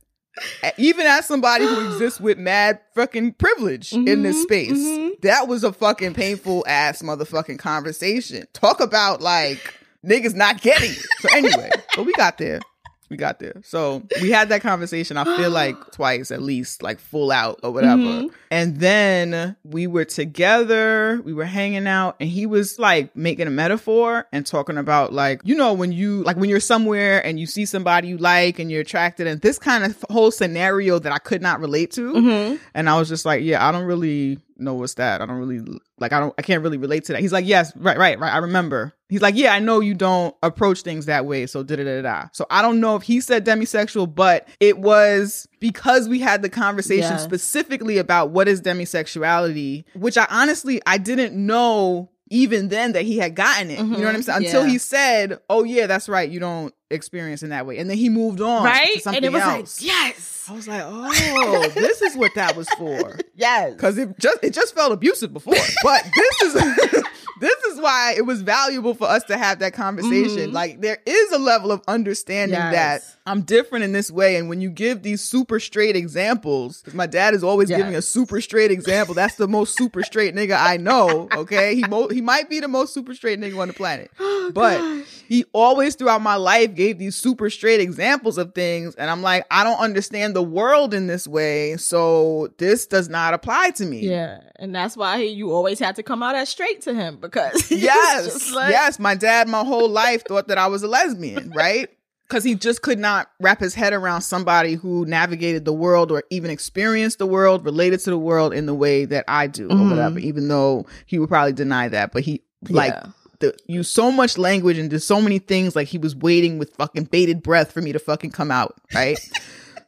Even 0.76 1.06
as 1.06 1.26
somebody 1.26 1.64
who 1.64 1.92
exists 1.92 2.20
with 2.20 2.38
mad 2.38 2.80
fucking 2.94 3.32
privilege 3.34 3.92
in 3.92 4.22
this 4.22 4.36
mm-hmm, 4.36 4.42
space, 4.42 4.78
mm-hmm. 4.78 5.14
that 5.22 5.48
was 5.48 5.64
a 5.64 5.72
fucking 5.72 6.14
painful 6.14 6.64
ass 6.66 7.02
motherfucking 7.02 7.58
conversation. 7.58 8.46
Talk 8.52 8.80
about 8.80 9.20
like 9.20 9.74
niggas 10.04 10.34
not 10.34 10.60
getting 10.60 10.90
it. 10.90 11.06
So 11.20 11.28
anyway, 11.34 11.70
but 11.96 12.06
we 12.06 12.12
got 12.14 12.38
there. 12.38 12.60
We 13.08 13.16
got 13.16 13.38
there. 13.38 13.54
So 13.64 14.02
we 14.20 14.30
had 14.30 14.50
that 14.50 14.60
conversation, 14.60 15.16
I 15.16 15.24
feel 15.36 15.50
like 15.50 15.76
twice 15.92 16.30
at 16.30 16.42
least, 16.42 16.82
like 16.82 16.98
full 16.98 17.30
out 17.30 17.60
or 17.62 17.70
whatever. 17.70 18.02
Mm-hmm. 18.02 18.34
And 18.50 18.76
then 18.78 19.56
we 19.64 19.86
were 19.86 20.04
together, 20.04 21.20
we 21.24 21.32
were 21.32 21.44
hanging 21.44 21.86
out, 21.86 22.16
and 22.20 22.28
he 22.28 22.46
was 22.46 22.78
like 22.78 23.14
making 23.16 23.46
a 23.46 23.50
metaphor 23.50 24.26
and 24.32 24.44
talking 24.44 24.78
about 24.78 25.12
like, 25.12 25.40
you 25.44 25.54
know, 25.54 25.72
when 25.72 25.92
you 25.92 26.22
like 26.24 26.36
when 26.36 26.50
you're 26.50 26.60
somewhere 26.60 27.24
and 27.24 27.40
you 27.40 27.46
see 27.46 27.64
somebody 27.64 28.08
you 28.08 28.18
like 28.18 28.58
and 28.58 28.70
you're 28.70 28.82
attracted, 28.82 29.26
and 29.26 29.40
this 29.40 29.58
kind 29.58 29.84
of 29.84 30.04
whole 30.10 30.30
scenario 30.30 30.98
that 30.98 31.12
I 31.12 31.18
could 31.18 31.42
not 31.42 31.60
relate 31.60 31.90
to. 31.92 32.12
Mm-hmm. 32.12 32.56
And 32.74 32.90
I 32.90 32.98
was 32.98 33.08
just 33.08 33.24
like, 33.24 33.42
yeah, 33.42 33.66
I 33.66 33.72
don't 33.72 33.84
really 33.84 34.38
know 34.58 34.74
what's 34.74 34.94
that. 34.94 35.20
I 35.22 35.26
don't 35.26 35.38
really 35.38 35.60
like 35.98 36.12
I 36.12 36.20
don't 36.20 36.34
I 36.38 36.42
can't 36.42 36.62
really 36.62 36.76
relate 36.78 37.04
to 37.06 37.12
that. 37.12 37.20
He's 37.20 37.32
like, 37.32 37.46
yes, 37.46 37.74
right, 37.76 37.96
right, 37.98 38.18
right. 38.18 38.32
I 38.32 38.38
remember. 38.38 38.92
He's 39.08 39.22
like, 39.22 39.36
yeah, 39.36 39.54
I 39.54 39.58
know 39.58 39.80
you 39.80 39.94
don't 39.94 40.34
approach 40.42 40.82
things 40.82 41.06
that 41.06 41.24
way. 41.24 41.46
So 41.46 41.62
da 41.62 41.76
da 41.76 41.84
da 41.84 42.02
da. 42.02 42.28
So 42.32 42.46
I 42.50 42.60
don't 42.62 42.78
know 42.80 42.94
if 42.96 43.02
he 43.02 43.20
said 43.20 43.46
demisexual, 43.46 44.14
but 44.14 44.46
it 44.60 44.78
was 44.78 45.48
because 45.60 46.08
we 46.08 46.18
had 46.20 46.42
the 46.42 46.50
conversation 46.50 47.18
specifically 47.18 47.96
about 47.98 48.30
what 48.30 48.48
is 48.48 48.60
demisexuality, 48.60 49.84
which 49.94 50.16
I 50.18 50.26
honestly 50.30 50.80
I 50.86 50.98
didn't 50.98 51.34
know 51.34 52.10
even 52.30 52.68
then 52.68 52.92
that 52.92 53.04
he 53.04 53.16
had 53.18 53.34
gotten 53.34 53.70
it. 53.70 53.78
You 53.78 53.84
know 53.86 54.04
what 54.04 54.14
I'm 54.14 54.22
saying? 54.22 54.44
Until 54.44 54.60
Mm-hmm. 54.60 54.66
Yeah. 54.68 54.72
he 54.72 54.78
said, 54.78 55.38
"Oh 55.48 55.64
yeah, 55.64 55.86
that's 55.86 56.08
right. 56.10 56.28
You 56.28 56.40
don't 56.40 56.74
experience 56.90 57.42
in 57.42 57.50
that 57.50 57.64
way," 57.64 57.78
and 57.78 57.88
then 57.88 57.96
he 57.96 58.10
moved 58.10 58.40
on 58.42 58.64
Right? 58.64 58.94
to 58.96 59.00
something 59.00 59.16
And 59.18 59.24
it 59.24 59.32
was 59.32 59.42
else. 59.42 59.80
like, 59.82 59.88
yes, 59.90 60.37
I 60.48 60.52
was 60.54 60.66
like, 60.68 60.82
"Oh, 60.84 61.68
this 61.74 62.00
is 62.02 62.16
what 62.16 62.32
that 62.34 62.56
was 62.56 62.68
for." 62.70 63.18
yes. 63.36 63.74
because 63.74 63.98
it 63.98 64.18
just 64.18 64.38
it 64.42 64.52
just 64.54 64.74
felt 64.74 64.92
abusive 64.92 65.32
before. 65.32 65.54
But 65.82 66.04
this 66.16 66.42
is 66.42 66.54
this 67.40 67.64
is 67.64 67.80
why 67.80 68.14
it 68.16 68.22
was 68.26 68.42
valuable 68.42 68.94
for 68.94 69.06
us 69.08 69.24
to 69.24 69.36
have 69.38 69.58
that 69.60 69.72
conversation. 69.74 70.50
Mhm. 70.50 70.52
Like 70.52 70.80
there 70.80 70.98
is 71.06 71.32
a 71.32 71.38
level 71.38 71.70
of 71.70 71.82
understanding 71.86 72.54
Yes. 72.58 72.72
that 72.72 73.16
I'm 73.26 73.42
different 73.42 73.84
in 73.84 73.92
this 73.92 74.10
way. 74.10 74.36
And 74.36 74.48
when 74.48 74.60
you 74.60 74.70
give 74.70 75.02
these 75.02 75.20
super 75.22 75.60
straight 75.60 75.94
examples, 75.96 76.82
my 76.94 77.06
dad 77.06 77.34
is 77.34 77.44
always 77.44 77.68
Yes. 77.70 77.78
giving 77.80 77.94
a 77.94 78.02
super 78.02 78.40
straight 78.40 78.70
example. 78.70 79.14
That's 79.14 79.34
the 79.36 79.46
most 79.48 79.76
super 79.76 80.02
straight 80.02 80.34
nigga 80.34 80.56
I 80.58 80.78
know. 80.78 81.28
Okay. 81.34 81.74
He 81.74 81.84
mo- 81.84 82.08
he 82.08 82.20
might 82.20 82.48
be 82.48 82.60
the 82.60 82.68
most 82.68 82.94
super 82.94 83.14
straight 83.14 83.38
nigga 83.40 83.58
on 83.58 83.68
the 83.68 83.74
planet. 83.74 84.10
But 84.50 85.04
he 85.28 85.44
always 85.52 85.94
throughout 85.94 86.22
my 86.22 86.36
life 86.36 86.74
gave 86.74 86.98
these 86.98 87.14
super 87.16 87.50
straight 87.50 87.80
examples 87.80 88.38
of 88.38 88.54
things. 88.54 88.94
And 88.94 89.10
I'm 89.10 89.20
like, 89.22 89.44
I 89.50 89.62
don't 89.62 89.78
understand 89.78 90.34
the 90.38 90.42
world 90.42 90.94
in 90.94 91.08
this 91.08 91.26
way. 91.26 91.76
So 91.76 92.48
this 92.58 92.86
does 92.86 93.08
not 93.08 93.34
apply 93.34 93.70
to 93.70 93.84
me. 93.84 94.00
Yeah, 94.08 94.40
and 94.56 94.72
that's 94.72 94.96
why 94.96 95.18
he, 95.18 95.26
you 95.30 95.50
always 95.52 95.80
had 95.80 95.96
to 95.96 96.04
come 96.04 96.22
out 96.22 96.36
as 96.36 96.48
straight 96.48 96.80
to 96.82 96.94
him 96.94 97.16
because 97.16 97.68
yes, 97.72 98.52
like- 98.52 98.70
yes. 98.70 99.00
My 99.00 99.16
dad, 99.16 99.48
my 99.48 99.64
whole 99.64 99.88
life, 99.88 100.22
thought 100.28 100.46
that 100.46 100.58
I 100.58 100.68
was 100.68 100.84
a 100.84 100.88
lesbian, 100.88 101.50
right? 101.56 101.88
Because 102.28 102.44
he 102.44 102.54
just 102.54 102.82
could 102.82 102.98
not 102.98 103.30
wrap 103.40 103.58
his 103.58 103.74
head 103.74 103.92
around 103.92 104.20
somebody 104.20 104.74
who 104.74 105.04
navigated 105.06 105.64
the 105.64 105.72
world 105.72 106.12
or 106.12 106.22
even 106.30 106.50
experienced 106.50 107.18
the 107.18 107.26
world, 107.26 107.64
related 107.64 107.98
to 108.00 108.10
the 108.10 108.18
world 108.18 108.52
in 108.54 108.66
the 108.66 108.74
way 108.74 109.06
that 109.06 109.24
I 109.26 109.46
do, 109.48 109.66
or 109.66 109.74
Mhm. 109.74 109.90
whatever. 109.90 110.18
Even 110.20 110.46
though 110.46 110.86
he 111.06 111.18
would 111.18 111.30
probably 111.30 111.54
deny 111.54 111.88
that, 111.88 112.12
but 112.12 112.22
he 112.22 112.42
like 112.68 112.92
Yeah. 112.92 113.06
the, 113.40 113.54
used 113.66 113.92
so 113.94 114.12
much 114.12 114.36
language 114.36 114.76
and 114.78 114.90
did 114.90 115.00
so 115.00 115.22
many 115.22 115.38
things, 115.38 115.74
like 115.74 115.88
he 115.88 115.96
was 115.96 116.14
waiting 116.14 116.58
with 116.58 116.74
fucking 116.74 117.04
bated 117.04 117.42
breath 117.42 117.72
for 117.72 117.80
me 117.80 117.92
to 117.92 117.98
fucking 117.98 118.30
come 118.32 118.50
out, 118.50 118.74
right? 118.94 119.18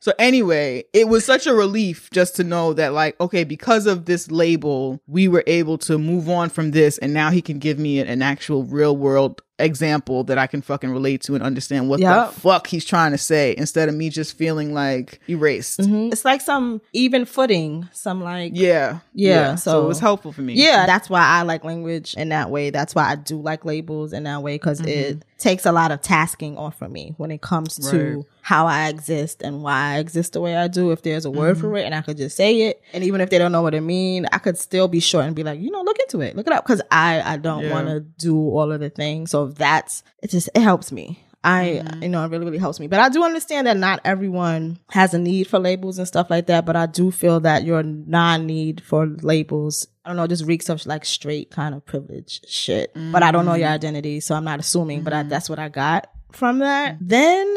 So 0.01 0.15
anyway, 0.19 0.85
it 0.95 1.09
was 1.09 1.27
such 1.27 1.47
a 1.47 1.55
relief 1.55 2.09
just 2.11 2.35
to 2.37 2.45
know 2.45 2.73
that 2.73 2.95
like, 2.95 3.21
okay, 3.21 3.45
because 3.45 3.87
of 3.87 4.07
this 4.07 4.31
label, 4.31 4.99
we 5.07 5.29
were 5.29 5.45
able 5.47 5.77
to 5.79 5.99
move 5.99 6.29
on 6.31 6.49
from 6.49 6.71
this 6.71 6.97
and 6.99 7.13
now 7.13 7.31
he 7.31 7.43
can 7.43 7.59
give 7.59 7.79
me 7.79 8.01
an, 8.01 8.09
an 8.09 8.23
actual 8.23 8.65
real 8.65 8.97
world 8.97 9.43
example 9.65 10.25
that 10.25 10.39
I 10.39 10.47
can 10.47 10.63
fucking 10.63 10.91
relate 10.91 11.21
to 11.23 11.35
and 11.35 11.43
understand 11.43 11.89
what 11.89 12.01
Yup. 12.01 12.35
the 12.35 12.41
fuck 12.41 12.67
he's 12.67 12.85
trying 12.85 13.13
to 13.13 13.19
say 13.19 13.55
instead 13.57 13.89
of 13.89 13.95
me 13.95 14.11
just 14.11 14.37
feeling 14.37 14.75
like 14.75 15.21
erased. 15.29 15.81
Mhm. 15.81 16.13
It's 16.13 16.25
like 16.25 16.41
some 16.41 16.81
even 16.93 17.25
footing, 17.25 17.89
some 17.93 18.23
like 18.23 18.53
Yeah. 18.55 18.99
Yeah, 19.15 19.55
So, 19.57 19.71
so- 19.73 19.85
it 19.85 19.89
was 19.89 20.01
helpful 20.01 20.33
for 20.33 20.43
me. 20.43 20.55
Yeah, 20.55 20.87
that's 20.87 21.09
why 21.11 21.21
I 21.23 21.43
like 21.43 21.65
language 21.65 22.15
in 22.15 22.31
that 22.31 22.51
way. 22.51 22.71
That's 22.71 22.95
why 22.95 23.11
I 23.11 23.15
do 23.17 23.41
like 23.41 23.65
labels 23.65 24.13
in 24.13 24.25
that 24.25 24.43
way 24.43 24.55
because 24.57 24.81
it 24.81 25.25
takes 25.39 25.65
a 25.65 25.73
lot 25.73 25.91
of 25.91 26.01
tasking 26.03 26.57
off 26.59 26.83
of 26.83 26.91
me 26.91 27.15
when 27.17 27.31
it 27.31 27.41
comes 27.41 27.77
to 27.91 28.17
Right. 28.17 28.25
how 28.43 28.67
I 28.67 28.89
exist 28.89 29.41
and 29.43 29.63
why 29.63 29.95
I 29.95 29.99
exist 29.99 30.35
the 30.35 30.41
way 30.41 30.55
I 30.57 30.69
do. 30.69 30.91
If 30.91 31.03
there's 31.03 31.25
a 31.25 31.31
word 31.31 31.57
for 31.59 31.75
it 31.77 31.85
and 31.87 31.95
I 31.95 32.03
could 32.03 32.19
just 32.19 32.37
say 32.37 32.63
it, 32.69 32.83
and 32.93 33.03
even 33.05 33.21
if 33.23 33.31
they 33.31 33.39
don't 33.39 33.53
know 33.53 33.63
what 33.63 33.75
it 33.75 33.81
mean, 33.81 34.27
I 34.33 34.39
could 34.39 34.59
still 34.59 34.87
be 34.89 35.01
short 35.01 35.25
and 35.25 35.35
be 35.35 35.43
like, 35.43 35.59
you 35.61 35.71
know, 35.71 35.81
look 35.83 35.99
into 35.99 36.21
it, 36.21 36.37
look 36.37 36.47
it 36.47 36.53
up, 36.53 36.65
because 36.65 36.83
I 36.91 37.23
I 37.25 37.37
don't 37.39 37.65
Yeah. 37.65 37.73
want 37.73 37.89
to 37.89 38.01
do 38.01 38.37
all 38.37 38.71
of 38.73 38.81
the 38.81 38.91
things. 38.91 39.31
So 39.31 39.47
that's 39.51 40.03
it. 40.23 40.31
Just 40.31 40.51
it 40.55 40.63
helps 40.63 40.93
me. 40.93 41.23
I, 41.43 41.83
mm-hmm. 41.83 42.03
you 42.03 42.09
know, 42.11 42.23
it 42.25 42.31
really, 42.31 42.45
really 42.45 42.59
helps 42.59 42.79
me. 42.79 42.87
But 42.87 43.01
I 43.01 43.09
do 43.09 43.25
understand 43.25 43.67
that 43.67 43.77
not 43.77 44.01
everyone 44.05 44.79
has 44.91 45.15
a 45.15 45.19
need 45.19 45.47
for 45.47 45.59
labels 45.59 45.99
and 45.99 46.07
stuff 46.07 46.29
like 46.29 46.47
that. 46.49 46.67
But 46.67 46.77
I 46.77 46.87
do 46.87 47.11
feel 47.11 47.41
that 47.41 47.65
your 47.65 47.83
non 47.83 48.47
need 48.47 48.83
for 48.83 49.07
labels, 49.07 49.87
I 50.05 50.11
don't 50.11 50.17
know, 50.17 50.27
just 50.27 50.45
reeks 50.45 50.69
of 50.69 50.85
like 50.85 51.05
straight 51.05 51.51
kind 51.51 51.75
of 51.75 51.85
privilege 51.87 52.43
shit. 52.47 52.93
But 52.95 53.23
I 53.23 53.31
don't 53.31 53.47
know 53.47 53.55
your 53.55 53.69
mm-hmm. 53.69 53.75
identity. 53.75 54.21
So 54.21 54.35
I'm 54.35 54.45
not 54.45 54.61
assuming, 54.61 55.03
but 55.03 55.13
I, 55.13 55.21
mm-hmm. 55.21 55.31
that's 55.31 55.49
what 55.49 55.59
I 55.59 55.71
got 55.71 56.11
from 56.33 56.59
that. 56.59 56.99
Then 57.01 57.55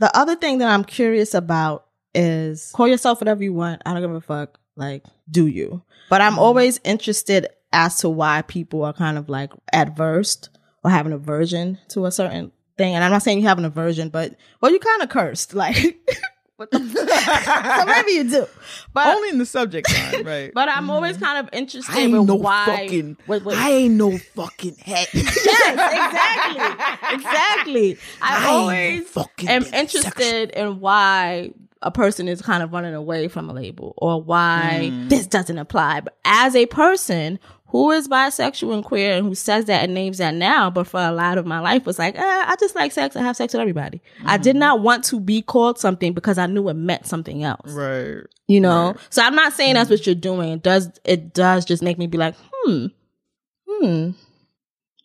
the 0.00 0.10
other 0.14 0.34
thing 0.34 0.58
that 0.58 0.68
I'm 0.68 0.84
curious 0.84 1.34
about 1.34 1.86
is 2.14 2.72
call 2.74 2.88
yourself 2.88 3.20
whatever 3.20 3.44
you 3.44 3.52
want. 3.52 3.82
I 3.86 3.92
don't 3.92 4.02
give 4.02 4.12
a 4.12 4.20
fuck. 4.20 4.58
Like, 4.74 5.04
do 5.30 5.46
you? 5.46 5.82
But 6.08 6.20
I'm 6.20 6.38
always 6.38 6.80
interested 6.82 7.46
as 7.72 7.98
to 7.98 8.08
why 8.08 8.42
people 8.42 8.82
are 8.82 8.92
kind 8.92 9.16
of 9.16 9.28
like 9.28 9.52
adverse 9.72 10.48
or 10.84 10.90
have 10.90 11.06
an 11.06 11.12
aversion 11.12 11.78
to 11.88 12.06
a 12.06 12.10
certain 12.12 12.52
thing. 12.78 12.94
And 12.94 13.04
I'm 13.04 13.10
not 13.10 13.22
saying 13.22 13.38
you 13.40 13.46
have 13.48 13.58
an 13.58 13.64
aversion, 13.64 14.08
but 14.08 14.34
well, 14.60 14.70
you 14.72 14.78
kind 14.78 15.02
of 15.02 15.08
cursed. 15.08 15.54
Like, 15.60 15.98
what 16.56 16.68
so 16.74 17.84
maybe 17.86 18.12
you 18.12 18.28
do. 18.30 18.46
But 18.92 19.06
Only 19.16 19.30
in 19.30 19.38
the 19.38 19.46
subject 19.46 19.90
line, 19.92 20.24
right? 20.26 20.52
but 20.52 20.68
I'm 20.68 20.90
always 20.90 21.16
kind 21.16 21.38
of 21.38 21.48
interested 21.54 21.94
I 21.94 22.00
ain't 22.00 22.12
with 22.12 22.26
no 22.28 22.34
why. 22.34 22.66
fucking. 22.66 23.16
with- 23.26 23.44
with- 23.44 23.56
I 23.58 23.70
ain't 23.70 23.94
no 23.94 24.18
fucking 24.18 24.76
head. 24.76 25.08
yes, 25.14 25.24
exactly, 25.74 27.14
exactly. 27.14 27.98
I, 28.20 28.46
I 28.46 28.48
always 28.50 29.08
fucking 29.08 29.48
am 29.48 29.64
interested 29.72 30.50
in 30.50 30.80
why 30.80 31.52
a 31.82 31.90
person 31.90 32.28
is 32.28 32.42
kind 32.42 32.62
of 32.62 32.72
running 32.72 32.94
away 32.94 33.28
from 33.28 33.48
a 33.48 33.54
label 33.54 33.94
or 33.96 34.20
why 34.22 34.90
Mm. 34.92 35.08
this 35.08 35.26
doesn't 35.26 35.56
apply. 35.56 36.00
But 36.00 36.16
as 36.26 36.54
a 36.54 36.66
person 36.66 37.38
who 37.70 37.90
is 37.92 38.08
bisexual 38.08 38.74
and 38.74 38.84
queer 38.84 39.14
and 39.16 39.26
who 39.26 39.34
says 39.34 39.66
that 39.66 39.84
and 39.84 39.94
names 39.94 40.18
that 40.18 40.34
now, 40.34 40.70
but 40.70 40.84
for 40.86 41.00
a 41.00 41.12
lot 41.12 41.38
of 41.38 41.46
my 41.46 41.60
life 41.60 41.86
was 41.86 41.98
like, 41.98 42.16
eh, 42.16 42.22
I 42.22 42.56
just 42.58 42.74
like 42.74 42.92
sex. 42.92 43.16
I 43.16 43.22
have 43.22 43.36
sex 43.36 43.52
with 43.54 43.60
everybody. 43.60 44.00
I 44.24 44.36
did 44.38 44.56
not 44.56 44.80
want 44.80 45.04
to 45.04 45.20
be 45.20 45.42
called 45.42 45.78
something 45.78 46.12
because 46.12 46.38
I 46.38 46.46
knew 46.46 46.68
it 46.68 46.74
meant 46.74 47.06
something 47.06 47.42
else 47.44 47.72
right. 47.72 48.22
you 48.48 48.60
know 48.60 48.94
so 49.10 49.22
i'm 49.22 49.34
not 49.34 49.52
saying 49.52 49.74
that's 49.74 49.88
what 49.90 50.04
you're 50.06 50.14
doing 50.14 50.50
it 50.52 50.62
does 50.62 50.90
it 51.04 51.32
does 51.34 51.64
just 51.64 51.82
make 51.82 51.98
me 51.98 52.06
be 52.06 52.18
like 52.18 52.34
hmm 52.52 52.86
hmm 53.68 54.10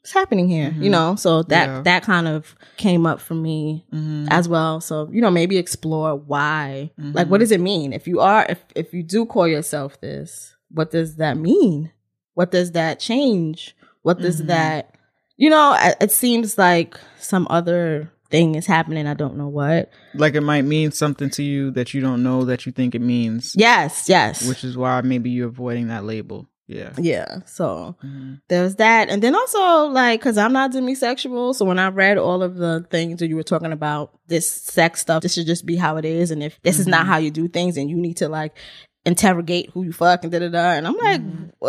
what's 0.01 0.11
happening 0.13 0.47
here 0.47 0.73
you 0.79 0.89
know 0.89 1.15
so 1.15 1.43
that 1.43 1.67
Yeah. 1.67 1.81
that 1.83 2.03
kind 2.03 2.27
of 2.27 2.55
came 2.77 3.05
up 3.05 3.19
for 3.19 3.33
me 3.35 3.85
Mhm. 3.93 4.27
as 4.31 4.47
well 4.49 4.81
so 4.81 5.09
you 5.11 5.21
know 5.21 5.31
maybe 5.31 5.57
explore 5.57 6.15
why 6.15 6.91
Mm-hmm. 6.99 7.11
like 7.13 7.27
what 7.27 7.39
does 7.39 7.51
it 7.51 7.59
mean 7.61 7.93
if 7.93 8.07
you 8.07 8.19
are 8.19 8.45
if 8.49 8.63
if 8.75 8.93
you 8.93 9.03
do 9.03 9.25
call 9.25 9.47
yourself 9.47 9.99
this 10.01 10.55
what 10.69 10.91
does 10.91 11.15
that 11.17 11.37
mean 11.37 11.91
what 12.35 12.51
does 12.51 12.71
that 12.73 12.99
change 12.99 13.75
what 14.03 14.19
does 14.19 14.37
Mm-hmm. 14.37 14.47
that 14.47 14.95
you 15.37 15.49
know 15.49 15.75
it, 15.79 15.97
it 15.99 16.11
seems 16.11 16.57
like 16.57 16.97
some 17.19 17.47
other 17.49 18.11
thing 18.29 18.55
is 18.55 18.65
happening 18.65 19.05
i 19.07 19.13
don't 19.13 19.35
know 19.37 19.47
what 19.47 19.89
Like 20.13 20.35
it 20.35 20.41
might 20.41 20.63
mean 20.63 20.91
something 20.91 21.29
to 21.31 21.43
you 21.43 21.71
that 21.71 21.93
you 21.93 22.01
don't 22.01 22.23
know 22.23 22.45
that 22.45 22.65
you 22.65 22.71
think 22.71 22.95
it 22.95 23.01
means, 23.01 23.53
yes 23.57 24.07
yes 24.07 24.47
which 24.47 24.63
is 24.63 24.77
why 24.77 25.01
maybe 25.01 25.29
you're 25.31 25.47
avoiding 25.49 25.87
that 25.87 26.03
label. 26.05 26.47
Yeah. 26.67 26.93
Yeah. 26.97 27.41
So 27.45 27.95
Mhm. 28.03 28.41
there's 28.47 28.77
that. 28.77 29.09
And 29.09 29.21
then 29.21 29.35
also 29.35 29.85
like, 29.89 30.19
cause 30.19 30.35
I'm 30.35 30.51
not 30.51 30.71
demisexual. 30.71 31.53
So 31.53 31.63
when 31.63 31.77
I 31.77 31.89
read 31.89 32.17
all 32.17 32.41
of 32.41 32.55
the 32.55 32.83
things 32.89 33.19
that 33.19 33.27
you 33.27 33.35
were 33.35 33.43
talking 33.43 33.71
about, 33.71 34.17
this 34.27 34.49
sex 34.49 34.99
stuff, 35.01 35.21
this 35.21 35.35
should 35.35 35.45
just 35.45 35.67
be 35.67 35.75
how 35.75 35.97
it 35.97 36.05
is. 36.05 36.31
And 36.31 36.41
if 36.41 36.59
this 36.63 36.79
is 36.79 36.87
not 36.87 37.05
how 37.05 37.17
you 37.17 37.29
do 37.29 37.47
things 37.47 37.77
and 37.77 37.87
you 37.87 37.97
need 37.97 38.17
to 38.17 38.29
like 38.29 38.57
interrogate 39.05 39.69
who 39.71 39.83
you 39.83 39.93
fuck 39.93 40.23
and 40.23 40.31
da 40.31 40.39
da 40.39 40.49
da. 40.49 40.71
And 40.71 40.87
I'm 40.87 40.97
like, 40.97 41.21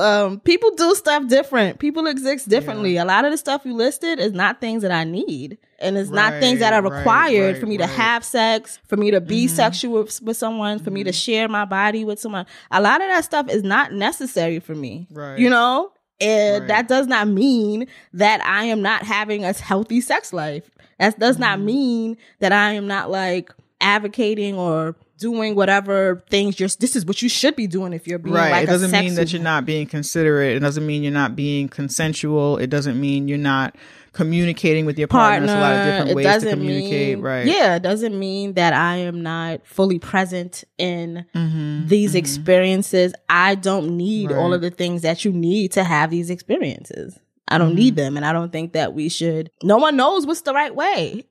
um, 0.03 0.41
people 0.41 0.71
do 0.77 0.95
stuff 0.95 1.27
different. 1.29 1.79
People 1.79 2.07
exist 2.07 2.49
differently. 2.49 2.97
A 2.97 3.05
lot 3.05 3.25
of 3.25 3.31
the 3.31 3.37
stuff 3.37 3.63
you 3.65 3.75
listed 3.75 4.19
is 4.19 4.33
not 4.33 4.61
things 4.61 4.83
that 4.83 4.91
I 4.91 5.05
need. 5.05 5.59
And 5.79 5.99
it's 5.99 6.11
not 6.11 6.41
things 6.41 6.61
that 6.61 6.73
are 6.73 6.81
Right, 6.83 6.91
right, 6.91 6.99
required 6.99 7.53
right, 7.53 7.61
for 7.61 7.67
me 7.67 7.77
to 7.77 7.87
have 7.87 8.25
sex, 8.25 8.79
for 8.87 8.97
me 8.97 9.11
to 9.11 9.21
be 9.21 9.47
sexual 9.49 10.03
with, 10.03 10.23
with 10.23 10.37
someone, 10.39 10.79
for 10.79 10.91
me 10.91 11.05
to 11.05 11.13
share 11.13 11.49
my 11.49 11.67
body 11.67 12.05
with 12.05 12.19
someone. 12.19 12.47
A 12.71 12.81
lot 12.81 13.03
of 13.03 13.09
that 13.09 13.25
stuff 13.25 13.51
is 13.51 13.63
not 13.63 13.93
necessary 13.93 14.59
for 14.59 14.75
me. 14.75 15.07
Right. 15.11 15.39
You 15.39 15.51
know? 15.51 15.93
And 16.19 16.61
Right. 16.63 16.69
that 16.69 16.89
does 16.89 17.07
not 17.07 17.29
mean 17.29 17.87
that 18.15 18.43
I 18.43 18.65
am 18.65 18.81
not 18.81 19.03
having 19.03 19.45
a 19.45 19.53
healthy 19.53 20.01
sex 20.01 20.33
life. 20.33 20.71
That 20.99 21.19
does 21.19 21.39
not 21.39 21.59
Mm-hmm. 21.59 21.67
mean 21.67 22.17
that 22.41 22.53
I 22.53 22.73
am 22.73 22.87
not 22.87 23.11
like 23.11 23.53
advocating 23.83 24.55
or 24.57 24.97
doing 25.19 25.55
whatever 25.55 26.23
things 26.31 26.61
you're 26.61 26.69
this 26.79 26.95
is 26.97 27.05
what 27.07 27.23
you 27.23 27.29
should 27.29 27.57
be 27.57 27.67
doing 27.67 27.93
if 27.93 28.07
you're 28.07 28.19
being 28.19 28.35
right. 28.35 28.51
like 28.51 28.63
it 28.65 28.67
doesn't 28.67 28.91
mean 28.91 29.15
that 29.15 29.33
you're 29.33 29.43
not 29.43 29.65
being 29.65 29.87
considerate. 29.87 30.57
It 30.57 30.61
doesn't 30.61 30.87
mean 30.87 31.03
you're 31.03 31.13
not 31.13 31.35
being 31.37 31.69
consensual. 31.69 32.59
It 32.59 32.69
doesn't 32.69 33.01
mean 33.01 33.27
you're 33.29 33.39
not 33.39 33.75
communicating 34.13 34.87
with 34.87 34.99
your 34.99 35.09
partner. 35.09 35.47
partner. 35.47 35.47
There's 35.47 35.59
a 35.59 35.61
lot 35.61 35.73
of 35.75 35.85
different 35.87 36.11
it 36.11 36.15
ways 36.17 36.43
to 36.43 36.51
communicate. 36.51 37.17
mean, 37.17 37.25
right. 37.25 37.47
Yeah, 37.47 37.77
it 37.77 37.83
doesn't 37.83 38.19
mean 38.19 38.55
that 38.55 38.73
I 38.73 38.97
am 38.97 39.23
not 39.23 39.67
fully 39.67 39.99
present 39.99 40.65
in 40.79 41.27
Mm-hmm. 41.35 41.89
these 41.89 42.15
experiences. 42.15 43.13
I 43.29 43.57
don't 43.57 43.97
need 43.97 44.33
all 44.33 44.55
of 44.55 44.61
the 44.63 44.71
things 44.71 45.03
that 45.03 45.25
you 45.25 45.33
need 45.33 45.73
to 45.73 45.85
have 45.85 46.11
these 46.11 46.31
experiences. 46.31 47.19
I 47.49 47.59
don't 47.59 47.75
need 47.75 47.95
Mm-hmm. 47.95 48.05
them. 48.05 48.17
And 48.17 48.25
I 48.25 48.33
don't 48.33 48.51
think 48.51 48.73
that 48.73 48.95
we 48.95 49.09
should, 49.11 49.51
no 49.63 49.77
one 49.77 49.97
knows 49.97 50.27
what's 50.27 50.41
the 50.43 50.55
right 50.55 50.75
way. 50.75 51.25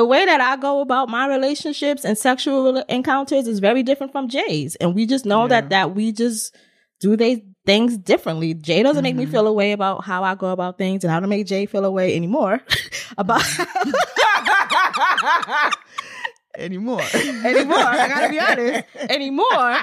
Mm-hmm. 0.00 0.06
the 0.06 0.06
way 0.06 0.24
that 0.26 0.40
I 0.40 0.56
go 0.56 0.80
about 0.80 1.08
my 1.08 1.26
relationships 1.28 2.04
and 2.04 2.16
sexual 2.18 2.78
encounters 2.88 3.46
is 3.46 3.58
very 3.60 3.82
different 3.82 4.12
from 4.12 4.28
Jay's. 4.28 4.76
And 4.76 4.94
we 4.94 5.06
just 5.06 5.24
know 5.26 5.42
Yeah. 5.42 5.48
that, 5.60 5.68
that 5.70 5.94
we 5.94 6.12
just 6.12 6.54
do 7.00 7.16
they 7.16 7.44
things 7.66 7.96
differently. 7.98 8.54
Jay 8.54 8.82
doesn't 8.82 9.02
make 9.02 9.14
me 9.16 9.24
Mm-hmm. 9.24 9.32
feel 9.32 9.46
a 9.46 9.52
way 9.52 9.72
about 9.72 10.04
how 10.04 10.22
I 10.24 10.34
go 10.34 10.48
about 10.50 10.78
things, 10.78 11.04
and 11.04 11.12
I 11.12 11.20
don't 11.20 11.28
make 11.28 11.46
Jay 11.46 11.66
feel 11.66 11.84
a 11.84 11.90
way 11.90 12.16
anymore 12.16 12.60
about 13.18 13.42
Anymore. 16.56 17.00
anymore. 17.14 17.78
I 17.78 18.08
gotta 18.08 18.28
be 18.28 18.40
honest. 18.48 18.84
Anymore 19.08 19.76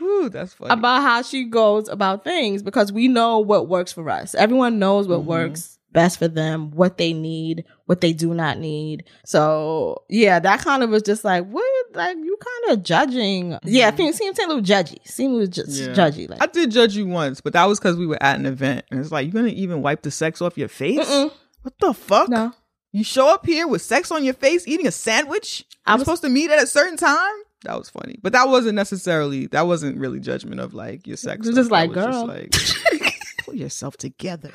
Ooh, 0.00 0.28
that's 0.30 0.54
funny. 0.54 0.72
about 0.72 1.02
how 1.02 1.22
she 1.22 1.44
goes 1.44 1.88
about 1.88 2.24
things 2.24 2.62
because 2.62 2.90
we 2.92 3.06
know 3.08 3.38
what 3.40 3.68
works 3.68 3.92
for 3.92 4.08
us. 4.08 4.34
Everyone 4.34 4.78
knows 4.78 5.06
what 5.08 5.20
Mm-hmm. 5.20 5.28
works 5.28 5.77
best 5.92 6.18
for 6.18 6.28
them, 6.28 6.70
what 6.72 6.98
they 6.98 7.12
need, 7.12 7.64
what 7.86 8.00
they 8.00 8.12
do 8.12 8.34
not 8.34 8.58
need. 8.58 9.04
So 9.24 10.02
yeah, 10.08 10.38
that 10.40 10.60
kind 10.60 10.82
of 10.82 10.90
was 10.90 11.02
just 11.02 11.24
like, 11.24 11.46
what? 11.48 11.64
Like 11.94 12.16
you 12.16 12.36
kind 12.40 12.76
you're 12.76 12.82
judging. 12.84 13.58
Yeah, 13.64 13.90
it 14.08 14.14
seemed 14.14 14.38
a 14.38 14.46
little 14.46 14.62
judgy. 14.62 14.96
Seemed 15.06 15.32
a 15.34 15.36
little 15.38 15.64
ju- 15.64 15.70
Yeah. 15.72 15.88
judgy. 15.88 16.28
Like, 16.28 16.42
I 16.42 16.46
did 16.46 16.70
judge 16.70 16.96
you 16.96 17.06
once, 17.06 17.40
but 17.40 17.52
that 17.54 17.64
was 17.64 17.78
because 17.78 17.96
we 17.96 18.06
were 18.06 18.22
at 18.22 18.38
an 18.38 18.46
event, 18.46 18.84
and 18.90 19.00
it's 19.00 19.10
like 19.12 19.24
you're 19.26 19.32
gonna 19.42 19.54
even 19.54 19.82
wipe 19.82 20.02
the 20.02 20.10
sex 20.10 20.42
off 20.42 20.58
your 20.58 20.68
face. 20.68 21.08
Mm-mm. 21.08 21.30
What 21.62 21.74
the 21.80 21.94
fuck? 21.94 22.28
no. 22.28 22.52
You 22.92 23.04
show 23.04 23.28
up 23.32 23.44
here 23.44 23.68
with 23.68 23.82
sex 23.82 24.10
on 24.10 24.24
your 24.24 24.32
face, 24.34 24.66
eating 24.66 24.86
a 24.86 24.90
sandwich. 24.90 25.64
I 25.84 25.92
was- 25.92 26.00
was 26.00 26.04
supposed 26.06 26.22
to 26.22 26.28
meet 26.30 26.50
at 26.50 26.62
a 26.62 26.66
certain 26.66 26.96
time. 26.96 27.34
That 27.64 27.76
was 27.76 27.90
funny, 27.90 28.18
but 28.22 28.32
that 28.32 28.48
wasn't 28.48 28.76
necessarily. 28.76 29.46
That 29.48 29.66
wasn't 29.66 29.98
really 29.98 30.20
judgment 30.20 30.60
of 30.60 30.72
like 30.74 31.06
your 31.06 31.16
sex. 31.16 31.46
It 31.46 31.54
was 31.54 31.56
stuff. 31.56 31.56
just 31.56 31.70
like, 31.70 31.90
was 31.94 32.22
like, 32.24 33.14
pull 33.44 33.54
yourself 33.54 33.96
together. 33.96 34.52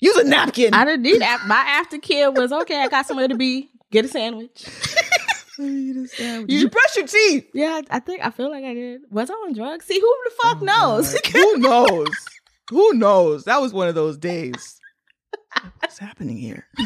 Use 0.00 0.16
a 0.16 0.24
napkin. 0.24 0.74
I 0.74 0.84
didn't 0.84 1.02
need 1.02 1.20
that. 1.20 1.44
My 1.46 1.82
aftercare 1.82 2.34
was 2.34 2.52
okay. 2.52 2.82
I 2.82 2.88
got 2.88 3.06
somewhere 3.06 3.28
to 3.28 3.34
be. 3.34 3.70
Get 3.90 4.04
a 4.04 4.08
sandwich. 4.08 4.66
Eat 5.60 5.96
a 5.96 6.06
sandwich. 6.06 6.50
Did 6.50 6.60
you 6.60 6.70
brush 6.70 6.96
your 6.96 7.06
teeth? 7.06 7.48
Yeah, 7.52 7.80
I 7.90 7.98
think 7.98 8.24
I 8.24 8.30
feel 8.30 8.50
like 8.50 8.64
I 8.64 8.74
did. 8.74 9.00
Was 9.10 9.30
I 9.30 9.34
on 9.34 9.54
drugs? 9.54 9.86
See, 9.86 9.98
who 9.98 10.16
the 10.24 10.30
fuck 10.42 10.58
oh 10.60 10.64
knows? 10.64 11.18
Who 11.32 11.56
knows? 11.56 12.08
Who 12.70 12.94
knows? 12.94 13.44
That 13.44 13.60
was 13.60 13.72
one 13.72 13.88
of 13.88 13.96
those 13.96 14.18
days. 14.18 14.78
What's 15.80 15.98
happening 15.98 16.36
here? 16.36 16.66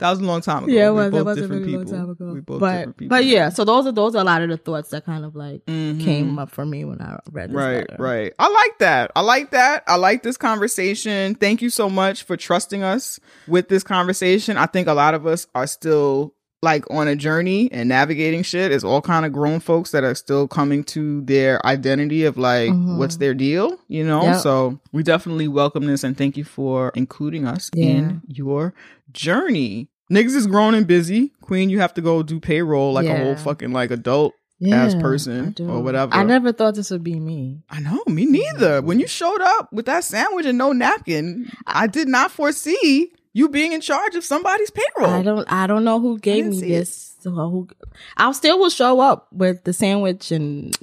That 0.00 0.10
was 0.10 0.18
a 0.18 0.24
long 0.24 0.40
time 0.40 0.64
ago. 0.64 0.72
yeah, 0.72 0.88
it 0.88 0.90
was. 0.92 1.12
That 1.12 1.18
both 1.18 1.24
was 1.24 1.38
a 1.38 1.40
different 1.42 1.62
really 1.62 1.76
long 1.76 1.84
people. 1.84 1.98
time 1.98 2.10
ago. 2.10 2.32
We 2.34 2.40
both 2.40 2.60
but 2.60 2.72
different 2.78 2.96
people. 2.96 3.16
but 3.16 3.24
yeah, 3.24 3.48
so 3.48 3.64
those 3.64 3.86
are 3.86 3.92
those 3.92 4.14
are 4.16 4.20
a 4.20 4.24
lot 4.24 4.42
of 4.42 4.50
the 4.50 4.56
thoughts 4.56 4.90
that 4.90 5.06
kind 5.06 5.24
of 5.24 5.36
like 5.36 5.64
Mhm. 5.66 6.02
came 6.02 6.38
up 6.38 6.50
for 6.50 6.66
me 6.66 6.84
when 6.84 7.00
I 7.00 7.20
read 7.30 7.50
this 7.50 7.54
Right, 7.56 7.88
letter. 7.88 7.96
right. 8.02 8.32
I 8.38 8.48
like 8.48 8.78
that. 8.80 9.12
I 9.14 9.20
like 9.20 9.52
that. 9.52 9.84
I 9.86 9.94
like 9.96 10.22
this 10.24 10.36
conversation. 10.36 11.36
Thank 11.36 11.62
you 11.62 11.70
so 11.70 11.88
much 11.88 12.24
for 12.24 12.36
trusting 12.36 12.82
us 12.82 13.20
with 13.46 13.68
this 13.68 13.84
conversation. 13.84 14.56
I 14.56 14.66
think 14.66 14.88
a 14.88 14.94
lot 14.94 15.14
of 15.14 15.26
us 15.26 15.46
are 15.54 15.66
still 15.68 16.33
like 16.64 16.84
on 16.90 17.06
a 17.06 17.14
journey 17.14 17.68
and 17.70 17.88
navigating 17.88 18.42
shit. 18.42 18.72
is 18.72 18.82
all 18.82 19.00
kind 19.00 19.24
of 19.24 19.32
grown 19.32 19.60
folks 19.60 19.92
that 19.92 20.02
are 20.02 20.14
still 20.16 20.48
coming 20.48 20.82
to 20.84 21.20
their 21.22 21.64
identity 21.64 22.24
of 22.24 22.36
like 22.36 22.70
Mhm. 22.70 22.98
what's 22.98 23.18
their 23.18 23.34
deal, 23.34 23.78
you 23.88 24.02
know? 24.04 24.22
Yep. 24.24 24.40
So 24.40 24.80
we 24.92 25.02
definitely 25.04 25.46
welcome 25.46 25.86
this 25.86 26.02
and 26.02 26.16
thank 26.16 26.36
you 26.36 26.44
for 26.44 26.90
including 26.96 27.46
us 27.46 27.70
Yeah. 27.74 27.84
in 27.86 28.22
your 28.26 28.74
journey. 29.12 29.88
Niggas 30.12 30.34
is 30.34 30.46
grown 30.46 30.74
and 30.74 30.86
busy. 30.86 31.32
Queen, 31.40 31.70
you 31.70 31.80
have 31.80 31.94
to 31.94 32.00
go 32.02 32.22
do 32.22 32.40
payroll 32.40 32.92
like 32.92 33.06
a 33.06 33.16
whole 33.16 33.36
fucking 33.36 33.72
like 33.72 33.90
adult 33.90 34.34
Yeah, 34.60 34.84
As 34.84 34.94
person 34.94 35.54
or 35.60 35.82
whatever. 35.82 36.14
I 36.14 36.22
never 36.22 36.52
thought 36.52 36.74
this 36.76 36.90
would 36.90 37.02
be 37.02 37.18
me. 37.18 37.64
I 37.68 37.80
know, 37.80 38.00
me 38.06 38.24
neither. 38.24 38.80
When 38.82 39.00
you 39.00 39.06
showed 39.08 39.40
up 39.42 39.68
with 39.72 39.86
that 39.86 40.04
sandwich 40.04 40.46
and 40.46 40.56
no 40.56 40.72
napkin, 40.72 41.50
I 41.66 41.86
did 41.88 42.06
not 42.08 42.30
foresee 42.30 43.10
you 43.34 43.48
being 43.50 43.72
in 43.72 43.82
charge 43.82 44.14
of 44.14 44.24
somebody's 44.24 44.70
payroll. 44.70 45.12
I 45.12 45.22
don't. 45.22 45.52
I 45.52 45.66
don't 45.66 45.84
know 45.84 46.00
who 46.00 46.18
gave 46.18 46.46
me 46.46 46.60
this. 46.60 47.14
So 47.20 47.30
who? 47.32 47.68
I 48.16 48.30
still 48.32 48.58
will 48.58 48.70
show 48.70 49.00
up 49.00 49.28
with 49.32 49.64
the 49.64 49.72
sandwich, 49.74 50.30
and 50.32 50.74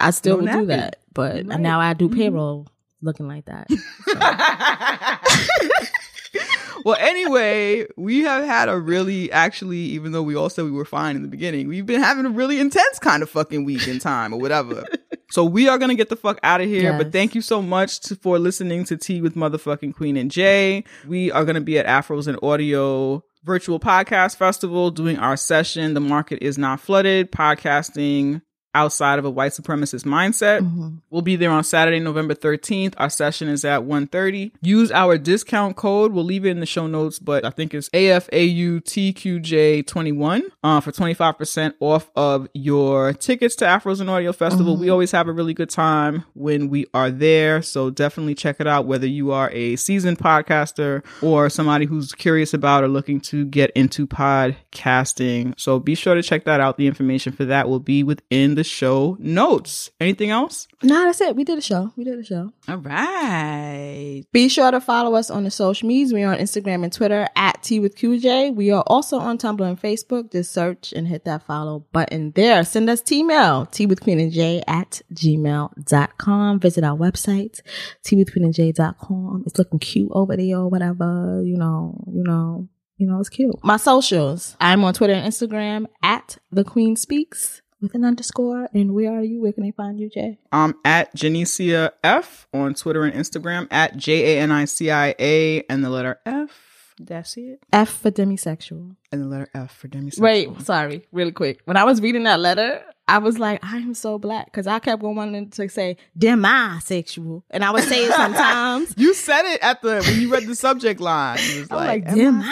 I 0.00 0.10
still 0.10 0.36
will 0.36 0.46
do 0.46 0.66
that. 0.66 0.96
But 1.14 1.46
Right. 1.46 1.60
now 1.60 1.80
I 1.80 1.94
do 1.94 2.08
Mhm. 2.08 2.14
payroll 2.16 2.66
looking 3.00 3.28
like 3.28 3.46
that. 3.46 3.68
well, 6.84 6.96
anyway, 6.98 7.86
we 7.96 8.20
have 8.20 8.44
had 8.44 8.68
a 8.68 8.78
really, 8.78 9.30
actually, 9.32 9.78
even 9.78 10.12
though 10.12 10.22
we 10.22 10.34
all 10.34 10.50
said 10.50 10.64
we 10.64 10.70
were 10.70 10.84
fine 10.84 11.16
in 11.16 11.22
the 11.22 11.28
beginning, 11.28 11.68
we've 11.68 11.86
been 11.86 12.02
having 12.02 12.26
a 12.26 12.30
really 12.30 12.60
intense 12.60 12.98
kind 12.98 13.22
of 13.22 13.30
fucking 13.30 13.64
week 13.64 13.86
in 13.88 13.98
time 13.98 14.32
or 14.32 14.40
whatever. 14.40 14.84
so 15.30 15.44
we 15.44 15.68
are 15.68 15.78
going 15.78 15.90
to 15.90 15.94
get 15.94 16.08
the 16.08 16.16
fuck 16.16 16.38
out 16.42 16.60
of 16.60 16.68
here. 16.68 16.96
But 16.96 17.12
thank 17.12 17.34
you 17.34 17.42
so 17.42 17.62
much 17.62 18.00
to, 18.00 18.16
for 18.16 18.38
listening 18.38 18.84
to 18.84 18.96
Tea 18.96 19.20
with 19.20 19.34
Motherfucking 19.34 19.94
Queen 19.94 20.16
and 20.16 20.30
Jay. 20.30 20.84
We 21.06 21.30
are 21.32 21.44
going 21.44 21.54
to 21.54 21.60
be 21.60 21.78
at 21.78 21.86
Afros 21.86 22.26
and 22.26 22.38
Audio 22.42 23.24
virtual 23.42 23.80
podcast 23.80 24.36
festival 24.36 24.90
doing 24.90 25.18
our 25.18 25.36
session. 25.36 25.94
The 25.94 26.00
market 26.00 26.42
is 26.42 26.58
not 26.58 26.80
flooded. 26.80 27.32
Podcasting 27.32 28.42
outside 28.74 29.18
of 29.18 29.24
a 29.24 29.30
white 29.30 29.52
supremacist 29.52 30.04
mindset. 30.04 30.60
Mhm. 30.60 30.98
We'll 31.10 31.22
be 31.22 31.36
there 31.36 31.50
on 31.50 31.64
Saturday, 31.64 31.98
November 32.00 32.34
13th. 32.34 32.94
Our 32.98 33.10
session 33.10 33.48
is 33.48 33.64
at 33.64 33.84
1.30. 33.84 34.52
Use 34.62 34.90
our 34.92 35.18
discount 35.18 35.76
code. 35.76 36.12
We'll 36.12 36.24
leave 36.24 36.44
it 36.46 36.50
in 36.50 36.60
the 36.60 36.66
show 36.66 36.86
notes, 36.86 37.18
but 37.18 37.44
I 37.44 37.50
think 37.50 37.74
it's 37.74 37.88
AFAUTQJ21 37.90 40.42
uh, 40.62 40.80
for 40.80 40.92
25% 40.92 41.74
off 41.80 42.10
of 42.14 42.48
your 42.54 43.12
tickets 43.12 43.56
to 43.56 43.64
Afros 43.64 44.00
and 44.00 44.10
Audio 44.10 44.32
Festival. 44.32 44.76
We 44.76 44.90
always 44.90 45.10
have 45.12 45.28
a 45.28 45.32
really 45.32 45.54
good 45.54 45.70
time 45.70 46.24
when 46.34 46.68
we 46.68 46.86
are 46.94 47.10
there. 47.10 47.62
So 47.62 47.90
definitely 47.90 48.34
check 48.34 48.56
it 48.60 48.66
out, 48.66 48.86
whether 48.86 49.06
you 49.06 49.32
are 49.32 49.50
a 49.50 49.76
seasoned 49.76 50.18
podcaster 50.18 51.02
or 51.22 51.48
somebody 51.50 51.86
who's 51.86 52.12
curious 52.12 52.54
about 52.54 52.84
or 52.84 52.88
looking 52.88 53.20
to 53.22 53.44
get 53.46 53.70
into 53.72 54.06
podcasting. 54.06 55.54
So 55.58 55.78
be 55.78 55.94
sure 55.94 56.14
to 56.14 56.22
check 56.22 56.44
that 56.44 56.60
out. 56.60 56.76
The 56.76 56.86
information 56.86 57.32
for 57.32 57.44
that 57.46 57.68
will 57.68 57.80
be 57.80 58.02
within 58.02 58.54
the 58.54 58.59
show 58.64 59.16
notes. 59.18 59.90
Anything 60.00 60.30
else? 60.30 60.68
No, 60.82 61.04
that's 61.04 61.20
it. 61.20 61.36
We 61.36 61.44
did 61.44 61.58
a 61.58 61.62
show. 61.62 61.92
We 61.96 62.04
did 62.04 62.18
a 62.18 62.24
show. 62.24 62.52
All 62.68 62.78
right. 62.78 64.24
Be 64.32 64.48
sure 64.48 64.70
to 64.70 64.80
follow 64.80 65.14
us 65.14 65.30
on 65.30 65.44
the 65.44 65.50
social 65.50 65.88
medias. 65.88 66.12
We 66.12 66.22
are 66.22 66.32
on 66.32 66.38
Instagram 66.38 66.84
and 66.84 66.92
Twitter 66.92 67.28
at 67.36 67.62
Tea 67.62 67.80
with 67.80 67.96
QJ. 67.96 68.54
We 68.54 68.70
are 68.70 68.84
also 68.86 69.18
on 69.18 69.38
Tumblr 69.38 69.66
and 69.66 69.80
Facebook. 69.80 70.32
Just 70.32 70.52
search 70.52 70.92
and 70.92 71.06
hit 71.06 71.24
that 71.26 71.42
follow 71.42 71.86
button 71.92 72.32
there. 72.32 72.64
Send 72.64 72.88
us 72.88 73.02
T-mail, 73.02 73.66
Tea 73.66 73.86
with 73.86 74.00
Queen 74.00 74.18
and 74.20 74.32
J 74.32 74.62
at 74.66 75.02
gmail.com. 75.12 76.60
Visit 76.60 76.84
our 76.84 76.96
website, 76.96 77.60
Tea 78.02 78.16
with 78.16 78.32
Queen 78.32 78.44
and 78.44 78.54
J.com. 78.54 79.44
It's 79.46 79.58
looking 79.58 79.78
cute 79.78 80.10
over 80.12 80.36
there 80.36 80.56
or 80.56 80.68
whatever, 80.68 81.42
you 81.44 81.56
know, 81.56 82.02
you 82.12 82.22
know, 82.24 82.68
you 82.96 83.06
know, 83.06 83.18
it's 83.18 83.30
cute. 83.30 83.54
My 83.64 83.78
socials. 83.78 84.56
I'm 84.60 84.84
on 84.84 84.94
Twitter 84.94 85.14
and 85.14 85.26
Instagram 85.26 85.86
at 86.02 86.38
the 86.50 86.64
Queen 86.64 86.96
Speaks 86.96 87.59
with 87.80 87.94
an 87.94 88.04
underscore. 88.04 88.68
And 88.74 88.94
where 88.94 89.12
are 89.12 89.22
you? 89.22 89.40
Where 89.40 89.52
can 89.52 89.62
they 89.64 89.70
find 89.70 89.98
you, 89.98 90.08
Jay? 90.08 90.38
I'm 90.52 90.74
at 90.84 91.14
Janicia 91.14 91.92
F 92.04 92.46
on 92.52 92.74
Twitter 92.74 93.04
and 93.04 93.14
Instagram 93.14 93.68
at 93.70 93.96
J 93.96 94.36
A 94.36 94.40
N 94.40 94.52
I 94.52 94.64
C 94.64 94.90
I 94.90 95.14
A 95.18 95.62
and 95.68 95.84
the 95.84 95.90
letter 95.90 96.20
F. 96.26 96.94
That's 97.00 97.36
it. 97.38 97.62
F 97.72 97.88
for 97.88 98.10
demisexual. 98.10 98.96
And 99.10 99.22
the 99.22 99.26
letter 99.26 99.48
F 99.54 99.74
for 99.74 99.88
demisexual. 99.88 100.20
Wait, 100.20 100.60
sorry, 100.60 101.06
really 101.12 101.32
quick. 101.32 101.60
When 101.64 101.78
I 101.78 101.84
was 101.84 102.00
reading 102.02 102.24
that 102.24 102.40
letter, 102.40 102.82
I 103.10 103.18
was 103.18 103.38
like, 103.38 103.64
I 103.64 103.76
am 103.78 103.94
so 103.94 104.18
black 104.18 104.46
because 104.46 104.66
I 104.66 104.78
kept 104.78 105.02
going 105.02 105.16
wanting 105.16 105.50
to 105.50 105.68
say 105.68 105.96
demisexual, 106.18 107.42
and 107.50 107.64
I 107.64 107.70
would 107.70 107.84
say 107.84 108.04
it 108.04 108.12
sometimes. 108.12 108.94
You 109.00 109.14
said 109.14 109.42
it 109.54 109.60
at 109.62 109.80
the 109.82 110.02
when 110.06 110.20
you 110.20 110.30
read 110.32 110.46
the 110.46 110.54
subject 110.54 111.00
line. 111.00 111.38
It 111.40 111.60
was 111.60 111.70
I'm 111.70 111.76
like, 111.78 112.04
like, 112.06 112.14
demi. 112.14 112.44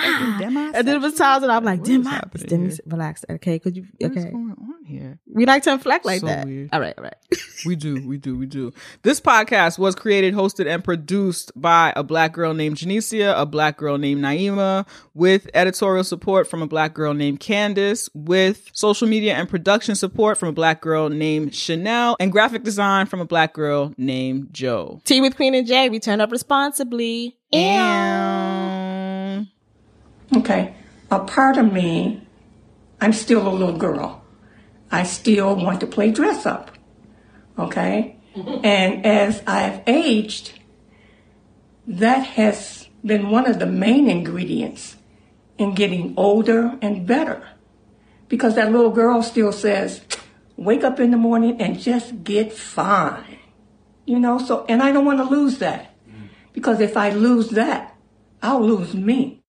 And 0.74 0.86
then 0.88 0.96
it 0.96 1.00
was 1.00 1.14
times 1.14 1.42
that 1.42 1.50
I'm 1.50 1.64
like, 1.64 1.82
demi. 1.84 2.10
Demi, 2.46 2.72
relax. 2.86 3.24
Okay, 3.30 3.58
could 3.58 3.76
you? 3.76 3.84
Okay. 4.02 4.08
What 4.08 4.16
is 4.16 4.24
Okay, 4.24 4.30
going 4.32 4.50
on 4.58 4.84
here? 4.84 5.18
we 5.26 5.46
like 5.46 5.62
to 5.64 5.72
inflect 5.72 6.04
like 6.04 6.20
So 6.20 6.26
that. 6.26 6.46
weird. 6.46 6.70
All 6.72 6.80
right, 6.80 6.94
all 6.96 7.04
right. 7.04 7.14
We 7.66 7.74
do, 7.74 8.06
we 8.06 8.18
do, 8.18 8.38
we 8.38 8.46
do. 8.46 8.72
This 9.02 9.20
podcast 9.20 9.80
was 9.80 9.96
created, 9.96 10.32
hosted, 10.32 10.72
and 10.72 10.84
produced 10.84 11.50
by 11.60 11.92
a 11.96 12.04
black 12.04 12.32
girl 12.32 12.54
named 12.54 12.76
Janicia, 12.76 13.34
a 13.36 13.44
black 13.44 13.76
girl 13.76 13.98
named 13.98 14.22
Naima, 14.22 14.86
with 15.12 15.50
editorial 15.54 16.04
support 16.04 16.46
from 16.46 16.62
a 16.62 16.68
black 16.68 16.94
girl 16.94 17.14
named 17.14 17.40
Candace, 17.40 18.08
with 18.14 18.70
social 18.72 19.08
media 19.08 19.34
and 19.34 19.48
production 19.48 19.96
support 19.96 20.38
from 20.48 20.54
a 20.54 20.54
black 20.54 20.80
girl 20.80 21.10
named 21.10 21.54
Chanel, 21.54 22.16
and 22.18 22.32
graphic 22.32 22.62
design 22.62 23.04
from 23.04 23.20
a 23.20 23.26
black 23.26 23.52
girl 23.52 23.92
named 23.98 24.48
Joe. 24.50 25.02
Tea 25.04 25.20
with 25.20 25.36
Queen 25.36 25.54
and 25.54 25.66
Jay. 25.66 25.90
We 25.90 26.00
turn 26.00 26.22
up 26.22 26.32
responsibly. 26.32 27.36
And 27.52 29.48
Okay. 30.34 30.74
A 31.10 31.18
part 31.20 31.58
of 31.58 31.70
me, 31.70 32.22
I'm 32.98 33.12
still 33.12 33.46
a 33.46 33.52
little 33.52 33.76
girl. 33.76 34.24
I 34.90 35.02
still 35.02 35.54
want 35.54 35.80
to 35.80 35.86
play 35.86 36.10
dress 36.10 36.46
up. 36.46 36.70
Okay? 37.58 38.16
Mm-hmm. 38.34 38.64
And 38.64 39.04
as 39.04 39.42
I've 39.46 39.82
aged, 39.86 40.58
that 41.86 42.24
has 42.24 42.88
been 43.04 43.28
one 43.28 43.46
of 43.46 43.58
the 43.58 43.66
main 43.66 44.08
ingredients 44.08 44.96
in 45.58 45.74
getting 45.74 46.14
older 46.16 46.78
and 46.80 47.06
better. 47.06 47.46
Because 48.28 48.54
that 48.54 48.72
little 48.72 48.90
girl 48.90 49.22
still 49.22 49.52
says, 49.52 50.00
wake 50.58 50.82
up 50.82 50.98
in 50.98 51.12
the 51.12 51.16
morning 51.16 51.60
and 51.62 51.78
just 51.78 52.24
get 52.24 52.52
fine. 52.52 53.38
You 54.04 54.18
know, 54.18 54.38
so, 54.38 54.66
and 54.68 54.82
I 54.82 54.90
don't 54.90 55.04
want 55.04 55.18
to 55.18 55.24
lose 55.24 55.58
that. 55.58 55.94
Mm. 56.08 56.28
Because 56.52 56.80
if 56.80 56.96
I 56.96 57.10
lose 57.10 57.50
that, 57.50 57.94
I'll 58.42 58.64
lose 58.64 58.94
me. 58.94 59.36